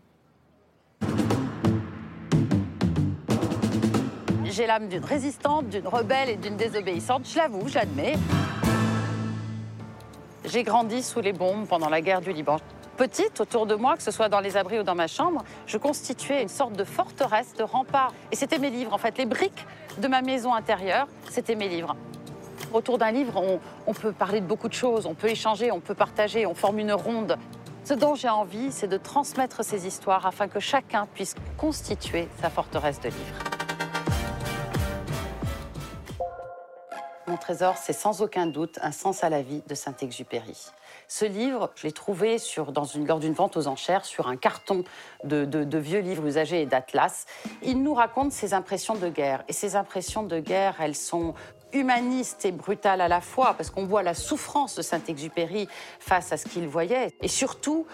J'ai 4.44 4.66
l'âme 4.66 4.88
d'une 4.88 5.04
résistante, 5.04 5.68
d'une 5.68 5.86
rebelle 5.86 6.28
et 6.28 6.36
d'une 6.36 6.56
désobéissante, 6.56 7.26
je 7.26 7.36
l'avoue, 7.36 7.68
je 7.68 7.76
l'admets. 7.76 8.16
J'ai 10.44 10.62
grandi 10.62 11.02
sous 11.02 11.20
les 11.20 11.32
bombes 11.32 11.66
pendant 11.66 11.90
la 11.90 12.00
guerre 12.00 12.22
du 12.22 12.32
Liban. 12.32 12.56
Petite, 12.96 13.40
autour 13.40 13.66
de 13.66 13.74
moi, 13.74 13.96
que 13.96 14.02
ce 14.02 14.10
soit 14.10 14.28
dans 14.28 14.40
les 14.40 14.56
abris 14.56 14.78
ou 14.80 14.82
dans 14.82 14.94
ma 14.94 15.06
chambre, 15.06 15.44
je 15.66 15.76
constituais 15.76 16.42
une 16.42 16.48
sorte 16.48 16.72
de 16.72 16.84
forteresse, 16.84 17.54
de 17.54 17.62
rempart. 17.62 18.12
Et 18.32 18.36
c'était 18.36 18.58
mes 18.58 18.70
livres, 18.70 18.92
en 18.94 18.98
fait. 18.98 19.18
Les 19.18 19.26
briques 19.26 19.66
de 19.98 20.08
ma 20.08 20.22
maison 20.22 20.54
intérieure, 20.54 21.08
c'était 21.28 21.54
mes 21.54 21.68
livres. 21.68 21.94
Autour 22.72 22.98
d'un 22.98 23.10
livre, 23.10 23.42
on, 23.86 23.92
peut 23.92 24.12
parler 24.12 24.40
de 24.40 24.46
beaucoup 24.46 24.68
de 24.68 24.74
choses, 24.74 25.06
on 25.06 25.14
peut 25.14 25.28
échanger, 25.28 25.72
on 25.72 25.80
peut 25.80 25.94
partager, 25.94 26.46
on 26.46 26.54
forme 26.54 26.78
une 26.78 26.92
ronde. 26.92 27.36
Ce 27.84 27.94
dont 27.94 28.14
j'ai 28.14 28.28
envie, 28.28 28.70
c'est 28.70 28.86
de 28.86 28.96
transmettre 28.96 29.64
ces 29.64 29.86
histoires 29.86 30.24
afin 30.26 30.48
que 30.48 30.60
chacun 30.60 31.06
puisse 31.14 31.34
constituer 31.58 32.28
sa 32.40 32.48
forteresse 32.48 33.00
de 33.00 33.08
livres. 33.08 33.49
Mon 37.30 37.36
trésor, 37.36 37.76
c'est 37.76 37.92
sans 37.92 38.22
aucun 38.22 38.46
doute 38.46 38.80
Un 38.82 38.90
sens 38.90 39.22
à 39.22 39.28
la 39.28 39.40
vie 39.40 39.62
de 39.68 39.76
Saint-Exupéry. 39.76 40.66
Ce 41.06 41.24
livre, 41.24 41.70
je 41.76 41.86
l'ai 41.86 41.92
trouvé 41.92 42.38
dans 42.72 42.82
une, 42.82 43.06
lors 43.06 43.20
d'une 43.20 43.34
vente 43.34 43.56
aux 43.56 43.68
enchères 43.68 44.04
sur 44.04 44.26
un 44.26 44.36
carton 44.36 44.82
de, 45.22 45.78
vieux 45.78 46.00
livres 46.00 46.26
usagés 46.26 46.62
et 46.62 46.66
d'atlas. 46.66 47.26
Il 47.62 47.84
nous 47.84 47.94
raconte 47.94 48.32
ses 48.32 48.52
impressions 48.52 48.96
de 48.96 49.08
guerre. 49.08 49.44
Et 49.46 49.52
ces 49.52 49.76
impressions 49.76 50.24
de 50.24 50.40
guerre, 50.40 50.80
elles 50.80 50.96
sont 50.96 51.34
humanistes 51.72 52.46
et 52.46 52.50
brutales 52.50 53.00
à 53.00 53.06
la 53.06 53.20
fois, 53.20 53.54
parce 53.54 53.70
qu'on 53.70 53.86
voit 53.86 54.02
la 54.02 54.14
souffrance 54.14 54.74
de 54.74 54.82
Saint-Exupéry 54.82 55.68
face 56.00 56.32
à 56.32 56.36
ce 56.36 56.48
qu'il 56.48 56.66
voyait. 56.66 57.14
Et 57.22 57.28
surtout, 57.28 57.86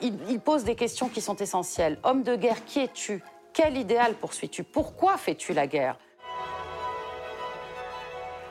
il 0.00 0.38
pose 0.38 0.62
des 0.62 0.76
questions 0.76 1.08
qui 1.08 1.20
sont 1.20 1.36
essentielles. 1.38 1.98
Homme 2.04 2.22
de 2.22 2.36
guerre, 2.36 2.64
qui 2.64 2.78
es-tu? 2.78 3.24
Quel 3.52 3.76
idéal 3.76 4.14
poursuis-tu? 4.14 4.62
Pourquoi 4.62 5.16
fais-tu 5.16 5.54
la 5.54 5.66
guerre? 5.66 5.98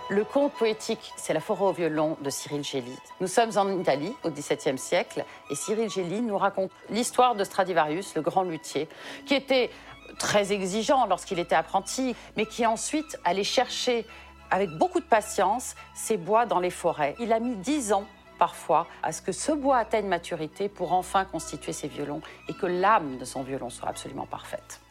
Le 0.09 0.23
conte 0.23 0.53
poétique, 0.53 1.13
c'est 1.17 1.33
La 1.33 1.39
forêt 1.39 1.65
au 1.65 1.71
violon 1.71 2.17
de 2.21 2.29
Cyril 2.29 2.63
Gelli. 2.63 2.95
Nous 3.21 3.27
sommes 3.27 3.51
en 3.57 3.69
Italie 3.79 4.13
au 4.23 4.29
XVIIe 4.29 4.77
siècle 4.77 5.25
et 5.49 5.55
Cyril 5.55 5.89
Gelli 5.89 6.21
nous 6.21 6.37
raconte 6.37 6.71
l'histoire 6.89 7.35
de 7.35 7.43
Stradivarius, 7.43 8.13
le 8.15 8.21
grand 8.21 8.43
luthier, 8.43 8.87
qui 9.25 9.33
était 9.33 9.71
très 10.19 10.53
exigeant 10.53 11.07
lorsqu'il 11.07 11.39
était 11.39 11.55
apprenti, 11.55 12.15
mais 12.37 12.45
qui 12.45 12.65
ensuite 12.65 13.17
allait 13.23 13.43
chercher 13.43 14.05
avec 14.51 14.69
beaucoup 14.77 14.99
de 14.99 15.05
patience 15.05 15.75
ses 15.95 16.17
bois 16.17 16.45
dans 16.45 16.59
les 16.59 16.69
forêts. 16.69 17.15
Il 17.19 17.33
a 17.33 17.39
mis 17.39 17.55
dix 17.55 17.91
ans 17.91 18.05
parfois 18.37 18.87
à 19.01 19.11
ce 19.11 19.21
que 19.21 19.31
ce 19.31 19.51
bois 19.51 19.77
atteigne 19.77 20.07
maturité 20.07 20.69
pour 20.69 20.93
enfin 20.93 21.25
constituer 21.25 21.73
ses 21.73 21.87
violons 21.87 22.21
et 22.47 22.53
que 22.53 22.67
l'âme 22.67 23.17
de 23.17 23.25
son 23.25 23.41
violon 23.41 23.69
soit 23.69 23.89
absolument 23.89 24.27
parfaite. 24.27 24.81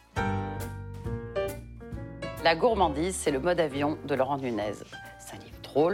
La 2.43 2.55
gourmandise, 2.55 3.15
c'est 3.15 3.31
le 3.31 3.39
mode 3.39 3.59
avion 3.59 3.97
de 4.05 4.13
Laurent 4.13 4.37
Nunez. 4.37 4.73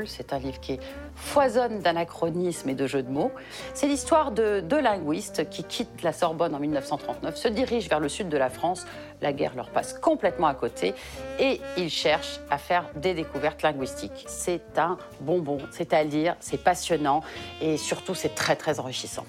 C'est 0.06 0.32
un 0.32 0.38
livre 0.38 0.60
qui 0.60 0.80
foisonne 1.16 1.80
d'anachronismes 1.80 2.70
et 2.70 2.76
de 2.76 2.86
jeux 2.86 3.02
de 3.02 3.10
mots. 3.10 3.32
C'est 3.74 3.88
l'histoire 3.88 4.32
de 4.32 4.60
deux 4.60 4.80
linguistes 4.80 5.49
qui 5.49 5.64
quittent 5.64 6.03
la 6.03 6.14
Sorbonne 6.14 6.53
en 6.53 6.60
1939, 6.60 7.36
se 7.36 7.48
dirigent 7.48 7.90
vers 7.90 7.99
le 7.99 8.08
sud 8.08 8.30
de 8.30 8.38
la 8.38 8.52
France. 8.52 8.86
La 9.22 9.34
guerre 9.34 9.56
leur 9.56 9.70
passe 9.70 9.94
complètement 9.94 10.48
à 10.48 10.53
côté 10.53 10.94
et 11.40 11.60
ils 11.78 11.90
cherchent 11.90 12.40
à 12.52 12.60
faire 12.60 12.90
des 12.95 13.16
découvertes 13.16 13.64
linguistiques. 13.64 14.26
C'est 14.28 14.78
un 14.78 14.99
bonbon, 15.20 15.58
c'est 15.72 15.94
à 15.94 16.03
lire, 16.03 16.36
c'est 16.40 16.64
passionnant 16.64 17.24
et 17.60 17.78
surtout 17.78 18.14
c'est 18.14 18.36
très 18.36 18.56
très 18.56 18.80
enrichissant. 18.80 19.26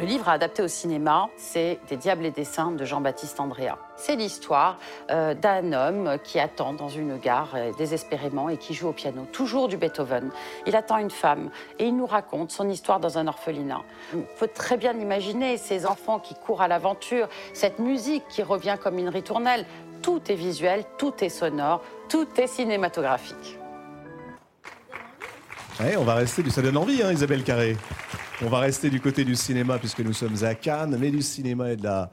Le 0.00 0.06
livre 0.06 0.30
adapté 0.30 0.62
au 0.62 0.68
cinéma, 0.68 1.28
c'est 1.36 1.78
Des 1.88 1.96
Diables 1.98 2.24
et 2.24 2.30
des 2.30 2.44
Saints 2.44 2.70
de 2.72 2.84
Jean-Baptiste 2.86 3.38
Andrea. 3.38 3.76
C'est 3.96 4.16
l'histoire 4.16 4.78
euh, 5.10 5.34
d'un 5.34 5.74
homme 5.74 6.16
qui 6.24 6.38
attend 6.40 6.72
dans 6.72 6.88
une 6.88 7.18
gare 7.18 7.50
euh, 7.54 7.70
désespérément 7.76 8.48
et 8.48 8.56
qui 8.56 8.72
joue 8.72 8.88
au 8.88 8.92
piano, 8.92 9.26
toujours 9.30 9.68
du 9.68 9.76
Beethoven. 9.76 10.30
Il 10.66 10.74
attend 10.74 10.96
une 10.96 11.10
femme 11.10 11.50
et 11.78 11.84
il 11.86 11.96
nous 11.96 12.06
raconte 12.06 12.50
son 12.50 12.68
histoire 12.70 12.98
dans 12.98 13.18
un 13.18 13.26
orphelinat. 13.26 13.82
On 14.14 14.24
peut 14.38 14.48
très 14.48 14.78
bien 14.78 14.94
imaginer 14.98 15.58
ces 15.58 15.84
enfants 15.84 16.18
qui 16.18 16.34
courent 16.34 16.62
à 16.62 16.68
l'aventure, 16.68 17.28
cette 17.52 17.78
musique 17.78 18.24
qui 18.30 18.42
revient 18.42 18.78
comme 18.82 18.98
une 18.98 19.10
ritournelle. 19.10 19.66
Tout 20.00 20.22
est 20.30 20.34
visuel, 20.34 20.82
tout 20.96 21.12
est 21.22 21.28
sonore, 21.28 21.82
tout 22.08 22.26
est 22.38 22.46
cinématographique. 22.46 23.58
Ouais, 25.78 25.94
on 25.98 26.04
va 26.04 26.14
rester, 26.14 26.42
du- 26.42 26.50
ça 26.50 26.62
donne 26.62 26.78
envie, 26.78 27.02
hein, 27.02 27.12
Isabelle 27.12 27.44
Carré. 27.44 27.76
On 28.42 28.48
va 28.48 28.60
rester 28.60 28.88
du 28.88 29.02
côté 29.02 29.22
du 29.26 29.36
cinéma 29.36 29.78
puisque 29.78 30.00
nous 30.00 30.14
sommes 30.14 30.44
à 30.44 30.54
Cannes, 30.54 30.96
mais 30.98 31.10
du 31.10 31.20
cinéma 31.20 31.72
et 31.72 31.76
de 31.76 31.84
la, 31.84 32.10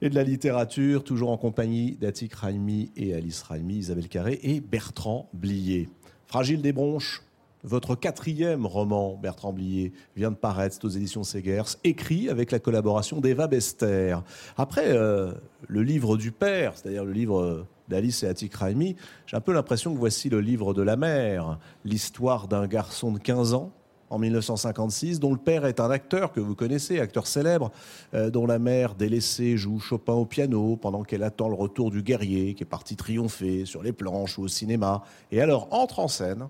et 0.00 0.08
de 0.08 0.14
la 0.14 0.22
littérature, 0.22 1.02
toujours 1.02 1.32
en 1.32 1.36
compagnie 1.36 1.96
d'Atik 1.96 2.34
Raimi 2.34 2.92
et 2.94 3.14
Alice 3.14 3.42
Raimi, 3.42 3.78
Isabelle 3.78 4.06
Carré 4.06 4.38
et 4.44 4.60
Bertrand 4.60 5.28
Blier. 5.32 5.88
Fragile 6.28 6.62
des 6.62 6.72
bronches, 6.72 7.24
votre 7.64 7.96
quatrième 7.96 8.64
roman, 8.64 9.18
Bertrand 9.20 9.52
Blier, 9.52 9.92
vient 10.14 10.30
de 10.30 10.36
paraître 10.36 10.78
aux 10.84 10.88
éditions 10.88 11.24
Segers, 11.24 11.76
écrit 11.82 12.28
avec 12.28 12.52
la 12.52 12.60
collaboration 12.60 13.20
d'Eva 13.20 13.48
Bester. 13.48 14.18
Après 14.56 14.86
euh, 14.86 15.32
le 15.66 15.82
livre 15.82 16.16
du 16.16 16.30
père, 16.30 16.74
c'est-à-dire 16.76 17.04
le 17.04 17.12
livre 17.12 17.66
d'Alice 17.88 18.22
et 18.22 18.28
Atik 18.28 18.54
Raimi, 18.54 18.94
j'ai 19.26 19.36
un 19.36 19.40
peu 19.40 19.52
l'impression 19.52 19.92
que 19.92 19.98
voici 19.98 20.28
le 20.28 20.40
livre 20.40 20.74
de 20.74 20.82
la 20.82 20.94
mère, 20.94 21.58
l'histoire 21.84 22.46
d'un 22.46 22.68
garçon 22.68 23.10
de 23.10 23.18
15 23.18 23.54
ans 23.54 23.72
en 24.10 24.18
1956, 24.18 25.20
dont 25.20 25.32
le 25.32 25.38
père 25.38 25.64
est 25.64 25.80
un 25.80 25.90
acteur 25.90 26.32
que 26.32 26.40
vous 26.40 26.54
connaissez, 26.54 26.98
acteur 26.98 27.26
célèbre, 27.26 27.70
euh, 28.14 28.28
dont 28.28 28.46
la 28.46 28.58
mère 28.58 28.94
délaissée 28.94 29.56
joue 29.56 29.78
Chopin 29.78 30.12
au 30.14 30.26
piano 30.26 30.76
pendant 30.76 31.04
qu'elle 31.04 31.22
attend 31.22 31.48
le 31.48 31.54
retour 31.54 31.90
du 31.90 32.02
guerrier 32.02 32.54
qui 32.54 32.64
est 32.64 32.66
parti 32.66 32.96
triompher 32.96 33.64
sur 33.64 33.82
les 33.82 33.92
planches 33.92 34.36
ou 34.38 34.42
au 34.42 34.48
cinéma. 34.48 35.04
Et 35.30 35.40
alors 35.40 35.68
entre 35.70 36.00
en 36.00 36.08
scène, 36.08 36.48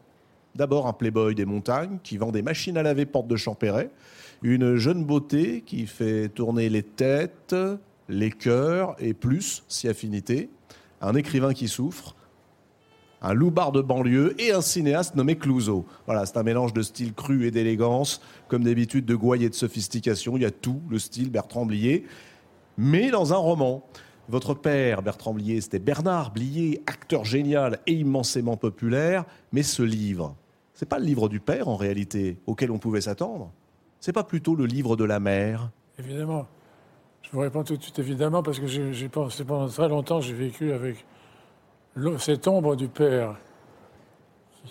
d'abord 0.54 0.86
un 0.86 0.92
playboy 0.92 1.34
des 1.34 1.44
montagnes 1.44 1.98
qui 2.02 2.16
vend 2.16 2.32
des 2.32 2.42
machines 2.42 2.76
à 2.76 2.82
laver 2.82 3.06
porte 3.06 3.28
de 3.28 3.36
Champéret, 3.36 3.90
une 4.42 4.76
jeune 4.76 5.04
beauté 5.04 5.62
qui 5.64 5.86
fait 5.86 6.28
tourner 6.28 6.70
les 6.70 6.82
têtes, 6.82 7.54
les 8.08 8.30
cœurs 8.30 8.96
et 8.98 9.12
plus, 9.12 9.62
si 9.68 9.86
affinité, 9.86 10.48
un 11.02 11.14
écrivain 11.14 11.52
qui 11.52 11.68
souffre, 11.68 12.14
un 13.22 13.34
loupard 13.34 13.72
de 13.72 13.80
banlieue 13.80 14.34
et 14.40 14.52
un 14.52 14.60
cinéaste 14.60 15.14
nommé 15.14 15.36
Clouseau. 15.36 15.86
Voilà, 16.06 16.26
c'est 16.26 16.36
un 16.36 16.42
mélange 16.42 16.72
de 16.72 16.82
style 16.82 17.12
cru 17.12 17.46
et 17.46 17.50
d'élégance, 17.50 18.20
comme 18.48 18.64
d'habitude 18.64 19.04
de 19.04 19.14
gouaille 19.14 19.44
et 19.44 19.50
de 19.50 19.54
sophistication. 19.54 20.36
Il 20.36 20.42
y 20.42 20.46
a 20.46 20.50
tout, 20.50 20.80
le 20.88 20.98
style 20.98 21.30
Bertrand 21.30 21.66
Blier, 21.66 22.06
mais 22.78 23.10
dans 23.10 23.32
un 23.32 23.36
roman. 23.36 23.84
Votre 24.28 24.54
père, 24.54 25.02
Bertrand 25.02 25.34
Blier, 25.34 25.60
c'était 25.60 25.80
Bernard 25.80 26.32
Blier, 26.32 26.82
acteur 26.86 27.24
génial 27.24 27.80
et 27.86 27.94
immensément 27.94 28.56
populaire. 28.56 29.24
Mais 29.52 29.64
ce 29.64 29.82
livre, 29.82 30.36
c'est 30.72 30.88
pas 30.88 30.98
le 30.98 31.04
livre 31.04 31.28
du 31.28 31.40
père 31.40 31.68
en 31.68 31.76
réalité, 31.76 32.38
auquel 32.46 32.70
on 32.70 32.78
pouvait 32.78 33.00
s'attendre. 33.00 33.50
C'est 33.98 34.12
pas 34.12 34.24
plutôt 34.24 34.54
le 34.54 34.66
livre 34.66 34.96
de 34.96 35.04
la 35.04 35.20
mère. 35.20 35.70
Évidemment. 35.98 36.46
Je 37.22 37.30
vous 37.32 37.40
réponds 37.40 37.64
tout 37.64 37.76
de 37.76 37.82
suite 37.82 37.98
évidemment 37.98 38.42
parce 38.42 38.58
que 38.58 39.44
pendant 39.44 39.68
très 39.68 39.88
longtemps, 39.88 40.20
j'ai 40.20 40.32
vécu 40.32 40.72
avec 40.72 41.04
cette 42.18 42.46
ombre 42.48 42.76
du 42.76 42.88
père 42.88 43.36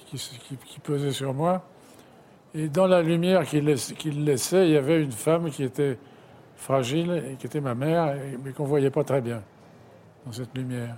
qui, 0.05 0.79
pesait 0.81 1.11
sur 1.11 1.33
moi. 1.33 1.63
Et 2.53 2.67
dans 2.67 2.87
la 2.87 3.01
lumière 3.01 3.45
qu'il 3.45 3.65
laissait, 3.65 4.67
il 4.67 4.73
y 4.73 4.77
avait 4.77 5.03
une 5.03 5.11
femme 5.11 5.51
qui 5.51 5.63
était 5.63 5.97
fragile 6.55 7.23
et 7.31 7.35
qui 7.35 7.45
était 7.45 7.61
ma 7.61 7.75
mère, 7.75 8.15
mais 8.43 8.51
qu'on 8.51 8.63
ne 8.63 8.69
voyait 8.69 8.89
pas 8.89 9.03
très 9.03 9.21
bien 9.21 9.41
dans 10.25 10.31
cette 10.31 10.55
lumière. 10.57 10.95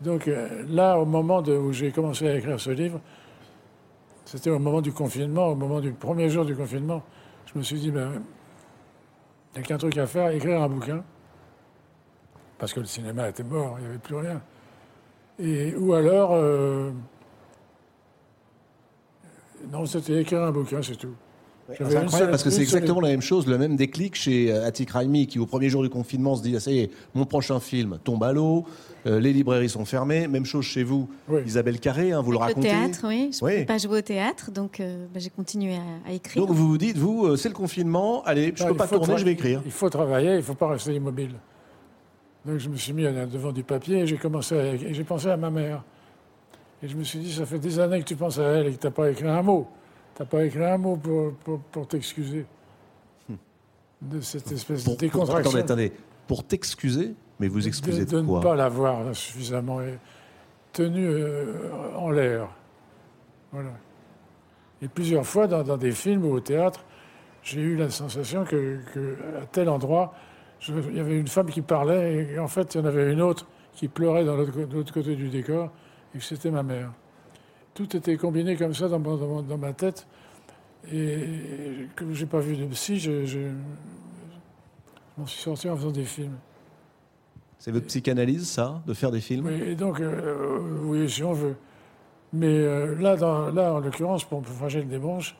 Donc 0.00 0.28
euh, 0.28 0.64
là, 0.68 0.98
au 0.98 1.04
moment 1.04 1.40
où 1.40 1.72
j'ai 1.72 1.90
commencé 1.90 2.28
à 2.28 2.36
écrire 2.36 2.58
ce 2.58 2.70
livre, 2.70 3.00
c'était 4.24 4.50
au 4.50 4.58
moment 4.58 4.80
du 4.80 4.92
confinement, 4.92 5.48
au 5.48 5.54
moment 5.54 5.80
du 5.80 5.92
premier 5.92 6.28
jour 6.28 6.44
du 6.44 6.54
confinement, 6.54 7.02
je 7.46 7.58
me 7.58 7.62
suis 7.62 7.78
dit, 7.78 7.90
ben, 7.90 8.22
il 9.54 9.58
n'y 9.58 9.64
a 9.64 9.66
qu'un 9.66 9.78
truc 9.78 9.96
à 9.98 10.06
faire, 10.06 10.30
écrire 10.30 10.62
un 10.62 10.68
bouquin. 10.68 11.02
Parce 12.58 12.72
que 12.72 12.80
le 12.80 12.86
cinéma 12.86 13.28
était 13.28 13.44
mort, 13.44 13.76
il 13.78 13.84
n'y 13.84 13.88
avait 13.88 13.98
plus 13.98 14.16
rien. 14.16 14.40
Et, 15.40 15.74
ou 15.76 15.92
alors. 15.94 16.30
euh, 16.32 16.90
non, 19.72 19.84
c'était 19.86 20.20
écrire 20.22 20.42
un 20.42 20.50
bouquin, 20.52 20.80
c'est 20.82 20.96
tout. 20.96 21.14
C'est 21.68 21.82
incroyable 21.82 22.10
seule- 22.10 22.30
parce 22.30 22.42
que 22.42 22.48
c'est 22.48 22.56
seule- 22.64 22.78
exactement 22.78 23.00
la 23.02 23.10
même 23.10 23.20
chose, 23.20 23.46
le 23.46 23.58
même 23.58 23.76
déclic 23.76 24.14
chez 24.14 24.50
euh, 24.50 24.64
Atik 24.66 24.90
Raimi 24.90 25.26
qui, 25.26 25.38
au 25.38 25.44
premier 25.44 25.68
jour 25.68 25.82
du 25.82 25.90
confinement, 25.90 26.34
se 26.34 26.42
dit 26.42 26.54
ah, 26.56 26.60
ça 26.60 26.70
y 26.70 26.78
est, 26.78 26.90
mon 27.14 27.26
prochain 27.26 27.60
film 27.60 27.98
tombe 28.02 28.24
à 28.24 28.32
l'eau, 28.32 28.64
euh, 29.06 29.20
les 29.20 29.34
librairies 29.34 29.68
sont 29.68 29.84
fermées. 29.84 30.28
Même 30.28 30.46
chose 30.46 30.64
chez 30.64 30.82
vous, 30.82 31.10
Oui. 31.28 31.42
Isabelle 31.44 31.78
Carré, 31.78 32.12
hein, 32.12 32.22
vous 32.22 32.30
le 32.32 32.38
Le 32.38 32.44
racontez. 32.44 32.68
théâtre, 32.68 33.00
oui. 33.04 33.30
Je 33.32 33.44
ne 33.44 33.46
Oui. 33.50 33.52
pouvais 33.52 33.64
pas 33.66 33.76
jouer 33.76 33.98
au 33.98 34.02
théâtre, 34.02 34.50
donc 34.50 34.80
euh, 34.80 35.06
bah, 35.12 35.20
j'ai 35.20 35.28
continué 35.28 35.74
à, 35.74 36.08
à 36.08 36.12
écrire. 36.14 36.46
Donc 36.46 36.56
vous 36.56 36.68
vous 36.68 36.78
dites, 36.78 36.96
vous, 36.96 37.26
euh, 37.26 37.36
c'est 37.36 37.50
le 37.50 37.54
confinement, 37.54 38.22
allez, 38.24 38.54
je 38.56 38.62
Ah, 38.62 38.68
peux 38.68 38.72
il 38.72 38.76
pas 38.78 38.88
tourner, 38.88 39.18
je 39.18 39.24
vais 39.26 39.32
écrire. 39.32 39.60
Il 39.66 39.70
faut 39.70 39.90
travailler, 39.90 40.30
il 40.30 40.36
ne 40.36 40.42
faut 40.42 40.54
pas 40.54 40.68
rester 40.68 40.94
immobile. 40.94 41.32
Donc 42.48 42.58
je 42.58 42.68
me 42.70 42.76
suis 42.76 42.94
mis 42.94 43.04
à- 43.06 43.26
devant 43.26 43.52
du 43.52 43.62
papier 43.62 43.98
et 44.00 44.06
j'ai 44.06 44.16
commencé 44.16 44.58
à- 44.58 44.64
et 44.74 44.94
j'ai 44.94 45.04
pensé 45.04 45.28
à 45.28 45.36
ma 45.36 45.50
mère. 45.50 45.84
Et 46.82 46.88
je 46.88 46.96
me 46.96 47.04
suis 47.04 47.18
dit, 47.18 47.32
ça 47.32 47.44
fait 47.44 47.58
des 47.58 47.78
années 47.78 48.00
que 48.00 48.06
tu 48.06 48.16
penses 48.16 48.38
à 48.38 48.44
elle 48.44 48.68
et 48.68 48.72
que 48.72 48.80
tu 48.80 48.86
n'as 48.86 48.90
pas 48.92 49.10
écrit 49.10 49.28
un 49.28 49.42
mot. 49.42 49.68
Tu 50.16 50.22
n'as 50.22 50.28
pas 50.28 50.44
écrit 50.44 50.64
un 50.64 50.78
mot 50.78 50.96
pour, 50.96 51.34
pour, 51.44 51.60
pour 51.60 51.86
t'excuser 51.86 52.46
de 54.00 54.20
cette 54.20 54.50
espèce 54.50 54.82
Pour, 54.84 54.94
de 54.94 54.98
pour- 55.08 55.26
décontraction. 55.26 55.50
attendez, 55.60 55.60
attendez. 55.88 55.92
Pour 56.26 56.44
t'excuser, 56.44 57.14
mais 57.40 57.48
vous 57.48 57.66
excusez 57.66 58.04
de, 58.06 58.10
de, 58.10 58.20
de 58.22 58.26
ne 58.26 58.40
pas 58.40 58.54
l'avoir 58.56 59.14
suffisamment 59.14 59.80
tenu 60.72 61.04
euh, 61.06 61.70
en 61.96 62.10
l'air. 62.10 62.48
Voilà. 63.52 63.70
Et 64.80 64.88
plusieurs 64.88 65.26
fois, 65.26 65.46
dans, 65.48 65.62
dans 65.64 65.76
des 65.76 65.90
films 65.92 66.24
ou 66.24 66.32
au 66.32 66.40
théâtre, 66.40 66.84
j'ai 67.42 67.60
eu 67.60 67.76
la 67.76 67.90
sensation 67.90 68.44
que, 68.44 68.78
que 68.94 69.16
à 69.42 69.46
tel 69.46 69.68
endroit, 69.68 70.14
je- 70.60 70.72
il 70.90 70.96
y 70.96 71.00
avait 71.00 71.18
une 71.18 71.28
femme 71.28 71.50
qui 71.50 71.62
parlait 71.62 72.26
et 72.32 72.38
en 72.38 72.48
fait, 72.48 72.74
il 72.74 72.78
y 72.78 72.80
en 72.80 72.84
avait 72.84 73.12
une 73.12 73.20
autre 73.22 73.46
qui 73.74 73.88
pleurait 73.88 74.24
dans 74.24 74.36
l'autre 74.36 74.52
de 74.66 74.74
l'autre 74.74 74.92
côté 74.92 75.14
du 75.16 75.28
décor 75.28 75.70
et 76.14 76.20
c'était 76.20 76.50
ma 76.50 76.62
mère. 76.62 76.92
Tout 77.74 77.96
était 77.96 78.16
combiné 78.16 78.56
comme 78.56 78.74
ça 78.74 78.88
dans, 78.88 78.98
dans 78.98 79.58
ma 79.58 79.72
tête. 79.72 80.06
Et 80.92 81.86
comme 81.96 82.12
j'ai 82.14 82.26
pas 82.26 82.40
vu 82.40 82.56
de 82.56 82.64
psy, 82.66 82.98
je, 82.98 83.24
je- 83.24 83.38
je 83.40 85.20
m'en 85.20 85.26
suis 85.26 85.40
sorti 85.42 85.68
en 85.68 85.76
faisant 85.76 85.90
des 85.90 86.04
films. 86.04 86.36
C'est 87.58 87.72
votre 87.72 87.86
psychanalyse, 87.86 88.48
ça, 88.48 88.80
de 88.86 88.94
faire 88.94 89.10
des 89.10 89.20
films? 89.20 89.46
Oui, 89.46 89.60
et 89.70 89.74
donc, 89.74 90.00
euh, 90.00 90.78
oui, 90.84 91.08
si 91.10 91.24
on 91.24 91.32
veut. 91.32 91.56
Mais 92.32 92.46
euh, 92.46 92.94
là, 93.00 93.16
dans, 93.16 93.50
là, 93.50 93.74
en 93.74 93.80
l'occurrence, 93.80 94.24
pour 94.24 94.44
Fragile 94.46 94.86
des 94.88 94.98
Branches, 94.98 95.36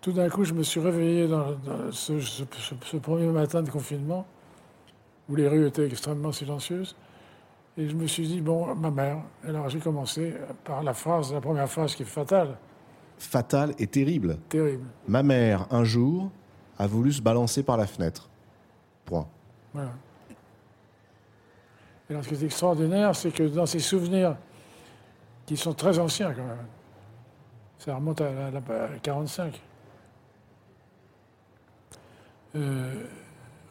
tout 0.00 0.12
d'un 0.12 0.28
coup, 0.28 0.44
je 0.44 0.54
me 0.54 0.62
suis 0.62 0.80
réveillé 0.80 1.26
dans, 1.26 1.52
dans 1.52 1.90
ce, 1.92 2.20
ce- 2.20 2.44
ce- 2.58 2.74
ce 2.84 2.96
premier 2.96 3.26
matin 3.26 3.62
de 3.62 3.70
confinement, 3.70 4.26
où 5.28 5.34
les 5.36 5.48
rues 5.48 5.66
étaient 5.66 5.86
extrêmement 5.86 6.32
silencieuses. 6.32 6.96
Et 7.76 7.88
je 7.88 7.94
me 7.94 8.06
suis 8.06 8.26
dit, 8.26 8.40
bon, 8.40 8.74
ma 8.74 8.90
mère. 8.90 9.18
Alors 9.46 9.68
j'ai 9.68 9.78
commencé 9.78 10.34
par 10.64 10.82
la 10.82 10.94
phrase, 10.94 11.32
la 11.32 11.40
première 11.40 11.68
phrase 11.68 11.94
qui 11.94 12.02
est 12.02 12.06
fatale, 12.06 12.56
Fatal 13.18 13.72
et 13.80 13.86
terrible. 13.88 14.38
terrible. 14.48 14.84
Ma 15.08 15.22
mère, 15.24 15.66
un 15.72 15.82
jour, 15.84 16.30
a 16.78 16.86
voulu 16.86 17.12
se 17.12 17.20
balancer 17.20 17.64
par 17.64 17.76
la 17.76 17.86
fenêtre. 17.88 18.28
Point. 19.04 19.26
Voilà. 19.74 19.90
Et 22.08 22.12
alors, 22.12 22.22
ce 22.24 22.28
qui 22.28 22.34
est 22.36 22.44
extraordinaire, 22.44 23.14
c'est 23.16 23.30
que 23.32 23.42
dans 23.42 23.66
ces 23.66 23.80
souvenirs, 23.80 24.36
qui 25.46 25.56
sont 25.56 25.74
très 25.74 25.98
anciens 25.98 26.32
quand 26.32 26.44
même, 26.44 26.66
ça 27.78 27.94
remonte 27.96 28.20
à, 28.20 28.30
la- 28.32 28.50
la- 28.52 28.84
à 28.84 28.88
45, 29.02 29.60
euh, 32.56 33.04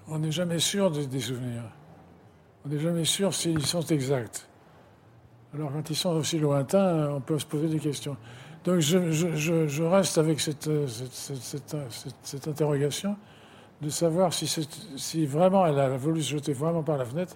on 0.07 0.19
n'est 0.19 0.31
jamais 0.31 0.59
sûr 0.59 0.91
des, 0.91 1.07
des 1.07 1.19
souvenirs. 1.19 1.63
On 2.65 2.69
n'est 2.69 2.79
jamais 2.79 3.05
sûr 3.05 3.33
s'ils 3.33 3.65
sont 3.65 3.85
exacts. 3.85 4.47
Alors, 5.53 5.71
quand 5.71 5.89
ils 5.89 5.95
sont 5.95 6.09
aussi 6.11 6.39
lointains, 6.39 7.09
on 7.11 7.21
peut 7.21 7.39
se 7.39 7.45
poser 7.45 7.67
des 7.67 7.79
questions. 7.79 8.17
Donc, 8.63 8.79
je, 8.79 9.83
reste 9.83 10.17
avec 10.17 10.41
cette, 10.41 10.67
euh, 10.67 10.87
cette- 10.87 12.47
interrogation 12.47 13.15
de 13.81 13.89
savoir 13.89 14.33
si, 14.33 15.25
vraiment 15.25 15.65
elle 15.65 15.79
a 15.79 15.95
voulu 15.95 16.21
se 16.21 16.31
jeter 16.31 16.51
vraiment 16.51 16.83
par 16.83 16.97
la 16.97 17.05
fenêtre 17.05 17.35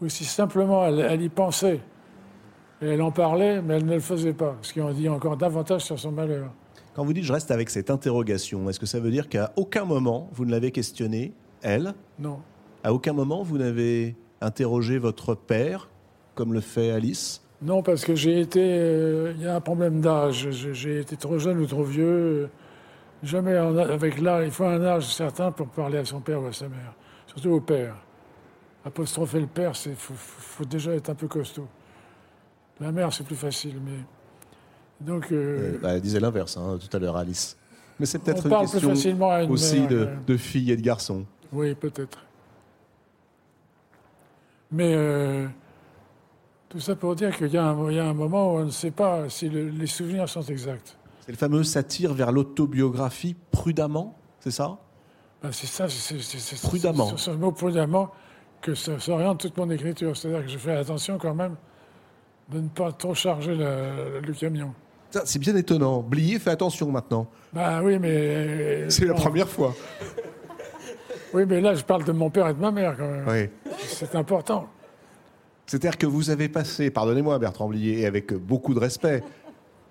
ou 0.00 0.08
si 0.08 0.24
simplement 0.24 0.86
elle 0.86 1.20
y 1.20 1.28
pensait. 1.28 1.80
Et 2.80 2.86
elle 2.86 3.02
en 3.02 3.12
parlait, 3.12 3.60
mais 3.60 3.74
elle 3.74 3.84
ne 3.84 3.94
le 3.94 4.00
faisait 4.00 4.32
pas, 4.32 4.56
ce 4.62 4.72
qui 4.72 4.80
en 4.80 4.92
dit 4.92 5.08
encore 5.08 5.36
davantage 5.36 5.82
sur 5.82 5.98
son 5.98 6.12
malheur. 6.12 6.50
Quand 6.94 7.04
vous 7.04 7.12
dites 7.12 7.24
je 7.24 7.32
reste 7.32 7.50
avec 7.50 7.70
cette 7.70 7.90
interrogation, 7.90 8.68
est-ce 8.68 8.78
que 8.78 8.86
ça 8.86 9.00
veut 9.00 9.10
dire 9.10 9.28
qu'à 9.28 9.52
aucun 9.56 9.84
moment 9.84 10.28
vous 10.32 10.44
ne 10.44 10.50
l'avez 10.50 10.70
questionnée, 10.72 11.32
elle? 11.62 11.94
Non. 12.18 12.40
À 12.84 12.92
aucun 12.92 13.12
moment 13.12 13.42
vous 13.42 13.58
n'avez 13.58 14.16
interrogé 14.40 14.98
votre 14.98 15.34
père, 15.34 15.88
comme 16.34 16.52
le 16.52 16.60
fait 16.60 16.90
Alice? 16.90 17.42
Non, 17.62 17.82
parce 17.82 18.04
que 18.04 18.16
j'ai 18.16 18.40
été. 18.40 18.60
euh, 18.60 19.32
Il 19.36 19.42
y 19.42 19.46
a 19.46 19.54
un 19.54 19.60
problème 19.60 20.00
d'âge. 20.00 20.50
J'ai 20.50 20.98
été 20.98 21.16
trop 21.16 21.38
jeune 21.38 21.60
ou 21.60 21.66
trop 21.66 21.84
vieux. 21.84 22.50
Jamais 23.22 23.56
en 23.56 23.76
avec 23.78 24.20
l'âge. 24.20 24.46
Il 24.46 24.50
faut 24.50 24.64
un 24.64 24.82
âge 24.84 25.06
certain 25.14 25.52
pour 25.52 25.68
parler 25.68 25.98
à 25.98 26.04
son 26.04 26.20
père 26.20 26.42
ou 26.42 26.46
à 26.46 26.52
sa 26.52 26.68
mère. 26.68 26.92
Surtout 27.28 27.50
au 27.50 27.60
père. 27.60 27.94
Apostropher 28.84 29.38
le 29.38 29.46
père, 29.46 29.74
il 29.86 29.94
faut 29.94 30.64
déjà 30.64 30.92
être 30.92 31.08
un 31.08 31.14
peu 31.14 31.28
costaud. 31.28 31.68
La 32.80 32.90
mère, 32.90 33.12
c'est 33.12 33.24
plus 33.24 33.36
facile, 33.36 33.76
mais. 33.84 33.98
Donc. 35.04 35.30
euh, 35.32 35.74
Euh, 35.74 35.78
bah, 35.80 35.94
Elle 35.94 36.00
disait 36.00 36.20
l'inverse 36.20 36.56
hein, 36.56 36.78
tout 36.80 36.94
à 36.96 37.00
l'heure, 37.00 37.16
Alice. 37.16 37.56
Mais 38.00 38.06
c'est 38.06 38.18
peut-être 38.18 38.46
une 38.46 38.56
question 38.58 38.88
facilement 38.90 39.30
à 39.30 39.42
une 39.42 39.50
aussi 39.50 39.80
mère, 39.80 39.88
de, 39.88 39.96
euh, 39.96 40.16
de 40.26 40.36
filles 40.36 40.72
et 40.72 40.76
de 40.76 40.82
garçons. 40.82 41.24
Oui, 41.52 41.74
peut-être. 41.74 42.18
Mais 44.70 44.94
euh, 44.94 45.46
tout 46.68 46.80
ça 46.80 46.96
pour 46.96 47.14
dire 47.14 47.36
qu'il 47.36 47.48
y, 47.48 47.58
a 47.58 47.64
un- 47.66 47.90
il 47.90 47.96
y 47.96 48.00
a 48.00 48.06
un 48.06 48.14
moment 48.14 48.54
où 48.54 48.58
on 48.58 48.64
ne 48.64 48.70
sait 48.70 48.90
pas 48.90 49.28
si 49.28 49.48
le- 49.48 49.68
les 49.68 49.86
souvenirs 49.86 50.28
sont 50.28 50.42
exacts. 50.42 50.96
C'est 51.20 51.32
le 51.32 51.38
fameux 51.38 51.62
satire 51.62 52.14
vers 52.14 52.32
l'autobiographie 52.32 53.36
prudemment, 53.50 54.16
c'est 54.40 54.50
ça? 54.50 54.78
Ben, 55.42 55.52
c'est 55.52 55.66
ça, 55.66 55.86
c'est 55.88 56.60
Prudemment. 56.62 57.06
sur 57.08 57.18
ce 57.20 57.30
mot 57.32 57.52
prudemment 57.52 58.10
que 58.60 58.74
ça 58.74 58.98
s'oriente 58.98 59.40
toute 59.40 59.56
mon 59.56 59.68
écriture. 59.70 60.16
C'est-à-dire 60.16 60.42
que 60.46 60.50
je 60.50 60.58
fais 60.58 60.72
attention 60.76 61.18
quand 61.18 61.34
même 61.34 61.56
de 62.48 62.60
ne 62.60 62.68
pas 62.68 62.92
trop 62.92 63.14
charger 63.14 63.54
le, 63.54 64.20
le 64.20 64.32
camion. 64.32 64.72
C'est 65.24 65.38
bien 65.38 65.54
étonnant. 65.56 66.00
Blier 66.00 66.38
fait 66.38 66.50
attention 66.50 66.90
maintenant. 66.90 67.28
Ben 67.52 67.82
oui, 67.82 67.98
mais... 67.98 68.88
C'est 68.90 69.04
la 69.04 69.14
première 69.14 69.48
fois. 69.48 69.74
Oui, 71.34 71.44
mais 71.46 71.60
là, 71.60 71.74
je 71.74 71.82
parle 71.82 72.04
de 72.04 72.12
mon 72.12 72.30
père 72.30 72.48
et 72.48 72.54
de 72.54 72.60
ma 72.60 72.70
mère 72.70 72.96
quand 72.96 73.08
même. 73.08 73.24
Oui. 73.28 73.72
C'est 73.78 74.14
important. 74.14 74.68
C'est-à-dire 75.66 75.96
que 75.96 76.06
vous 76.06 76.30
avez 76.30 76.48
passé, 76.48 76.90
pardonnez-moi 76.90 77.38
Bertrand 77.38 77.68
Blier, 77.68 78.00
et 78.00 78.06
avec 78.06 78.34
beaucoup 78.34 78.74
de 78.74 78.78
respect, 78.78 79.22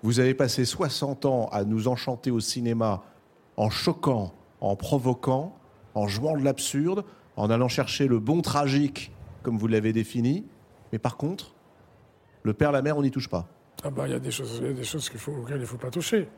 vous 0.02 0.20
avez 0.20 0.34
passé 0.34 0.64
60 0.64 1.24
ans 1.26 1.48
à 1.52 1.64
nous 1.64 1.88
enchanter 1.88 2.30
au 2.30 2.40
cinéma 2.40 3.02
en 3.56 3.70
choquant, 3.70 4.32
en 4.60 4.76
provoquant, 4.76 5.56
en 5.94 6.06
jouant 6.06 6.36
de 6.36 6.44
l'absurde, 6.44 7.04
en 7.36 7.50
allant 7.50 7.68
chercher 7.68 8.06
le 8.06 8.18
bon 8.18 8.42
tragique, 8.42 9.12
comme 9.42 9.58
vous 9.58 9.66
l'avez 9.66 9.92
défini. 9.92 10.46
Mais 10.92 10.98
par 10.98 11.16
contre, 11.16 11.54
le 12.42 12.52
père, 12.52 12.72
la 12.72 12.82
mère, 12.82 12.96
on 12.96 13.02
n'y 13.02 13.10
touche 13.10 13.28
pas. 13.28 13.48
Ah 13.84 13.90
ben, 13.90 14.06
il 14.06 14.12
y 14.12 14.14
a 14.14 14.18
des 14.20 14.30
choses, 14.30 14.58
il 14.60 14.68
y 14.68 14.70
a 14.70 14.72
des 14.72 14.84
choses 14.84 15.08
faut, 15.08 15.32
auxquelles 15.32 15.56
il 15.56 15.62
ne 15.62 15.66
faut 15.66 15.76
pas 15.76 15.90
toucher. 15.90 16.28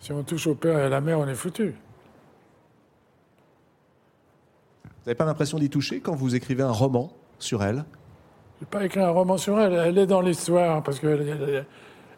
Si 0.00 0.12
on 0.12 0.22
touche 0.22 0.46
au 0.46 0.54
père 0.54 0.78
et 0.78 0.82
à 0.82 0.88
la 0.88 1.00
mère, 1.00 1.18
on 1.18 1.26
est 1.26 1.34
foutu. 1.34 1.74
Vous 4.84 4.90
n'avez 5.06 5.16
pas 5.16 5.24
l'impression 5.24 5.58
d'y 5.58 5.68
toucher 5.68 6.00
quand 6.00 6.14
vous 6.14 6.36
écrivez 6.36 6.62
un 6.62 6.70
roman 6.70 7.12
sur 7.38 7.64
elle? 7.64 7.84
Je 8.58 8.64
n'ai 8.64 8.70
pas 8.70 8.84
écrit 8.84 9.00
un 9.00 9.10
roman 9.10 9.36
sur 9.36 9.58
elle. 9.58 9.72
Elle 9.72 9.98
est 9.98 10.06
dans 10.06 10.20
l'histoire 10.20 10.82
parce 10.82 11.00
qu'elle 11.00 11.28
elle, 11.28 11.66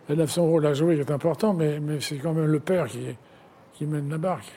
elle 0.09 0.21
a 0.21 0.27
son 0.27 0.47
rôle 0.47 0.67
à 0.67 0.75
jouer 0.75 0.97
qui 0.97 1.01
est 1.01 1.11
important, 1.11 1.55
mais, 1.55 1.81
mais 1.81 2.01
c'est 2.01 2.19
quand 2.19 2.35
même 2.35 2.47
le 2.47 2.61
père 2.61 2.87
qui, 2.87 3.17
qui 3.73 3.87
mène 3.87 4.11
la 4.11 4.19
barque. 4.19 4.53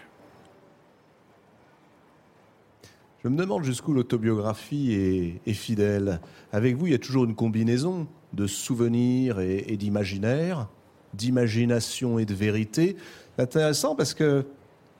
Je 3.24 3.30
me 3.30 3.38
demande 3.38 3.64
jusqu'où 3.64 3.94
l'autobiographie 3.94 5.40
est, 5.46 5.54
fidèle. 5.54 6.20
Avec 6.52 6.76
vous, 6.76 6.88
il 6.88 6.92
y 6.92 6.96
a 6.96 7.00
toujours 7.00 7.24
une 7.24 7.36
combinaison 7.36 8.08
de 8.34 8.48
souvenirs 8.48 9.40
et, 9.40 9.64
et 9.68 9.78
d'imaginaire, 9.78 10.68
d'imagination 11.14 12.20
et 12.20 12.26
de 12.26 12.34
vérité. 12.34 12.98
C'est 13.36 13.44
intéressant 13.44 13.96
parce 13.96 14.14
que, 14.14 14.46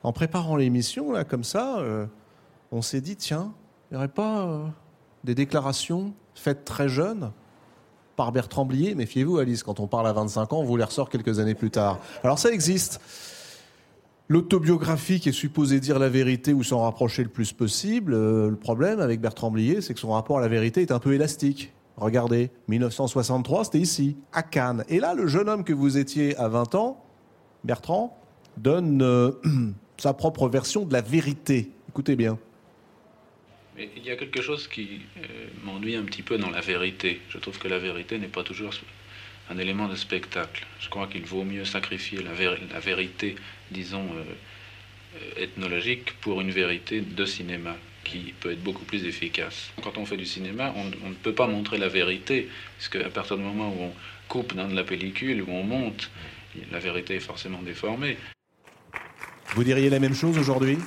en 0.04 0.14
préparant 0.14 0.56
l'émission, 0.56 1.12
là, 1.12 1.26
comme 1.26 1.44
ça, 1.44 1.80
euh, 1.80 2.06
on 2.72 2.82
s'est 2.82 3.02
dit, 3.02 3.18
tiens, 3.18 3.54
il 3.92 3.96
n'y 3.96 3.98
aurait 3.98 4.08
pas 4.08 4.48
euh, 4.48 4.66
des 5.26 5.36
déclarations 5.36 6.14
faites 6.34 6.64
très 6.64 6.88
jeunes 6.88 7.32
par 8.16 8.32
Bertrand 8.32 8.66
Blier 8.66 8.96
Méfiez-vous, 8.96 9.38
Alice, 9.38 9.64
quand 9.64 9.80
on 9.80 9.88
parle 9.88 10.08
à 10.08 10.14
25 10.14 10.54
ans, 10.54 10.60
on 10.60 10.64
vous 10.64 10.78
les 10.78 10.84
ressort 10.84 11.10
quelques 11.10 11.40
années 11.40 11.56
plus 11.56 11.72
tard. 11.72 12.00
Alors 12.24 12.40
ça 12.40 12.52
existe. 12.52 13.02
L'autobiographie 14.30 15.20
qui 15.20 15.30
est 15.30 15.34
supposée 15.34 15.82
dire 15.82 16.00
la 16.00 16.08
vérité 16.08 16.54
ou 16.54 16.64
s'en 16.64 16.82
rapprocher 16.82 17.24
le 17.24 17.30
plus 17.30 17.52
possible, 17.52 18.14
euh, 18.14 18.50
le 18.50 18.56
problème 18.56 19.02
avec 19.02 19.20
Bertrand 19.20 19.52
Blier, 19.52 19.82
c'est 19.82 19.94
que 19.94 20.00
son 20.00 20.12
rapport 20.12 20.38
à 20.38 20.42
la 20.42 20.48
vérité 20.48 20.82
est 20.82 20.92
un 20.92 21.00
peu 21.00 21.14
élastique. 21.14 21.74
Regardez, 21.98 22.50
1963, 22.70 23.66
c'était 23.66 23.80
ici, 23.80 24.16
à 24.32 24.42
Cannes. 24.42 24.86
Et 24.88 25.00
là, 25.00 25.14
le 25.14 25.28
jeune 25.28 25.50
homme 25.50 25.64
que 25.66 25.74
vous 25.74 25.98
étiez 25.98 26.38
à 26.38 26.48
20 26.48 26.74
ans, 26.76 27.04
Bertrand, 27.66 28.18
donne 28.58 29.02
euh, 29.02 29.32
sa 29.98 30.14
propre 30.14 30.48
version 30.48 30.86
de 30.86 30.94
la 30.94 31.02
vérité. 31.02 31.72
Écoutez 31.90 32.16
bien. 32.16 32.40
Mais 33.76 33.90
il 33.98 34.06
y 34.06 34.12
a 34.12 34.16
quelque 34.16 34.42
chose 34.42 34.68
qui 34.68 35.02
euh, 35.18 35.22
m'ennuie 35.66 35.96
un 35.96 36.04
petit 36.04 36.22
peu 36.22 36.38
dans 36.38 36.50
la 36.50 36.62
vérité. 36.62 37.22
Je 37.28 37.40
trouve 37.40 37.58
que 37.58 37.68
la 37.68 37.80
vérité 37.80 38.18
n'est 38.20 38.28
pas 38.28 38.44
toujours 38.44 38.74
un 39.54 39.58
élément 39.60 39.88
de 39.88 39.96
spectacle. 39.96 40.66
Je 40.80 40.90
crois 40.90 41.08
qu'il 41.08 41.26
vaut 41.26 41.44
mieux 41.44 41.66
sacrifier 41.66 42.22
la, 42.24 42.34
vér- 42.34 42.58
la 42.72 42.80
vérité, 42.80 43.36
disons, 43.72 44.04
euh, 44.04 44.24
euh, 45.18 45.44
ethnologique 45.44 46.14
pour 46.22 46.42
une 46.42 46.52
vérité 46.52 47.02
de 47.02 47.26
cinéma 47.26 47.76
qui 48.04 48.34
peut 48.40 48.52
être 48.52 48.64
beaucoup 48.64 48.84
plus 48.84 49.06
efficace. 49.06 49.72
Quand 49.84 49.98
on 49.98 50.06
fait 50.06 50.18
du 50.18 50.26
cinéma, 50.26 50.74
on, 50.76 50.92
on 51.06 51.10
ne 51.10 51.14
peut 51.16 51.34
pas 51.34 51.48
montrer 51.48 51.78
la 51.78 51.88
vérité, 51.88 52.50
parce 52.78 52.90
qu'à 52.90 53.10
partir 53.10 53.38
du 53.38 53.44
moment 53.44 53.70
où 53.70 53.84
on 53.84 53.94
coupe 54.28 54.56
dans 54.56 54.68
de 54.68 54.76
la 54.76 54.84
pellicule, 54.84 55.42
où 55.44 55.50
on 55.52 55.64
monte, 55.64 56.10
la 56.72 56.80
vérité 56.80 57.16
est 57.16 57.20
forcément 57.20 57.62
déformée. 57.62 58.18
Vous 59.56 59.64
diriez 59.64 59.90
la 59.90 60.00
même 60.00 60.16
chose 60.16 60.38
aujourd'hui? 60.38 60.80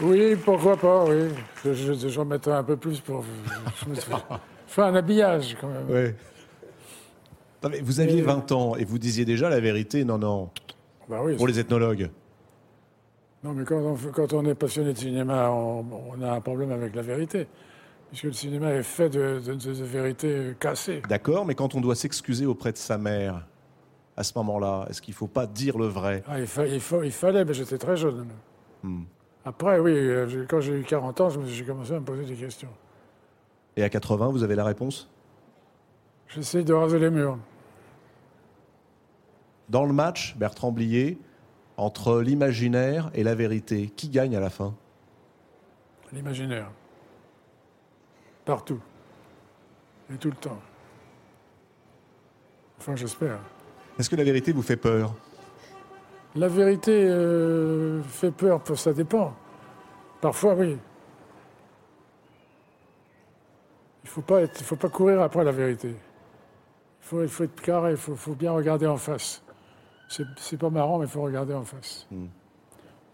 Oui, 0.00 0.34
pourquoi 0.36 0.76
pas, 0.76 1.04
oui. 1.04 1.28
Je, 1.64 1.74
je, 1.74 2.08
j'en 2.08 2.24
mettrai 2.24 2.52
un 2.52 2.64
peu 2.64 2.76
plus 2.76 2.98
pour. 3.00 3.24
Je 3.84 3.90
me 3.90 3.94
Enfin, 4.66 4.86
un 4.86 4.94
habillage, 4.94 5.54
quand 5.60 5.68
même. 5.68 5.88
Ouais. 5.90 6.14
Non, 7.62 7.70
mais 7.70 7.80
vous 7.80 8.00
aviez 8.00 8.22
20 8.22 8.50
ans 8.52 8.76
et 8.76 8.84
vous 8.84 8.98
disiez 8.98 9.24
déjà 9.24 9.48
la 9.48 9.60
vérité, 9.60 10.04
non, 10.04 10.18
non, 10.18 10.50
Bah 11.08 11.20
oui. 11.22 11.36
pour 11.36 11.46
les 11.46 11.58
ethnologues. 11.60 12.10
Non, 13.44 13.52
mais 13.52 13.64
quand 13.64 13.76
on, 13.78 13.96
fait- 13.96 14.10
quand 14.12 14.32
on 14.32 14.44
est 14.46 14.54
passionné 14.54 14.92
de 14.92 14.98
cinéma, 14.98 15.50
on, 15.50 15.84
on 16.16 16.22
a 16.22 16.32
un 16.32 16.40
problème 16.40 16.70
avec 16.72 16.94
la 16.94 17.02
vérité. 17.02 17.46
Puisque 18.08 18.24
le 18.24 18.32
cinéma 18.32 18.72
est 18.72 18.82
fait 18.82 19.08
de, 19.08 19.40
de, 19.44 19.54
de- 19.54 19.74
de 19.74 19.84
vérités 19.84 20.54
cassées. 20.60 21.02
D'accord, 21.08 21.46
mais 21.46 21.54
quand 21.54 21.74
on 21.74 21.80
doit 21.80 21.94
s'excuser 21.94 22.46
auprès 22.46 22.70
de 22.72 22.76
sa 22.76 22.98
mère, 22.98 23.46
à 24.16 24.22
ce 24.22 24.32
moment-là, 24.36 24.86
est-ce 24.90 25.00
qu'il 25.00 25.12
ne 25.12 25.16
faut 25.16 25.26
pas 25.28 25.46
dire 25.46 25.78
le 25.78 25.86
vrai? 25.86 26.22
Ah, 26.28 26.38
il, 26.38 26.46
fa- 26.46 26.66
il, 26.66 26.80
fa- 26.80 27.04
il 27.04 27.10
fallait, 27.12 27.44
mais 27.44 27.54
j'étais 27.54 27.78
très 27.78 27.96
jeune. 27.96 28.26
Hmm. 28.82 29.04
Après, 29.44 29.78
oui, 29.80 29.92
euh, 29.94 30.44
quand 30.48 30.60
j'ai 30.60 30.74
eu 30.78 30.82
40 30.82 31.20
ans, 31.22 31.28
j'ai 31.46 31.64
commencé 31.64 31.92
à 31.94 32.00
me 32.00 32.04
poser 32.04 32.24
des 32.24 32.34
questions. 32.34 32.68
Et 33.76 33.82
à 33.82 33.88
80, 33.88 34.28
vous 34.28 34.42
avez 34.44 34.54
la 34.54 34.64
réponse? 34.64 35.08
J'essaie 36.28 36.62
de 36.64 36.72
raser 36.74 36.98
les 36.98 37.10
murs. 37.10 37.38
Dans 39.72 39.86
le 39.86 39.94
match, 39.94 40.36
Bertrand 40.36 40.70
Blier, 40.70 41.16
entre 41.78 42.20
l'imaginaire 42.20 43.10
et 43.14 43.22
la 43.22 43.34
vérité, 43.34 43.86
qui 43.96 44.10
gagne 44.10 44.36
à 44.36 44.40
la 44.40 44.50
fin? 44.50 44.74
L'imaginaire. 46.12 46.70
Partout. 48.44 48.78
Et 50.12 50.18
tout 50.18 50.28
le 50.28 50.36
temps. 50.36 50.58
Enfin, 52.78 52.96
j'espère. 52.96 53.38
Est-ce 53.98 54.10
que 54.10 54.16
la 54.16 54.24
vérité 54.24 54.52
vous 54.52 54.60
fait 54.60 54.76
peur? 54.76 55.14
La 56.34 56.48
vérité 56.48 57.06
euh, 57.08 58.02
fait 58.02 58.30
peur, 58.30 58.60
ça 58.76 58.92
dépend. 58.92 59.34
Parfois, 60.20 60.52
oui. 60.52 60.76
Il 64.04 64.06
ne 64.06 64.10
faut, 64.10 64.20
pas 64.20 64.42
être- 64.42 64.60
il 64.60 64.66
faut 64.66 64.76
pas 64.76 64.90
courir 64.90 65.22
après 65.22 65.44
la 65.44 65.52
vérité. 65.52 65.88
Il 65.88 67.06
faut, 67.08 67.22
il 67.22 67.28
faut 67.30 67.44
être 67.44 67.58
carré, 67.62 67.92
il 67.92 67.96
faut, 67.96 68.14
faut 68.16 68.34
bien 68.34 68.52
regarder 68.52 68.86
en 68.86 68.98
face. 68.98 69.42
C'est 70.36 70.58
pas 70.58 70.70
marrant, 70.70 70.98
mais 70.98 71.06
il 71.06 71.10
faut 71.10 71.22
regarder 71.22 71.54
en 71.54 71.64
face. 71.64 72.06
Mm. 72.10 72.26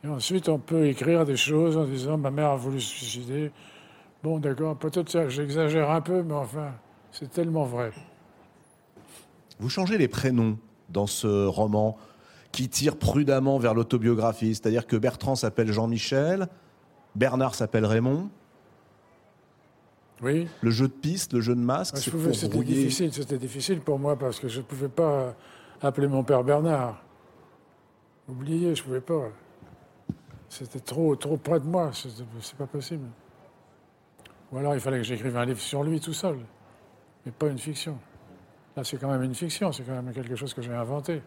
Et 0.04 0.08
ensuite, 0.08 0.48
on 0.48 0.58
peut 0.58 0.86
écrire 0.86 1.24
des 1.24 1.36
choses 1.36 1.76
en 1.76 1.84
disant 1.84 2.16
ma 2.18 2.30
mère 2.30 2.50
a 2.50 2.56
voulu 2.56 2.80
se 2.80 2.94
suicider. 2.94 3.50
Bon, 4.22 4.38
d'accord, 4.38 4.76
peut-être 4.76 5.08
ça, 5.08 5.28
j'exagère 5.28 5.90
un 5.90 6.00
peu, 6.00 6.22
mais 6.22 6.34
enfin, 6.34 6.72
c'est 7.12 7.30
tellement 7.30 7.64
vrai. 7.64 7.92
Vous 9.60 9.68
changez 9.68 9.98
les 9.98 10.08
prénoms 10.08 10.58
dans 10.88 11.06
ce 11.06 11.46
roman 11.46 11.96
qui 12.52 12.68
tire 12.68 12.96
prudemment 12.96 13.58
vers 13.58 13.74
l'autobiographie, 13.74 14.54
c'est-à-dire 14.54 14.86
que 14.86 14.96
Bertrand 14.96 15.34
s'appelle 15.34 15.72
Jean-Michel, 15.72 16.48
Bernard 17.14 17.54
s'appelle 17.54 17.84
Raymond. 17.84 18.30
Oui. 20.22 20.48
Le 20.62 20.70
jeu 20.70 20.88
de 20.88 20.92
piste, 20.92 21.32
le 21.32 21.40
jeu 21.40 21.54
de 21.54 21.60
masque, 21.60 21.94
Ah, 21.96 22.00
c'est 22.00 22.10
pour 22.10 22.34
C'était 22.34 22.58
difficile, 22.58 23.12
c'était 23.12 23.38
difficile 23.38 23.80
pour 23.80 23.98
moi 23.98 24.16
parce 24.16 24.40
que 24.40 24.48
je 24.48 24.58
ne 24.58 24.64
pouvais 24.64 24.88
pas 24.88 25.36
appeler 25.82 26.08
mon 26.08 26.22
père 26.22 26.44
Bernard. 26.44 27.02
Oubliez, 28.28 28.74
je 28.74 28.82
ne 28.82 28.86
pouvais 28.86 29.00
pas. 29.00 29.28
C'était 30.48 30.80
trop, 30.80 31.14
trop 31.16 31.36
près 31.36 31.60
de 31.60 31.66
moi, 31.66 31.90
c'est 31.92 32.56
pas 32.56 32.66
possible. 32.66 33.06
Ou 34.50 34.58
alors 34.58 34.74
il 34.74 34.80
fallait 34.80 34.98
que 34.98 35.04
j'écrive 35.04 35.36
un 35.36 35.44
livre 35.44 35.60
sur 35.60 35.82
lui 35.82 36.00
tout 36.00 36.14
seul, 36.14 36.38
mais 37.24 37.32
pas 37.32 37.48
une 37.48 37.58
fiction. 37.58 37.98
Là, 38.76 38.84
c'est 38.84 38.96
quand 38.96 39.10
même 39.10 39.22
une 39.22 39.34
fiction, 39.34 39.72
c'est 39.72 39.82
quand 39.82 40.00
même 40.00 40.12
quelque 40.12 40.36
chose 40.36 40.54
que 40.54 40.62
j'ai 40.62 40.72
inventé. 40.72 41.20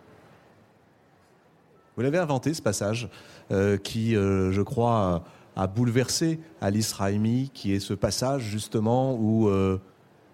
Vous 1.95 2.01
l'avez 2.01 2.17
inventé, 2.17 2.53
ce 2.53 2.61
passage, 2.61 3.09
euh, 3.51 3.77
qui, 3.77 4.15
euh, 4.15 4.51
je 4.51 4.61
crois, 4.61 5.23
a 5.55 5.67
bouleversé 5.67 6.39
Alice 6.61 6.93
Raimi, 6.93 7.51
qui 7.53 7.73
est 7.73 7.79
ce 7.79 7.93
passage, 7.93 8.43
justement, 8.43 9.15
où 9.15 9.49
euh, 9.49 9.79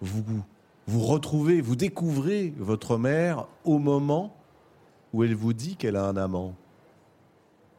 vous, 0.02 0.24
vous 0.88 1.02
retrouvez, 1.02 1.62
vous 1.62 1.76
découvrez 1.76 2.54
votre 2.58 2.98
mère 2.98 3.46
au 3.66 3.78
moment 3.78 4.34
où 5.14 5.24
elle 5.24 5.36
vous 5.36 5.54
dit 5.54 5.76
qu'elle 5.76 5.96
a 5.98 6.06
un 6.06 6.18
amant. 6.18 6.56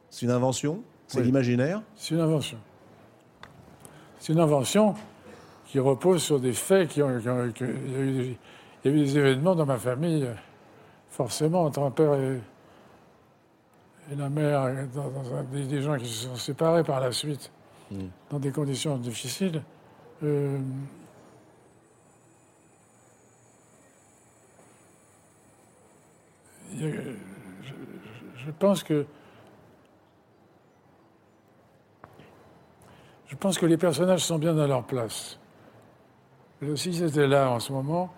C'est 0.09 0.25
une 0.25 0.31
invention? 0.31 0.81
C'est 1.07 1.19
Oui. 1.19 1.25
l'imaginaire? 1.25 1.81
C'est 1.95 2.13
une 2.15 2.21
invention. 2.21 2.57
C'est 4.19 4.33
une 4.33 4.39
invention 4.39 4.93
qui 5.65 5.79
repose 5.79 6.21
sur 6.21 6.39
des 6.39 6.53
faits 6.53 6.89
qui 6.89 7.01
ont. 7.01 7.19
qui 7.19 7.29
ont- 7.29 7.51
qui- 7.51 7.63
il, 7.63 7.91
y 7.91 7.95
a 7.95 7.99
eu 7.99 8.11
des, 8.13 8.37
il 8.85 8.91
y 8.91 8.93
a 8.93 8.97
eu 8.97 9.03
des 9.05 9.17
événements 9.17 9.55
dans 9.55 9.65
ma 9.65 9.77
famille, 9.77 10.27
forcément, 11.09 11.63
entre 11.63 11.81
un 11.81 11.91
père 11.91 12.13
et, 12.15 12.39
et 14.11 14.15
la 14.15 14.29
mère, 14.29 14.87
dans, 14.93 15.09
dans 15.09 15.35
un- 15.35 15.43
des, 15.43 15.65
des 15.65 15.81
gens 15.81 15.97
qui 15.97 16.07
se 16.07 16.27
sont 16.27 16.35
séparés 16.35 16.83
par 16.83 16.99
la 16.99 17.11
suite, 17.11 17.51
Mm. 17.91 17.97
dans 18.29 18.39
des 18.39 18.51
conditions 18.51 18.97
difficiles. 18.97 19.63
Euh, 20.23 20.59
il 26.47 26.51
y 26.51 26.55
a- 26.55 26.57
je, 26.77 28.51
pense 28.59 28.83
que 28.83 29.05
Je 33.29 33.35
pense 33.35 33.59
que 33.59 33.67
les 33.67 33.77
personnages 33.77 34.25
sont 34.25 34.39
bien 34.39 34.57
à 34.57 34.65
leur 34.65 34.83
place. 34.83 35.39
Et 36.61 36.75
S'ils 36.75 37.03
étaient 37.03 37.27
là 37.27 37.51
en 37.51 37.59
ce 37.59 37.71
moment, 37.71 38.11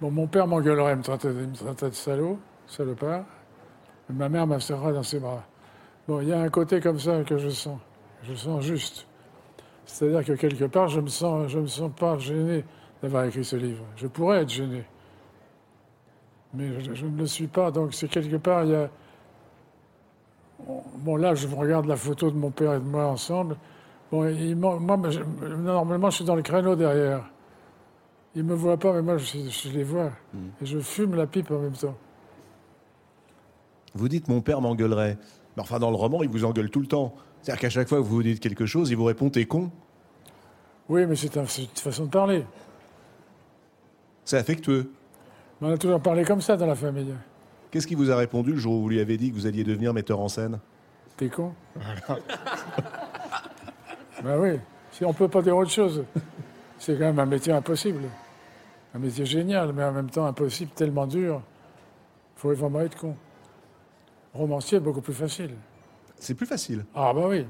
bon, 0.00 0.10
mon 0.10 0.26
père 0.26 0.46
m'engueulerait, 0.46 0.96
me 0.96 1.02
traitait 1.02 1.90
de 1.90 1.94
salaud, 1.94 2.38
salopard, 2.66 3.24
mais 4.08 4.16
ma 4.16 4.28
mère 4.30 4.46
me 4.46 4.58
serra 4.58 4.92
dans 4.92 5.02
ses 5.02 5.20
bras. 5.20 5.44
Bon, 6.08 6.20
il 6.20 6.28
y 6.28 6.32
a 6.32 6.40
un 6.40 6.48
côté 6.48 6.80
comme 6.80 6.98
ça 6.98 7.22
que 7.22 7.36
je 7.36 7.50
sens, 7.50 7.78
je 8.22 8.34
sens 8.34 8.64
juste. 8.64 9.06
C'est-à-dire 9.84 10.24
que 10.24 10.32
quelque 10.32 10.64
part, 10.64 10.88
je 10.88 11.00
me 11.00 11.60
me 11.60 11.66
sens 11.66 11.90
pas 11.94 12.18
gêné 12.18 12.64
d'avoir 13.02 13.24
écrit 13.26 13.44
ce 13.44 13.56
livre. 13.56 13.84
Je 13.96 14.06
pourrais 14.06 14.42
être 14.42 14.50
gêné, 14.50 14.84
mais 16.56 16.80
je, 16.80 16.94
je 16.94 17.06
ne 17.06 17.16
le 17.18 17.26
suis 17.26 17.46
pas. 17.46 17.70
Donc 17.70 17.94
c'est 17.94 18.08
quelque 18.08 18.36
part, 18.36 18.64
il 18.64 18.70
y 18.70 18.74
a. 18.74 18.88
Bon, 20.98 21.16
là, 21.16 21.34
je 21.34 21.46
regarde 21.46 21.86
la 21.86 21.96
photo 21.96 22.30
de 22.30 22.36
mon 22.36 22.50
père 22.50 22.74
et 22.74 22.78
de 22.78 22.84
moi 22.84 23.06
ensemble. 23.06 23.56
Bon, 24.10 24.26
il 24.28 24.56
moi, 24.56 24.78
je- 25.10 25.20
normalement, 25.54 26.10
je 26.10 26.16
suis 26.16 26.24
dans 26.24 26.34
le 26.36 26.42
créneau 26.42 26.74
derrière. 26.76 27.24
Ils 28.34 28.44
me 28.44 28.54
voient 28.54 28.76
pas, 28.78 28.92
mais 28.92 29.02
moi, 29.02 29.18
je, 29.18 29.38
je 29.48 29.68
les 29.70 29.84
vois. 29.84 30.10
Et 30.62 30.66
je 30.66 30.78
fume 30.78 31.14
la 31.14 31.26
pipe 31.26 31.50
en 31.50 31.58
même 31.58 31.72
temps. 31.72 31.94
Vous 33.94 34.08
dites 34.08 34.28
mon 34.28 34.40
père 34.40 34.60
m'engueulerait. 34.60 35.16
Mais 35.56 35.62
enfin, 35.62 35.78
dans 35.78 35.90
le 35.90 35.96
roman, 35.96 36.22
il 36.22 36.28
vous 36.28 36.44
engueule 36.44 36.70
tout 36.70 36.80
le 36.80 36.86
temps. 36.86 37.14
C'est-à-dire 37.42 37.60
qu'à 37.60 37.70
chaque 37.70 37.88
fois 37.88 37.98
que 37.98 38.02
vous 38.02 38.16
vous 38.16 38.22
dites 38.22 38.40
quelque 38.40 38.66
chose, 38.66 38.90
il 38.90 38.96
vous 38.96 39.04
répond 39.04 39.30
T'es 39.30 39.46
con. 39.46 39.70
Oui, 40.88 41.06
mais 41.06 41.16
c'est 41.16 41.34
une 41.36 41.46
façon 41.46 42.04
de 42.04 42.10
parler. 42.10 42.44
C'est 44.24 44.36
affectueux. 44.36 44.90
On 45.60 45.72
a 45.72 45.78
toujours 45.78 46.00
parlé 46.00 46.24
comme 46.24 46.40
ça 46.40 46.56
dans 46.56 46.66
la 46.66 46.74
famille. 46.74 47.14
Qu'est-ce 47.70 47.86
qu'il 47.86 47.96
vous 47.96 48.10
a 48.10 48.16
répondu 48.16 48.52
le 48.52 48.58
jour 48.58 48.74
où 48.74 48.82
vous 48.82 48.88
lui 48.88 49.00
avez 49.00 49.16
dit 49.16 49.30
que 49.30 49.34
vous 49.34 49.46
alliez 49.46 49.64
devenir 49.64 49.94
metteur 49.94 50.20
en 50.20 50.28
scène? 50.28 50.58
T'es 51.16 51.28
con 51.28 51.52
Ben 54.22 54.38
oui, 54.38 54.58
si 54.92 55.04
on 55.04 55.12
peut 55.12 55.28
pas 55.28 55.42
dire 55.42 55.56
autre 55.56 55.70
chose. 55.70 56.04
C'est 56.78 56.94
quand 56.94 57.04
même 57.04 57.18
un 57.18 57.26
métier 57.26 57.52
impossible. 57.52 58.02
Un 58.94 58.98
métier 58.98 59.24
génial, 59.26 59.72
mais 59.72 59.84
en 59.84 59.92
même 59.92 60.10
temps 60.10 60.26
impossible, 60.26 60.70
tellement 60.74 61.06
dur. 61.06 61.40
Il 62.36 62.40
faut 62.40 62.52
vraiment 62.54 62.80
être 62.80 62.98
con. 62.98 63.14
Romancier, 64.34 64.80
beaucoup 64.80 65.00
plus 65.00 65.14
facile. 65.14 65.52
C'est 66.18 66.34
plus 66.34 66.46
facile. 66.46 66.84
Ah 66.94 67.12
bah 67.14 67.26
oui. 67.28 67.46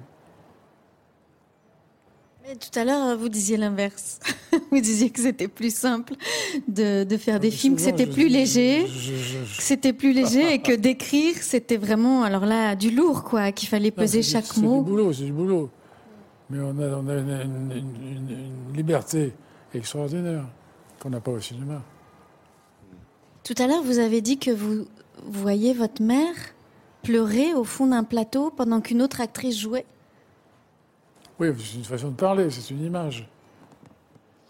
Mais 2.47 2.55
tout 2.55 2.78
à 2.78 2.85
l'heure, 2.85 3.18
vous 3.18 3.28
disiez 3.28 3.56
l'inverse. 3.56 4.20
vous 4.70 4.81
disiez 4.81 5.10
que 5.10 5.20
c'était 5.20 5.48
plus 5.48 5.74
simple 5.74 6.14
de, 6.68 7.02
de 7.05 7.16
faire 7.16 7.40
des 7.40 7.51
films, 7.51 7.74
que 7.77 7.81
c'était 7.82 8.06
plus 8.06 8.28
léger. 8.28 8.85
que 8.85 9.62
C'était 9.62 9.93
plus 9.93 10.12
léger 10.12 10.55
et 10.55 10.62
que 10.62 10.73
d'écrire, 10.73 11.35
c'était 11.40 11.77
vraiment, 11.77 12.23
alors 12.23 12.47
là, 12.47 12.77
du 12.77 12.90
lourd, 12.90 13.24
quoi, 13.24 13.51
qu'il 13.51 13.68
fallait 13.68 13.90
Non, 13.90 13.97
peser 14.02 14.23
c'est 14.23 14.28
du- 14.28 14.44
chaque 14.44 14.52
C'est 14.55 14.60
mot. 14.60 14.78
du 14.82 14.90
boulot, 14.90 15.12
c'est 15.12 15.24
du 15.24 15.32
boulot. 15.32 15.70
Mais 16.51 16.59
on 16.60 16.78
a, 16.78 16.86
on 16.97 17.09
a 17.09 17.14
une, 17.14 17.28
une- 17.31 17.73
une- 17.73 18.16
une- 18.31 18.39
une 18.70 18.77
liberté 18.77 19.32
extraordinaire 19.74 20.44
qu'on 21.01 21.10
n'a 21.10 21.20
pas 21.20 21.32
au 21.32 21.40
cinéma. 21.40 21.82
Tout 23.43 23.55
à 23.59 23.66
l'heure, 23.66 23.82
vous 23.82 23.98
avez 23.98 24.20
dit 24.20 24.39
que 24.39 24.52
vous 24.52 24.86
voyez 25.27 25.74
votre 25.74 26.01
mère 26.01 26.35
pleurer 27.02 27.55
au 27.55 27.64
fond 27.64 27.89
d'un 27.89 28.05
plateau 28.05 28.51
pendant 28.56 28.81
qu'une 28.81 29.02
autre 29.02 29.20
actrice 29.20 29.59
jouait. 29.59 29.85
Oui, 31.39 31.49
c'est 31.59 31.77
une 31.77 31.85
façon 31.85 32.09
de 32.11 32.15
parler, 32.17 32.51
c'est 32.51 32.71
une 32.73 32.83
image. 32.83 33.29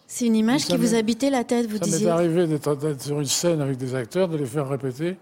C'est 0.07 0.27
une 0.27 0.37
image 0.37 0.61
Ça 0.63 0.67
qui 0.69 0.77
vous 0.77 0.93
m'est- 0.93 0.99
habitait 0.99 1.31
la 1.31 1.43
tête, 1.43 1.67
vous 1.67 1.79
Ça 1.79 1.85
m'est 1.87 1.91
disiez. 1.91 2.09
arrivé 2.11 2.47
d'être 2.47 3.01
sur 3.03 3.19
une 3.21 3.27
scène 3.27 3.61
avec 3.61 3.77
des 3.77 3.95
acteurs, 3.95 4.29
de 4.29 4.37
les 4.37 4.47
faire 4.47 4.69
répéter, 4.69 5.17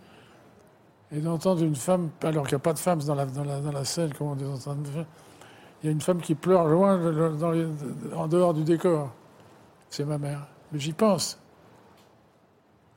et 1.11 1.20
d'entendre 1.20 1.62
une 1.62 1.74
femme, 1.77 2.11
alors 2.23 2.45
qu'il 2.47 2.55
n'y 2.57 2.61
a 2.61 2.65
pas 2.65 2.74
de 2.74 2.78
femmes 2.78 3.01
dans 3.03 3.15
la, 3.15 3.24
dans 3.24 3.45
la, 3.45 3.61
dans 3.61 3.73
la 3.73 3.85
scène, 3.85 4.12
comme 4.12 4.27
on 4.28 4.39
est 4.39 4.45
en 4.45 4.59
train 4.59 4.74
de 4.74 4.86
faire, 4.86 5.07
il 5.82 5.86
y 5.86 5.89
a 5.89 5.93
une 5.93 6.01
femme 6.03 6.20
qui 6.20 6.35
pleure 6.35 6.66
loin, 6.66 6.99
dans 7.32 7.51
les- 7.53 7.66
en 8.15 8.27
dehors 8.28 8.53
du 8.53 8.62
décor. 8.65 9.12
C'est 9.89 10.05
ma 10.05 10.19
mère. 10.19 10.47
Mais 10.73 10.78
j'y 10.81 10.93
pense. 10.93 11.39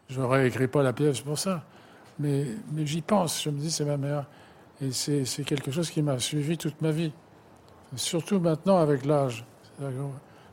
Je 0.10 0.45
écrit 0.45 0.68
pas 0.68 0.84
la 0.84 0.94
pièce 0.94 1.19
pour 1.22 1.38
ça. 1.38 1.64
Mais, 2.19 2.45
mais 2.72 2.85
j'y 2.85 3.02
pense. 3.02 3.44
Je 3.44 3.49
me 3.49 3.60
dis, 3.60 3.69
c'est 3.69 3.84
ma 3.85 3.98
mère. 3.98 4.26
Et 4.81 4.91
c'est 4.91 5.44
quelque 5.45 5.69
chose 5.69 5.89
qui 5.89 6.02
m'a 6.02 6.18
suivi 6.18 6.57
toute 6.57 6.81
ma 6.81 6.91
vie. 6.91 7.11
Surtout 7.95 8.39
maintenant 8.39 8.77
avec 8.77 9.05
l'âge. 9.05 9.45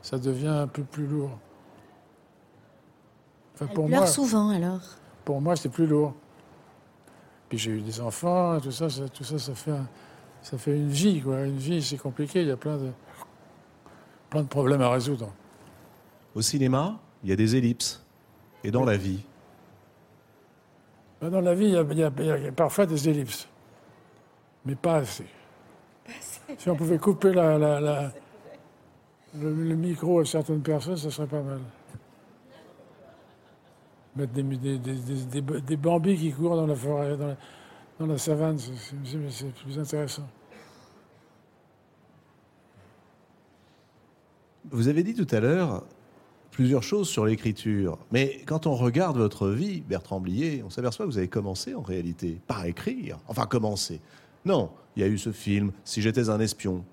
Ça 0.01 0.17
devient 0.17 0.47
un 0.47 0.67
peu 0.67 0.83
plus 0.83 1.05
lourd. 1.07 1.31
Enfin, 3.55 3.65
Elle 3.69 3.73
pour 3.75 3.85
pleure 3.87 3.99
moi, 4.01 4.07
souvent 4.07 4.49
alors. 4.49 4.81
pour 5.23 5.41
moi, 5.41 5.55
c'est 5.55 5.69
plus 5.69 5.87
lourd. 5.87 6.13
Puis 7.49 7.57
j'ai 7.57 7.71
eu 7.71 7.81
des 7.81 7.99
enfants, 8.01 8.59
tout 8.59 8.71
ça, 8.71 8.89
ça- 8.89 9.07
tout 9.09 9.23
ça, 9.23 9.37
ça 9.39 9.53
fait, 9.55 9.71
un- 9.71 9.87
ça 10.41 10.57
fait 10.57 10.75
une 10.75 10.89
vie, 10.89 11.21
quoi. 11.21 11.41
Une 11.45 11.57
vie, 11.57 11.81
c'est 11.81 11.97
compliqué. 11.97 12.41
Il 12.41 12.47
y 12.47 12.51
a 12.51 12.57
plein 12.57 12.77
de, 12.77 12.91
plein 14.29 14.41
de 14.43 14.47
problèmes 14.47 14.81
à 14.81 14.89
résoudre. 14.89 15.31
Au 16.35 16.41
cinéma, 16.41 16.97
il 17.23 17.29
y 17.29 17.33
a 17.33 17.35
des 17.35 17.55
ellipses. 17.55 18.03
Et 18.63 18.71
dans 18.71 18.83
la 18.83 18.97
vie, 18.97 19.21
Ben, 21.21 21.29
Dans 21.29 21.39
la 21.41 21.55
vie, 21.55 21.65
il 21.65 21.71
y, 21.71 21.77
a, 21.77 21.81
il 21.89 21.97
y 21.97 22.03
a- 22.03 22.11
il 22.37 22.43
y 22.43 22.47
a 22.47 22.51
parfois 22.51 22.85
des 22.85 23.07
ellipses, 23.07 23.47
mais 24.65 24.75
pas 24.75 24.97
assez. 24.97 25.25
Si 26.57 26.69
on 26.69 26.75
pouvait 26.75 26.97
couper 26.97 27.33
la- 27.33 27.57
la- 27.57 27.79
la- 27.79 28.11
le, 29.39 29.75
micro 29.75 30.19
à 30.19 30.25
certaines 30.25 30.61
personnes, 30.61 30.97
ça 30.97 31.09
serait 31.09 31.27
pas 31.27 31.41
mal. 31.41 31.59
Mettre 34.15 34.31
des, 34.31 34.77
des, 34.77 35.77
bambis 35.77 36.17
qui 36.17 36.31
courent 36.31 36.55
dans 36.55 36.67
la 36.67 36.75
forêt, 36.75 37.17
dans 37.99 38.05
la, 38.05 38.17
savane, 38.17 38.57
c'est 38.57 39.53
plus 39.53 39.77
intéressant. 39.77 40.27
Vous 44.71 44.87
avez 44.87 45.03
dit 45.03 45.13
tout 45.13 45.27
à 45.35 45.39
l'heure 45.41 45.83
plusieurs 46.51 46.83
choses 46.83 47.09
sur 47.09 47.25
l'écriture, 47.25 47.97
mais 48.11 48.41
quand 48.45 48.65
on 48.67 48.75
regarde 48.75 49.17
votre 49.17 49.49
vie, 49.49 49.81
Bertrand 49.81 50.21
Blier, 50.21 50.63
on 50.65 50.69
s'aperçoit 50.69 51.05
que 51.05 51.11
vous 51.11 51.17
avez 51.17 51.27
commencé 51.27 51.75
en 51.75 51.81
réalité 51.81 52.39
par 52.47 52.63
écrire. 52.63 53.19
Enfin, 53.27 53.45
commencé. 53.45 53.99
Non, 54.45 54.69
il 54.95 55.01
y 55.01 55.05
a 55.05 55.07
eu 55.07 55.17
ce 55.17 55.31
film, 55.31 55.71
Si 55.83 56.01
j'étais 56.01 56.29
un 56.29 56.39
espion, 56.39 56.85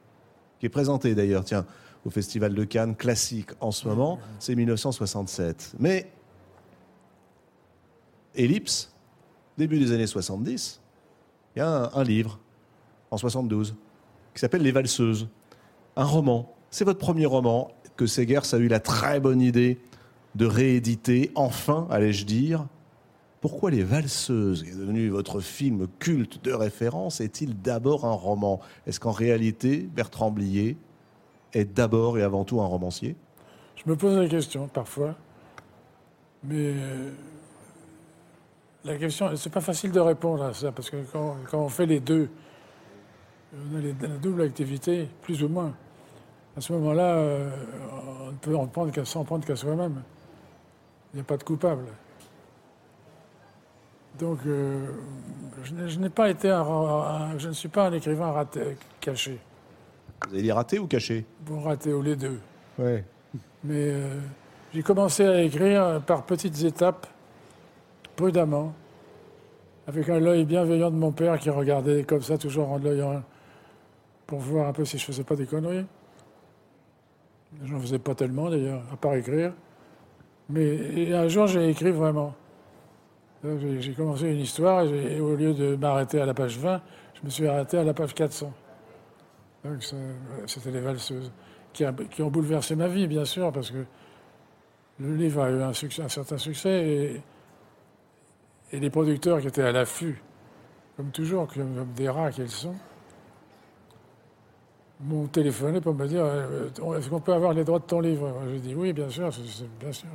qui 0.59 0.67
est 0.67 0.71
présenté 0.71 1.15
d'ailleurs, 1.15 1.45
tiens, 1.45 1.67
au 2.05 2.11
Festival 2.11 2.55
de 2.55 2.65
Cannes, 2.65 2.97
classique 2.97 3.51
en 3.61 3.71
ce 3.71 3.87
moment, 3.87 4.19
c'est 4.39 4.57
1967. 4.57 5.75
Mais, 5.79 6.11
Ellipse, 8.35 8.93
début 9.59 9.79
des 9.79 9.93
années 9.93 10.07
70, 10.07 10.81
il 11.55 11.59
y 11.59 11.63
a 11.63 11.91
un, 11.95 12.03
livre, 12.03 12.41
en 13.11 13.19
72, 13.19 13.75
qui 14.35 14.41
s'appelle 14.41 14.63
Les 14.63 14.73
Valseuses, 14.73 15.29
un 15.97 16.05
roman. 16.05 16.55
C'est 16.71 16.85
votre 16.85 16.99
premier 16.99 17.27
roman 17.27 17.71
que 17.97 18.07
Segers 18.07 18.55
a 18.55 18.57
eu 18.57 18.69
la 18.69 18.81
très 18.81 19.21
bonne 19.21 19.43
idée 19.43 19.79
de 20.35 20.47
rééditer, 20.47 21.31
enfin, 21.35 21.87
allais-je 21.91 22.25
dire. 22.25 22.67
Pourquoi 23.43 23.73
Les 23.73 23.83
Valseuses, 23.83 24.63
qui 24.63 24.71
est 24.71 24.77
devenu 24.77 25.09
votre 25.09 25.41
film 25.41 25.89
culte 25.99 26.45
de 26.45 26.53
référence, 26.53 27.21
est-il 27.21 27.61
d'abord 27.61 28.05
un 28.05 28.13
roman? 28.13 28.61
Est-ce 28.87 29.01
qu'en 29.01 29.11
réalité, 29.11 29.79
Bertrand 29.79 30.31
Blier 30.31 30.77
est 31.53 31.65
d'abord 31.65 32.19
et 32.19 32.23
avant 32.23 32.45
tout 32.45 32.61
un 32.61 32.67
romancier? 32.67 33.17
Je 33.75 33.91
me 33.91 33.97
pose 33.97 34.17
la 34.17 34.29
question 34.29 34.69
parfois, 34.69 35.17
mais 36.45 36.55
euh, 36.73 37.11
la 38.85 38.97
question, 38.97 39.35
c'est 39.35 39.53
pas 39.53 39.61
facile 39.61 39.91
de 39.91 39.99
répondre 39.99 40.45
à 40.45 40.55
ça 40.55 40.71
parce 40.71 40.89
que 40.89 40.99
quand, 41.13 41.37
on 41.53 41.69
fait 41.69 41.87
les 41.87 41.99
deux, 41.99 42.31
on 43.53 43.77
a 43.77 43.81
la 43.81 44.19
double 44.19 44.43
activité, 44.43 45.09
plus 45.21 45.43
ou 45.43 45.49
moins. 45.49 45.75
À 46.57 46.61
ce 46.61 46.73
moment-là, 46.75 47.17
euh, 47.17 47.51
on 48.23 48.31
ne 48.31 48.37
peut 48.37 48.55
en 48.55 48.69
qu'à 48.91 49.05
s'en 49.05 49.25
prendre 49.25 49.45
qu'à 49.45 49.57
soi-même. 49.57 50.01
Il 51.13 51.17
n'y 51.17 51.23
a 51.23 51.25
pas 51.25 51.37
de 51.37 51.43
coupable. 51.43 51.87
Donc, 54.19 54.39
euh, 54.47 54.87
je 55.65 55.99
n'ai- 55.99 56.11
pas 56.11 56.31
été 56.31 56.51
un, 56.51 56.61
un- 56.63 57.39
je 57.39 57.49
ne 57.49 57.53
suis 57.53 57.69
pas 57.69 57.87
un 57.89 57.93
écrivain 57.93 58.31
raté, 58.31 58.77
caché, 59.01 59.39
Vous 60.27 60.35
avez 60.35 60.43
dit 60.43 60.53
raté 60.53 60.79
ou 60.79 60.87
caché? 60.87 61.25
Bon 61.47 61.61
raté 61.61 61.93
ou 61.93 62.03
les 62.03 62.15
deux. 62.15 62.39
Ouais. 62.79 63.05
Mais 63.65 63.89
euh, 63.91 64.21
j'ai 64.73 64.83
commencé 64.83 65.25
à 65.27 65.43
écrire 65.43 66.01
par 66.07 66.25
petites 66.25 66.63
étapes, 66.63 67.07
prudemment, 68.15 68.73
avec 69.89 70.09
un 70.09 70.25
œil 70.25 70.45
bienveillant 70.45 70.91
de 70.91 70.97
mon 70.97 71.11
père 71.11 71.39
qui 71.41 71.51
regardait 71.51 72.05
comme 72.05 72.23
ça, 72.23 72.39
toujours 72.39 72.71
en 72.71 72.79
l'œil 72.79 73.03
pour 74.27 74.39
voir 74.39 74.69
un 74.69 74.73
peu 74.73 74.85
si 74.85 74.97
je 74.99 75.05
faisais 75.05 75.25
pas 75.25 75.35
des 75.37 75.47
conneries. 75.47 75.87
J'en 77.65 77.81
faisais 77.81 77.99
pas 77.99 78.15
tellement 78.15 78.49
d'ailleurs, 78.49 78.83
à 78.93 78.97
part 78.97 79.15
écrire. 79.15 79.53
Mais 80.49 81.13
un 81.13 81.29
jour, 81.29 81.47
j'ai 81.49 81.69
écrit 81.69 81.91
vraiment. 81.91 82.35
J'ai 83.45 83.93
commencé 83.95 84.29
une 84.29 84.39
histoire 84.39 84.85
et, 84.85 85.21
au 85.21 85.35
lieu 85.35 85.53
de 85.53 85.75
m'arrêter 85.75 86.21
à 86.21 86.27
la 86.27 86.35
page 86.35 86.59
20, 86.59 86.81
je 87.15 87.21
me 87.25 87.31
suis 87.31 87.47
arrêté 87.49 87.77
à 87.77 87.83
la 87.83 87.93
page 87.93 88.15
400. 88.15 88.53
Donc 89.65 89.85
c'était 90.47 90.71
les 90.71 90.81
valseuses 90.81 91.33
qui, 91.73 91.85
ont 91.85 92.31
bouleversé 92.31 92.77
ma 92.77 92.87
vie, 92.87 93.09
bien 93.09 93.25
sûr, 93.25 93.53
parce 93.53 93.71
que 93.71 93.85
le 95.01 95.17
livre 95.17 95.43
a 95.43 95.51
eu 95.51 95.61
un, 95.61 95.73
certain 95.73 96.39
succès 96.39 97.21
et, 98.73 98.79
les 98.79 98.91
producteurs 98.91 99.41
qui 99.41 99.49
étaient 99.49 99.63
à 99.63 99.73
l'affût, 99.73 100.23
comme 100.97 101.11
toujours, 101.11 101.47
comme, 101.47 101.87
des 101.95 102.09
rats 102.09 102.31
qu'ils 102.31 102.49
sont, 102.49 102.75
m'ont 105.01 105.27
téléphoné 105.27 105.81
pour 105.81 105.95
me 105.95 106.07
dire 106.07 106.25
euh, 106.25 106.69
est-ce 106.97 107.11
qu'on 107.11 107.21
peut 107.21 107.35
avoir 107.35 107.53
les 107.53 107.65
droits 107.65 107.81
de 107.81 107.85
ton 107.85 108.01
livre? 108.01 108.33
J'ai 108.51 108.61
dit 108.61 108.75
oui, 108.75 108.93
bien 108.93 109.11
sûr, 109.11 109.31
bien 109.81 109.93
sûr. 109.93 110.09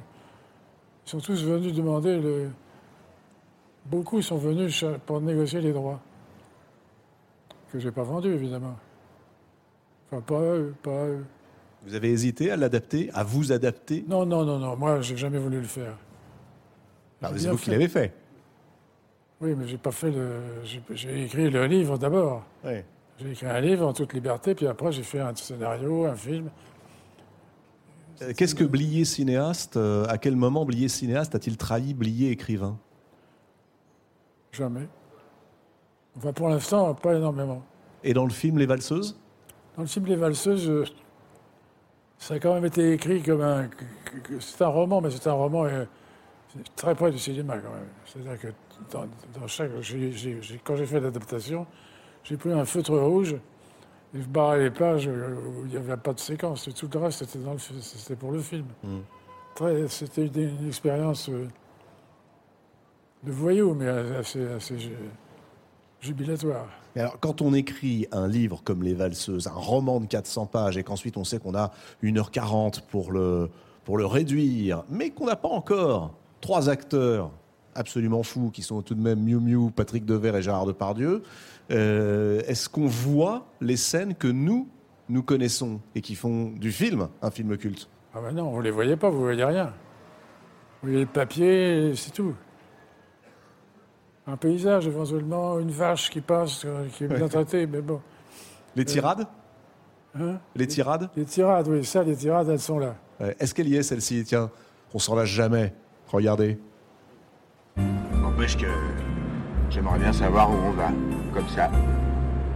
Ils 1.05 1.09
sont 1.09 1.19
tous 1.19 1.43
venus 1.43 1.73
demander 1.73 2.19
le. 2.19 2.49
Beaucoup 3.89 4.21
sont 4.21 4.37
venus 4.37 4.83
pour 5.05 5.21
négocier 5.21 5.61
les 5.61 5.71
droits, 5.71 5.99
que 7.71 7.79
j'ai 7.79 7.91
pas 7.91 8.03
vendus, 8.03 8.33
évidemment. 8.33 8.75
Enfin, 10.11 10.21
pas 10.21 10.41
eux, 10.41 10.73
pas 10.83 11.05
eux. 11.07 11.25
Vous 11.85 11.93
avez 11.95 12.11
hésité 12.11 12.51
à 12.51 12.57
l'adapter, 12.57 13.09
à 13.13 13.23
vous 13.23 13.51
adapter? 13.51 14.03
Non, 14.07 14.25
non, 14.25 14.43
non, 14.43 14.59
non. 14.59 14.75
Moi, 14.75 15.01
j'ai 15.01 15.15
jamais 15.15 15.37
voulu 15.37 15.57
le 15.61 15.67
faire. 15.67 15.95
Ah, 17.21 17.29
J'ai 17.33 17.39
C'est 17.39 17.49
vous 17.49 17.57
qui 17.57 17.69
l'avez 17.69 17.87
fait. 17.87 18.13
Oui, 19.39 19.53
mais 19.55 19.67
j'ai 19.67 19.77
pas 19.77 19.91
fait 19.91 20.11
le. 20.11 20.39
j'ai- 20.93 21.23
écrit 21.25 21.49
le 21.49 21.65
livre 21.67 21.97
d'abord. 21.97 22.43
Ouais. 22.65 22.83
J'ai 23.19 23.31
écrit 23.31 23.45
un 23.47 23.59
livre 23.61 23.87
en 23.87 23.93
toute 23.93 24.13
liberté, 24.13 24.53
puis 24.55 24.67
après 24.67 24.91
j'ai 24.91 25.03
fait 25.03 25.19
un 25.19 25.33
scénario, 25.35 26.05
un 26.05 26.15
film. 26.15 26.49
Euh, 28.21 28.33
Qu'est-ce 28.35 28.55
que 28.55 28.63
Blier 28.63 29.05
cinéaste 29.05 29.77
euh, 29.77 30.05
À 30.09 30.17
quel 30.17 30.35
moment 30.35 30.65
Blier 30.65 30.87
cinéaste 30.89 31.35
a-t-il 31.35 31.55
trahi 31.57 31.93
Blier 31.93 32.31
écrivain? 32.31 32.77
Jamais. 34.51 34.87
Enfin, 36.17 36.33
pour 36.33 36.49
l'instant, 36.49 36.93
pas 36.95 37.15
énormément. 37.15 37.63
Et 38.03 38.13
dans 38.13 38.25
le 38.25 38.31
film 38.31 38.57
Les 38.57 38.65
Valseuses? 38.65 39.19
Dans 39.75 39.83
le 39.83 39.87
film 39.87 40.05
Les 40.05 40.15
Valseuses, 40.15 40.69
euh, 40.69 40.85
ça 42.17 42.35
a 42.35 42.39
quand 42.39 42.53
même 42.53 42.65
été 42.65 42.93
écrit 42.93 43.21
comme 43.21 43.41
un. 43.41 43.69
C'est 44.39 44.63
un 44.63 44.67
roman, 44.69 45.01
mais 45.01 45.11
c'est 45.11 45.27
un 45.27 45.33
roman 45.33 45.65
euh, 45.65 45.85
très 46.75 46.95
près 46.95 47.11
du 47.11 47.19
cinéma 47.19 47.57
quand 47.57 47.71
même. 47.71 47.87
C'est-à-dire 48.05 48.39
que 48.39 48.47
dans, 48.91 49.05
dans 49.39 49.47
chaque. 49.47 49.71
quand 50.63 50.75
j'ai 50.75 50.85
fait 50.85 50.99
l'adaptation, 50.99 51.67
j'ai 52.23 52.37
pris 52.37 52.51
un 52.51 52.65
feutre 52.65 52.97
rouge 52.97 53.35
et 54.15 54.21
je 54.21 54.27
barrais 54.27 54.59
les 54.63 54.71
pages 54.71 55.07
où 55.07 55.65
il 55.65 55.71
n'y 55.71 55.77
avait 55.77 55.97
pas 55.97 56.13
de 56.13 56.19
séquence. 56.19 56.67
Et 56.67 56.73
tout 56.73 56.89
le 56.91 56.99
reste, 56.99 57.25
c'était, 57.25 58.15
pour 58.15 58.31
le 58.31 58.39
film. 58.39 58.65
Mm. 58.83 58.97
Très- 59.53 59.87
c'était 59.87 60.25
une, 60.27 60.59
une 60.61 60.67
expérience 60.67 61.29
euh, 61.29 61.47
de 63.23 63.31
voyou, 63.31 63.73
mais 63.73 63.87
assez, 63.87 64.45
assez 64.47 64.77
ju- 64.79 64.91
jubilatoire. 66.01 66.67
Mais 66.95 67.01
alors, 67.01 67.19
quand 67.19 67.41
on 67.41 67.53
écrit 67.53 68.07
un 68.11 68.27
livre 68.27 68.61
comme 68.63 68.83
Les 68.83 68.93
Valseuses, 68.93 69.47
un 69.47 69.51
roman 69.51 69.99
de 69.99 70.05
400 70.05 70.45
pages, 70.47 70.77
et 70.77 70.83
qu'ensuite 70.83 71.17
on 71.17 71.23
sait 71.23 71.39
qu'on 71.39 71.55
a 71.55 71.71
1h40 72.03 72.81
pour 72.89 73.11
le, 73.11 73.49
pour 73.85 73.97
le 73.97 74.05
réduire, 74.05 74.83
mais 74.89 75.09
qu'on 75.11 75.25
n'a 75.25 75.35
pas 75.35 75.49
encore 75.49 76.13
trois 76.41 76.69
acteurs 76.69 77.31
absolument 77.75 78.23
fous, 78.23 78.49
qui 78.51 78.63
sont 78.63 78.81
tout 78.81 78.95
de 78.95 79.01
même 79.01 79.23
Miu 79.23 79.39
Miu, 79.39 79.69
Patrick 79.71 80.05
Devers 80.05 80.35
et 80.35 80.41
Gérard 80.41 80.65
Depardieu, 80.65 81.21
euh, 81.69 82.41
est-ce 82.47 82.69
qu'on 82.69 82.87
voit 82.87 83.45
les 83.61 83.77
scènes 83.77 84.15
que 84.15 84.27
nous, 84.27 84.67
nous 85.09 85.21
connaissons 85.21 85.79
et 85.93 86.01
qui 86.01 86.15
font 86.15 86.51
du 86.51 86.71
film 86.71 87.09
un 87.21 87.29
film 87.31 87.55
culte? 87.57 87.87
Ah 88.15 88.19
ben 88.21 88.31
non, 88.31 88.49
vous 88.51 88.57
ne 88.59 88.63
les 88.63 88.71
voyez 88.71 88.95
pas, 88.95 89.09
vous 89.09 89.19
voyez 89.19 89.43
rien. 89.43 89.65
Vous 90.81 90.89
voyez 90.89 91.01
le 91.01 91.05
papier, 91.05 91.93
c'est 91.95 92.11
tout. 92.11 92.33
Un 94.29 94.35
paysage 94.35 94.87
éventuellement, 94.87 95.57
une 95.57 95.71
vache 95.71 96.09
qui 96.09 96.19
passe, 96.19 96.63
euh, 96.65 96.85
qui 96.93 97.05
est 97.05 97.07
bien 97.07 97.29
traitée, 97.29 97.65
mais 97.65 97.81
bon. 97.81 98.01
Les 98.75 98.83
tirades 98.83 99.25
Hein? 100.19 100.39
Les 100.55 100.67
tirades 100.67 101.09
Les 101.15 101.25
tirades, 101.25 101.67
oui, 101.67 101.85
ça, 101.85 102.03
les 102.03 102.15
tirades, 102.15 102.49
elles 102.49 102.59
sont 102.59 102.79
là. 102.79 102.95
Ouais. 103.19 103.35
Est-ce 103.39 103.53
qu'elle 103.53 103.67
y 103.67 103.75
est 103.75 103.83
celle-ci? 103.83 104.23
Tiens, 104.25 104.49
on 104.93 104.99
s'en 104.99 105.15
lâche 105.15 105.29
jamais. 105.29 105.73
Regardez. 106.11 106.57
N'empêche 108.13 108.57
que 108.57 108.65
j'aimerais 109.69 109.99
bien 109.99 110.11
savoir 110.11 110.49
où 110.49 110.55
on 110.55 110.71
va, 110.71 110.89
comme 111.33 111.47
ça. 111.49 111.69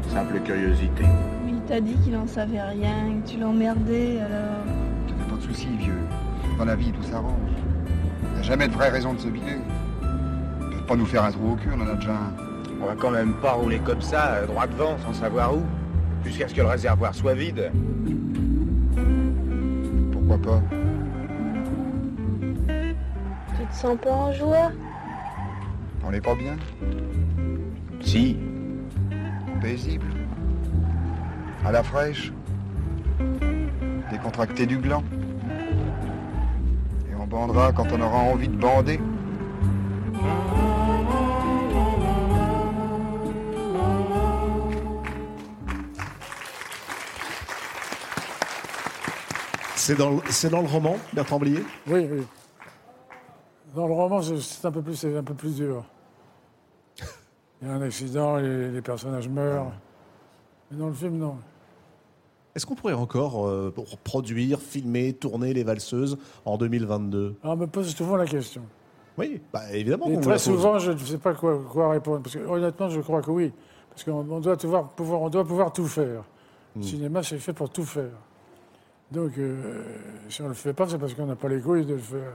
Simple 0.10 0.39
curiosité. 0.41 1.03
Mais 1.45 1.52
il 1.52 1.61
t'a 1.61 1.80
dit 1.80 1.95
qu'il 2.03 2.15
en 2.18 2.27
savait 2.27 2.61
rien, 2.61 3.22
que 3.22 3.30
tu 3.30 3.38
l'emmerdais, 3.38 4.19
alors... 4.19 4.65
Fais 5.07 5.30
pas 5.30 5.35
de 5.35 5.41
soucis, 5.41 5.69
vieux. 5.77 6.02
Dans 6.57 6.65
la 6.65 6.76
vie, 6.76 6.91
tout 6.91 7.03
s'arrange. 7.03 7.52
Il 8.23 8.34
n'y 8.34 8.39
a 8.39 8.43
jamais 8.43 8.68
de 8.68 8.73
vraie 8.73 8.89
raison 8.89 9.14
de 9.14 9.19
se 9.19 9.27
biler. 9.27 9.57
Pas 10.91 10.97
nous 10.97 11.05
faire 11.05 11.23
un 11.23 11.31
trou 11.31 11.53
au 11.53 11.55
cul, 11.55 11.69
on 11.73 11.80
en 11.80 11.88
a 11.88 11.95
déjà 11.95 12.11
un. 12.11 12.34
On 12.81 12.85
va 12.85 12.95
quand 12.95 13.11
même 13.11 13.34
pas 13.35 13.53
rouler 13.53 13.80
comme 13.80 14.01
ça, 14.01 14.34
euh, 14.34 14.45
droit 14.45 14.68
devant, 14.68 14.97
sans 14.97 15.13
savoir 15.13 15.55
où. 15.55 15.63
Jusqu'à 16.26 16.49
ce 16.49 16.53
que 16.53 16.59
le 16.59 16.68
réservoir 16.68 17.15
soit 17.15 17.34
vide. 17.34 17.72
Pourquoi 20.11 20.38
pas? 20.38 20.61
Tu 22.68 23.61
Tu 23.61 23.68
te 23.68 23.73
sens 23.73 23.97
pas 24.01 24.11
en 24.11 24.34
joie? 24.34 24.72
On 26.05 26.11
n'est 26.11 26.19
pas 26.19 26.35
bien? 26.35 26.57
Si, 28.01 28.38
Paisible. 29.61 30.07
À 31.65 31.72
la 31.72 31.84
fraîche. 31.84 32.34
Décontracté 34.11 34.65
du 34.65 34.77
gland. 34.77 35.05
Et 37.09 37.15
on 37.18 37.27
bandera 37.27 37.72
quand 37.72 37.88
on 37.93 38.01
aura 38.01 38.18
envie 38.18 38.49
de 38.49 38.57
bander 38.57 38.99
C'est 49.81 49.95
dans, 49.95 50.11
le- 50.11 50.21
c'est 50.29 50.49
dans 50.51 50.61
le 50.61 50.67
roman, 50.67 50.95
Bertrand 51.11 51.39
Blier? 51.39 51.63
Oui, 51.87 52.07
oui. 52.11 52.21
Dans 53.73 53.87
le 53.87 53.93
roman, 53.93 54.21
c'est- 54.21 54.63
un 54.67 54.71
peu 54.71 54.83
plus, 54.83 54.93
c'est 54.95 55.17
un 55.17 55.23
peu 55.23 55.33
plus 55.33 55.55
dur. 55.55 55.83
Il 57.59 57.67
y 57.67 57.71
a 57.71 57.73
un 57.73 57.81
accident, 57.81 58.37
les, 58.37 58.69
les 58.69 58.81
personnages 58.83 59.27
meurent. 59.27 59.71
Mais 60.69 60.77
dans 60.77 60.85
le 60.85 60.93
film, 60.93 61.17
non. 61.17 61.35
Est-ce 62.53 62.67
qu'on 62.67 62.75
pourrait 62.75 62.93
encore 62.93 63.47
euh, 63.47 63.73
produire, 64.03 64.59
filmer, 64.59 65.13
tourner 65.13 65.51
les 65.51 65.63
valseuses 65.63 66.19
en 66.45 66.59
2022 66.59 67.37
Alors, 67.41 67.55
on 67.55 67.57
me 67.57 67.65
pose 67.65 67.95
souvent 67.95 68.17
la 68.17 68.27
question. 68.27 68.61
Oui, 69.17 69.41
bah, 69.51 69.61
évidemment. 69.73 70.11
Et 70.11 70.19
très 70.19 70.37
souvent, 70.37 70.77
je 70.77 70.91
ne 70.91 70.97
sais 70.97 71.17
pas 71.17 71.33
quoi, 71.33 71.59
quoi 71.71 71.89
répondre. 71.89 72.21
Parce 72.21 72.35
que, 72.35 72.45
honnêtement, 72.45 72.87
je 72.87 73.01
crois 73.01 73.23
que 73.23 73.31
oui. 73.31 73.51
Parce 73.89 74.03
qu'on 74.03 74.29
on 74.29 74.39
doit, 74.41 74.57
pouvoir, 74.57 74.89
pouvoir, 74.89 75.21
on 75.21 75.29
doit 75.29 75.43
pouvoir 75.43 75.73
tout 75.73 75.87
faire. 75.87 76.21
Hmm. 76.75 76.81
Le 76.81 76.85
cinéma, 76.85 77.23
c'est 77.23 77.39
fait 77.39 77.53
pour 77.53 77.71
tout 77.71 77.83
faire. 77.83 78.11
Donc, 79.11 79.38
euh, 79.38 79.83
si 80.29 80.41
on 80.41 80.45
ne 80.45 80.49
le 80.49 80.55
fait 80.55 80.73
pas, 80.73 80.88
c'est 80.88 80.97
parce 80.97 81.13
qu'on 81.13 81.25
n'a 81.25 81.35
pas 81.35 81.49
les 81.49 81.59
couilles 81.59 81.85
de 81.85 81.93
le 81.93 81.99
faire. 81.99 82.33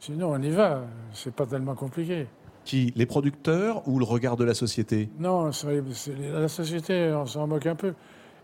Sinon, 0.00 0.32
on 0.32 0.40
y 0.42 0.50
va. 0.50 0.82
C'est 1.12 1.34
pas 1.34 1.46
tellement 1.46 1.74
compliqué. 1.74 2.26
Qui 2.64 2.92
Les 2.96 3.04
producteurs 3.06 3.86
ou 3.86 3.98
le 3.98 4.04
regard 4.06 4.36
de 4.36 4.44
la 4.44 4.54
société? 4.54 5.10
Non, 5.18 5.52
c'est- 5.52 5.82
c'est- 5.92 6.16
la 6.32 6.48
société, 6.48 7.12
on 7.12 7.26
s'en 7.26 7.46
moque 7.46 7.66
un 7.66 7.74
peu. 7.74 7.92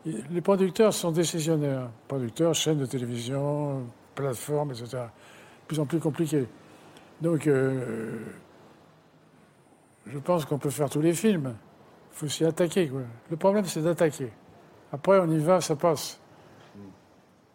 Les 0.05 0.41
producteurs 0.43 0.93
sont 0.93 1.11
décisionnaires. 1.13 1.89
Producteurs, 2.09 2.55
chaînes 2.55 2.79
de 2.79 2.87
télévision, 2.87 3.85
plateformes, 4.15 4.73
etc. 4.73 4.87
De 4.99 5.67
plus 5.67 5.81
en 5.81 5.87
plus 5.87 5.99
compliqué. 6.01 6.47
Donc, 7.23 7.47
euh, 7.47 8.19
je 10.07 10.19
pense 10.19 10.45
qu'on 10.45 10.59
peut 10.59 10.71
faire 10.71 10.91
tous 10.91 11.01
les 11.01 11.15
films. 11.15 11.55
Il 12.13 12.17
faut 12.17 12.29
s'y 12.29 12.45
attaquer. 12.45 12.89
Quoi. 12.89 13.03
Le 13.31 13.37
problème, 13.37 13.65
c'est 13.65 13.83
d'attaquer. 13.83 14.31
Après, 14.93 15.19
on 15.21 15.31
y 15.31 15.39
va, 15.39 15.61
ça 15.61 15.77
passe. 15.77 16.21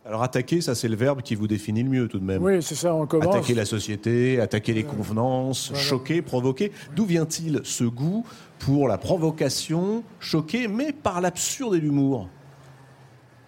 Alors 0.06 0.22
attaquer, 0.22 0.62
ça 0.62 0.76
c'est 0.76 0.88
le 0.88 0.96
verbe 0.96 1.24
qui 1.24 1.34
vous 1.34 1.48
définit 1.48 1.82
le 1.82 1.90
mieux 1.90 2.08
tout 2.08 2.20
de 2.20 2.24
même. 2.24 2.44
Oui, 2.44 2.62
c'est 2.62 2.76
ça, 2.76 2.94
on 2.94 3.08
commence. 3.08 3.36
Attaquer 3.36 3.56
la 3.56 3.66
société, 3.66 4.40
attaquer 4.40 4.74
les 4.74 4.84
convenances, 4.84 5.70
Voilà. 5.70 5.84
choquer, 5.84 6.22
provoquer. 6.22 6.72
D'où 6.96 7.06
vient-il 7.06 7.62
ce 7.64 7.86
goût 7.86 8.24
pour 8.60 8.88
la 8.88 9.00
provocation, 9.00 10.04
choquer, 10.20 10.68
mais 10.68 10.94
par 10.94 11.22
l'absurde 11.22 11.74
et 11.74 11.80
l'humour? 11.80 12.30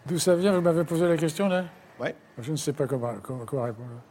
D'où 0.07 0.17
ça 0.17 0.35
vient? 0.35 0.51
Vous 0.53 0.61
m'avez 0.61 0.83
posé 0.83 1.07
la 1.07 1.15
question, 1.15 1.47
là? 1.47 1.65
Ouais. 1.99 2.15
Je 2.39 2.51
ne 2.51 2.57
sais 2.57 2.73
pas 2.73 2.87
comment, 2.87 3.09
répondre. 3.09 4.01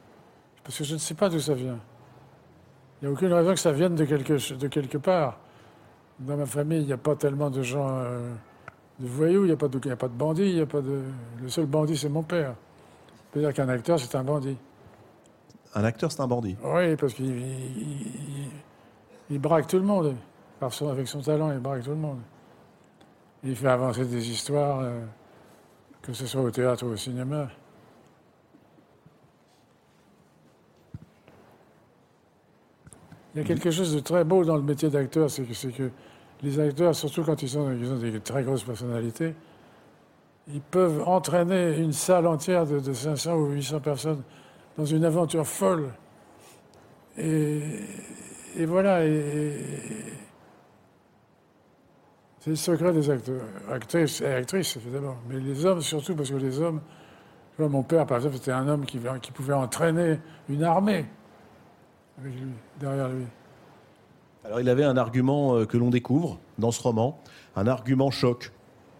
Parce 0.62 0.78
que 0.78 0.84
je 0.84 0.94
ne 0.94 0.98
sais 0.98 1.14
pas 1.14 1.28
d'où 1.28 1.40
ça 1.40 1.54
vient. 1.54 1.80
Il 3.02 3.06
n'y 3.06 3.08
a 3.08 3.12
aucune 3.12 3.32
raison 3.32 3.54
que 3.54 3.60
ça 3.60 3.72
vienne 3.72 3.96
de 3.96 4.04
quelque, 4.04 4.54
de 4.54 4.68
quelque 4.68 4.98
part. 4.98 5.40
Dans 6.20 6.36
ma 6.36 6.46
famille, 6.46 6.80
il 6.80 6.86
n'y 6.86 6.92
a 6.92 6.96
pas 6.96 7.16
tellement 7.16 7.50
de 7.50 7.62
gens 7.62 7.88
euh, 7.88 8.32
de 8.98 9.06
voyous, 9.06 9.42
il 9.44 9.46
n'y 9.48 9.52
a, 9.52 9.56
pas 9.56 9.68
de- 9.68 9.78
il 9.84 9.88
y 9.88 9.90
a 9.92 9.96
pas 9.96 10.08
de 10.08 10.14
bandits, 10.14 10.42
il 10.50 10.56
y 10.56 10.60
a 10.60 10.66
pas 10.66 10.80
de... 10.80 11.02
Le 11.42 11.48
seul 11.48 11.66
bandit, 11.66 11.96
c'est 11.96 12.08
mon 12.08 12.22
père. 12.22 12.54
C'est-à-dire 13.32 13.52
qu'un 13.52 13.68
acteur, 13.68 13.98
c'est 14.00 14.14
un 14.16 14.24
bandit. 14.24 14.56
Un 15.74 15.84
acteur, 15.84 16.10
c'est 16.10 16.20
un 16.22 16.26
bandit. 16.26 16.56
Oui, 16.64 16.96
parce 16.96 17.12
qu'il 17.12 17.26
il, 17.26 17.82
il- 17.82 18.50
il 19.30 19.38
braque 19.38 19.66
tout 19.66 19.76
le 19.78 19.84
monde. 19.84 20.14
Par 20.58 20.72
son- 20.72 20.88
avec 20.88 21.06
son 21.08 21.20
talent, 21.20 21.52
il 21.52 21.58
braque 21.58 21.82
tout 21.82 21.90
le 21.90 21.96
monde. 21.96 22.20
Il 23.44 23.54
fait 23.54 23.68
avancer 23.68 24.06
des 24.06 24.30
histoires, 24.30 24.80
euh, 24.80 25.00
que 26.00 26.12
ce 26.14 26.26
soit 26.26 26.40
au 26.40 26.50
théâtre 26.50 26.86
ou 26.86 26.90
au 26.92 26.96
cinéma. 26.96 27.48
Il 33.34 33.42
y 33.42 33.44
a 33.44 33.46
quelque 33.46 33.70
chose 33.70 33.94
de 33.94 34.00
très 34.00 34.24
beau 34.24 34.44
dans 34.44 34.56
le 34.56 34.62
métier 34.62 34.88
d'acteur, 34.88 35.30
c'est 35.30 35.42
que, 35.42 35.52
c'est 35.54 35.70
que 35.72 35.90
les 36.46 36.60
acteurs, 36.60 36.94
surtout 36.94 37.24
quand 37.24 37.42
ils, 37.42 37.48
sont, 37.48 37.72
ils 37.72 37.92
ont 37.92 37.96
des 37.96 38.20
très 38.20 38.44
grosses 38.44 38.62
personnalités, 38.62 39.34
ils 40.48 40.60
peuvent 40.60 41.02
entraîner 41.06 41.76
une 41.76 41.92
salle 41.92 42.26
entière 42.26 42.66
de, 42.66 42.78
de 42.78 42.92
500 42.92 43.34
ou 43.34 43.46
800 43.50 43.80
personnes 43.80 44.22
dans 44.78 44.84
une 44.84 45.04
aventure 45.04 45.46
folle. 45.46 45.92
Et, 47.18 48.64
voilà, 48.64 49.04
et, 49.04 49.52
c'est 52.38 52.50
le 52.50 52.56
secret 52.56 52.92
des 52.92 53.10
acteurs, 53.10 53.42
actrices 53.70 54.20
et 54.20 54.26
actrices 54.26 54.76
évidemment, 54.76 55.16
mais 55.28 55.40
les 55.40 55.66
hommes 55.66 55.80
surtout, 55.80 56.14
parce 56.14 56.30
que 56.30 56.36
les 56.36 56.60
hommes, 56.60 56.80
vois, 57.58 57.68
mon 57.68 57.82
père 57.82 58.06
par 58.06 58.18
exemple, 58.18 58.36
c'était 58.36 58.52
un 58.52 58.68
homme 58.68 58.86
qui, 58.86 59.00
qui 59.20 59.32
pouvait 59.32 59.54
entraîner 59.54 60.20
une 60.48 60.62
armée 60.62 61.06
avec 62.20 62.34
lui, 62.34 62.52
derrière 62.78 63.08
lui. 63.08 63.24
Alors 64.46 64.60
il 64.60 64.68
avait 64.68 64.84
un 64.84 64.96
argument 64.96 65.56
euh, 65.56 65.64
que 65.66 65.76
l'on 65.76 65.90
découvre 65.90 66.38
dans 66.58 66.70
ce 66.70 66.80
roman, 66.80 67.18
un 67.56 67.66
argument 67.66 68.10
choc 68.10 68.52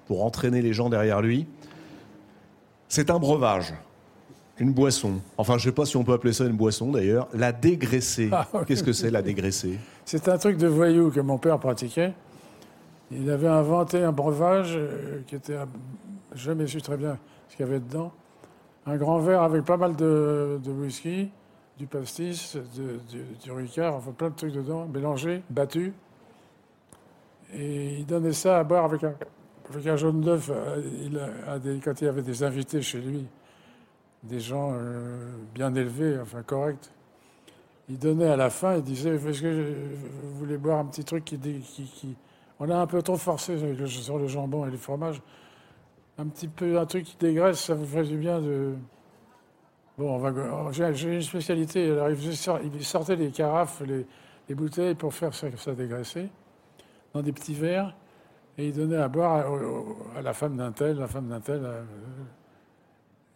pour 0.06 0.24
entraîner 0.24 0.60
les 0.60 0.72
gens 0.72 0.88
derrière 0.88 1.22
lui. 1.22 1.46
C'est 2.88 3.10
un 3.10 3.18
breuvage, 3.18 3.74
une 4.58 4.72
boisson. 4.72 5.20
Enfin, 5.38 5.54
je 5.58 5.66
ne 5.68 5.70
sais 5.70 5.74
pas 5.74 5.84
si 5.86 5.96
on 5.96 6.04
peut 6.04 6.12
appeler 6.12 6.32
ça 6.32 6.44
une 6.44 6.56
boisson 6.56 6.90
d'ailleurs. 6.90 7.28
La 7.32 7.52
dégraissée. 7.52 8.30
Ah. 8.32 8.46
Qu'est-ce 8.66 8.82
que 8.82 8.92
c'est 8.92 9.10
la 9.10 9.22
dégraissée 9.22 9.78
C'est 10.04 10.28
un 10.28 10.38
truc 10.38 10.56
de 10.56 10.66
voyou 10.66 11.10
que 11.10 11.20
mon 11.20 11.38
père 11.38 11.58
pratiquait. 11.58 12.12
Il 13.12 13.30
avait 13.30 13.46
inventé 13.48 14.02
un 14.02 14.12
breuvage 14.12 14.74
euh, 14.76 15.20
qui 15.28 15.36
était, 15.36 15.54
un- 15.56 15.68
jamais 16.34 16.66
su 16.66 16.82
très 16.82 16.96
bien 16.96 17.18
ce 17.48 17.56
qu'il 17.56 17.64
y 17.66 17.68
avait 17.68 17.78
dedans. 17.80 18.12
Un 18.84 18.96
grand 18.96 19.18
verre 19.20 19.42
avec 19.42 19.64
pas 19.64 19.76
mal 19.76 19.94
de, 19.94 20.58
de 20.64 20.70
whisky, 20.72 21.28
du 21.78 21.86
pastis, 21.86 22.56
du, 23.42 23.52
ricard, 23.52 23.94
enfin 23.94 24.12
plein 24.12 24.30
de 24.30 24.34
trucs 24.34 24.52
dedans, 24.52 24.86
mélangés, 24.86 25.42
battus. 25.50 25.92
Et 27.54 27.98
il 27.98 28.06
donnait 28.06 28.32
ça 28.32 28.58
à 28.58 28.64
boire 28.64 28.84
avec 28.84 29.04
un, 29.04 29.14
avec 29.70 29.86
un 29.86 29.96
jaune 29.96 30.20
d'œuf 30.20 30.50
euh, 30.52 31.78
quand 31.84 32.00
il 32.00 32.08
avait 32.08 32.22
des 32.22 32.42
invités 32.42 32.82
chez 32.82 33.00
lui, 33.00 33.26
des 34.22 34.40
gens 34.40 34.72
euh, 34.74 35.36
bien 35.54 35.74
élevés, 35.74 36.18
enfin 36.20 36.42
corrects. 36.42 36.90
Il 37.88 37.98
donnait 37.98 38.28
à 38.28 38.36
la 38.36 38.50
fin, 38.50 38.76
il 38.76 38.82
disait 38.82 39.14
Est-ce 39.14 39.42
que 39.42 39.74
vous 40.22 40.38
voulez 40.38 40.58
boire 40.58 40.80
un 40.80 40.86
petit 40.86 41.04
truc 41.04 41.24
qui, 41.24 42.16
On 42.58 42.68
a 42.68 42.76
un 42.76 42.86
peu 42.86 43.00
trop 43.00 43.16
forcé 43.16 43.56
sur 43.86 44.18
le 44.18 44.26
jambon 44.26 44.66
et 44.66 44.70
le 44.70 44.76
fromage. 44.76 45.22
Un 46.18 46.26
petit 46.26 46.48
peu, 46.48 46.78
un 46.78 46.86
truc 46.86 47.04
qui 47.04 47.16
dégraisse, 47.16 47.60
ça 47.60 47.74
vous 47.74 47.86
ferait 47.86 48.04
du 48.04 48.16
bien 48.16 48.40
de. 48.40 48.74
Bon, 49.98 50.72
J'ai 50.72 51.14
une 51.14 51.22
spécialité. 51.22 51.90
Alors, 51.90 52.10
il, 52.10 52.84
sortait 52.84 53.16
les 53.16 53.30
carafes, 53.30 53.80
les, 53.80 54.06
les 54.48 54.54
bouteilles 54.54 54.94
pour 54.94 55.14
faire 55.14 55.32
ça, 55.32 55.48
ça 55.56 55.74
dégraisser, 55.74 56.28
dans 57.14 57.22
des 57.22 57.32
petits 57.32 57.54
verres, 57.54 57.96
et 58.58 58.68
il 58.68 58.74
donnait 58.74 58.96
à 58.96 59.08
boire 59.08 59.46
à, 60.14 60.22
la 60.22 60.32
femme 60.34 60.56
d'un 60.56 60.72
tel, 60.72 60.98
la 60.98 61.08
femme 61.08 61.28
d'un 61.28 61.40
tel. 61.40 61.64
euh, 61.64 61.82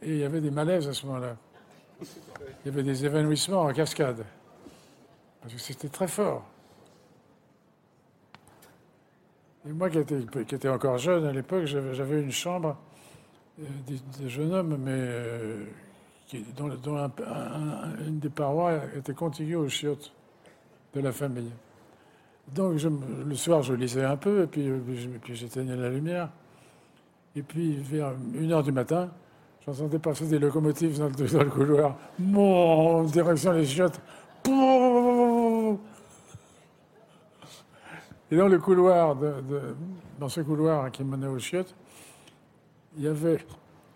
Et 0.02 0.10
il 0.10 0.18
y 0.18 0.24
avait 0.24 0.40
des 0.40 0.50
malaises 0.50 0.86
à 0.88 0.92
ce 0.92 1.06
moment-là. 1.06 1.36
Il 2.00 2.66
y 2.66 2.68
avait 2.68 2.82
des 2.82 3.04
évanouissements 3.06 3.62
en 3.62 3.72
cascade. 3.72 4.24
Parce 5.40 5.54
que 5.54 5.60
c'était 5.60 5.88
très 5.88 6.08
fort. 6.08 6.44
Et 9.66 9.72
moi, 9.72 9.88
qui 9.88 9.98
étais, 9.98 10.24
qui 10.46 10.54
étais 10.54 10.68
encore 10.68 10.98
jeune 10.98 11.24
à 11.24 11.32
l'époque, 11.32 11.64
j'avais 11.64 12.22
une 12.22 12.32
chambre 12.32 12.76
euh, 13.58 13.64
des, 13.86 13.98
des 14.18 14.28
jeunes 14.28 14.52
hommes, 14.52 14.76
mais 14.78 14.92
euh, 14.92 15.64
dont, 16.56 16.68
dont 16.82 16.96
un- 16.96 17.10
un- 17.26 18.06
une 18.06 18.18
des 18.18 18.28
parois 18.30 18.74
était 18.96 19.14
contiguë 19.14 19.56
aux 19.56 19.68
chiottes 19.68 20.12
de 20.94 21.00
la 21.00 21.12
famille. 21.12 21.50
Donc, 22.54 22.76
je 22.78 22.88
le 22.88 23.34
soir, 23.34 23.62
je 23.62 23.74
lisais 23.74 24.04
un 24.04 24.16
peu, 24.16 24.42
et 24.42 24.46
puis, 24.46 24.68
euh, 24.68 24.78
puis 25.22 25.36
j'éteignais 25.36 25.76
la 25.76 25.88
lumière. 25.90 26.30
Et 27.36 27.42
puis, 27.42 27.76
vers 27.76 28.12
une 28.34 28.50
heure 28.52 28.62
du 28.62 28.72
matin, 28.72 29.08
j'entendais 29.64 29.98
passer 30.00 30.26
des 30.26 30.38
locomotives 30.38 30.98
dans 31.32 31.42
le, 31.44 31.50
couloir. 31.50 31.96
Mon, 32.18 33.04
direction 33.04 33.52
les 33.52 33.66
chiottes. 33.66 34.00
Et 38.32 38.36
dans 38.36 38.48
le 38.48 38.58
couloir, 38.58 39.16
de, 39.16 39.26
de- 39.48 39.76
dans 40.18 40.28
ce 40.28 40.40
couloir 40.40 40.90
qui 40.90 41.02
menait 41.04 41.26
aux 41.26 41.38
chiottes, 41.38 41.74
il 42.96 43.04
y 43.04 43.08
avait 43.08 43.38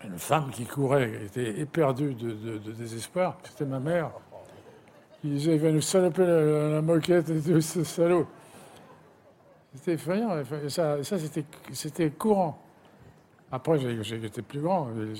une 0.05 0.17
femme 0.19 0.49
qui 0.51 0.65
courait, 0.65 1.11
qui 1.11 1.25
était 1.25 1.59
éperdue 1.61 2.13
de, 2.13 2.31
de- 2.31 2.57
de 2.57 2.71
désespoir. 2.71 3.37
C'était 3.43 3.65
ma 3.65 3.79
mère. 3.79 4.11
Qui 5.21 5.29
disait, 5.29 5.55
il 5.55 5.61
va 5.61 5.71
nous 5.71 5.81
saloper 5.81 6.25
la, 6.25 6.69
la 6.69 6.81
moquette 6.81 7.29
et 7.29 7.39
tout, 7.41 7.61
ce 7.61 7.83
salaud. 7.83 8.27
C'était 9.73 9.93
effrayant. 9.93 10.39
Et 10.39 10.69
ça, 10.69 10.97
c'était, 11.03 11.45
c'était 11.73 12.09
courant. 12.11 12.61
Après, 13.51 13.79
été 13.81 14.41
plus 14.41 14.59
grand. 14.61 14.89
Et, 14.91 15.15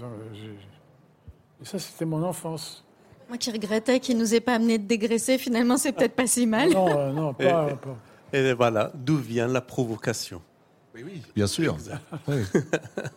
ça, 1.66 1.80
c'était 1.80 2.06
mon 2.06 2.24
enfance. 2.24 2.84
Moi 3.28 3.38
qui 3.38 3.52
regrettais 3.52 4.00
qu'il 4.00 4.18
nous 4.18 4.36
ait 4.36 4.40
pas 4.40 4.54
amené 4.56 4.78
de 4.78 4.86
dégraisser, 4.86 5.38
finalement, 5.38 5.78
c'est 5.78 5.92
peut-être 5.94 6.16
pas 6.16 6.28
si 6.28 6.46
mal. 6.46 6.70
Non, 6.72 6.88
euh, 6.98 7.12
non, 7.12 7.34
pas. 7.34 7.70
Et- 7.72 7.76
pas. 7.76 7.98
Et 8.34 8.54
voilà, 8.54 8.92
d'où 8.94 9.18
vient 9.18 9.48
la 9.48 9.62
provocation? 9.62 10.42
Bien 11.36 11.48
sûr. 11.48 11.78
Oui. 12.28 12.36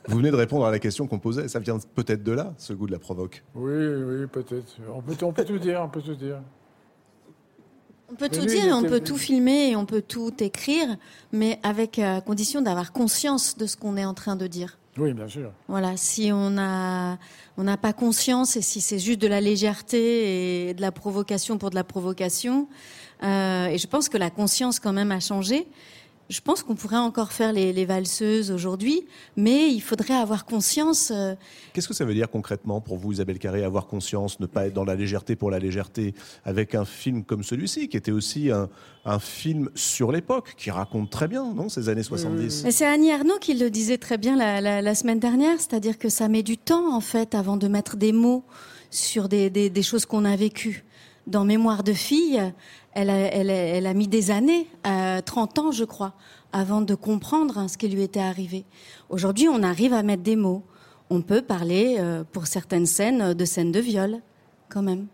Vous 0.09 0.16
venez 0.16 0.30
de 0.30 0.36
répondre 0.36 0.66
à 0.66 0.70
la 0.70 0.78
question 0.78 1.06
qu'on 1.06 1.18
posait. 1.18 1.48
Ça 1.48 1.59
vient 1.59 1.78
peut-être 1.94 2.22
de 2.22 2.32
là, 2.32 2.55
ce 2.59 2.72
goût 2.72 2.86
de 2.86 2.92
la 2.92 2.98
provoque. 2.98 3.44
Oui, 3.55 3.72
oui, 3.72 4.26
peut-être. 4.26 4.76
On 4.92 5.00
peut, 5.00 5.16
on 5.22 5.32
peut 5.32 5.44
tout 5.44 5.59
dire, 5.59 5.80
on 5.82 5.88
peut 5.88 6.02
tout 6.02 6.14
dire. 6.14 6.40
On 8.10 8.14
peut 8.14 8.28
Mais 8.30 8.38
tout 8.38 8.46
dire, 8.46 8.74
on 8.74 8.82
peut 8.82 9.00
tout 9.00 9.18
filmer 9.18 9.70
et 9.70 9.76
on 9.76 9.84
peut 9.84 10.00
tout 10.00 10.32
écrire, 10.40 10.96
mais 11.30 11.60
avec 11.62 11.98
euh, 11.98 12.20
condition 12.20 12.62
d'avoir 12.62 12.92
conscience 12.92 13.59
de 13.59 13.66
ce 13.66 13.76
qu'on 13.76 13.98
est 13.98 14.05
en 14.05 14.14
train 14.14 14.34
de 14.34 14.46
dire. 14.46 14.78
Oui, 14.96 15.12
bien 15.12 15.28
sûr. 15.28 15.52
Voilà, 15.68 15.96
si 15.96 16.30
on 16.32 16.56
a 16.59 17.18
on 17.59 17.64
n'a 17.64 17.76
pas 17.76 17.92
conscience 17.92 18.56
et 18.56 18.62
si 18.62 18.80
c'est 18.80 18.98
juste 18.98 19.20
de 19.20 19.26
la 19.26 19.40
légèreté 19.40 20.68
et 20.70 20.74
de 20.74 20.80
la 20.80 20.90
provocation 20.90 21.59
pour 21.59 21.70
de 21.70 21.74
la 21.74 21.84
provocation, 21.84 22.68
euh, 23.22 23.66
et 23.66 23.78
je 23.78 23.86
pense 23.86 24.09
que 24.09 24.16
la 24.16 24.30
conscience 24.30 24.80
quand 24.80 24.92
même 24.92 25.12
a 25.12 25.20
changé. 25.20 25.66
Je 26.28 26.42
pense 26.42 26.62
qu'on 26.62 26.74
pourrait 26.74 26.96
encore 26.98 27.32
faire 27.32 27.55
les, 27.55 27.72
les 27.72 27.86
valseuses 27.86 28.50
aujourd'hui, 28.50 29.06
mais 29.36 29.70
il 29.72 29.80
faudrait 29.80 30.12
avoir 30.14 30.44
conscience. 30.44 31.10
euh, 31.10 31.34
Qu'est-ce 31.72 31.88
que 31.88 31.94
ça 31.94 32.05
veut 32.05 32.12
dire 32.12 32.28
concrètement 32.30 32.82
pour 32.82 32.98
vous, 32.98 33.12
Isabelle 33.12 33.38
Carré, 33.38 33.64
avoir 33.64 33.86
conscience, 33.86 34.38
ne 34.38 34.44
pas 34.46 34.66
être 34.66 34.74
dans 34.74 34.84
la 34.84 34.94
légèreté 34.94 35.36
pour 35.36 35.50
la 35.50 35.59
légèreté, 35.59 36.14
avec 36.44 36.74
un 36.74 36.84
film 36.84 37.24
comme 37.24 37.42
celui-ci, 37.42 37.88
qui 37.88 37.96
était 37.96 38.10
aussi 38.12 38.50
un, 38.50 38.68
un 39.06 39.18
film 39.18 39.70
sur 39.74 40.12
l'époque, 40.12 40.52
qui 40.59 40.70
raconte 40.70 41.09
très 41.10 41.28
bien, 41.28 41.55
non, 41.55 41.70
ces 41.70 41.88
années 41.88 42.02
70 42.02 42.64
Mais 42.64 42.72
c'est 42.72 42.84
Annie 42.84 43.10
Arnaud 43.10 43.38
qui 43.40 43.55
le 43.55 43.70
disait 43.70 43.96
très 43.98 44.18
bien 44.18 44.36
la, 44.36 44.60
la- 44.60 44.82
la 44.82 44.94
semaine 44.94 45.20
dernière, 45.20 45.56
c'est-à-dire 45.59 45.96
que 45.96 46.10
ça 46.10 46.28
met 46.28 46.42
du 46.42 46.59
temps 46.59 46.94
en 46.94 47.00
fait 47.00 47.34
avant 47.34 47.56
de 47.56 47.68
mettre 47.68 47.96
des 47.96 48.12
mots 48.12 48.44
sur 48.90 49.30
des, 49.30 49.48
des- 49.48 49.70
des 49.70 49.82
choses 49.82 50.05
qu'on 50.05 50.26
a 50.26 50.36
vécues. 50.36 50.84
Dans 51.28 51.44
Mémoire 51.44 51.84
de 51.84 51.92
fille, 51.92 52.40
elle 52.94 53.86
a, 53.86 53.94
mis 53.94 54.09
des 54.09 54.30
années, 54.30 54.66
euh, 54.86 55.20
30 55.20 55.59
ans 55.59 55.72
je 55.72 55.84
crois, 55.84 56.14
avant 56.52 56.80
de 56.80 56.94
comprendre 56.94 57.59
hein, 57.59 57.68
ce 57.68 57.76
qui 57.76 57.86
lui 57.88 58.02
était 58.02 58.20
arrivé. 58.20 58.64
Aujourd'hui, 59.10 59.46
on 59.46 59.62
arrive 59.62 59.92
à 59.92 60.02
mettre 60.02 60.22
des 60.22 60.36
mots. 60.36 60.62
On 61.10 61.20
peut 61.20 61.42
parler, 61.42 61.96
euh, 61.98 62.24
pour 62.32 62.46
certaines 62.46 62.86
scènes, 62.86 63.34
de 63.34 63.44
scènes 63.44 63.72
de 63.72 63.80
viol, 63.80 64.16
quand 64.70 64.82
même. 64.82 65.06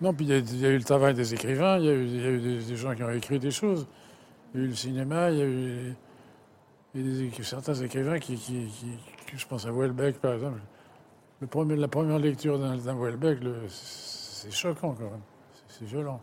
Non, 0.00 0.14
puis 0.14 0.26
il 0.26 0.60
y, 0.60 0.66
a- 0.66 0.70
eu 0.70 0.78
le 0.78 0.84
travail 0.84 1.14
des 1.14 1.34
écrivains, 1.34 1.78
il 1.78 1.84
y 1.86 1.88
a 1.88 1.94
eu, 1.94 2.38
des, 2.40 2.76
gens 2.76 2.94
qui 2.94 3.02
ont 3.02 3.10
écrit 3.10 3.40
des 3.40 3.50
choses. 3.50 3.88
Il 4.54 4.60
y 4.60 4.62
a 4.62 4.66
eu 4.66 4.68
le 4.68 4.74
cinéma, 4.76 5.30
il 5.32 5.38
y 5.38 5.42
a 5.42 5.44
eu 5.44 5.96
y 6.94 7.28
a 7.40 7.42
certains 7.42 7.74
écrivains 7.74 8.18
qui, 8.18 8.38
Je 9.34 9.46
pense 9.46 9.66
à 9.66 9.72
Welbeck, 9.72 10.18
par 10.20 10.34
exemple. 10.34 10.60
La 11.40 11.88
première 11.88 12.18
lecture 12.18 12.58
d'un 12.58 12.94
Welbeck, 12.94 13.40
c'est 14.38 14.50
choquant 14.50 14.94
quand 14.94 15.04
même. 15.10 15.20
C'est- 15.52 15.78
C'est 15.80 15.84
violent. 15.84 16.20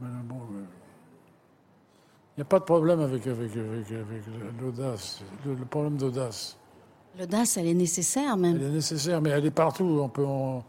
Mais 0.00 0.08
bon, 0.24 0.36
euh, 0.36 0.64
il 2.36 2.40
n'y 2.40 2.42
a 2.42 2.44
pas 2.44 2.58
de 2.58 2.64
problème 2.64 3.00
avec, 3.00 3.26
avec, 3.26 3.50
avec, 3.56 3.90
avec 3.92 4.22
l'audace, 4.60 5.22
le, 5.44 5.54
le 5.54 5.64
problème 5.64 5.96
d'audace. 5.96 6.58
L'audace, 7.18 7.56
elle 7.56 7.66
est 7.68 7.74
nécessaire 7.74 8.36
même. 8.36 8.56
Elle 8.56 8.62
est 8.64 8.70
nécessaire, 8.70 9.22
mais 9.22 9.30
elle 9.30 9.46
est 9.46 9.50
partout. 9.50 10.00
On 10.02 10.08
peut, 10.08 10.24
on 10.24 10.62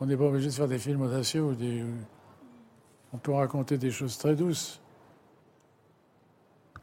on 0.00 0.06
n'est 0.06 0.16
pas 0.16 0.24
obligé 0.24 0.48
de 0.48 0.52
faire 0.52 0.66
des 0.68 0.78
films 0.78 1.02
audacieux. 1.02 1.42
ou 1.44 1.54
des- 1.54 1.84
on 3.12 3.18
peut 3.18 3.32
raconter 3.32 3.76
des 3.78 3.90
choses 3.90 4.16
très 4.16 4.34
douces. 4.34 4.80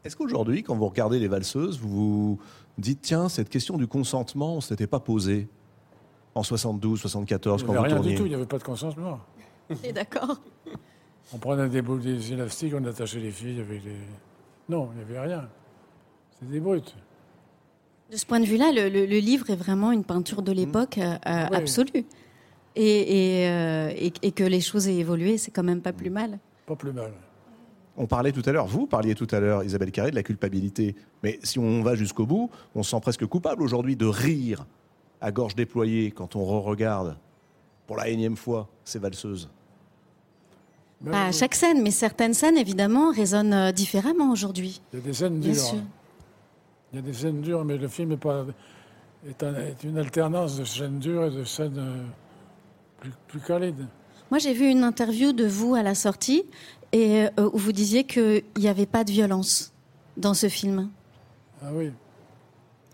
Est-ce 0.06 0.16
qu'aujourd'hui, 0.16 0.64
quand 0.64 0.76
vous 0.78 0.88
regardez 0.88 1.20
les 1.20 1.28
valseuses, 1.28 1.80
vous 1.80 1.90
vous 1.90 2.40
dites, 2.78 3.02
tiens, 3.02 3.28
cette 3.28 3.50
question 3.50 3.78
du 3.78 3.88
consentement, 3.88 4.54
on 4.54 4.58
ne 4.58 4.62
s'était 4.62 4.88
pas 4.88 5.00
posée 5.02 5.50
en 6.40 6.44
72, 6.44 7.00
74, 7.02 7.62
Il 7.62 7.66
quand 7.66 7.72
n'y 7.74 7.78
vous 7.78 7.80
avait 7.84 7.88
rien 7.90 7.98
tourniez 7.98 8.12
du 8.14 8.18
tout, 8.18 8.26
il 8.26 8.30
n'y 8.30 8.36
avait 8.36 8.46
pas 8.46 8.58
de 8.58 8.64
consentement. 8.64 9.20
Et 9.84 9.92
d'accord. 9.94 10.40
On 11.34 11.38
prenait 11.38 11.70
des 11.70 11.82
boules 11.82 12.02
des 12.02 12.34
élastiques, 12.34 12.74
on 12.76 12.84
attachait 12.86 13.20
les 13.20 13.32
filles 13.32 13.60
avec 13.60 13.84
des. 13.84 13.96
Non, 14.68 14.90
il 14.94 14.98
n'y 14.98 15.04
avait 15.18 15.28
rien. 15.28 15.48
C'est 16.40 16.50
des 16.50 16.60
brutes. 16.60 16.96
De 18.12 18.18
ce 18.18 18.26
point 18.26 18.40
de 18.40 18.46
vue-là, 18.46 18.72
le, 18.74 18.90
le- 18.90 19.06
le 19.06 19.18
livre 19.20 19.50
est 19.52 19.56
vraiment 19.56 19.92
une 19.92 20.04
peinture 20.04 20.42
de 20.42 20.52
l'époque 20.52 20.98
euh, 20.98 21.16
euh, 21.28 21.46
Oui. 21.52 21.58
absolue. 21.58 22.06
Et, 22.76 23.44
et, 23.44 23.50
euh, 23.50 23.92
et- 23.96 24.14
et 24.24 24.32
que 24.32 24.44
les 24.44 24.62
choses 24.62 24.88
aient 24.88 24.96
évolué, 24.98 25.38
c'est 25.38 25.52
quand 25.52 25.64
même 25.64 25.82
pas 25.82 25.94
plus 25.94 26.10
mal. 26.10 26.40
Pas 26.66 26.76
plus 26.76 26.92
mal. 26.94 27.12
On 27.98 28.08
parlait 28.08 28.32
tout 28.32 28.44
à 28.46 28.52
l'heure, 28.54 28.66
vous 28.66 28.88
parliez 28.88 29.14
tout 29.14 29.28
à 29.32 29.40
l'heure, 29.40 29.64
Isabelle 29.64 29.92
Carré, 29.92 30.10
de 30.12 30.16
la 30.16 30.24
culpabilité. 30.24 30.96
Mais 31.22 31.38
si 31.44 31.60
on 31.60 31.84
va 31.84 31.96
jusqu'au 31.96 32.26
bout, 32.26 32.50
on 32.74 32.82
se 32.82 32.92
sent 32.92 33.00
presque 33.02 33.26
coupable 33.26 33.62
aujourd'hui 33.62 33.96
de 33.98 34.06
rire 34.06 34.66
à 35.22 35.32
gorge 35.32 35.56
déployée 35.56 36.12
quand 36.12 36.36
on 36.36 36.44
re-regarde 36.46 37.18
pour 37.88 37.98
la 37.98 38.08
énième 38.10 38.38
fois 38.38 38.68
ces 38.84 39.00
valseuses. 39.00 39.50
Pas 41.10 41.28
à 41.28 41.32
chaque 41.32 41.56
scène, 41.56 41.82
mais 41.82 41.92
certaines 41.92 42.34
scènes, 42.34 42.58
évidemment, 42.58 43.12
résonnent 43.12 43.54
euh, 43.54 43.72
différemment 43.72 44.32
aujourd'hui. 44.32 44.82
Il 44.92 45.00
y 45.00 45.02
a 45.02 45.06
des 45.06 45.14
scènes 45.14 45.40
Bien 45.40 45.54
dures. 45.54 45.62
sûr. 45.62 45.78
hein. 45.78 45.88
Il 46.92 46.96
y 46.98 47.00
a 47.00 47.02
des 47.02 47.14
scènes 47.14 47.42
dures, 47.42 47.64
mais 47.64 47.78
le 47.78 47.88
film 47.88 48.12
est, 48.12 48.18
pas, 48.18 48.46
est, 49.28 49.42
un- 49.44 49.56
est 49.56 49.82
une 49.84 49.98
alternance 49.98 50.58
de 50.58 50.66
scènes 50.66 51.00
dures 51.00 51.26
et 51.26 51.30
de 51.32 51.44
scènes 51.46 51.78
euh, 51.78 52.04
plus, 53.00 53.12
plus 53.28 53.40
calides. 53.40 53.88
Moi, 54.30 54.40
j'ai 54.40 54.54
vu 54.54 54.68
une 54.70 54.84
interview 54.84 55.32
de 55.32 55.46
vous 55.48 55.74
à 55.74 55.84
la 55.84 55.96
sortie 55.96 56.44
et 56.92 57.28
euh, 57.40 57.50
où 57.54 57.58
vous 57.58 57.72
disiez 57.72 58.04
qu'il 58.04 58.44
n'y 58.58 58.68
avait 58.68 58.86
pas 58.86 59.04
de 59.06 59.12
violence 59.12 59.72
dans 60.18 60.34
ce 60.34 60.50
film. 60.50 60.90
Ah 61.64 61.70
oui. 61.72 61.92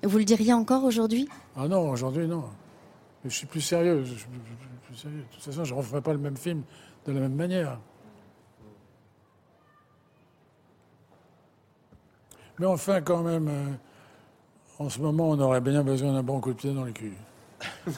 Vous 0.04 0.18
le 0.20 0.26
diriez 0.26 0.54
encore 0.54 0.84
aujourd'hui? 0.84 1.28
Ah 1.58 1.68
non, 1.68 1.90
aujourd'hui, 1.90 2.28
non. 2.28 2.44
Je 3.24 3.30
suis 3.30 3.48
plus 3.48 3.62
sérieux. 3.62 4.04
Je, 4.04 4.14
je- 4.14 4.16
je- 4.16 4.20
je- 4.20 4.88
plus 4.88 4.96
sérieux. 4.96 5.18
De 5.20 5.34
toute 5.36 5.44
façon, 5.44 5.64
je 5.64 5.74
ne 5.74 5.78
referai 5.80 6.02
pas 6.02 6.12
le 6.14 6.20
même 6.20 6.38
film 6.38 6.64
de 7.06 7.12
la 7.12 7.20
même 7.22 7.36
manière. 7.36 7.80
Mais 12.60 12.66
enfin, 12.66 13.02
quand 13.02 13.22
même, 13.22 13.48
euh, 13.50 13.66
en 14.80 14.90
ce 14.90 15.00
moment, 15.00 15.30
on 15.30 15.40
aurait 15.40 15.62
bien 15.62 15.84
besoin 15.84 16.14
d'un 16.14 16.24
bon 16.24 16.40
coup 16.40 16.54
de 16.54 16.58
pied 16.58 16.74
dans 16.74 16.84
le 16.86 16.92
cul. 16.94 17.14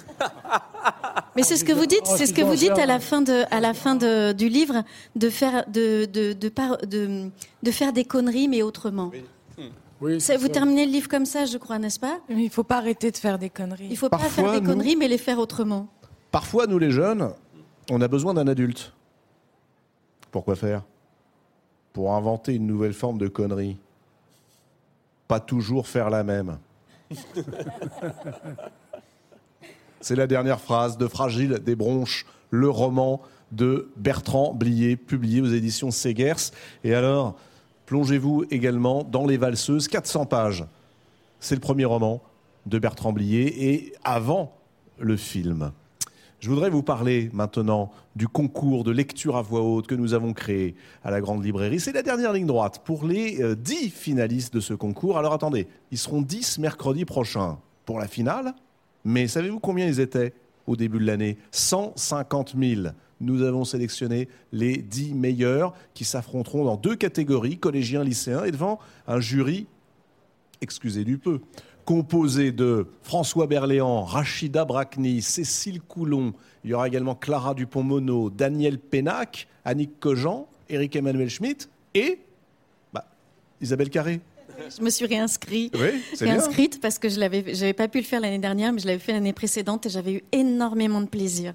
Mais 1.35 1.43
c'est 1.43 1.55
ce 1.57 1.63
que 1.63 1.73
vous 1.73 1.85
dites, 1.85 2.05
c'est 2.17 2.25
ce 2.25 2.33
que 2.33 2.41
vous 2.41 2.55
dites 2.55 2.71
à 2.81 2.85
la 2.87 2.99
fin 2.99 3.21
de, 3.21 3.43
à 3.51 3.59
la 3.59 3.73
fin 3.75 3.95
de- 3.95 4.31
du 4.31 4.49
livre, 4.49 4.83
de 5.15 5.29
faire, 5.29 5.67
de, 5.67 6.05
de, 6.05 6.33
de, 6.33 6.49
par- 6.49 6.77
de, 6.79 7.29
de 7.61 7.71
faire 7.71 7.93
des 7.93 8.05
conneries, 8.05 8.47
mais 8.47 8.63
autrement. 8.63 9.11
Oui, 9.99 10.21
Ça, 10.21 10.37
vous 10.37 10.47
terminez 10.47 10.85
le 10.85 10.91
livre 10.91 11.07
comme 11.09 11.25
ça, 11.25 11.45
je 11.45 11.57
crois, 11.57 11.79
n'est-ce 11.79 11.99
pas? 11.99 12.19
Il 12.29 12.37
ne 12.37 12.49
faut 12.49 12.63
pas 12.63 12.77
arrêter 12.77 13.09
de 13.11 13.17
faire 13.17 13.39
des 13.39 13.49
conneries. 13.49 13.87
Il 13.89 13.97
faut 13.97 14.09
pas 14.09 14.17
Parfois, 14.17 14.43
faire 14.43 14.53
des 14.53 14.61
nous- 14.61 14.71
conneries, 14.73 14.95
mais 14.95 15.07
les 15.07 15.17
faire 15.17 15.39
autrement. 15.39 15.87
Parfois, 16.31 16.67
nous 16.67 16.77
les 16.77 16.91
jeunes, 16.91 17.31
on 17.89 17.99
a 18.01 18.07
besoin 18.07 18.33
d'un 18.35 18.47
adulte. 18.47 18.93
Pourquoi 20.31 20.55
faire? 20.55 20.83
Pour 21.93 22.13
inventer 22.13 22.53
une 22.53 22.67
nouvelle 22.67 22.93
forme 22.93 23.17
de 23.17 23.27
connerie. 23.27 23.77
Pas 25.27 25.39
toujours 25.39 25.87
faire 25.87 26.09
la 26.11 26.23
même. 26.23 26.57
C'est 30.01 30.15
la 30.15 30.27
dernière 30.27 30.59
phrase 30.61 30.97
de 30.97 31.07
Fragile 31.07 31.59
des 31.65 31.75
Bronches, 31.75 32.25
le 32.51 32.69
roman 32.69 33.21
de 33.51 33.89
Bertrand 33.95 34.53
Blier, 34.53 34.95
publié 34.95 35.41
aux 35.41 35.47
éditions 35.47 35.89
Segers. 35.91 36.51
Et 36.83 36.93
alors, 36.93 37.35
plongez-vous 37.87 38.45
également 38.51 39.03
dans 39.03 39.25
Les 39.25 39.37
Valseuses, 39.37 39.87
400 39.87 40.27
pages. 40.27 40.65
C'est 41.39 41.55
le 41.55 41.61
premier 41.61 41.85
roman 41.85 42.21
de 42.67 42.77
Bertrand 42.77 43.13
Blier 43.13 43.71
et 43.71 43.93
avant 44.03 44.53
le 44.99 45.17
film. 45.17 45.71
Je 46.39 46.49
voudrais 46.49 46.69
vous 46.69 46.83
parler 46.83 47.31
maintenant 47.33 47.91
du 48.15 48.27
concours 48.27 48.83
de 48.83 48.91
lecture 48.91 49.37
à 49.37 49.41
voix 49.41 49.61
haute 49.61 49.87
que 49.87 49.95
nous 49.95 50.13
avons 50.13 50.33
créé 50.33 50.75
à 51.03 51.09
la 51.09 51.21
Grande 51.21 51.43
Librairie. 51.43 51.79
C'est 51.79 51.93
la 51.93 52.03
dernière 52.03 52.33
ligne 52.33 52.45
droite 52.45 52.81
pour 52.83 53.05
les 53.05 53.41
euh, 53.41 53.55
10 53.55 53.89
finalistes 53.89 54.53
de 54.53 54.59
ce 54.59 54.75
concours. 54.75 55.17
Alors 55.17 55.33
attendez, 55.33 55.67
ils 55.89 55.97
seront 55.97 56.21
10 56.21 56.59
mercredi 56.59 57.05
prochain 57.05 57.57
pour 57.85 57.99
la 57.99 58.07
finale. 58.07 58.53
Mais 59.03 59.27
savez-vous 59.27 59.59
combien 59.59 59.87
ils 59.87 59.99
étaient 59.99 60.33
au 60.67 60.75
début 60.75 60.99
de 60.99 61.05
l'année? 61.05 61.37
150 61.51 62.55
000. 62.59 62.89
Nous 63.19 63.41
avons 63.41 63.65
sélectionné 63.65 64.27
les 64.51 64.77
10 64.77 65.13
meilleurs 65.13 65.73
qui 65.93 66.05
s'affronteront 66.05 66.65
dans 66.65 66.77
deux 66.77 66.95
catégories, 66.95 67.57
collégiens, 67.57 68.03
lycéens, 68.03 68.45
et 68.45 68.51
devant 68.51 68.79
un 69.07 69.19
jury 69.19 69.67
excusez 70.61 71.03
du 71.03 71.17
peu, 71.17 71.39
composé 71.85 72.51
de 72.51 72.87
François 73.01 73.47
Berléand, 73.47 74.03
Rachida 74.03 74.65
Bracni, 74.65 75.21
Cécile 75.21 75.81
Coulon, 75.81 76.33
il 76.63 76.71
y 76.71 76.73
aura 76.73 76.87
également 76.87 77.15
Clara 77.15 77.53
Dupont-Mono, 77.53 78.29
Daniel 78.29 78.79
Pénac, 78.79 79.47
Annick 79.63 79.99
Cogent, 79.99 80.47
Éric 80.69 80.95
Emmanuel 80.95 81.29
Schmitt 81.29 81.69
et 81.93 82.19
bah, 82.93 83.07
Isabelle 83.61 83.89
Carré. 83.89 84.19
Je 84.77 84.83
me 84.83 84.89
suis 84.89 85.05
réinscrite, 85.05 85.75
Oui, 85.77 86.01
bien. 86.21 86.37
parce 86.81 86.97
que 86.99 87.09
je 87.09 87.19
l'avais, 87.19 87.43
j'avais 87.53 87.73
pas 87.73 87.87
pu 87.87 87.99
le 87.99 88.03
faire 88.03 88.19
l'année 88.19 88.39
dernière, 88.39 88.73
mais 88.73 88.79
je 88.79 88.87
l'avais 88.87 88.99
fait 88.99 89.11
l'année 89.13 89.33
précédente 89.33 89.85
et 89.85 89.89
j'avais 89.89 90.13
eu 90.13 90.21
énormément 90.31 90.99
de 91.01 91.05
plaisir 91.07 91.53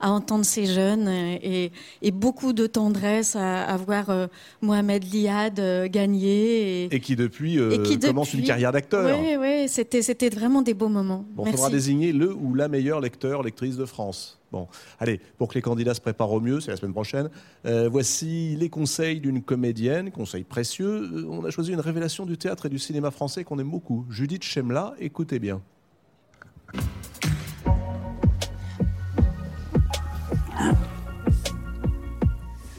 à 0.00 0.10
entendre 0.10 0.44
ces 0.44 0.66
jeunes 0.66 1.08
et, 1.08 1.72
et 2.02 2.10
beaucoup 2.10 2.52
de 2.52 2.66
tendresse 2.66 3.36
à, 3.36 3.64
à 3.64 3.76
voir 3.76 4.10
euh, 4.10 4.26
Mohamed 4.60 5.04
Liad 5.12 5.58
euh, 5.60 5.88
gagner 5.88 6.84
et, 6.84 6.94
Et 6.94 7.00
qui 7.00 7.16
depuis, 7.16 7.58
euh, 7.58 7.70
et 7.72 7.82
qui 7.82 7.98
commence 7.98 8.28
depuis- 8.28 8.40
une 8.40 8.44
carrière 8.46 8.72
d'acteur. 8.72 9.18
Oui, 9.20 9.36
oui, 9.38 9.68
c'était, 9.68 10.02
c'était 10.02 10.28
vraiment 10.28 10.62
des 10.62 10.74
beaux 10.74 10.88
moments. 10.88 11.24
Bon, 11.30 11.44
il 11.46 11.52
faudra 11.52 11.70
désigner 11.70 12.12
le 12.12 12.32
ou 12.34 12.54
la 12.54 12.68
meilleure 12.68 13.00
lecteur, 13.00 13.42
lectrice 13.42 13.76
de 13.76 13.84
France. 13.86 14.38
Bon, 14.52 14.68
allez, 15.00 15.18
pour 15.38 15.48
que 15.48 15.54
les 15.54 15.62
candidats 15.62 15.94
se 15.94 16.00
préparent 16.02 16.30
au 16.30 16.40
mieux, 16.40 16.60
c'est 16.60 16.70
la 16.70 16.76
semaine 16.76 16.92
prochaine. 16.92 17.30
euh, 17.64 17.88
voici 17.88 18.54
les 18.56 18.68
conseils 18.68 19.18
d'une 19.18 19.42
comédienne, 19.42 20.10
conseils 20.10 20.44
précieux. 20.44 21.10
Euh, 21.10 21.26
On 21.30 21.42
a 21.46 21.50
choisi 21.50 21.72
une 21.72 21.80
révélation 21.80 22.26
du 22.26 22.36
théâtre 22.36 22.66
et 22.66 22.68
du 22.68 22.78
cinéma 22.78 23.10
français 23.10 23.44
qu'on 23.44 23.58
aime 23.58 23.70
beaucoup. 23.70 24.04
Judith 24.10 24.44
Chemla, 24.44 24.92
écoutez 25.00 25.38
bien. 25.38 25.62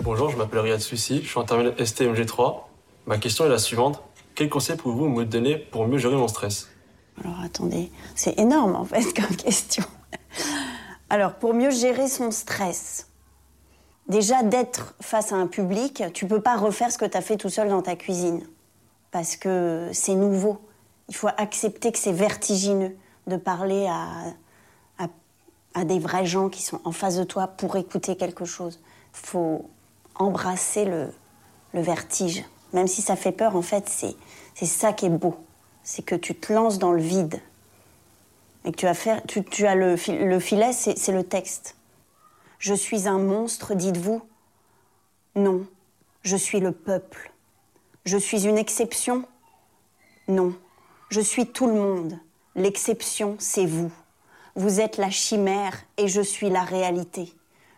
Bonjour, 0.04 0.30
je 0.30 0.38
m'appelle 0.38 0.60
Riyad 0.60 0.80
Suissi, 0.80 1.22
je 1.24 1.28
suis 1.30 1.40
en 1.40 1.44
terminale 1.44 1.74
STMG3. 1.78 2.62
Ma 3.08 3.18
question 3.18 3.45
est 3.45 3.50
la 3.50 3.58
suivante. 3.58 4.02
Quel 4.36 4.50
conseil 4.50 4.76
pouvez-vous 4.78 5.08
me 5.08 5.26
donner 5.26 5.58
pour 5.58 5.88
mieux 5.88 5.98
gérer 5.98 6.16
mon 6.16 6.28
stress? 6.28 6.70
Alors 7.24 7.40
attendez, 7.41 7.91
c'est 8.16 8.38
énorme 8.40 8.76
en 8.76 8.86
fait 8.86 9.04
comme 9.14 9.36
question. 9.36 9.84
Alors 11.14 11.35
pour 11.35 11.53
mieux 11.53 11.69
gérer 11.69 12.07
son 12.07 12.31
stress, 12.31 13.07
déjà 14.07 14.41
d'être 14.41 14.95
face 14.99 15.31
à 15.31 15.35
un 15.35 15.45
public, 15.45 16.02
tu 16.11 16.26
peux 16.26 16.41
pas 16.41 16.56
refaire 16.56 16.91
ce 16.91 16.98
que 16.98 17.06
tu 17.06 17.15
as 17.15 17.22
fait 17.22 17.38
tout 17.38 17.49
seul 17.49 17.69
dans 17.69 17.84
ta 17.84 17.95
cuisine 17.95 18.41
parce 19.11 19.35
que 19.35 19.91
c'est 19.94 20.15
nouveau. 20.15 20.60
Il 21.10 21.15
faut 21.15 21.30
accepter 21.38 21.91
que 21.91 21.99
c'est 21.99 22.11
vertigineux 22.11 22.98
de 23.27 23.38
parler 23.38 23.85
à, 23.88 24.07
à, 25.76 25.85
des 25.85 25.99
vrais 25.99 26.26
gens 26.26 26.49
qui 26.49 26.64
sont 26.64 26.81
en 26.84 26.91
face 26.91 27.18
de 27.18 27.23
toi 27.23 27.45
pour 27.45 27.76
écouter 27.76 28.15
quelque 28.15 28.45
chose. 28.45 28.81
Il 29.14 29.27
faut 29.27 29.69
embrasser 30.15 30.84
le, 30.85 31.14
le 31.76 31.81
vertige. 31.81 32.44
Même 32.73 32.88
si 32.88 33.03
ça 33.03 33.15
fait 33.15 33.31
peur, 33.31 33.56
en 33.56 33.61
fait, 33.61 33.88
c'est 33.88 34.15
c'est 34.56 34.65
ça 34.65 34.94
qui 34.94 35.06
est 35.06 35.10
beau. 35.10 35.35
C'est 35.84 36.02
que 36.02 36.15
tu 36.15 36.34
te 36.34 36.52
lances 36.52 36.80
dans 36.80 36.91
le 36.91 37.03
vide. 37.03 37.40
Et 38.65 38.72
que 38.72 38.77
tu 39.40 39.65
as, 39.68 39.76
le, 39.76 39.95
le 40.26 40.40
filet, 40.40 40.72
c'est 40.73 41.11
le 41.11 41.23
texte. 41.23 41.76
Je 42.60 42.73
suis 42.73 43.07
un 43.07 43.18
monstre, 43.18 43.73
dites-vous 43.73 44.22
Non, 45.35 45.65
je 46.22 46.38
suis 46.38 46.61
le 46.61 46.72
peuple. 46.72 47.31
Je 48.06 48.18
suis 48.18 48.48
une 48.48 48.57
exception 48.57 49.26
Non, 50.27 50.56
je 51.10 51.19
suis 51.19 51.48
tout 51.48 51.68
le 51.68 51.73
monde. 51.73 52.18
L'exception, 52.56 53.35
c'est 53.40 53.65
vous. 53.65 53.91
Vous 54.56 54.80
êtes 54.80 54.98
la 54.98 55.10
chimère 55.10 55.77
et 55.98 56.07
je 56.07 56.22
suis 56.22 56.49
la 56.49 56.64
réalité. 56.64 57.34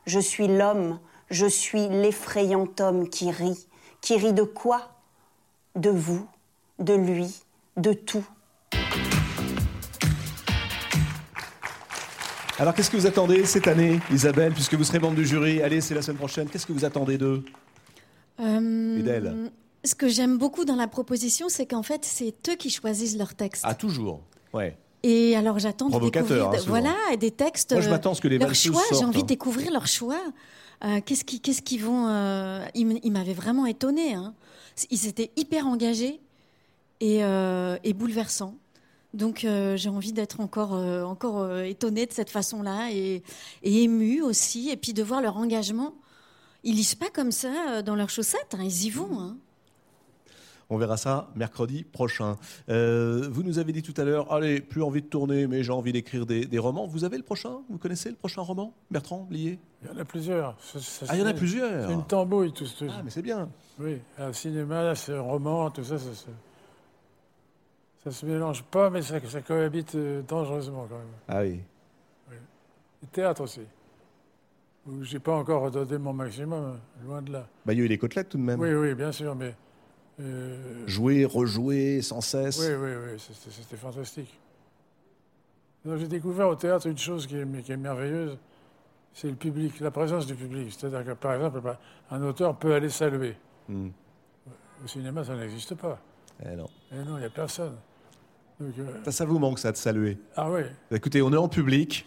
Je 0.06 0.20
suis 0.20 0.48
l'homme, 0.48 1.00
je 1.30 1.48
suis 1.48 1.88
l'effrayant 1.88 2.68
homme 2.80 3.10
qui 3.10 3.32
rit. 3.32 3.68
Qui 4.02 4.18
rit 4.18 4.34
de 4.34 4.44
quoi? 4.44 4.92
De 5.76 5.90
vous, 5.90 6.28
de 6.80 6.94
lui, 6.94 7.44
de 7.78 7.94
tout. 7.94 8.26
Alors, 12.58 12.74
qu'est-ce 12.74 12.90
que 12.90 12.96
vous 12.96 13.06
attendez 13.06 13.46
cette 13.46 13.68
année, 13.68 14.00
Isabelle, 14.12 14.54
puisque 14.54 14.76
vous 14.76 14.86
serez 14.86 15.00
membre 15.00 15.16
du 15.16 15.26
jury? 15.26 15.62
Allez, 15.62 15.82
c'est 15.82 15.94
la 15.94 16.02
semaine 16.02 16.18
prochaine. 16.18 16.48
Qu'est-ce 16.48 16.66
que 16.66 16.72
vous 16.72 16.86
attendez 16.86 17.18
d'eux? 17.18 17.44
Euh, 18.40 19.00
Et 19.00 19.04
d'elle? 19.04 19.52
Ce 19.84 19.94
que 19.94 20.08
j'aime 20.08 20.38
beaucoup 20.38 20.64
dans 20.64 20.78
la 20.78 20.88
proposition, 20.88 21.50
c'est 21.50 21.66
qu'en 21.66 21.84
fait, 21.84 22.06
c'est 22.06 22.34
eux 22.50 22.56
qui 22.56 22.70
choisissent 22.70 23.18
leurs 23.18 23.36
textes. 23.36 23.64
Ah, 23.66 23.76
toujours? 23.76 24.22
Ouais. 24.54 24.78
Et 25.04 25.36
alors 25.36 25.60
j'attends 25.60 25.86
de 25.86 25.92
Provocateur, 25.92 26.50
découvrir, 26.50 26.50
hein, 26.50 26.64
de- 26.64 26.70
voilà, 26.70 27.18
des 27.20 27.30
textes. 27.30 27.74
Moi, 27.74 27.82
je 27.82 27.88
euh, 27.88 27.92
m'attends 27.92 28.14
à 28.14 28.16
ce 28.16 28.22
que 28.22 28.28
les 28.28 28.40
leur 28.40 28.48
valseuses 28.48 28.74
choix. 28.74 28.82
J'ai 28.92 29.06
envie 29.06 29.20
hein. 29.20 29.22
de 29.22 29.28
découvrir 29.28 29.72
leur 29.72 29.86
choix. 29.86 30.20
Euh, 30.84 31.00
qu'est-ce 31.06 31.24
qui, 31.24 31.42
qu'est-ce 31.42 31.62
qu'ils 31.62 31.84
vont 31.84 32.08
euh, 32.08 32.66
Ils, 32.74 33.12
m'avaient 33.12 33.34
vraiment 33.34 33.68
étonné. 33.68 34.16
Hein. 34.16 34.34
Ils 34.90 35.06
étaient 35.06 35.32
hyper 35.36 35.68
engagés 35.68 36.22
et, 37.02 37.24
euh, 37.24 37.78
et 37.84 37.94
bouleversants. 37.94 38.56
Donc 39.16 39.44
euh, 39.46 39.76
j'ai 39.78 39.90
envie 39.90 40.14
d'être 40.14 40.40
encore, 40.42 40.74
euh, 40.76 41.04
encore 41.04 41.40
euh, 41.40 41.64
étonnée 41.64 42.06
de 42.06 42.14
cette 42.14 42.30
façon-là 42.30 42.90
et, 42.92 43.24
et 43.64 43.84
émue 43.84 44.22
aussi. 44.22 44.70
Et 44.70 44.78
puis 44.78 44.94
de 44.94 45.02
voir 45.04 45.22
leur 45.22 45.38
engagement. 45.38 45.94
Ils 46.64 46.76
lisent 46.76 46.96
pas 46.96 47.10
comme 47.10 47.32
ça 47.32 47.50
euh, 47.70 47.82
dans 47.82 47.96
leurs 47.96 48.10
chaussettes. 48.10 48.54
hein, 48.58 48.64
ils 48.64 48.86
y 48.86 48.90
vont. 48.90 49.20
hein. 49.20 49.38
On 50.72 50.78
verra 50.78 50.98
ça 50.98 51.30
mercredi 51.36 51.84
prochain. 51.84 52.38
Euh, 52.70 53.28
vous 53.32 53.44
nous 53.44 53.60
avez 53.60 53.72
dit 53.72 53.84
tout 53.84 53.94
à 54.02 54.04
l'heure, 54.04 54.34
allez, 54.34 54.62
plus 54.62 54.82
envie 54.82 55.04
de 55.04 55.08
tourner, 55.08 55.46
mais 55.46 55.62
j'ai 55.64 55.72
envie 55.72 55.92
d'écrire 55.94 56.26
des, 56.26 56.46
des 56.46 56.58
romans. 56.58 56.88
Vous 56.88 57.04
avez 57.04 57.18
le 57.18 57.24
prochain? 57.24 57.58
Vous 57.70 57.78
connaissez 57.78 58.10
le 58.10 58.16
prochain 58.16 58.42
roman 58.42 58.74
Bertrand 58.90 59.28
Blier 59.30 59.60
Il 59.84 59.90
y 59.90 59.96
en 59.96 60.00
a 60.00 60.06
plusieurs. 60.06 60.58
Ça- 60.60 60.80
ça- 60.80 61.06
Ah, 61.08 61.16
il 61.16 61.20
y 61.20 61.24
en 61.24 61.28
a 61.28 61.34
plusieurs. 61.34 61.88
C'est 61.88 61.94
une 61.94 62.06
tambouille, 62.08 62.52
tout 62.52 62.66
ce 62.66 62.84
Ah, 62.90 63.02
mais 63.04 63.12
c'est 63.12 63.22
bien. 63.22 63.48
Oui, 63.80 64.00
un 64.18 64.34
cinéma, 64.34 64.96
c'est 64.96 65.14
un 65.14 65.22
roman, 65.22 65.70
tout 65.70 65.84
ça, 65.84 66.00
ça 66.00 66.14
se, 66.16 66.26
ça 68.06 68.12
se 68.12 68.26
mélange 68.26 68.64
pas, 68.64 68.90
mais 68.90 69.02
ça, 69.02 69.20
ça 69.28 69.42
cohabite 69.42 69.96
euh, 69.96 70.22
dangereusement 70.22 70.88
quand 70.90 70.98
même. 70.98 71.08
Ah 71.28 71.42
oui. 71.42 71.60
Le 73.02 73.08
théâtre 73.12 73.42
aussi, 73.42 73.62
où 74.88 75.04
j'ai 75.04 75.20
pas 75.20 75.36
encore 75.36 75.70
donné 75.72 75.98
mon 75.98 76.14
maximum, 76.14 76.76
hein, 76.76 76.80
loin 77.06 77.22
de 77.22 77.32
là. 77.34 77.48
Bah, 77.66 77.74
il 77.74 77.80
y 77.80 77.82
a 77.82 77.86
eu 77.86 77.88
les 77.88 77.98
côtelettes 77.98 78.30
tout 78.30 78.38
de 78.38 78.44
même. 78.44 78.60
Oui, 78.60 78.74
oui, 78.74 78.94
bien 78.96 79.12
sûr, 79.12 79.36
mais. 79.36 79.54
euh, 80.20 80.88
Jouer, 80.88 81.26
rejouer 81.26 82.02
sans 82.02 82.22
cesse. 82.22 82.60
Oui, 82.60 82.74
oui, 82.76 82.92
oui, 83.14 83.20
c'était 83.20 83.52
c'était 83.52 83.76
fantastique. 83.78 84.40
Donc, 85.84 85.98
J'ai 85.98 86.08
découvert 86.08 86.48
au 86.48 86.56
théâtre 86.56 86.88
une 86.88 86.98
chose 86.98 87.28
qui 87.28 87.38
est, 87.38 87.62
qui 87.64 87.72
est 87.72 87.78
merveilleuse, 87.78 88.38
c'est 89.14 89.30
le 89.30 89.36
public, 89.36 89.80
la 89.82 89.92
présence 89.92 90.26
du 90.26 90.34
public. 90.36 90.72
C'est-à-dire 90.74 91.06
que, 91.06 91.12
par 91.12 91.34
exemple, 91.36 91.62
un 92.12 92.22
auteur 92.24 92.56
peut 92.58 92.74
aller 92.74 92.90
saluer. 92.90 93.36
Hmm. 93.70 93.90
Au 94.84 94.88
cinéma, 94.88 95.24
ça 95.24 95.36
n'existe 95.36 95.76
pas. 95.76 96.00
Eh 96.44 96.56
non. 96.56 96.68
Et 96.92 96.96
non, 97.04 97.18
il 97.18 97.22
n'y 97.22 97.26
a 97.26 97.30
personne. 97.30 97.76
Euh, 98.62 98.66
Ça, 99.06 99.12
ça 99.12 99.26
vous 99.26 99.38
manque, 99.40 99.60
ça, 99.60 99.72
de 99.72 99.78
saluer. 99.78 100.18
ah 100.36 100.50
oui. 100.50 100.62
Écoutez, 100.92 101.22
on 101.22 101.32
est 101.34 101.38
en 101.38 101.48
public. 101.50 102.06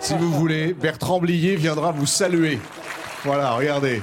si 0.00 0.14
vous 0.14 0.30
voulez, 0.32 0.72
Bertrand 0.74 1.20
Blier 1.20 1.56
viendra 1.56 1.92
vous 1.92 2.06
saluer. 2.06 2.58
Voilà, 3.24 3.52
regardez. 3.52 4.00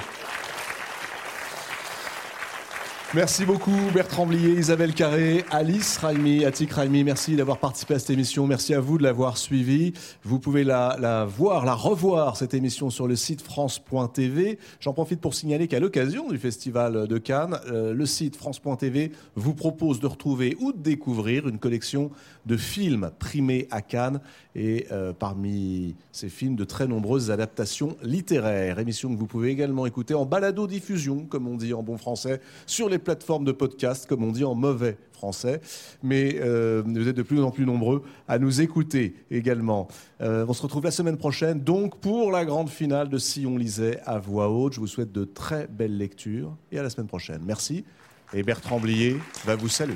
Merci 3.14 3.44
beaucoup 3.44 3.76
Bertrand 3.94 4.26
Blier, 4.26 4.58
Isabelle 4.58 4.94
Carré, 4.94 5.44
Alice 5.52 5.98
Raimi, 5.98 6.46
Atik 6.46 6.72
Raimi. 6.72 7.04
Merci 7.04 7.36
d'avoir 7.36 7.58
participé 7.58 7.96
à 7.96 8.00
cette 8.00 8.12
émission. 8.12 8.48
Merci 8.48 8.74
à 8.74 8.80
vous 8.80 8.98
de 8.98 9.04
l'avoir 9.04 9.38
suivi. 9.38 9.92
Vous 10.24 10.40
pouvez 10.40 10.64
la, 10.64 10.96
la 10.98 11.26
voir, 11.26 11.66
la 11.66 11.74
revoir, 11.74 12.38
cette 12.38 12.54
émission 12.54 12.90
sur 12.90 13.10
le 13.10 13.18
site 13.18 13.42
France.tv. 13.42 14.60
J'en 14.80 14.94
profite 14.94 15.20
pour 15.20 15.34
signaler 15.34 15.68
qu'à 15.68 15.82
l'occasion 15.82 16.30
du 16.30 16.38
Festival 16.38 17.06
de 17.06 17.18
Cannes, 17.18 17.60
euh, 17.68 17.94
le 17.94 18.06
site 18.06 18.38
France.tv 18.38 19.12
vous 19.36 19.56
propose 19.56 20.00
de 20.00 20.08
retrouver 20.08 20.56
ou 20.62 20.72
de 20.72 20.80
découvrir 20.80 21.50
une 21.50 21.60
collection 21.60 22.12
de 22.46 22.58
films 22.58 23.12
primés 23.20 23.68
à 23.72 23.82
Cannes 23.82 24.20
et 24.56 24.88
euh, 24.92 25.14
parmi 25.14 25.96
ces 26.12 26.30
films 26.30 26.56
de 26.56 26.64
très 26.64 26.88
nombreuses 26.88 27.32
adaptations 27.32 27.96
littéraires. 28.04 28.80
Émission 28.80 29.14
que 29.14 29.20
vous 29.20 29.28
pouvez 29.28 29.50
également 29.50 29.86
écouter 29.86 30.14
en 30.14 30.26
balado-diffusion, 30.26 31.26
comme 31.26 31.48
on 31.48 31.56
dit 31.56 31.74
en 31.74 31.84
bon 31.84 31.98
français, 31.98 32.42
sur 32.66 32.90
les 32.90 33.00
plateformes 33.00 33.46
de 33.46 33.52
podcast, 33.52 34.06
comme 34.08 34.24
on 34.24 34.32
dit 34.32 34.44
en 34.44 34.56
mauvais 34.56 34.98
français. 35.14 35.62
Mais 36.02 36.38
euh, 36.40 36.82
vous 36.86 37.08
êtes 37.08 37.16
de 37.16 37.22
plus 37.22 37.42
en 37.42 37.52
plus 37.52 37.66
nombreux 37.66 38.04
à 38.28 38.40
nous 38.40 38.62
écouter 38.62 39.16
également. 39.30 39.88
Euh, 40.22 40.46
on 40.48 40.54
se 40.54 40.62
retrouve 40.62 40.84
la 40.84 40.92
semaine 40.92 41.18
prochaine, 41.18 41.62
donc 41.62 42.00
pour 42.00 42.32
la 42.32 42.44
grande 42.46 42.70
finale 42.70 43.10
de 43.10 43.18
Si 43.18 43.46
on 43.46 43.58
lisait 43.58 44.00
à 44.06 44.18
voix 44.18 44.50
haute. 44.50 44.74
Je 44.74 44.80
vous 44.80 44.88
souhaite 44.88 45.12
de 45.12 45.26
très 45.26 45.68
belles 45.68 45.98
lectures 45.98 46.56
et 46.72 46.80
à 46.80 46.84
la 46.84 46.90
semaine 46.90 47.08
prochaine. 47.08 47.42
Merci. 47.46 47.86
Et 48.34 48.44
Bertrand 48.44 48.80
Blier 48.80 49.18
va 49.46 49.56
vous 49.56 49.68
saluer. 49.68 49.96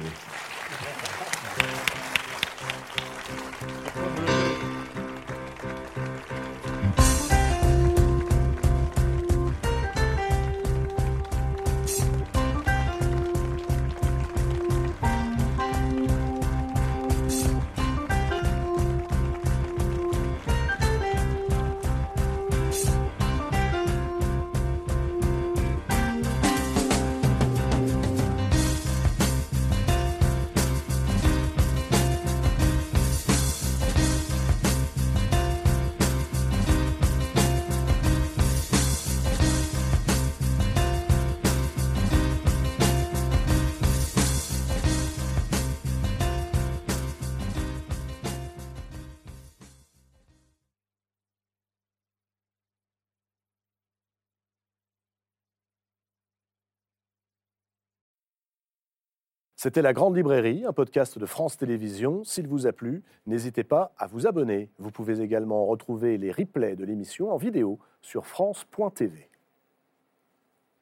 C'était 59.65 59.81
La 59.81 59.93
Grande 59.93 60.15
Librairie, 60.15 60.63
un 60.63 60.73
podcast 60.73 61.17
de 61.17 61.25
France 61.25 61.57
Télévisions. 61.57 62.23
S'il 62.23 62.47
vous 62.47 62.67
a 62.67 62.71
plu, 62.71 63.01
n'hésitez 63.25 63.63
pas 63.63 63.95
à 63.97 64.05
vous 64.05 64.27
abonner. 64.27 64.69
Vous 64.77 64.91
pouvez 64.91 65.21
également 65.21 65.65
retrouver 65.65 66.19
les 66.19 66.31
replays 66.31 66.75
de 66.75 66.85
l'émission 66.85 67.31
en 67.31 67.37
vidéo 67.37 67.79
sur 67.99 68.27
France.tv. 68.27 69.27